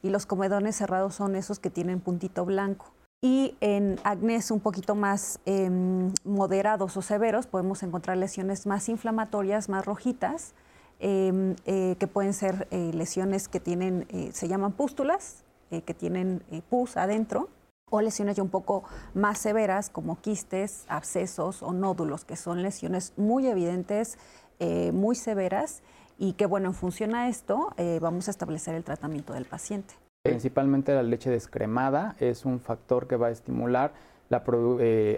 y 0.04 0.10
los 0.10 0.26
comedones 0.26 0.76
cerrados 0.76 1.16
son 1.16 1.36
esos 1.36 1.60
que 1.60 1.72
tienen 1.72 2.00
puntito 2.00 2.46
blanco. 2.46 2.92
Y 3.24 3.56
en 3.62 4.00
acnés 4.04 4.50
un 4.50 4.60
poquito 4.60 4.96
más 4.96 5.40
em, 5.46 6.12
moderados 6.24 6.98
o 6.98 7.02
severos 7.04 7.46
podemos 7.46 7.84
encontrar 7.84 8.18
lesiones 8.18 8.66
más 8.66 8.90
inflamatorias, 8.90 9.70
más 9.70 9.86
rojitas, 9.86 10.54
em, 11.02 11.56
eh, 11.66 11.96
que 12.00 12.08
pueden 12.08 12.34
ser 12.34 12.68
eh, 12.72 12.92
lesiones 12.94 13.48
que 13.48 13.60
tienen, 13.60 14.06
eh, 14.10 14.30
se 14.32 14.48
llaman 14.48 14.72
pústulas, 14.72 15.44
eh, 15.72 15.82
que 15.82 15.94
tienen 15.94 16.44
eh, 16.52 16.62
pus 16.70 16.98
adentro 16.98 17.50
o 17.90 18.02
lesiones 18.02 18.36
ya 18.36 18.44
un 18.44 18.50
poco 18.50 18.84
más 19.14 19.38
severas 19.40 19.90
como 19.90 20.20
quistes, 20.22 20.86
abscesos 20.88 21.64
o 21.64 21.74
nódulos, 21.74 22.24
que 22.24 22.36
son 22.36 22.62
lesiones 22.62 23.14
muy 23.18 23.48
evidentes, 23.48 24.18
eh, 24.60 24.92
muy 24.92 25.16
severas 25.16 25.82
y 26.18 26.34
que 26.34 26.46
bueno, 26.46 26.68
en 26.68 26.74
función 26.74 27.16
a 27.16 27.28
esto 27.28 27.74
vamos 28.00 28.28
a 28.28 28.32
establecer 28.32 28.76
el 28.76 28.84
tratamiento 28.84 29.34
del 29.34 29.46
paciente. 29.46 29.96
Principalmente 30.24 30.94
la 30.94 31.04
leche 31.04 31.32
descremada 31.32 32.16
es 32.20 32.46
un 32.46 32.60
factor 32.60 33.08
que 33.08 33.16
va 33.16 33.28
a 33.28 33.32
estimular 33.32 33.92
la 34.30 34.44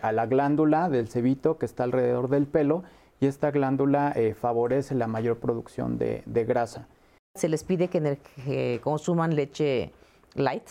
a 0.01 0.11
la 0.11 0.26
glándula 0.27 0.89
del 0.89 1.10
cebito 1.10 1.57
que 1.57 1.65
está 1.65 1.84
alrededor 1.84 2.30
del 2.30 2.47
pelo 2.47 2.84
y 3.19 3.26
esta 3.27 3.52
glándula 3.52 4.14
favorece 4.40 4.95
la 4.95 5.07
mayor 5.07 5.38
producción 5.40 5.98
de, 5.98 6.23
de, 6.26 6.44
grasa. 6.45 6.88
Se 7.35 7.49
les 7.49 7.64
pide 7.64 7.88
que, 7.88 8.18
que 8.45 8.80
consuman 8.84 9.35
leche 9.35 9.91
light? 10.35 10.64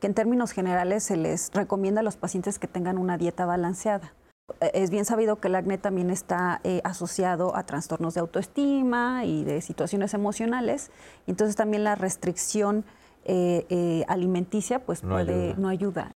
que 0.00 0.08
en 0.08 0.14
términos 0.14 0.50
generales 0.50 1.04
se 1.04 1.16
les 1.16 1.52
recomienda 1.54 2.00
a 2.00 2.02
los 2.02 2.16
pacientes 2.16 2.58
que 2.58 2.66
tengan 2.66 2.98
una 2.98 3.18
dieta 3.18 3.46
balanceada. 3.46 4.12
Eh, 4.60 4.70
Es 4.74 4.90
bien 4.90 5.04
sabido 5.04 5.36
que 5.36 5.46
el 5.46 5.54
acné 5.54 5.78
también 5.78 6.10
está 6.10 6.60
eh, 6.64 6.80
asociado 6.82 7.54
a 7.54 7.64
trastornos 7.66 8.14
de 8.14 8.20
autoestima 8.20 9.24
y 9.24 9.44
de 9.44 9.60
situaciones 9.60 10.12
emocionales, 10.12 10.90
entonces 11.28 11.54
también 11.54 11.84
la 11.84 11.94
restricción 11.94 12.84
eh, 13.24 13.64
eh, 13.68 14.04
alimenticia 14.08 14.80
pues 14.84 15.04
No 15.04 15.10
puede- 15.14 15.50
ayuda. 15.50 15.54
no 15.58 15.68
ayuda. 15.68 16.10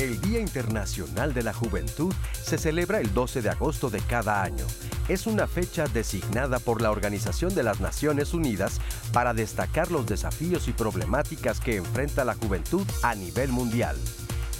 El 0.00 0.18
Día 0.22 0.40
Internacional 0.40 1.34
de 1.34 1.42
la 1.42 1.52
Juventud 1.52 2.14
se 2.42 2.56
celebra 2.56 3.00
el 3.00 3.12
12 3.12 3.42
de 3.42 3.50
agosto 3.50 3.90
de 3.90 4.00
cada 4.00 4.42
año. 4.42 4.64
Es 5.08 5.26
una 5.26 5.46
fecha 5.46 5.84
designada 5.88 6.58
por 6.58 6.80
la 6.80 6.90
Organización 6.90 7.54
de 7.54 7.62
las 7.62 7.80
Naciones 7.80 8.32
Unidas 8.32 8.80
para 9.12 9.34
destacar 9.34 9.90
los 9.90 10.06
desafíos 10.06 10.68
y 10.68 10.72
problemáticas 10.72 11.60
que 11.60 11.76
enfrenta 11.76 12.24
la 12.24 12.34
juventud 12.34 12.86
a 13.02 13.14
nivel 13.14 13.50
mundial. 13.50 13.94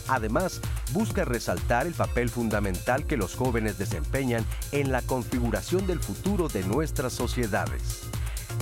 Además, 0.09 0.61
busca 0.93 1.25
resaltar 1.25 1.87
el 1.87 1.95
papel 1.95 2.29
fundamental 2.29 3.07
que 3.07 3.17
los 3.17 3.35
jóvenes 3.35 3.79
desempeñan 3.79 4.45
en 4.73 4.93
la 4.93 5.01
configuración 5.01 5.87
del 5.87 6.01
futuro 6.01 6.49
de 6.49 6.65
nuestras 6.65 7.15
sociedades. 7.15 8.10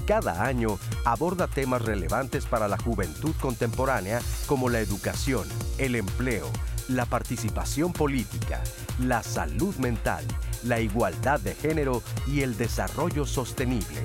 Cada 0.08 0.46
año 0.46 0.78
aborda 1.04 1.48
temas 1.48 1.82
relevantes 1.82 2.46
para 2.46 2.66
la 2.66 2.78
juventud 2.78 3.34
contemporánea 3.38 4.22
como 4.46 4.70
la 4.70 4.80
educación, 4.80 5.46
el 5.76 5.96
empleo, 5.96 6.50
la 6.88 7.04
participación 7.04 7.92
política, 7.92 8.62
la 8.98 9.22
salud 9.22 9.76
mental, 9.76 10.24
la 10.64 10.80
igualdad 10.80 11.40
de 11.40 11.54
género 11.54 12.02
y 12.26 12.40
el 12.40 12.56
desarrollo 12.56 13.26
sostenible. 13.26 14.00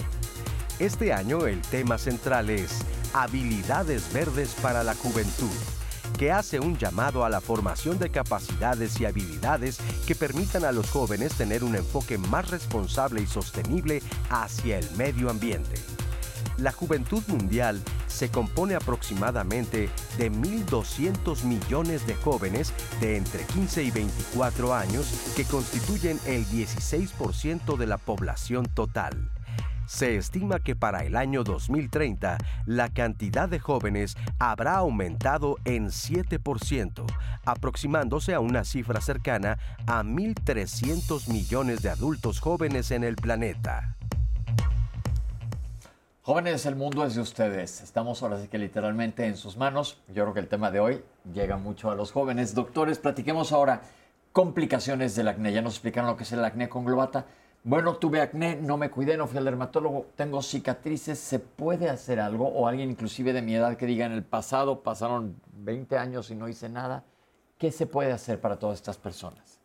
Este 0.77 1.13
año 1.13 1.47
el 1.47 1.61
tema 1.61 1.97
central 1.97 2.49
es 2.49 2.81
Habilidades 3.13 4.11
Verdes 4.11 4.57
para 4.61 4.83
la 4.83 4.95
Juventud, 4.95 5.55
que 6.17 6.31
hace 6.31 6.59
un 6.59 6.77
llamado 6.77 7.25
a 7.25 7.29
la 7.29 7.41
formación 7.41 7.99
de 7.99 8.09
capacidades 8.09 8.99
y 8.99 9.05
habilidades 9.05 9.79
que 10.07 10.15
permitan 10.15 10.65
a 10.65 10.71
los 10.71 10.89
jóvenes 10.89 11.33
tener 11.33 11.63
un 11.63 11.75
enfoque 11.75 12.17
más 12.17 12.49
responsable 12.49 13.21
y 13.21 13.27
sostenible 13.27 14.01
hacia 14.29 14.79
el 14.79 14.89
medio 14.95 15.29
ambiente. 15.29 15.75
La 16.57 16.71
juventud 16.71 17.23
mundial 17.27 17.81
se 18.07 18.29
compone 18.29 18.75
aproximadamente 18.75 19.89
de 20.17 20.31
1.200 20.31 21.43
millones 21.45 22.05
de 22.05 22.13
jóvenes 22.15 22.73
de 23.01 23.17
entre 23.17 23.43
15 23.43 23.83
y 23.83 23.91
24 23.91 24.73
años 24.73 25.07
que 25.35 25.45
constituyen 25.45 26.19
el 26.27 26.45
16% 26.45 27.75
de 27.75 27.87
la 27.87 27.97
población 27.97 28.67
total. 28.67 29.31
Se 29.85 30.15
estima 30.15 30.59
que 30.59 30.75
para 30.75 31.03
el 31.03 31.15
año 31.15 31.43
2030 31.43 32.37
la 32.65 32.89
cantidad 32.89 33.49
de 33.49 33.59
jóvenes 33.59 34.15
habrá 34.39 34.77
aumentado 34.77 35.57
en 35.65 35.87
7%, 35.87 37.05
aproximándose 37.45 38.33
a 38.33 38.39
una 38.39 38.63
cifra 38.63 39.01
cercana 39.01 39.57
a 39.85 40.03
1.300 40.03 41.27
millones 41.27 41.81
de 41.81 41.89
adultos 41.89 42.39
jóvenes 42.39 42.91
en 42.91 43.03
el 43.03 43.15
planeta. 43.15 43.97
Jóvenes, 46.21 46.65
el 46.65 46.77
mundo 46.77 47.05
es 47.05 47.15
de 47.15 47.21
ustedes. 47.21 47.81
Estamos 47.81 48.23
ahora 48.23 48.39
sí 48.39 48.47
que 48.47 48.57
literalmente 48.57 49.27
en 49.27 49.35
sus 49.35 49.57
manos. 49.57 50.01
Yo 50.07 50.23
creo 50.23 50.33
que 50.33 50.39
el 50.39 50.47
tema 50.47 50.71
de 50.71 50.79
hoy 50.79 51.03
llega 51.33 51.57
mucho 51.57 51.91
a 51.91 51.95
los 51.95 52.13
jóvenes. 52.13 52.55
Doctores, 52.55 52.97
platiquemos 52.97 53.51
ahora 53.51 53.81
complicaciones 54.31 55.17
del 55.17 55.27
acné. 55.27 55.51
Ya 55.51 55.61
nos 55.61 55.73
explicaron 55.73 56.09
lo 56.09 56.15
que 56.15 56.23
es 56.23 56.31
el 56.31 56.45
acné 56.45 56.69
conglobata. 56.69 57.25
Bueno, 57.65 57.95
tuve 57.95 58.19
acné, 58.19 58.57
no 58.57 58.75
me 58.75 58.91
cuidé, 58.91 59.15
no 59.15 59.25
fui 59.25 59.37
al 59.37 59.45
dermatólogo, 59.45 60.07
tengo 60.17 60.41
cicatrices, 60.41 61.17
¿se 61.17 61.39
puede 61.39 61.89
hacer 61.89 62.19
algo? 62.19 62.45
O 62.45 62.67
alguien 62.67 62.89
inclusive 62.89 63.31
de 63.31 63.41
mi 63.41 63.55
edad 63.55 63.77
que 63.77 63.85
diga 63.85 64.05
en 64.05 64.11
el 64.11 64.23
pasado 64.23 64.83
pasaron 64.83 65.37
20 65.59 65.97
años 65.97 66.29
y 66.29 66.35
no 66.35 66.49
hice 66.49 66.67
nada. 66.67 67.05
¿Qué 67.57 67.71
se 67.71 67.85
puede 67.85 68.11
hacer 68.11 68.41
para 68.41 68.59
todas 68.59 68.79
estas 68.79 68.97
personas? 68.97 69.61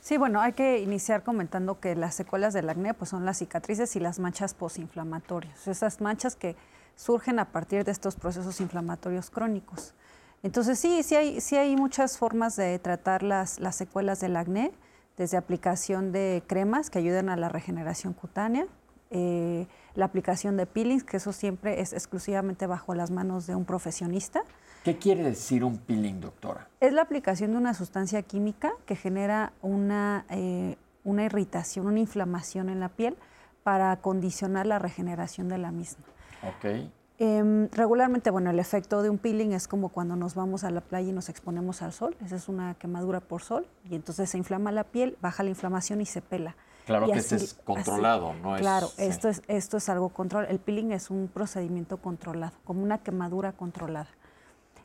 Sí, 0.00 0.18
bueno, 0.18 0.42
hay 0.42 0.52
que 0.52 0.80
iniciar 0.80 1.22
comentando 1.22 1.80
que 1.80 1.96
las 1.96 2.14
secuelas 2.14 2.52
del 2.52 2.68
acné 2.68 2.92
pues, 2.92 3.08
son 3.08 3.24
las 3.24 3.38
cicatrices 3.38 3.96
y 3.96 4.00
las 4.00 4.18
manchas 4.18 4.52
posinflamatorias, 4.52 5.66
esas 5.66 6.02
manchas 6.02 6.36
que 6.36 6.54
surgen 6.96 7.38
a 7.38 7.46
partir 7.46 7.82
de 7.84 7.92
estos 7.92 8.14
procesos 8.14 8.60
inflamatorios 8.60 9.30
crónicos. 9.30 9.94
Entonces 10.42 10.78
sí, 10.78 11.02
sí 11.02 11.16
hay, 11.16 11.40
sí 11.40 11.56
hay 11.56 11.76
muchas 11.76 12.18
formas 12.18 12.56
de 12.56 12.78
tratar 12.78 13.22
las, 13.22 13.58
las 13.58 13.74
secuelas 13.74 14.20
del 14.20 14.36
acné, 14.36 14.72
desde 15.16 15.36
aplicación 15.36 16.12
de 16.12 16.42
cremas 16.46 16.90
que 16.90 16.98
ayudan 16.98 17.28
a 17.28 17.36
la 17.36 17.48
regeneración 17.48 18.12
cutánea, 18.12 18.66
eh, 19.10 19.66
la 19.94 20.06
aplicación 20.06 20.56
de 20.56 20.66
peelings, 20.66 21.04
que 21.04 21.18
eso 21.18 21.32
siempre 21.32 21.80
es 21.80 21.92
exclusivamente 21.92 22.66
bajo 22.66 22.94
las 22.94 23.10
manos 23.10 23.46
de 23.46 23.54
un 23.54 23.64
profesionista. 23.64 24.42
¿Qué 24.84 24.96
quiere 24.96 25.22
decir 25.22 25.64
un 25.64 25.78
peeling, 25.78 26.20
doctora? 26.20 26.68
Es 26.80 26.92
la 26.92 27.02
aplicación 27.02 27.52
de 27.52 27.58
una 27.58 27.74
sustancia 27.74 28.22
química 28.22 28.72
que 28.86 28.96
genera 28.96 29.52
una, 29.60 30.24
eh, 30.30 30.76
una 31.04 31.24
irritación, 31.24 31.86
una 31.86 32.00
inflamación 32.00 32.68
en 32.68 32.80
la 32.80 32.88
piel 32.88 33.16
para 33.62 33.94
condicionar 33.98 34.66
la 34.66 34.78
regeneración 34.78 35.48
de 35.48 35.58
la 35.58 35.70
misma. 35.70 36.04
Ok. 36.42 36.90
Em, 37.18 37.68
regularmente, 37.72 38.30
bueno, 38.30 38.50
el 38.50 38.58
efecto 38.58 39.02
de 39.02 39.10
un 39.10 39.18
peeling 39.18 39.52
es 39.52 39.68
como 39.68 39.90
cuando 39.90 40.16
nos 40.16 40.34
vamos 40.34 40.64
a 40.64 40.70
la 40.70 40.80
playa 40.80 41.10
y 41.10 41.12
nos 41.12 41.28
exponemos 41.28 41.82
al 41.82 41.92
sol. 41.92 42.16
Esa 42.24 42.36
es 42.36 42.48
una 42.48 42.74
quemadura 42.74 43.20
por 43.20 43.42
sol 43.42 43.66
y 43.88 43.94
entonces 43.94 44.30
se 44.30 44.38
inflama 44.38 44.72
la 44.72 44.84
piel, 44.84 45.16
baja 45.20 45.42
la 45.42 45.50
inflamación 45.50 46.00
y 46.00 46.06
se 46.06 46.20
pela. 46.22 46.56
Claro 46.86 47.06
Y 47.06 47.12
que 47.12 47.18
así- 47.20 47.34
este 47.36 47.44
es 47.46 47.54
controlado, 47.54 48.30
así- 48.30 48.40
no 48.42 48.56
es- 48.56 48.62
Claro, 48.62 48.86
sí. 48.88 49.02
esto, 49.04 49.28
es, 49.28 49.42
esto 49.46 49.76
es 49.76 49.88
algo 49.88 50.08
controlado. 50.08 50.50
El 50.50 50.58
peeling 50.58 50.90
es 50.90 51.10
un 51.10 51.28
procedimiento 51.32 51.98
controlado, 51.98 52.54
como 52.64 52.82
una 52.82 52.98
quemadura 52.98 53.52
controlada. 53.52 54.08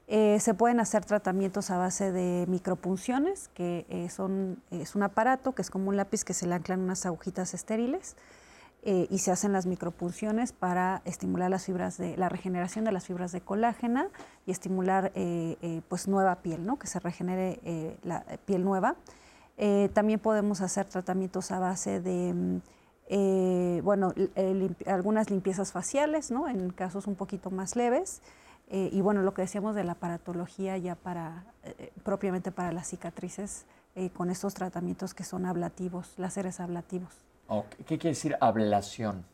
Eh, 0.10 0.40
se 0.40 0.54
pueden 0.54 0.80
hacer 0.80 1.04
tratamientos 1.06 1.70
a 1.72 1.78
base 1.78 2.12
de 2.12 2.46
micropunciones, 2.48 3.50
que 3.50 3.86
eh, 3.90 4.10
son, 4.10 4.62
es 4.70 4.96
un 4.96 5.04
aparato 5.04 5.54
que 5.56 5.62
es 5.62 5.70
como 5.72 5.90
un 5.90 5.98
lápiz 5.98 6.24
que 6.24 6.34
se 6.34 6.46
le 6.46 6.54
anclan 6.56 6.82
unas 6.82 7.06
agujitas 7.06 7.54
estériles 7.54 8.16
eh, 8.84 9.08
y 9.10 9.18
se 9.18 9.32
hacen 9.32 9.52
las 9.52 9.66
micropunciones 9.66 10.54
para 10.54 11.02
estimular 11.04 11.50
las 11.50 11.66
fibras 11.66 11.98
de 11.98 12.16
la 12.16 12.30
regeneración 12.30 12.86
de 12.86 12.92
las 12.92 13.06
fibras 13.06 13.32
de 13.32 13.42
colágena 13.42 14.08
y 14.46 14.52
estimular 14.52 15.12
eh, 15.16 15.58
eh, 15.62 15.82
pues 15.90 16.08
nueva 16.08 16.38
piel, 16.38 16.66
¿no? 16.66 16.78
que 16.78 16.88
se 16.88 17.00
regenere 17.00 17.98
la 18.04 18.24
piel 18.46 18.64
nueva. 18.64 18.96
También 19.94 20.20
podemos 20.20 20.62
hacer 20.62 20.86
tratamientos 20.86 21.52
a 21.52 21.60
base 21.60 22.00
de 22.00 22.62
mm, 23.10 23.84
bueno, 23.84 24.14
algunas 24.86 25.32
limpiezas 25.32 25.72
faciales, 25.72 26.30
¿no? 26.30 26.48
en 26.48 26.70
casos 26.70 27.08
un 27.08 27.16
poquito 27.16 27.50
más 27.50 27.76
leves. 27.76 28.22
Y 28.70 29.02
bueno, 29.02 29.22
lo 29.22 29.34
que 29.34 29.42
decíamos 29.42 29.76
de 29.76 29.84
la 29.84 29.94
aparatología 29.94 30.78
ya 30.78 30.96
para, 30.96 31.46
propiamente 32.04 32.52
para 32.52 32.72
las 32.72 32.88
cicatrices, 32.88 33.66
con 34.14 34.30
estos 34.30 34.54
tratamientos 34.54 35.14
que 35.14 35.24
son 35.24 35.46
ablativos, 35.46 36.14
láseres 36.18 36.60
ablativos, 36.60 37.26
¿Qué 37.86 37.98
quiere 37.98 38.10
decir 38.10 38.36
ablación? 38.40 39.26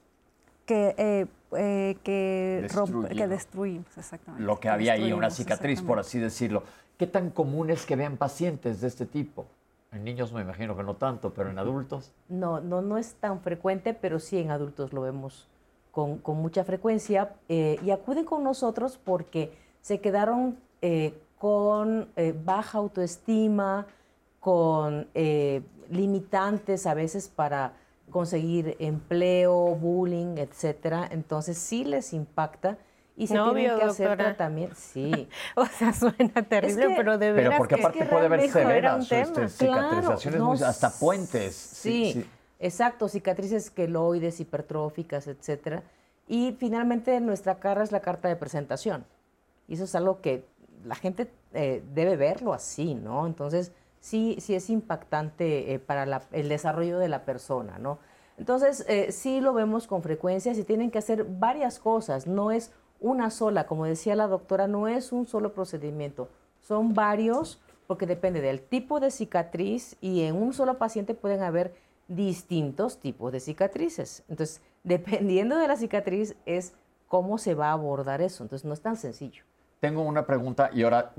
que, 0.65 0.95
eh, 0.97 1.25
eh, 1.55 1.97
que, 2.03 2.59
Destruye, 2.63 3.15
que 3.15 3.27
destruimos, 3.27 3.97
exactamente. 3.97 4.43
Lo 4.45 4.59
que 4.59 4.69
había 4.69 4.93
ahí, 4.93 5.11
una 5.13 5.29
cicatriz, 5.29 5.81
por 5.81 5.99
así 5.99 6.19
decirlo. 6.19 6.63
¿Qué 6.97 7.07
tan 7.07 7.31
común 7.31 7.69
es 7.69 7.85
que 7.85 7.95
vean 7.95 8.17
pacientes 8.17 8.81
de 8.81 8.87
este 8.87 9.05
tipo? 9.05 9.45
En 9.91 10.03
niños 10.03 10.31
me 10.31 10.41
imagino 10.41 10.75
que 10.75 10.83
no 10.83 10.95
tanto, 10.95 11.33
pero 11.33 11.49
en 11.49 11.59
adultos. 11.59 12.13
No, 12.29 12.61
no, 12.61 12.81
no 12.81 12.97
es 12.97 13.15
tan 13.15 13.41
frecuente, 13.41 13.93
pero 13.93 14.19
sí 14.19 14.39
en 14.39 14.51
adultos 14.51 14.93
lo 14.93 15.01
vemos 15.01 15.47
con, 15.91 16.17
con 16.19 16.37
mucha 16.37 16.63
frecuencia 16.63 17.33
eh, 17.49 17.79
y 17.83 17.91
acuden 17.91 18.25
con 18.25 18.43
nosotros 18.43 18.99
porque 19.03 19.51
se 19.81 19.99
quedaron 19.99 20.57
eh, 20.81 21.13
con 21.37 22.07
baja 22.45 22.77
autoestima, 22.77 23.85
con 24.39 25.07
limitantes 25.89 26.87
a 26.87 26.93
veces 26.93 27.27
para 27.27 27.73
conseguir 28.09 28.75
empleo, 28.79 29.75
bullying, 29.75 30.37
etcétera. 30.37 31.07
Entonces 31.11 31.57
sí 31.57 31.83
les 31.83 32.13
impacta 32.13 32.77
y 33.15 33.27
se 33.27 33.35
No, 33.35 33.53
tienen 33.53 33.71
obvio, 33.71 33.79
que 33.79 33.91
hacer 33.91 34.17
tratamiento. 34.17 34.75
Sí. 34.77 35.27
O 35.55 35.65
sea, 35.65 35.93
suena 35.93 36.43
terrible, 36.47 36.87
que- 36.87 36.93
pero 36.95 37.17
de 37.17 37.27
Pero 37.31 37.35
veras 37.35 37.57
porque 37.57 37.75
que- 37.75 37.81
aparte 37.81 37.99
que 37.99 38.05
puede 38.05 38.25
haber 38.25 38.49
severas 38.49 39.11
este, 39.11 39.47
cicatrizaciones, 39.49 40.21
Claro, 40.39 40.45
muy- 40.45 40.59
no, 40.59 40.65
hasta 40.65 40.89
puentes. 40.91 41.55
Sí, 41.55 42.25
exacto, 42.59 43.07
cicatrices 43.07 43.69
queloides, 43.71 44.39
hipertróficas, 44.39 45.27
etcétera. 45.27 45.83
Y 46.27 46.55
finalmente 46.59 47.19
nuestra 47.19 47.55
cara 47.59 47.83
es 47.83 47.91
la 47.91 47.99
carta 47.99 48.27
de 48.29 48.35
presentación. 48.35 49.05
Y 49.67 49.73
eso 49.75 49.83
es 49.83 49.93
algo 49.95 50.21
que 50.21 50.45
la 50.85 50.95
gente 50.95 51.29
eh, 51.53 51.83
debe 51.93 52.15
verlo 52.17 52.53
así, 52.53 52.95
¿no? 52.95 53.27
Entonces, 53.27 53.71
sí, 54.03 54.35
sí 54.39 54.53
es 54.55 54.69
impactante 54.69 55.73
eh, 55.73 55.79
para 55.79 56.05
la- 56.05 56.23
el 56.31 56.49
desarrollo 56.49 56.99
de 56.99 57.07
la 57.07 57.23
persona, 57.25 57.77
¿no? 57.79 57.99
Entonces, 58.37 58.83
eh, 58.89 59.11
sí 59.11 59.39
lo 59.41 59.53
vemos 59.53 59.87
con 59.87 60.01
frecuencia, 60.01 60.53
se 60.55 60.63
tienen 60.63 60.91
que 60.91 60.97
hacer 60.99 61.23
varias 61.25 61.79
cosas, 61.79 62.25
no 62.27 62.51
es 62.51 62.71
una 62.99 63.29
sola, 63.29 63.65
como 63.67 63.85
decía 63.85 64.15
la 64.15 64.27
doctora, 64.27 64.67
no 64.67 64.87
es 64.87 65.11
un 65.11 65.27
solo 65.27 65.53
procedimiento, 65.53 66.29
Son 66.61 66.93
varios 66.93 67.59
porque 67.87 68.05
depende 68.05 68.39
del 68.41 68.61
tipo 68.61 68.99
de 69.01 69.11
cicatriz 69.11 69.97
y 70.01 70.21
en 70.23 70.35
un 70.35 70.53
solo 70.53 70.77
paciente 70.77 71.13
pueden 71.13 71.43
haber 71.43 71.73
distintos 72.07 72.97
tipos 72.99 73.31
de 73.31 73.39
cicatrices. 73.41 74.23
Entonces, 74.29 74.61
dependiendo 74.83 75.57
de 75.57 75.67
la 75.67 75.75
cicatriz 75.77 76.35
es 76.45 76.73
cómo 77.07 77.37
se 77.37 77.53
va 77.55 77.69
a 77.69 77.73
abordar 77.73 78.21
eso. 78.21 78.43
Entonces, 78.43 78.65
no 78.65 78.73
es 78.73 78.81
tan 78.81 78.95
sencillo. 78.97 79.43
Tengo 79.83 80.03
una 80.03 80.25
pregunta 80.25 80.69
y 80.73 80.83
ahora, 80.83 81.11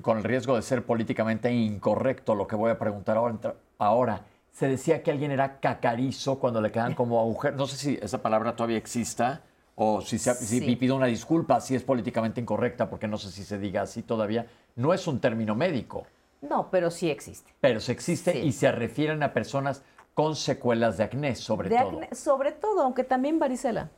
con 0.00 0.18
el 0.18 0.22
riesgo 0.22 0.54
de 0.54 0.62
ser 0.62 0.86
políticamente 0.86 1.50
incorrecto, 1.52 2.36
lo 2.36 2.46
que 2.46 2.54
voy 2.54 2.70
a 2.70 2.78
preguntar 2.78 3.16
ahora, 3.16 3.56
ahora 3.76 4.20
se 4.52 4.68
decía 4.68 5.02
que 5.02 5.10
alguien 5.10 5.32
era 5.32 5.58
cacarizo 5.58 6.38
cuando 6.38 6.60
le 6.60 6.70
quedan 6.70 6.94
como 6.94 7.18
agujeros. 7.18 7.58
No 7.58 7.66
sé 7.66 7.76
si 7.76 7.98
esa 8.00 8.22
palabra 8.22 8.54
todavía 8.54 8.76
exista 8.76 9.42
o 9.74 10.00
si, 10.00 10.18
se, 10.18 10.32
si 10.32 10.76
pido 10.76 10.94
una 10.94 11.06
disculpa 11.06 11.60
si 11.60 11.74
es 11.74 11.82
políticamente 11.82 12.40
incorrecta, 12.40 12.88
porque 12.88 13.08
no 13.08 13.18
sé 13.18 13.32
si 13.32 13.42
se 13.42 13.58
diga 13.58 13.82
así 13.82 14.04
todavía. 14.04 14.46
No 14.76 14.94
es 14.94 15.08
un 15.08 15.18
término 15.18 15.56
médico. 15.56 16.06
No, 16.40 16.70
pero 16.70 16.92
sí 16.92 17.10
existe. 17.10 17.52
Pero 17.60 17.80
se 17.80 17.90
existe 17.90 18.38
y 18.38 18.52
se 18.52 18.70
refieren 18.70 19.24
a 19.24 19.32
personas 19.32 19.82
con 20.14 20.36
secuelas 20.36 20.98
de 20.98 21.02
acné, 21.02 21.34
sobre 21.34 21.68
de 21.68 21.78
todo. 21.78 21.88
Acné, 21.88 22.14
sobre 22.14 22.52
todo, 22.52 22.82
aunque 22.82 23.02
también 23.02 23.40
varicela. 23.40 23.90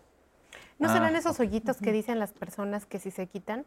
¿No 0.79 0.89
serán 0.89 1.15
ah. 1.15 1.19
esos 1.19 1.39
hoyitos 1.39 1.77
que 1.77 1.93
dicen 1.93 2.19
las 2.19 2.33
personas 2.33 2.87
que 2.87 2.99
si 2.99 3.11
se 3.11 3.27
quitan? 3.27 3.67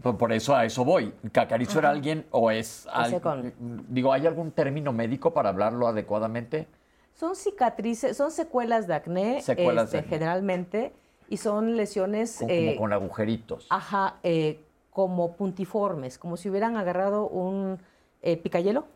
Por 0.00 0.32
eso 0.32 0.54
a 0.54 0.64
eso 0.64 0.84
voy. 0.84 1.12
¿Cacarizo 1.32 1.78
era 1.78 1.90
alguien 1.90 2.26
o 2.30 2.50
es 2.50 2.88
alguien? 2.90 3.54
Digo, 3.88 4.12
¿hay 4.12 4.26
algún 4.26 4.50
término 4.50 4.92
médico 4.92 5.32
para 5.32 5.50
hablarlo 5.50 5.86
adecuadamente? 5.86 6.66
Son 7.14 7.36
cicatrices, 7.36 8.16
son 8.16 8.30
secuelas 8.30 8.86
de 8.86 8.94
acné, 8.94 9.38
este, 9.38 10.02
generalmente, 10.08 10.92
y 11.28 11.36
son 11.36 11.76
lesiones... 11.76 12.38
como 12.38 12.50
eh, 12.50 12.76
con 12.76 12.92
agujeritos. 12.92 13.66
Ajá, 13.70 14.16
eh, 14.22 14.64
como 14.90 15.36
puntiformes, 15.36 16.18
como 16.18 16.36
si 16.36 16.48
hubieran 16.48 16.76
agarrado 16.76 17.28
un 17.28 17.78
eh, 18.22 18.36
picayelo. 18.36 18.86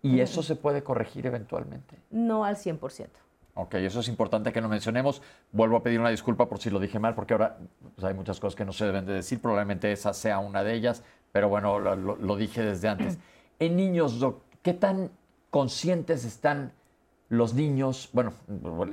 ¿Y 0.00 0.20
eso 0.20 0.42
se 0.42 0.56
puede 0.56 0.82
corregir 0.82 1.26
eventualmente? 1.26 1.96
No 2.10 2.44
al 2.44 2.56
100%. 2.56 3.08
Ok, 3.54 3.74
eso 3.74 4.00
es 4.00 4.08
importante 4.08 4.52
que 4.52 4.62
lo 4.62 4.68
mencionemos. 4.68 5.20
Vuelvo 5.52 5.76
a 5.76 5.82
pedir 5.82 6.00
una 6.00 6.08
disculpa 6.08 6.48
por 6.48 6.58
si 6.58 6.70
lo 6.70 6.80
dije 6.80 6.98
mal, 6.98 7.14
porque 7.14 7.34
ahora 7.34 7.58
pues, 7.94 8.04
hay 8.04 8.14
muchas 8.14 8.40
cosas 8.40 8.56
que 8.56 8.64
no 8.64 8.72
se 8.72 8.86
deben 8.86 9.04
de 9.04 9.12
decir. 9.12 9.40
Probablemente 9.40 9.92
esa 9.92 10.14
sea 10.14 10.38
una 10.38 10.64
de 10.64 10.74
ellas, 10.74 11.04
pero 11.32 11.50
bueno, 11.50 11.78
lo, 11.78 12.36
dije 12.36 12.62
desde 12.62 12.88
antes. 12.88 13.18
En 13.58 13.76
niños, 13.76 14.18
¿qué 14.62 14.72
tan 14.72 15.10
conscientes 15.50 16.24
están 16.24 16.72
los 17.28 17.54
niños, 17.54 18.10
bueno, 18.12 18.32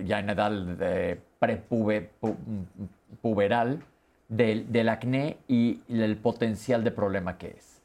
ya 0.04 0.20
en 0.20 0.30
edad 0.30 0.52
de 0.52 1.20
prepuberal, 1.40 2.10
del, 4.28 4.72
del 4.72 4.90
acné 4.90 5.38
y 5.48 5.82
el 5.90 6.18
potencial 6.18 6.84
de 6.84 6.92
problema 6.92 7.40
que 7.40 7.48
es? 7.58 7.82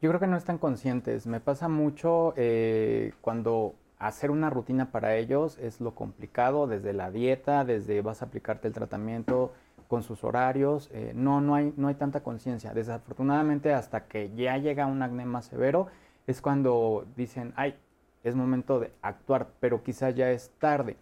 Yo 0.00 0.08
creo 0.08 0.20
que 0.20 0.26
no 0.26 0.36
están 0.36 0.56
conscientes. 0.56 1.26
Me 1.26 1.40
pasa 1.40 1.68
mucho 1.68 2.32
eh, 2.36 3.12
cuando 3.20 3.74
hacer 3.98 4.30
una 4.30 4.50
rutina 4.50 4.90
para 4.90 5.16
ellos 5.16 5.58
es 5.58 5.80
lo 5.80 5.94
complicado, 5.94 6.66
desde 6.66 6.92
la 6.92 7.10
dieta, 7.10 7.64
desde 7.64 8.00
vas 8.02 8.22
a 8.22 8.26
aplicarte 8.26 8.68
el 8.68 8.74
tratamiento 8.74 9.52
con 9.88 10.02
sus 10.02 10.24
horarios. 10.24 10.90
Eh, 10.92 11.12
no, 11.14 11.40
no 11.40 11.54
hay, 11.54 11.72
no 11.76 11.88
hay 11.88 11.94
tanta 11.94 12.22
conciencia. 12.22 12.74
Desafortunadamente, 12.74 13.72
hasta 13.72 14.06
que 14.06 14.34
ya 14.34 14.58
llega 14.58 14.86
un 14.86 15.02
acné 15.02 15.24
más 15.24 15.46
severo, 15.46 15.86
es 16.26 16.40
cuando 16.40 17.06
dicen, 17.16 17.52
ay, 17.56 17.76
es 18.24 18.34
momento 18.34 18.80
de 18.80 18.90
actuar, 19.02 19.48
pero 19.60 19.82
quizás 19.82 20.14
ya 20.14 20.30
es 20.30 20.50
tarde. 20.58 20.96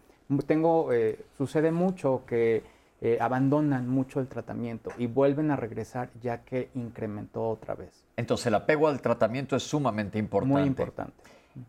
Tengo, 0.45 0.93
eh, 0.93 1.19
sucede 1.37 1.71
mucho 1.71 2.23
que 2.25 2.63
eh, 3.01 3.17
abandonan 3.19 3.89
mucho 3.89 4.19
el 4.19 4.27
tratamiento 4.27 4.91
y 4.97 5.07
vuelven 5.07 5.51
a 5.51 5.55
regresar 5.55 6.09
ya 6.21 6.43
que 6.43 6.69
incrementó 6.75 7.49
otra 7.49 7.75
vez. 7.75 8.05
Entonces 8.15 8.47
el 8.47 8.55
apego 8.55 8.87
al 8.87 9.01
tratamiento 9.01 9.55
es 9.55 9.63
sumamente 9.63 10.17
importante. 10.17 10.59
Muy 10.59 10.67
importante. 10.67 11.13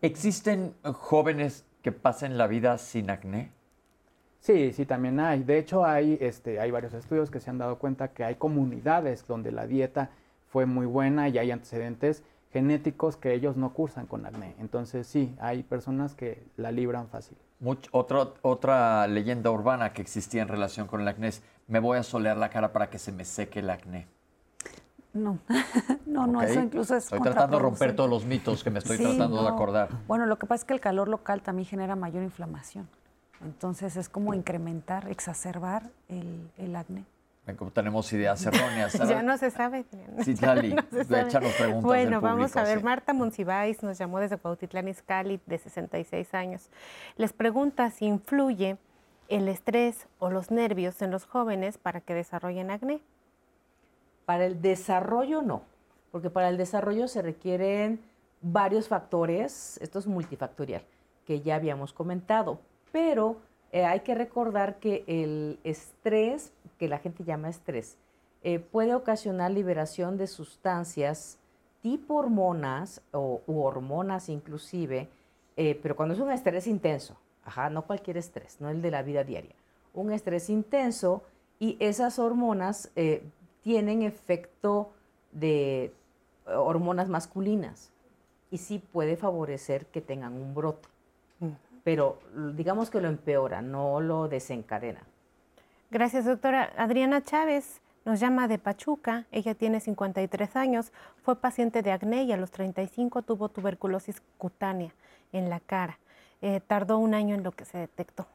¿Existen 0.01 0.73
jóvenes 0.83 1.65
que 1.81 1.91
pasen 1.91 2.37
la 2.37 2.47
vida 2.47 2.77
sin 2.77 3.09
acné? 3.09 3.51
Sí, 4.39 4.71
sí, 4.73 4.85
también 4.85 5.19
hay. 5.19 5.43
De 5.43 5.57
hecho, 5.57 5.85
hay, 5.85 6.17
este, 6.21 6.59
hay 6.59 6.71
varios 6.71 6.93
estudios 6.93 7.31
que 7.31 7.39
se 7.39 7.49
han 7.49 7.57
dado 7.57 7.77
cuenta 7.79 8.09
que 8.09 8.23
hay 8.23 8.35
comunidades 8.35 9.25
donde 9.27 9.51
la 9.51 9.67
dieta 9.67 10.09
fue 10.47 10.65
muy 10.65 10.85
buena 10.85 11.27
y 11.29 11.37
hay 11.37 11.51
antecedentes 11.51 12.23
genéticos 12.51 13.17
que 13.17 13.33
ellos 13.33 13.57
no 13.57 13.73
cursan 13.73 14.05
con 14.07 14.25
acné. 14.25 14.55
Entonces, 14.59 15.07
sí, 15.07 15.35
hay 15.39 15.63
personas 15.63 16.15
que 16.15 16.43
la 16.55 16.71
libran 16.71 17.07
fácil. 17.09 17.37
otra 17.91 19.07
leyenda 19.07 19.51
urbana 19.51 19.93
que 19.93 20.01
existía 20.01 20.43
en 20.43 20.47
relación 20.47 20.87
con 20.87 21.01
el 21.01 21.07
acné 21.07 21.27
es, 21.27 21.43
me 21.67 21.79
voy 21.79 21.97
a 21.97 22.03
solear 22.03 22.37
la 22.37 22.49
cara 22.49 22.71
para 22.71 22.89
que 22.89 22.99
se 22.99 23.11
me 23.11 23.25
seque 23.25 23.59
el 23.59 23.69
acné. 23.69 24.07
No, 26.05 26.25
no, 26.25 26.27
no, 26.27 26.41
eso 26.41 26.59
incluso 26.59 26.95
es 26.95 27.03
Estoy 27.05 27.19
tratando 27.21 27.57
de 27.57 27.63
romper 27.63 27.95
todos 27.95 28.09
los 28.09 28.25
mitos 28.25 28.63
que 28.63 28.69
me 28.69 28.79
estoy 28.79 28.97
tratando 28.97 29.43
de 29.43 29.49
acordar. 29.49 29.89
Bueno, 30.07 30.25
lo 30.25 30.39
que 30.39 30.47
pasa 30.47 30.61
es 30.61 30.65
que 30.65 30.73
el 30.73 30.79
calor 30.79 31.09
local 31.09 31.41
también 31.41 31.67
genera 31.67 31.95
mayor 31.95 32.23
inflamación. 32.23 32.87
Entonces 33.43 33.95
es 33.97 34.09
como 34.09 34.33
incrementar, 34.33 35.09
exacerbar 35.09 35.83
el, 36.07 36.49
el 36.57 36.75
acné. 36.75 37.05
Tenemos 37.73 38.11
ideas 38.11 38.45
erróneas. 38.45 38.93
ya 38.93 39.23
no 39.23 39.37
se 39.37 39.51
sabe. 39.51 39.85
Sí, 40.23 40.35
Lali, 40.35 40.73
no 40.73 40.83
preguntas 40.83 41.81
Bueno, 41.81 42.19
vamos 42.19 42.55
a 42.57 42.63
ver. 42.63 42.83
Marta 42.83 43.13
Monsiváis 43.13 43.83
nos 43.83 43.97
llamó 43.97 44.19
desde 44.19 44.37
Cuautitlán 44.37 44.87
Izcalli, 44.87 45.39
de 45.45 45.57
66 45.57 46.33
años. 46.33 46.69
Les 47.15 47.33
pregunta 47.33 47.89
si 47.91 48.05
influye 48.05 48.77
el 49.29 49.47
estrés 49.47 50.07
o 50.19 50.29
los 50.29 50.51
nervios 50.51 51.01
en 51.01 51.11
los 51.11 51.25
jóvenes 51.25 51.77
para 51.77 52.01
que 52.01 52.13
desarrollen 52.13 52.71
acné. 52.71 53.01
Para 54.27 54.45
el 54.45 54.61
desarrollo 54.61 55.41
no, 55.41 55.61
porque 56.11 56.29
para 56.29 56.49
el 56.49 56.57
desarrollo 56.57 57.07
se 57.07 57.21
requieren 57.21 58.01
varios 58.41 58.89
factores, 58.89 59.79
esto 59.81 59.99
es 59.99 60.05
multifactorial, 60.05 60.81
que 61.25 61.39
ya 61.39 61.55
habíamos 61.55 61.93
comentado, 61.93 62.59
pero 62.91 63.37
eh, 63.71 63.85
hay 63.85 64.01
que 64.01 64.15
recordar 64.15 64.79
que 64.79 65.05
el 65.07 65.61
estrés, 65.63 66.51
que 66.77 66.89
la 66.89 66.99
gente 66.99 67.23
llama 67.23 67.47
estrés, 67.47 67.95
eh, 68.43 68.59
puede 68.59 68.95
ocasionar 68.95 69.51
liberación 69.51 70.17
de 70.17 70.27
sustancias 70.27 71.37
tipo 71.81 72.15
hormonas 72.15 73.01
o 73.13 73.39
u 73.47 73.61
hormonas 73.61 74.27
inclusive, 74.27 75.07
eh, 75.55 75.79
pero 75.81 75.95
cuando 75.95 76.15
es 76.15 76.19
un 76.19 76.31
estrés 76.31 76.67
intenso, 76.67 77.15
ajá, 77.45 77.69
no 77.69 77.83
cualquier 77.83 78.17
estrés, 78.17 78.59
no 78.59 78.69
el 78.69 78.81
de 78.81 78.91
la 78.91 79.03
vida 79.03 79.23
diaria, 79.23 79.55
un 79.93 80.11
estrés 80.11 80.49
intenso 80.49 81.23
y 81.59 81.77
esas 81.79 82.19
hormonas 82.19 82.91
tienen 83.67 84.01
efecto 84.01 84.93
de 85.33 85.91
hormonas 86.45 87.09
masculinas 87.09 87.91
y 88.49 88.59
sí 88.59 88.79
puede 88.79 89.17
favorecer 89.17 89.87
que 89.87 89.99
tengan 89.99 90.31
un 90.31 90.55
brote. 90.55 90.87
Pero 91.83 92.17
digamos 92.55 92.89
que 92.89 93.01
lo 93.01 93.09
empeora, 93.09 93.61
no 93.61 93.99
lo 93.99 94.29
desencadena. 94.29 95.01
Gracias, 95.91 96.23
doctora. 96.23 96.71
Adriana 96.77 97.21
Chávez 97.21 97.81
nos 98.05 98.21
llama 98.21 98.47
de 98.47 98.57
Pachuca. 98.57 99.25
Ella 99.33 99.53
tiene 99.53 99.81
53 99.81 100.55
años, 100.55 100.93
fue 101.21 101.35
paciente 101.35 101.81
de 101.81 101.91
acné 101.91 102.23
y 102.23 102.31
a 102.31 102.37
los 102.37 102.51
35 102.51 103.21
tuvo 103.23 103.49
tuberculosis 103.49 104.21
cutánea 104.37 104.93
en 105.33 105.49
la 105.49 105.59
cara. 105.59 105.99
Eh, 106.41 106.61
tardó 106.65 106.99
un 106.99 107.13
año 107.13 107.35
en 107.35 107.43
lo 107.43 107.51
que 107.51 107.65
se 107.65 107.79
detectó. 107.79 108.27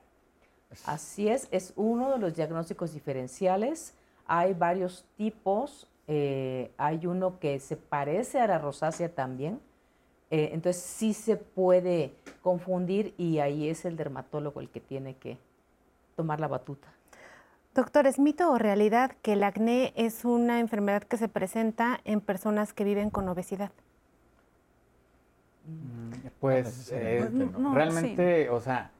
Así 0.85 1.29
es, 1.29 1.49
es 1.51 1.73
uno 1.77 2.11
de 2.11 2.19
los 2.19 2.35
diagnósticos 2.35 2.93
diferenciales 2.93 3.95
hay 4.35 4.55
varios 4.55 5.05
tipos, 5.19 5.87
eh, 6.09 6.71
hay 6.79 7.07
uno 7.07 7.39
que 7.39 7.61
se 7.61 7.77
parece 7.77 8.41
a 8.41 8.47
la 8.47 8.59
rosácea 8.59 9.11
también, 9.11 9.61
eh, 10.31 10.49
entonces 10.55 10.83
sí 10.83 11.13
se 11.13 11.37
puede 11.37 12.15
confundir 12.41 13.13
y 13.19 13.41
ahí 13.41 13.69
es 13.69 13.85
el 13.85 13.95
dermatólogo 13.95 14.61
el 14.63 14.71
que 14.71 14.81
tiene 14.81 15.17
que 15.17 15.37
tomar 16.17 16.41
la 16.41 16.49
batuta. 16.49 16.89
Doctor, 17.75 18.07
¿es 18.07 18.19
mito 18.19 18.51
o 18.51 18.57
realidad 18.57 19.13
que 19.21 19.35
el 19.35 19.45
acné 19.45 19.93
es 19.97 20.25
una 20.25 20.61
enfermedad 20.61 21.03
que 21.03 21.19
se 21.19 21.29
presenta 21.29 22.01
en 22.07 22.23
personas 22.23 22.73
que 22.73 22.85
viven 22.85 23.11
con 23.11 23.29
obesidad? 23.29 23.71
Mm, 25.67 26.29
pues 26.41 26.91
eh, 26.91 27.29
realmente, 27.75 28.49
o 28.49 28.61
sea, 28.61 28.93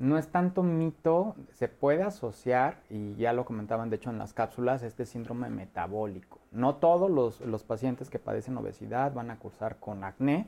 no 0.00 0.16
es 0.16 0.28
tanto 0.28 0.62
mito, 0.62 1.36
se 1.52 1.68
puede 1.68 2.02
asociar, 2.02 2.80
y 2.88 3.14
ya 3.16 3.34
lo 3.34 3.44
comentaban 3.44 3.90
de 3.90 3.96
hecho 3.96 4.08
en 4.08 4.16
las 4.16 4.32
cápsulas, 4.32 4.82
este 4.82 5.04
síndrome 5.04 5.50
metabólico. 5.50 6.38
No 6.52 6.76
todos 6.76 7.10
los, 7.10 7.62
pacientes 7.64 8.08
que 8.08 8.18
padecen 8.18 8.56
obesidad 8.56 9.12
van 9.12 9.30
a 9.30 9.38
cursar 9.38 9.76
con 9.78 10.02
acné, 10.02 10.46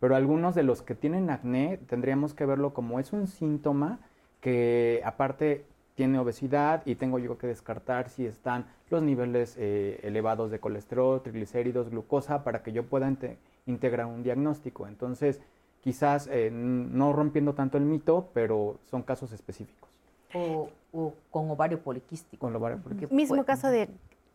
pero 0.00 0.16
algunos 0.16 0.56
de 0.56 0.64
los 0.64 0.82
que 0.82 0.96
tienen 0.96 1.30
acné 1.30 1.78
tendríamos 1.86 2.34
que 2.34 2.44
verlo 2.44 2.74
como 2.74 2.98
es 2.98 3.12
un 3.12 3.28
síntoma 3.28 4.00
que 4.40 5.00
aparte 5.04 5.64
tiene 5.94 6.18
obesidad 6.18 6.82
y 6.84 6.96
tengo 6.96 7.20
yo 7.20 7.38
que 7.38 7.46
descartar 7.46 8.08
si 8.08 8.26
están 8.26 8.66
los 8.90 9.04
niveles 9.04 9.54
eh, 9.58 10.00
elevados 10.02 10.50
de 10.50 10.58
colesterol, 10.58 11.22
triglicéridos, 11.22 11.90
glucosa, 11.90 12.42
para 12.42 12.64
que 12.64 12.72
yo 12.72 12.84
pueda 12.84 13.12
integrar 13.66 14.06
un 14.06 14.24
diagnóstico. 14.24 14.88
Entonces, 14.88 15.40
quizás 15.82 16.28
eh, 16.30 16.50
no 16.52 17.12
rompiendo 17.12 17.54
tanto 17.54 17.78
el 17.78 17.84
mito, 17.84 18.28
pero 18.34 18.78
son 18.90 19.02
casos 19.02 19.32
específicos. 19.32 19.88
O, 20.34 20.68
con 21.30 21.50
ovario 21.50 21.80
poliquístico. 21.80 22.46
Con 22.46 22.56
ovario 22.56 22.78
poliquístico. 22.78 23.14
Mismo 23.14 23.44
caso 23.44 23.68
de 23.68 23.88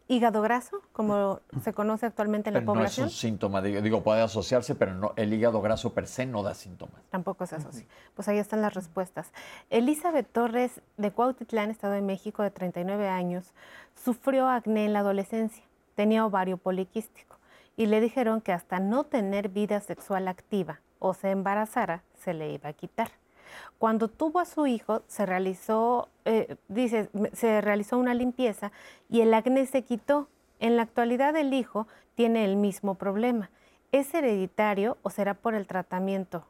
hígado 0.08 0.42
graso, 0.42 0.82
como 0.92 1.40
se 1.64 1.74
conoce 1.74 2.06
actualmente 2.06 2.50
en 2.50 2.56
la 2.56 2.60
Pero 2.60 2.74
no 2.74 2.74
es 2.74 2.78
población. 2.80 3.06
un 3.06 3.12
síntoma, 3.12 3.62
digo, 3.62 3.82
digo, 3.82 4.04
puede 4.04 4.22
asociarse, 4.22 4.76
pero 4.76 4.94
no, 4.94 5.14
el 5.16 5.34
hígado 5.34 5.62
graso 5.62 5.94
per 5.94 6.08
se 6.08 6.26
no 6.26 6.44
da 6.44 6.54
síntomas. 6.54 7.02
Tampoco 7.10 7.46
se 7.46 7.56
asocia. 7.56 7.86
Pues 8.16 8.28
ahí 8.28 8.38
están 8.38 8.62
las 8.62 8.74
respuestas. 8.74 9.32
Elizabeth 9.70 10.28
Torres, 10.32 10.82
de 10.98 11.12
Cuautitlán, 11.12 11.72
Estado 11.72 11.94
de 11.94 12.02
México, 12.02 12.44
de 12.44 12.52
39 12.52 13.08
años, 13.08 13.54
sufrió 13.96 14.48
acné 14.48 14.86
en 14.86 14.94
la 14.94 15.00
adolescencia. 15.00 15.64
Tenía 15.96 16.26
ovario 16.26 16.58
poliquístico 16.58 17.38
y 17.78 17.86
le 17.86 18.02
dijeron 18.02 18.42
que 18.42 18.52
hasta 18.52 18.80
no 18.80 19.04
tener 19.06 19.50
vida 19.50 19.80
sexual 19.80 20.28
activa 20.28 20.80
o 21.04 21.14
se 21.14 21.32
embarazara, 21.32 22.02
se 22.24 22.34
le 22.34 22.54
iba 22.54 22.70
a 22.70 22.74
quitar. 22.74 23.12
Cuando 23.78 24.08
tuvo 24.08 24.40
a 24.40 24.46
su 24.46 24.66
hijo, 24.66 25.04
se 25.08 25.26
realizó, 25.26 26.08
eh, 26.24 26.56
dice, 26.70 27.10
se 27.34 27.60
realizó 27.60 27.98
una 27.98 28.14
limpieza 28.14 28.72
y 29.10 29.20
el 29.22 29.34
acné 29.34 29.66
se 29.66 29.84
quitó. 29.84 30.30
En 30.60 30.78
la 30.78 30.84
actualidad 30.84 31.36
el 31.36 31.54
hijo 31.54 31.88
tiene 32.16 32.46
el 32.46 32.56
mismo 32.56 32.96
problema. 32.96 33.50
¿Es 33.92 34.14
hereditario 34.14 34.98
o 35.04 35.10
será 35.10 35.34
por 35.34 35.56
el 35.56 35.68
tratamiento? 35.68 36.46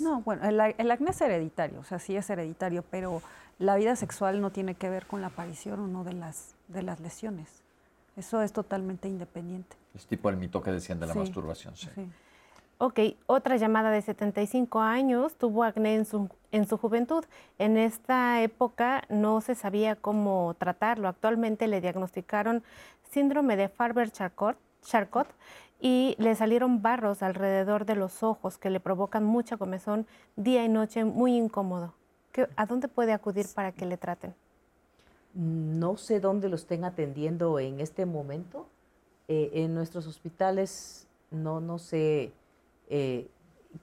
No, 0.00 0.20
bueno, 0.22 0.48
el, 0.48 0.74
el 0.78 0.90
acné 0.90 1.10
es 1.10 1.20
hereditario, 1.20 1.80
o 1.80 1.84
sea, 1.84 1.98
sí 1.98 2.16
es 2.16 2.30
hereditario, 2.30 2.84
pero 2.90 3.20
la 3.58 3.74
vida 3.76 3.96
sexual 3.96 4.40
no 4.40 4.50
tiene 4.50 4.74
que 4.76 4.88
ver 4.88 5.06
con 5.06 5.20
la 5.20 5.28
aparición 5.28 5.80
o 5.80 5.86
no 5.88 6.04
de 6.04 6.12
las, 6.12 6.54
de 6.68 6.82
las 6.82 7.00
lesiones. 7.00 7.48
Eso 8.16 8.40
es 8.42 8.52
totalmente 8.52 9.08
independiente. 9.08 9.76
Es 9.94 10.06
tipo 10.06 10.30
el 10.30 10.36
mito 10.36 10.62
que 10.62 10.70
decían 10.70 11.00
de 11.00 11.06
la 11.06 11.12
Sí, 11.12 11.18
masturbación. 11.18 11.76
Sí. 11.76 11.88
sí. 11.94 12.08
Ok, 12.78 13.00
otra 13.26 13.56
llamada 13.56 13.90
de 13.90 14.02
75 14.02 14.80
años 14.80 15.34
tuvo 15.36 15.64
acné 15.64 15.94
en 15.94 16.04
su, 16.04 16.28
en 16.52 16.66
su 16.68 16.76
juventud. 16.76 17.24
En 17.58 17.78
esta 17.78 18.42
época 18.42 19.04
no 19.08 19.40
se 19.40 19.54
sabía 19.54 19.96
cómo 19.96 20.54
tratarlo. 20.58 21.08
Actualmente 21.08 21.68
le 21.68 21.80
diagnosticaron 21.80 22.62
síndrome 23.10 23.56
de 23.56 23.70
Farber-Charcot 23.70 24.56
Charcot 24.82 25.26
y 25.80 26.16
le 26.18 26.34
salieron 26.34 26.82
barros 26.82 27.22
alrededor 27.22 27.86
de 27.86 27.96
los 27.96 28.22
ojos 28.22 28.58
que 28.58 28.68
le 28.70 28.78
provocan 28.78 29.24
mucha 29.24 29.56
comezón 29.56 30.06
día 30.36 30.62
y 30.64 30.68
noche, 30.68 31.04
muy 31.04 31.34
incómodo. 31.34 31.94
¿Qué- 32.32 32.48
¿A 32.56 32.66
dónde 32.66 32.88
puede 32.88 33.12
acudir 33.14 33.46
para 33.54 33.72
que 33.72 33.86
le 33.86 33.96
traten? 33.96 34.34
No 35.34 35.96
sé 35.96 36.20
dónde 36.20 36.48
lo 36.50 36.56
estén 36.56 36.84
atendiendo 36.84 37.58
en 37.58 37.80
este 37.80 38.04
momento. 38.06 38.66
Eh, 39.28 39.50
en 39.54 39.74
nuestros 39.74 40.06
hospitales 40.06 41.06
no, 41.30 41.60
no 41.60 41.78
sé 41.78 42.32
eh, 42.88 43.28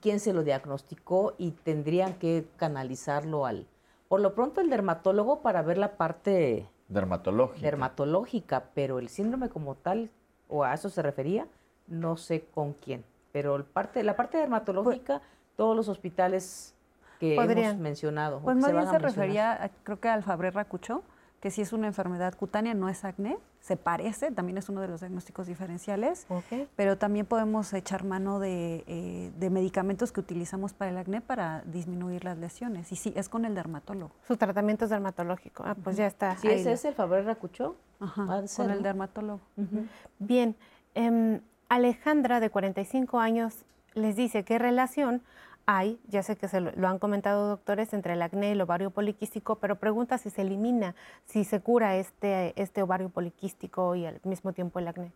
quién 0.00 0.20
se 0.20 0.32
lo 0.32 0.42
diagnosticó 0.44 1.34
y 1.38 1.52
tendrían 1.52 2.14
que 2.14 2.46
canalizarlo 2.56 3.46
al, 3.46 3.66
por 4.08 4.20
lo 4.20 4.34
pronto 4.34 4.60
el 4.60 4.70
dermatólogo 4.70 5.40
para 5.40 5.62
ver 5.62 5.78
la 5.78 5.96
parte 5.96 6.68
Dermatológica. 6.88 7.60
dermatológica, 7.62 8.64
pero 8.74 8.98
el 8.98 9.08
síndrome 9.08 9.48
como 9.48 9.74
tal, 9.74 10.10
o 10.48 10.64
a 10.64 10.74
eso 10.74 10.88
se 10.90 11.02
refería, 11.02 11.46
no 11.86 12.16
sé 12.16 12.44
con 12.54 12.72
quién. 12.74 13.04
Pero 13.32 13.56
el 13.56 13.64
parte, 13.64 14.02
la 14.02 14.16
parte 14.16 14.38
dermatológica, 14.38 15.20
todos 15.56 15.74
los 15.76 15.88
hospitales 15.88 16.74
que 17.20 17.34
hemos 17.36 17.76
mencionado. 17.78 18.40
Pues 18.40 18.56
que 18.56 18.60
más 18.62 18.70
se 18.70 18.76
bien 18.76 18.90
se 18.90 18.98
refería, 18.98 19.52
a- 19.64 19.68
creo 19.82 19.98
que 20.00 20.08
al 20.08 20.22
Fabré-Racucho, 20.22 21.02
que 21.44 21.50
si 21.50 21.60
es 21.60 21.74
una 21.74 21.86
enfermedad 21.86 22.32
cutánea, 22.34 22.72
no 22.72 22.88
es 22.88 23.04
acné, 23.04 23.36
se 23.60 23.76
parece, 23.76 24.30
también 24.30 24.56
es 24.56 24.70
uno 24.70 24.80
de 24.80 24.88
los 24.88 25.00
diagnósticos 25.00 25.46
diferenciales, 25.46 26.26
pero 26.74 26.96
también 26.96 27.26
podemos 27.26 27.70
echar 27.74 28.02
mano 28.02 28.38
de, 28.38 28.82
eh, 28.86 29.30
de 29.38 29.50
medicamentos 29.50 30.10
que 30.10 30.20
utilizamos 30.20 30.72
para 30.72 30.90
el 30.90 30.96
acné 30.96 31.20
para 31.20 31.60
disminuir 31.66 32.24
las 32.24 32.38
lesiones. 32.38 32.90
Y 32.92 32.96
sí, 32.96 33.12
es 33.14 33.28
con 33.28 33.44
el 33.44 33.54
dermatólogo. 33.54 34.10
Su 34.26 34.38
tratamiento 34.38 34.84
es 34.86 34.90
dermatológico. 34.90 35.64
Ah, 35.66 35.74
pues 35.74 35.98
ya 35.98 36.06
está. 36.06 36.30
Ahí 36.30 36.60
ese 36.60 36.70
lo- 36.70 36.74
es 36.76 36.84
el 36.86 36.94
Ajá, 38.00 38.40
de 38.40 38.48
ser, 38.48 38.64
con 38.64 38.70
el 38.72 38.78
¿no? 38.78 38.82
dermatólogo. 38.84 39.40
Bien, 40.20 40.56
em, 40.94 41.42
Alejandra, 41.68 42.40
de 42.40 42.48
45 42.48 43.20
años, 43.20 43.66
les 43.92 44.16
dice 44.16 44.44
qué 44.44 44.58
relación 44.58 45.20
hay, 45.66 45.98
ya 46.08 46.22
sé 46.22 46.36
que 46.36 46.48
se 46.48 46.60
lo, 46.60 46.72
lo 46.72 46.88
han 46.88 46.98
comentado 46.98 47.48
doctores, 47.48 47.92
entre 47.92 48.14
el 48.14 48.22
acné 48.22 48.48
y 48.48 48.52
el 48.52 48.60
ovario 48.60 48.90
poliquístico, 48.90 49.56
pero 49.56 49.76
pregunta 49.76 50.18
si 50.18 50.30
se 50.30 50.42
elimina, 50.42 50.94
si 51.24 51.44
se 51.44 51.60
cura 51.60 51.96
este, 51.96 52.60
este 52.60 52.82
ovario 52.82 53.08
poliquístico 53.08 53.94
y 53.94 54.06
al 54.06 54.20
mismo 54.24 54.52
tiempo 54.52 54.78
el 54.78 54.88
acné. 54.88 55.12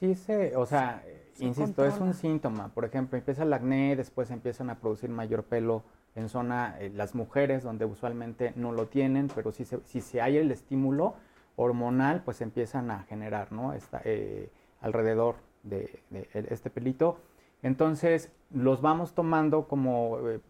Sí, 0.00 0.14
se, 0.14 0.56
o 0.56 0.66
sea, 0.66 1.02
Se 1.34 1.44
insisto, 1.44 1.84
es 1.84 1.98
un 1.98 2.14
síntoma. 2.14 2.68
Por 2.68 2.84
ejemplo, 2.84 3.16
empieza 3.16 3.44
el 3.44 3.52
acné, 3.52 3.96
después 3.96 4.30
empiezan 4.30 4.70
a 4.70 4.76
producir 4.76 5.10
mayor 5.10 5.44
pelo 5.44 5.84
en 6.14 6.28
zona, 6.28 6.76
eh, 6.80 6.90
las 6.94 7.14
mujeres, 7.14 7.62
donde 7.62 7.84
usualmente 7.84 8.52
no 8.56 8.72
lo 8.72 8.86
tienen, 8.86 9.28
pero 9.34 9.52
si 9.52 9.64
se, 9.64 9.80
si 9.84 10.00
se 10.00 10.20
hay 10.20 10.36
el 10.36 10.50
estímulo 10.50 11.14
hormonal, 11.56 12.22
pues 12.24 12.40
empiezan 12.40 12.90
a 12.90 13.04
generar, 13.04 13.52
¿no? 13.52 13.72
Esta, 13.72 14.00
eh, 14.04 14.50
alrededor 14.80 15.36
de, 15.62 16.00
este 16.32 16.70
pelito. 16.70 17.18
Entonces, 17.62 18.30
los 18.50 18.80
vamos 18.80 19.14
tomando 19.14 19.68
como 19.68 20.18
eh, 20.28 20.40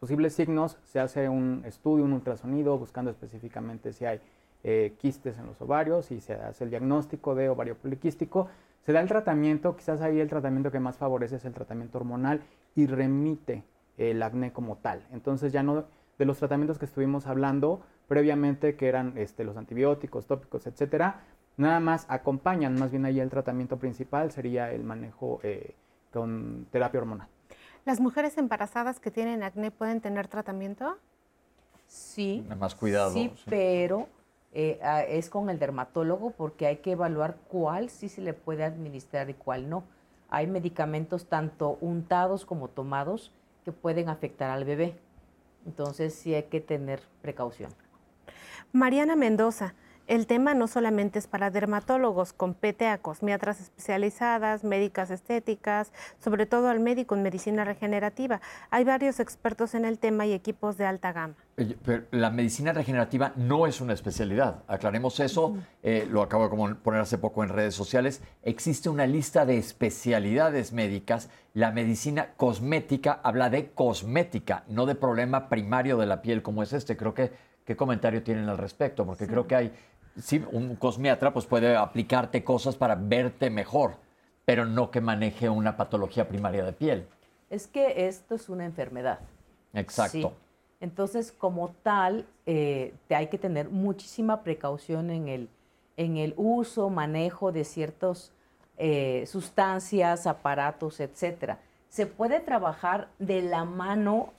posibles 0.00 0.34
signos, 0.34 0.78
se 0.84 1.00
hace 1.00 1.28
un 1.28 1.62
estudio, 1.66 2.04
un 2.04 2.12
ultrasonido, 2.12 2.78
buscando 2.78 3.10
específicamente 3.10 3.92
si 3.92 4.06
hay 4.06 4.20
eh, 4.62 4.94
quistes 4.98 5.38
en 5.38 5.46
los 5.46 5.60
ovarios 5.60 6.10
y 6.10 6.20
se 6.20 6.34
hace 6.34 6.64
el 6.64 6.70
diagnóstico 6.70 7.34
de 7.34 7.48
ovario 7.48 7.76
poliquístico. 7.76 8.48
Se 8.84 8.92
da 8.92 9.00
el 9.00 9.08
tratamiento, 9.08 9.76
quizás 9.76 10.00
ahí 10.00 10.20
el 10.20 10.28
tratamiento 10.28 10.70
que 10.70 10.80
más 10.80 10.96
favorece 10.96 11.36
es 11.36 11.44
el 11.44 11.54
tratamiento 11.54 11.98
hormonal 11.98 12.42
y 12.74 12.86
remite 12.86 13.64
el 13.96 14.22
acné 14.22 14.52
como 14.52 14.76
tal. 14.76 15.06
Entonces 15.12 15.52
ya 15.52 15.62
no 15.62 15.84
de 16.18 16.24
los 16.24 16.38
tratamientos 16.38 16.78
que 16.78 16.84
estuvimos 16.84 17.26
hablando 17.26 17.80
previamente, 18.08 18.76
que 18.76 18.88
eran 18.88 19.14
este, 19.16 19.44
los 19.44 19.56
antibióticos, 19.56 20.26
tópicos, 20.26 20.66
etcétera, 20.66 21.22
nada 21.56 21.80
más 21.80 22.06
acompañan, 22.08 22.78
más 22.78 22.90
bien 22.90 23.04
ahí 23.04 23.20
el 23.20 23.30
tratamiento 23.30 23.78
principal 23.78 24.30
sería 24.30 24.72
el 24.72 24.84
manejo 24.84 25.40
eh, 25.42 25.74
con 26.14 26.66
terapia 26.70 27.00
hormonal. 27.00 27.28
¿Las 27.84 28.00
mujeres 28.00 28.38
embarazadas 28.38 29.00
que 29.00 29.10
tienen 29.10 29.42
acné 29.42 29.70
pueden 29.70 30.00
tener 30.00 30.28
tratamiento? 30.28 30.96
Sí. 31.86 32.46
Más 32.58 32.74
cuidado. 32.74 33.12
Sí, 33.12 33.30
sí. 33.34 33.44
pero 33.50 34.08
eh, 34.52 34.80
es 35.08 35.28
con 35.28 35.50
el 35.50 35.58
dermatólogo 35.58 36.30
porque 36.30 36.66
hay 36.66 36.76
que 36.76 36.92
evaluar 36.92 37.36
cuál 37.48 37.90
sí 37.90 38.08
se 38.08 38.22
le 38.22 38.32
puede 38.32 38.64
administrar 38.64 39.28
y 39.28 39.34
cuál 39.34 39.68
no. 39.68 39.84
Hay 40.30 40.46
medicamentos 40.46 41.26
tanto 41.26 41.76
untados 41.80 42.46
como 42.46 42.68
tomados 42.68 43.30
que 43.64 43.72
pueden 43.72 44.08
afectar 44.08 44.50
al 44.50 44.64
bebé. 44.64 44.96
Entonces 45.66 46.14
sí 46.14 46.34
hay 46.34 46.44
que 46.44 46.60
tener 46.60 47.00
precaución. 47.20 47.70
Mariana 48.72 49.16
Mendoza, 49.16 49.74
el 50.06 50.26
tema 50.26 50.54
no 50.54 50.66
solamente 50.66 51.18
es 51.18 51.26
para 51.26 51.50
dermatólogos, 51.50 52.32
compete 52.32 52.86
a 52.86 52.98
cosmiatras 52.98 53.60
especializadas, 53.60 54.64
médicas 54.64 55.10
estéticas, 55.10 55.92
sobre 56.22 56.46
todo 56.46 56.68
al 56.68 56.80
médico 56.80 57.14
en 57.14 57.22
medicina 57.22 57.64
regenerativa. 57.64 58.40
Hay 58.70 58.84
varios 58.84 59.20
expertos 59.20 59.74
en 59.74 59.84
el 59.84 59.98
tema 59.98 60.26
y 60.26 60.32
equipos 60.32 60.76
de 60.76 60.86
alta 60.86 61.12
gama. 61.12 61.34
Pero 61.56 62.02
la 62.10 62.30
medicina 62.30 62.72
regenerativa 62.72 63.32
no 63.36 63.66
es 63.66 63.80
una 63.80 63.92
especialidad. 63.92 64.64
Aclaremos 64.66 65.20
eso. 65.20 65.56
Eh, 65.82 66.06
lo 66.10 66.22
acabo 66.22 66.48
de 66.48 66.74
poner 66.74 67.00
hace 67.00 67.18
poco 67.18 67.44
en 67.44 67.50
redes 67.50 67.74
sociales. 67.74 68.22
Existe 68.42 68.88
una 68.88 69.06
lista 69.06 69.46
de 69.46 69.58
especialidades 69.58 70.72
médicas. 70.72 71.30
La 71.52 71.70
medicina 71.70 72.30
cosmética 72.36 73.20
habla 73.22 73.50
de 73.50 73.70
cosmética, 73.70 74.64
no 74.68 74.86
de 74.86 74.96
problema 74.96 75.48
primario 75.48 75.96
de 75.96 76.06
la 76.06 76.22
piel 76.22 76.42
como 76.42 76.64
es 76.64 76.72
este. 76.72 76.96
Creo 76.96 77.14
que, 77.14 77.30
¿qué 77.64 77.76
comentario 77.76 78.24
tienen 78.24 78.48
al 78.48 78.58
respecto? 78.58 79.06
Porque 79.06 79.28
creo 79.28 79.46
que 79.46 79.54
hay, 79.54 79.72
sí, 80.18 80.44
un 80.52 80.76
cosmiatra 80.76 81.32
pues 81.32 81.46
puede 81.46 81.76
aplicarte 81.76 82.44
cosas 82.44 82.76
para 82.76 82.94
verte 82.94 83.50
mejor, 83.50 83.96
pero 84.44 84.64
no 84.64 84.90
que 84.90 85.00
maneje 85.00 85.48
una 85.48 85.76
patología 85.76 86.28
primaria 86.28 86.64
de 86.64 86.72
piel. 86.72 87.06
Es 87.50 87.66
que 87.66 88.06
esto 88.06 88.34
es 88.34 88.48
una 88.48 88.64
enfermedad. 88.64 89.20
Exacto. 89.72 90.18
Sí. 90.18 90.28
Entonces, 90.80 91.32
como 91.32 91.70
tal, 91.82 92.26
eh, 92.46 92.94
te 93.08 93.14
hay 93.14 93.28
que 93.28 93.38
tener 93.38 93.70
muchísima 93.70 94.42
precaución 94.42 95.10
en 95.10 95.28
el, 95.28 95.48
en 95.96 96.16
el 96.16 96.34
uso, 96.36 96.90
manejo 96.90 97.52
de 97.52 97.64
ciertas 97.64 98.32
sustancias, 99.26 100.26
aparatos, 100.26 100.98
etcétera. 100.98 101.60
Se 101.88 102.06
puede 102.06 102.40
trabajar 102.40 103.08
de 103.20 103.40
la 103.40 103.64
mano, 103.64 104.32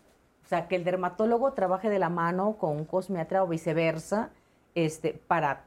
o 0.43 0.47
sea, 0.47 0.67
que 0.67 0.75
el 0.75 0.83
dermatólogo 0.83 1.53
trabaje 1.53 1.89
de 1.89 1.99
la 1.99 2.09
mano 2.09 2.57
con 2.57 2.71
un 2.75 2.83
cosmiatra 2.83 3.43
o 3.43 3.47
viceversa, 3.47 4.29
este, 4.75 5.19
para 5.27 5.63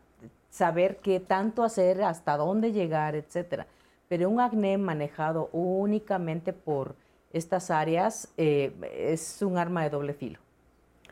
saber 0.51 0.98
qué 0.98 1.20
tanto 1.20 1.62
hacer, 1.64 2.02
hasta 2.02 2.36
dónde 2.36 2.72
llegar, 2.72 3.14
etcétera. 3.14 3.66
Pero 4.09 4.28
un 4.30 4.40
acné 4.40 4.78
manejado 4.78 5.51
únicamente 5.52 6.52
por 6.52 6.94
estas 7.32 7.70
áreas 7.70 8.28
eh, 8.36 8.72
es 8.94 9.43
un 9.43 9.59
arma 9.59 9.82
de 9.82 9.90
doble 9.90 10.14
filo. 10.14 10.39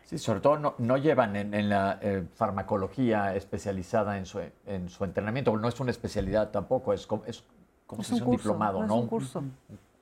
Sí, 0.04 0.18
sobre 0.18 0.40
todo 0.40 0.58
no, 0.58 0.74
no 0.78 0.96
llevan 0.96 1.34
en, 1.36 1.52
en 1.52 1.68
la 1.68 1.98
eh, 2.00 2.24
farmacología 2.36 3.34
especializada 3.34 4.16
en 4.18 4.24
su, 4.24 4.40
en 4.66 4.88
su 4.88 5.04
entrenamiento. 5.04 5.54
No 5.56 5.68
es 5.68 5.78
una 5.80 5.90
especialidad 5.90 6.50
tampoco, 6.50 6.92
es 6.92 7.06
como, 7.06 7.24
es 7.26 7.42
como 7.86 8.02
Es 8.02 8.08
si 8.08 8.14
un 8.14 8.18
fuera 8.20 8.30
un 8.30 8.36
curso, 8.36 8.48
diplomado, 8.48 8.80
no 8.82 8.86
¿no? 8.86 8.94
es 8.94 9.00
un 9.02 9.06
curso. 9.08 9.42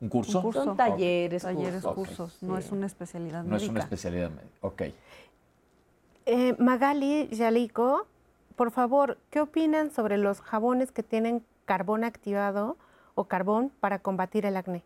¿Un 0.01 0.09
curso? 0.11 0.39
Un 0.39 0.43
curso. 0.45 0.65
Son 0.65 0.77
talleres, 0.77 1.43
Talleres, 1.43 1.83
cursos. 1.83 1.95
cursos, 1.95 2.43
Ok, 2.43 2.49
no 2.49 2.57
sí. 2.59 2.65
es 2.67 2.73
una 2.73 2.87
especialidad 2.87 3.43
No 3.45 3.57
es 3.57 3.63
médica. 3.63 3.71
una 3.73 3.81
especialidad 3.81 4.31
médica. 4.31 4.55
Ok. 4.61 4.83
Eh, 6.27 6.55
Magali 6.59 7.29
Yalico 7.29 8.07
por 8.57 8.71
favor, 8.71 9.19
¿qué 9.31 9.41
opinan 9.41 9.91
sobre 9.91 10.17
los 10.17 10.41
jabones 10.41 10.93
que 10.93 11.03
tienen 11.03 11.45
carbón 11.65 12.05
activado 12.05 12.77
o 13.17 13.25
carbón 13.25 13.73
para 13.81 13.99
combatir 13.99 14.47
el 14.47 14.57
acné? 14.57 14.83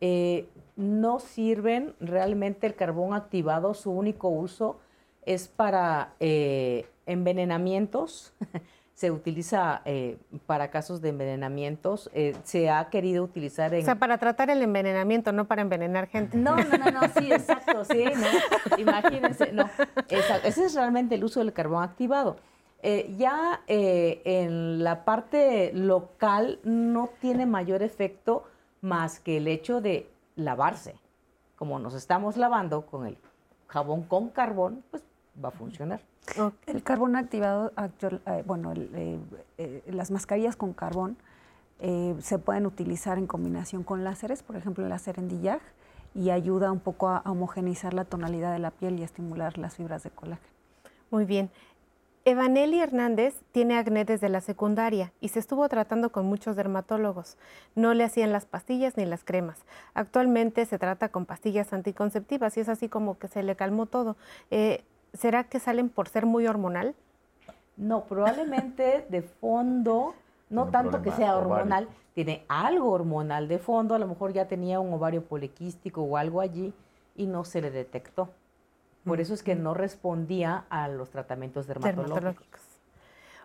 Eh, 0.00 0.48
no 0.76 1.20
sirven 1.20 1.94
realmente 2.00 2.66
el 2.66 2.74
carbón 2.74 3.14
activado, 3.14 3.74
su 3.74 3.90
único 3.90 4.28
uso 4.28 4.80
es 5.26 5.48
para 5.48 6.14
eh, 6.18 6.86
envenenamientos. 7.06 8.32
Se 8.94 9.10
utiliza 9.10 9.82
eh, 9.84 10.18
para 10.46 10.70
casos 10.70 11.00
de 11.00 11.08
envenenamientos. 11.08 12.10
se 12.44 12.70
ha 12.70 12.88
querido 12.90 13.24
utilizar 13.24 13.72
en... 13.74 13.82
O 13.82 13.84
sea, 13.84 13.96
para 13.96 14.18
tratar 14.18 14.50
el 14.50 14.62
envenenamiento, 14.62 15.32
no 15.32 15.46
para 15.46 15.62
envenenar 15.62 16.08
gente. 16.08 16.36
No, 16.36 16.56
no, 16.56 16.78
no, 16.78 16.90
no 16.90 17.00
sí, 17.18 17.32
exacto, 17.32 17.84
sí, 17.84 18.04
no. 18.16 18.78
Imagínense, 18.78 19.52
no. 19.52 19.68
ese 20.08 20.64
es 20.64 20.74
realmente 20.74 21.14
el 21.14 21.24
uso 21.24 21.40
del 21.40 21.52
carbón 21.52 21.82
activado. 21.82 22.36
ya 23.16 23.62
en 23.66 24.84
la 24.84 25.04
parte 25.04 25.72
local 25.72 26.60
no 26.64 27.10
tiene 27.20 27.46
mayor 27.46 27.82
efecto 27.82 28.44
más 28.82 29.20
que 29.20 29.38
el 29.38 29.48
hecho 29.48 29.80
de 29.80 30.10
lavarse. 30.36 30.96
Como 31.56 31.78
nos 31.78 31.94
estamos 31.94 32.36
lavando 32.36 32.84
con 32.86 33.06
el 33.06 33.16
jabón 33.68 34.02
con 34.02 34.28
carbón, 34.28 34.84
pues 34.90 35.02
va 35.42 35.48
a 35.48 35.52
funcionar. 35.52 36.00
El 36.66 36.82
carbón 36.82 37.16
activado, 37.16 37.72
eh, 37.76 38.42
bueno, 38.46 38.72
eh, 38.74 39.18
eh, 39.58 39.82
las 39.88 40.10
mascarillas 40.10 40.56
con 40.56 40.72
carbón 40.72 41.16
se 42.20 42.38
pueden 42.38 42.64
utilizar 42.66 43.18
en 43.18 43.26
combinación 43.26 43.82
con 43.82 44.04
láseres, 44.04 44.44
por 44.44 44.54
ejemplo, 44.54 44.84
el 44.84 44.90
láser 44.90 45.18
en 45.18 45.60
y 46.14 46.30
ayuda 46.30 46.70
un 46.70 46.78
poco 46.78 47.08
a 47.08 47.22
homogenizar 47.24 47.92
la 47.92 48.04
tonalidad 48.04 48.52
de 48.52 48.60
la 48.60 48.70
piel 48.70 49.00
y 49.00 49.02
a 49.02 49.04
estimular 49.04 49.58
las 49.58 49.74
fibras 49.74 50.04
de 50.04 50.10
colágeno. 50.10 50.46
Muy 51.10 51.24
bien. 51.24 51.50
Evaneli 52.24 52.78
Hernández 52.78 53.34
tiene 53.50 53.76
acné 53.76 54.04
desde 54.04 54.28
la 54.28 54.40
secundaria 54.40 55.12
y 55.20 55.30
se 55.30 55.40
estuvo 55.40 55.68
tratando 55.68 56.12
con 56.12 56.24
muchos 56.24 56.54
dermatólogos. 56.54 57.36
No 57.74 57.94
le 57.94 58.04
hacían 58.04 58.30
las 58.30 58.46
pastillas 58.46 58.96
ni 58.96 59.04
las 59.04 59.24
cremas. 59.24 59.58
Actualmente 59.92 60.64
se 60.66 60.78
trata 60.78 61.08
con 61.08 61.26
pastillas 61.26 61.72
anticonceptivas 61.72 62.56
y 62.56 62.60
es 62.60 62.68
así 62.68 62.88
como 62.88 63.18
que 63.18 63.26
se 63.26 63.42
le 63.42 63.56
calmó 63.56 63.86
todo. 63.86 64.16
Eh, 64.52 64.84
¿Será 65.14 65.44
que 65.44 65.60
salen 65.60 65.88
por 65.88 66.08
ser 66.08 66.26
muy 66.26 66.46
hormonal? 66.46 66.94
No, 67.76 68.04
probablemente 68.04 69.06
de 69.08 69.22
fondo, 69.22 70.14
no 70.50 70.68
tanto 70.68 71.02
que 71.02 71.10
sea 71.12 71.36
hormonal, 71.36 71.88
tiene 72.14 72.44
algo 72.48 72.90
hormonal 72.90 73.48
de 73.48 73.58
fondo, 73.58 73.94
a 73.94 73.98
lo 73.98 74.06
mejor 74.06 74.32
ya 74.32 74.46
tenía 74.46 74.80
un 74.80 74.92
ovario 74.92 75.22
poliquístico 75.24 76.02
o 76.02 76.16
algo 76.16 76.40
allí 76.40 76.72
y 77.16 77.26
no 77.26 77.44
se 77.44 77.60
le 77.60 77.70
detectó. 77.70 78.28
Por 79.04 79.20
eso 79.20 79.34
es 79.34 79.42
que 79.42 79.54
no 79.54 79.74
respondía 79.74 80.64
a 80.70 80.88
los 80.88 81.10
tratamientos 81.10 81.66
dermatológicos. 81.66 82.60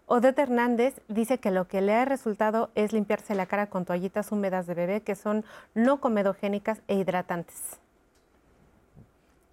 Odette 0.06 0.40
Hernández 0.40 1.02
dice 1.10 1.38
que 1.40 1.52
lo 1.52 1.68
que 1.68 1.82
le 1.82 1.94
ha 1.94 2.06
resultado 2.06 2.70
es 2.76 2.94
limpiarse 2.94 3.36
la 3.36 3.46
cara 3.46 3.68
con 3.68 3.84
toallitas 3.84 4.32
húmedas 4.32 4.66
de 4.66 4.74
bebé 4.74 5.02
que 5.02 5.16
son 5.16 5.44
no 5.74 6.00
comedogénicas 6.00 6.82
e 6.88 6.96
hidratantes. 6.96 7.80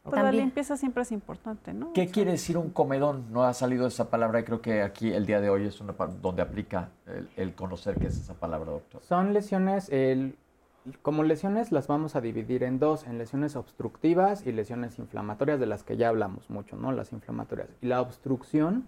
Pues 0.04 0.22
la 0.22 0.32
limpieza 0.32 0.76
siempre 0.76 1.02
es 1.02 1.12
importante, 1.12 1.72
¿no? 1.72 1.94
¿Qué 1.94 2.08
quiere 2.08 2.32
decir 2.32 2.58
un 2.58 2.68
comedón? 2.68 3.32
No 3.32 3.44
ha 3.44 3.54
salido 3.54 3.86
esa 3.86 4.10
palabra 4.10 4.40
y 4.40 4.44
creo 4.44 4.60
que 4.60 4.82
aquí 4.82 5.10
el 5.10 5.24
día 5.24 5.40
de 5.40 5.48
hoy 5.48 5.64
es 5.64 5.80
una 5.80 5.94
donde 6.20 6.42
aplica 6.42 6.90
el, 7.06 7.30
el 7.36 7.54
conocer 7.54 7.96
qué 7.98 8.08
es 8.08 8.18
esa 8.18 8.34
palabra, 8.34 8.72
doctor. 8.72 9.02
Son 9.02 9.32
lesiones, 9.32 9.88
el, 9.88 10.36
como 11.00 11.22
lesiones 11.22 11.72
las 11.72 11.86
vamos 11.86 12.16
a 12.16 12.20
dividir 12.20 12.64
en 12.64 12.78
dos, 12.78 13.06
en 13.06 13.16
lesiones 13.16 13.56
obstructivas 13.56 14.46
y 14.46 14.52
lesiones 14.52 14.98
inflamatorias, 14.98 15.58
de 15.58 15.66
las 15.66 15.84
que 15.84 15.96
ya 15.96 16.10
hablamos 16.10 16.50
mucho, 16.50 16.76
¿no? 16.76 16.92
Las 16.92 17.12
inflamatorias. 17.14 17.68
Y 17.80 17.86
la 17.86 18.02
obstrucción 18.02 18.86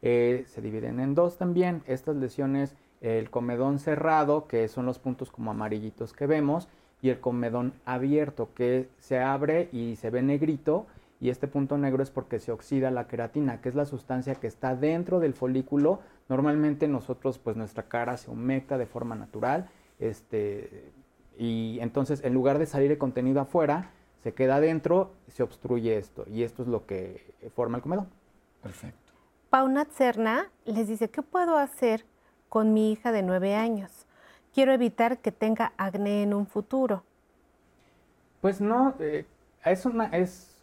eh, 0.00 0.44
se 0.46 0.62
dividen 0.62 1.00
en 1.00 1.16
dos 1.16 1.38
también. 1.38 1.82
Estas 1.86 2.14
lesiones, 2.14 2.76
el 3.00 3.30
comedón 3.30 3.80
cerrado, 3.80 4.46
que 4.46 4.68
son 4.68 4.86
los 4.86 5.00
puntos 5.00 5.32
como 5.32 5.50
amarillitos 5.50 6.12
que 6.12 6.26
vemos, 6.28 6.68
y 7.02 7.10
el 7.10 7.20
comedón 7.20 7.74
abierto, 7.84 8.48
que 8.54 8.88
se 8.98 9.18
abre 9.18 9.68
y 9.72 9.96
se 9.96 10.08
ve 10.08 10.22
negrito, 10.22 10.86
y 11.20 11.28
este 11.30 11.48
punto 11.48 11.76
negro 11.76 12.02
es 12.02 12.10
porque 12.10 12.38
se 12.38 12.52
oxida 12.52 12.90
la 12.90 13.06
queratina, 13.06 13.60
que 13.60 13.68
es 13.68 13.74
la 13.74 13.84
sustancia 13.84 14.36
que 14.36 14.46
está 14.46 14.74
dentro 14.74 15.20
del 15.20 15.34
folículo. 15.34 16.00
Normalmente 16.28 16.88
nosotros, 16.88 17.38
pues 17.38 17.56
nuestra 17.56 17.84
cara 17.84 18.16
se 18.16 18.30
humecta 18.30 18.78
de 18.78 18.86
forma 18.86 19.14
natural, 19.14 19.68
este, 19.98 20.90
y 21.38 21.78
entonces, 21.80 22.24
en 22.24 22.34
lugar 22.34 22.58
de 22.58 22.66
salir 22.66 22.90
el 22.90 22.98
contenido 22.98 23.40
afuera, 23.40 23.90
se 24.22 24.32
queda 24.32 24.56
adentro, 24.56 25.12
se 25.28 25.42
obstruye 25.42 25.96
esto. 25.96 26.24
Y 26.28 26.44
esto 26.44 26.62
es 26.62 26.68
lo 26.68 26.86
que 26.86 27.34
forma 27.54 27.78
el 27.78 27.82
comedón. 27.82 28.08
Perfecto. 28.62 29.12
Pauna 29.50 29.84
Cerna 29.86 30.50
les 30.64 30.88
dice, 30.88 31.10
¿qué 31.10 31.22
puedo 31.22 31.56
hacer 31.56 32.04
con 32.48 32.72
mi 32.72 32.92
hija 32.92 33.12
de 33.12 33.22
nueve 33.22 33.54
años? 33.54 34.06
Quiero 34.54 34.72
evitar 34.72 35.18
que 35.18 35.32
tenga 35.32 35.72
acné 35.76 36.22
en 36.22 36.34
un 36.34 36.46
futuro. 36.46 37.04
Pues 38.40 38.60
no, 38.60 38.94
eh, 39.00 39.24
es, 39.64 39.86
una, 39.86 40.06
es 40.06 40.62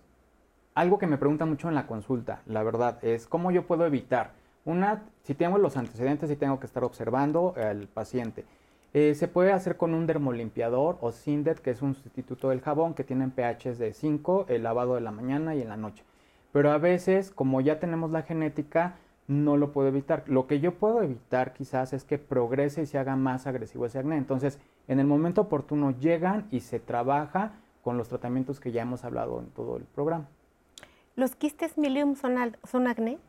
algo 0.76 1.00
que 1.00 1.08
me 1.08 1.18
preguntan 1.18 1.50
mucho 1.50 1.70
en 1.70 1.76
la 1.76 1.88
consulta, 1.88 2.42
la 2.46 2.62
verdad, 2.62 3.04
es 3.04 3.26
cómo 3.26 3.52
yo 3.52 3.66
puedo 3.66 3.86
evitar. 3.86 4.32
Una, 4.66 5.04
si 5.24 5.34
tengo 5.34 5.58
los 5.58 5.78
antecedentes, 5.78 6.30
si 6.30 6.36
tengo 6.36 6.60
que 6.60 6.68
estar 6.68 6.84
observando 6.84 7.56
al 7.58 7.88
paciente. 7.88 8.46
Eh, 8.94 9.16
se 9.16 9.28
puede 9.28 9.54
hacer 9.54 9.78
con 9.78 9.94
un 9.94 10.08
dermolimpiador 10.08 10.98
o 11.02 11.12
Sindet, 11.12 11.60
que 11.60 11.72
es 11.72 11.82
un 11.82 11.96
sustituto 11.96 12.50
del 12.50 12.62
jabón, 12.62 12.94
que 12.94 13.04
tienen 13.04 13.32
pHs 13.32 13.78
de 13.78 13.94
5, 13.94 14.46
el 14.50 14.64
lavado 14.64 14.96
de 14.96 15.02
la 15.02 15.12
mañana 15.12 15.56
y 15.56 15.62
en 15.62 15.70
la 15.70 15.78
noche. 15.78 16.04
Pero 16.52 16.72
a 16.72 16.78
veces, 16.80 17.32
como 17.32 17.62
ya 17.62 17.80
tenemos 17.80 18.12
la 18.12 18.24
genética, 18.24 18.96
no 19.30 19.58
lo 19.58 19.72
puedo 19.72 19.88
evitar. 19.88 20.24
Lo 20.26 20.48
que 20.48 20.60
yo 20.60 20.74
puedo 20.74 21.04
evitar 21.04 21.54
quizás 21.54 21.94
es 21.94 22.04
que 22.04 22.18
progrese 22.18 22.82
y 22.82 22.86
se 22.88 22.98
haga 22.98 23.16
más 23.16 23.46
agresivo 23.46 23.86
ese 23.86 24.00
acné. 24.00 24.18
Entonces, 24.18 24.60
en 24.88 25.00
el 25.00 25.06
momento 25.06 25.42
oportuno 25.42 25.92
llegan 25.92 26.48
y 26.50 26.62
se 26.62 26.80
trabaja 26.80 27.54
con 27.84 27.96
los 27.96 28.10
tratamientos 28.10 28.60
que 28.60 28.72
ya 28.72 28.82
hemos 28.82 29.06
hablado 29.06 29.40
en 29.40 29.46
todo 29.52 29.78
el 29.78 29.84
programa. 29.84 30.28
¿Los 31.16 31.36
quistes 31.36 31.78
milium 31.78 32.16
son, 32.16 32.36
son 32.64 32.88
acné? 32.88 33.20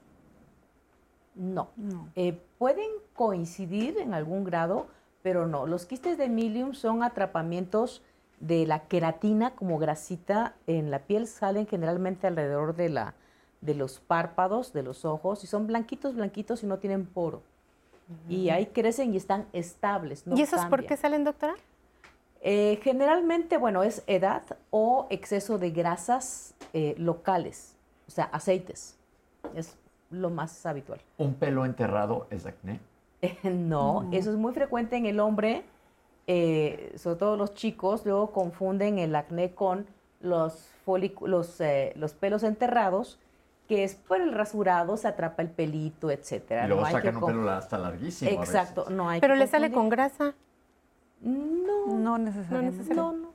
No. 1.34 1.68
Eh, 2.16 2.40
pueden 2.56 2.90
coincidir 3.12 3.98
en 3.98 4.14
algún 4.14 4.44
grado, 4.44 4.86
pero 5.22 5.46
no. 5.46 5.66
Los 5.66 5.84
quistes 5.84 6.16
de 6.16 6.30
milium 6.30 6.72
son 6.72 7.02
atrapamientos 7.02 8.02
de 8.40 8.66
la 8.66 8.84
queratina 8.84 9.50
como 9.50 9.78
grasita 9.78 10.54
en 10.66 10.90
la 10.90 11.00
piel, 11.00 11.26
salen 11.26 11.66
generalmente 11.66 12.26
alrededor 12.26 12.74
de, 12.74 12.88
la, 12.88 13.14
de 13.60 13.74
los 13.74 14.00
párpados, 14.00 14.72
de 14.72 14.82
los 14.82 15.04
ojos, 15.04 15.44
y 15.44 15.46
son 15.46 15.66
blanquitos, 15.66 16.14
blanquitos 16.14 16.62
y 16.62 16.66
no 16.66 16.78
tienen 16.78 17.06
poro. 17.06 17.42
Y 18.28 18.48
ahí 18.48 18.66
crecen 18.66 19.14
y 19.14 19.16
están 19.16 19.46
estables. 19.52 20.24
¿Y 20.34 20.42
esos 20.42 20.64
por 20.66 20.84
qué 20.84 20.96
salen, 20.96 21.22
doctora? 21.22 21.54
Eh, 22.40 22.80
generalmente, 22.82 23.56
bueno, 23.56 23.84
es 23.84 24.02
edad 24.08 24.42
o 24.70 25.06
exceso 25.10 25.58
de 25.58 25.70
grasas 25.70 26.54
eh, 26.72 26.94
locales, 26.98 27.76
o 28.08 28.10
sea, 28.10 28.24
aceites. 28.24 28.96
Es 29.54 29.76
lo 30.10 30.30
más 30.30 30.66
habitual. 30.66 31.00
¿Un 31.18 31.34
pelo 31.34 31.64
enterrado 31.64 32.26
es 32.30 32.46
acné? 32.46 32.80
no, 33.42 34.08
eso 34.12 34.30
es 34.30 34.36
muy 34.36 34.52
frecuente 34.52 34.96
en 34.96 35.06
el 35.06 35.20
hombre, 35.20 35.62
eh, 36.26 36.92
sobre 36.96 37.16
todo 37.16 37.36
los 37.36 37.54
chicos, 37.54 38.04
luego 38.04 38.32
confunden 38.32 38.98
el 38.98 39.14
acné 39.14 39.52
con 39.52 39.86
los, 40.20 40.68
los, 40.86 41.60
eh, 41.60 41.92
los 41.96 42.14
pelos 42.14 42.42
enterrados, 42.42 43.18
que 43.70 43.84
es 43.84 43.94
por 43.94 44.20
el 44.20 44.32
rasurado, 44.32 44.96
se 44.96 45.06
atrapa 45.06 45.42
el 45.42 45.48
pelito, 45.48 46.10
etcétera. 46.10 46.64
Y 46.64 46.68
luego 46.70 46.84
sacan 46.86 47.18
un 47.18 47.24
pelo 47.24 47.48
hasta 47.48 47.78
larguísimo. 47.78 48.28
Exacto, 48.28 48.86
no 48.90 49.08
hay 49.08 49.20
Pero 49.20 49.36
le 49.36 49.46
sale 49.46 49.70
con 49.70 49.88
grasa. 49.88 50.34
No, 51.20 51.86
no 51.86 52.18
necesariamente. 52.18 52.92
No, 52.92 53.12
no. 53.12 53.28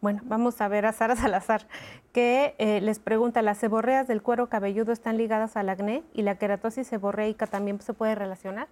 Bueno, 0.00 0.20
vamos 0.26 0.60
a 0.60 0.68
ver 0.68 0.86
a 0.86 0.92
Sara 0.92 1.16
Salazar, 1.16 1.66
que 2.12 2.54
eh, 2.58 2.80
les 2.80 3.00
pregunta, 3.00 3.42
¿las 3.42 3.58
seborreas 3.58 4.06
del 4.06 4.22
cuero 4.22 4.48
cabelludo 4.48 4.92
están 4.92 5.16
ligadas 5.16 5.56
al 5.56 5.70
acné 5.70 6.04
y 6.14 6.22
la 6.22 6.36
queratosis 6.36 6.86
seborreica 6.86 7.48
también 7.48 7.80
se 7.80 7.94
puede 7.94 8.14
relacionar? 8.14 8.68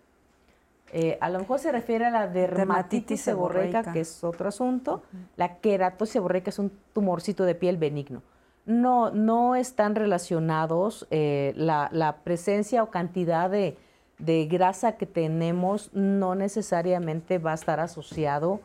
Eh, 0.93 1.19
a 1.21 1.31
lo 1.31 1.41
mejor 1.41 1.59
se 1.59 1.73
refiere 1.73 2.05
a 2.05 2.11
la 2.11 2.29
dermatitis, 2.29 3.23
seborreica, 3.23 3.93
que 3.93 4.03
es 4.03 4.23
otro 4.23 4.51
asunto. 4.51 5.03
La 5.37 5.57
queratosis 5.57 6.13
seborreica 6.13 6.51
es 6.51 6.61
un 6.61 6.71
tumorcito 6.93 7.45
de 7.45 7.57
piel 7.57 7.77
benigno. 7.77 8.23
No, 8.67 9.11
no 9.11 9.57
están 9.57 9.95
relacionados. 9.95 11.07
Eh, 11.11 11.53
la, 11.57 12.17
presencia 12.25 12.83
o 12.83 12.91
cantidad 12.91 13.51
de, 13.51 13.77
de, 14.19 14.47
grasa 14.47 14.93
que 14.93 15.07
tenemos 15.07 15.91
no 15.93 16.35
necesariamente 16.35 17.39
va 17.39 17.53
a 17.53 17.55
estar 17.55 17.81
asociado 17.81 18.61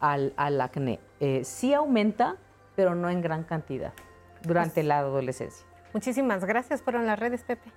al, 0.00 0.32
al 0.36 0.60
acné. 0.60 0.98
Eh, 1.20 1.42
sí 1.44 1.74
aumenta, 1.74 2.36
pero 2.76 2.94
no 2.94 3.10
en 3.10 3.20
gran 3.20 3.42
cantidad 3.42 3.92
durante 4.42 4.82
la 4.82 4.98
adolescencia. 4.98 5.66
Muchísimas 5.92 6.44
gracias. 6.44 6.82
Fueron 6.82 7.06
las 7.06 7.18
redes, 7.18 7.42
Pepe. 7.42 7.72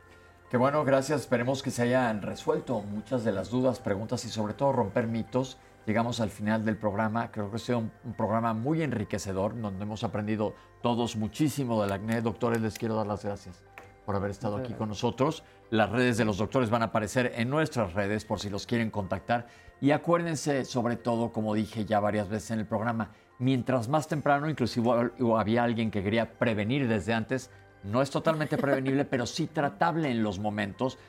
Qué 0.50 0.58
bueno, 0.58 0.84
gracias. 0.84 1.22
Esperemos 1.22 1.64
que 1.64 1.72
se 1.72 1.84
hayan 1.84 2.22
resuelto 2.22 2.82
muchas 2.82 3.24
de 3.24 3.32
las 3.32 3.50
dudas, 3.50 3.80
preguntas 3.80 4.26
y 4.26 4.30
sobre 4.30 4.54
todo 4.54 4.74
romper 4.74 5.08
mitos. 5.08 5.58
Llegamos 5.86 6.20
al 6.20 6.30
final 6.30 6.64
del 6.64 6.78
programa. 6.78 7.32
Creo 7.32 7.50
que 7.50 7.56
ha 7.56 7.60
sido 7.60 7.80
un, 7.80 7.92
un, 8.04 8.14
programa 8.14 8.54
muy 8.54 8.84
enriquecedor, 8.84 9.60
donde 9.60 9.84
hemos 9.84 10.04
aprendido 10.04 10.54
todos 10.82 11.16
muchísimo 11.16 11.82
del 11.82 11.92
acné. 11.92 12.22
Doctores, 12.22 12.62
les 12.62 12.78
quiero 12.78 12.96
dar 12.96 13.08
las 13.08 13.26
gracias 13.26 13.64
por 14.06 14.16
haber 14.16 14.32
estado 14.32 14.58
aquí 14.58 14.74
con 14.74 14.90
nosotros. 14.90 15.44
Las 15.70 15.90
redes 15.90 16.18
de 16.18 16.26
los 16.26 16.38
doctores 16.38 16.70
van 16.70 16.82
a 16.82 16.86
aparecer 16.86 17.34
en 17.36 17.50
nuestras 17.50 17.94
redes 17.94 18.26
por 18.26 18.40
si 18.40 18.50
los 18.50 18.66
quieren 18.66 18.90
contactar. 18.90 19.48
Y 19.80 19.92
acuérdense, 19.92 20.66
sobre 20.66 20.96
todo, 20.96 21.32
como 21.32 21.54
dije 21.54 21.86
ya 21.86 22.00
varias 22.00 22.30
veces 22.30 22.52
en 22.52 22.60
el 22.60 22.66
programa, 22.66 23.12
mientras 23.40 23.88
más 23.88 24.08
temprano, 24.08 24.50
inclusive 24.50 25.12
había 25.38 25.64
alguien 25.64 25.90
que 25.90 26.04
quería 26.04 26.34
prevenir 26.34 26.88
desde 26.88 27.14
antes, 27.14 27.50
no 27.84 28.02
es 28.02 28.12
totalmente 28.12 28.58
prevenible, 28.58 29.06
pero 29.10 29.26
sí 29.26 29.48
tratable 29.48 30.12
en 30.12 30.24
los 30.24 30.40
momentos 30.40 31.00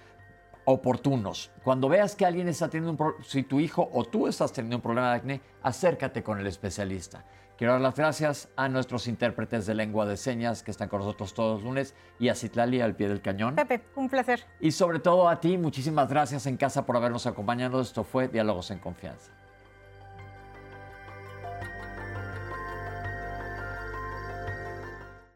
oportunos. 0.64 1.50
Cuando 1.64 1.88
veas 1.88 2.14
que 2.14 2.26
alguien 2.26 2.48
está 2.48 2.68
teniendo 2.68 2.92
un 2.92 2.96
problema, 2.96 3.24
si 3.24 3.42
tu 3.42 3.60
hijo 3.60 3.88
o 3.92 4.04
tú 4.04 4.26
estás 4.26 4.52
teniendo 4.52 4.76
un 4.76 4.82
problema 4.82 5.10
de 5.10 5.16
acné, 5.16 5.40
acércate 5.62 6.22
con 6.22 6.38
el 6.38 6.46
especialista. 6.46 7.24
Quiero 7.56 7.74
dar 7.74 7.82
las 7.82 7.94
gracias 7.94 8.48
a 8.56 8.68
nuestros 8.68 9.06
intérpretes 9.06 9.66
de 9.66 9.74
lengua 9.74 10.06
de 10.06 10.16
señas 10.16 10.62
que 10.62 10.70
están 10.70 10.88
con 10.88 11.00
nosotros 11.00 11.34
todos 11.34 11.56
los 11.56 11.64
lunes 11.64 11.94
y 12.18 12.28
a 12.28 12.34
Citlali 12.34 12.80
al 12.80 12.96
pie 12.96 13.08
del 13.08 13.20
cañón. 13.20 13.54
Pepe, 13.54 13.82
un 13.94 14.08
placer. 14.08 14.44
Y 14.58 14.72
sobre 14.72 14.98
todo 14.98 15.28
a 15.28 15.38
ti, 15.38 15.58
muchísimas 15.58 16.08
gracias 16.08 16.46
en 16.46 16.56
casa 16.56 16.84
por 16.86 16.96
habernos 16.96 17.26
acompañado. 17.26 17.80
Esto 17.80 18.04
fue 18.04 18.28
Diálogos 18.28 18.70
en 18.70 18.78
Confianza. 18.78 19.30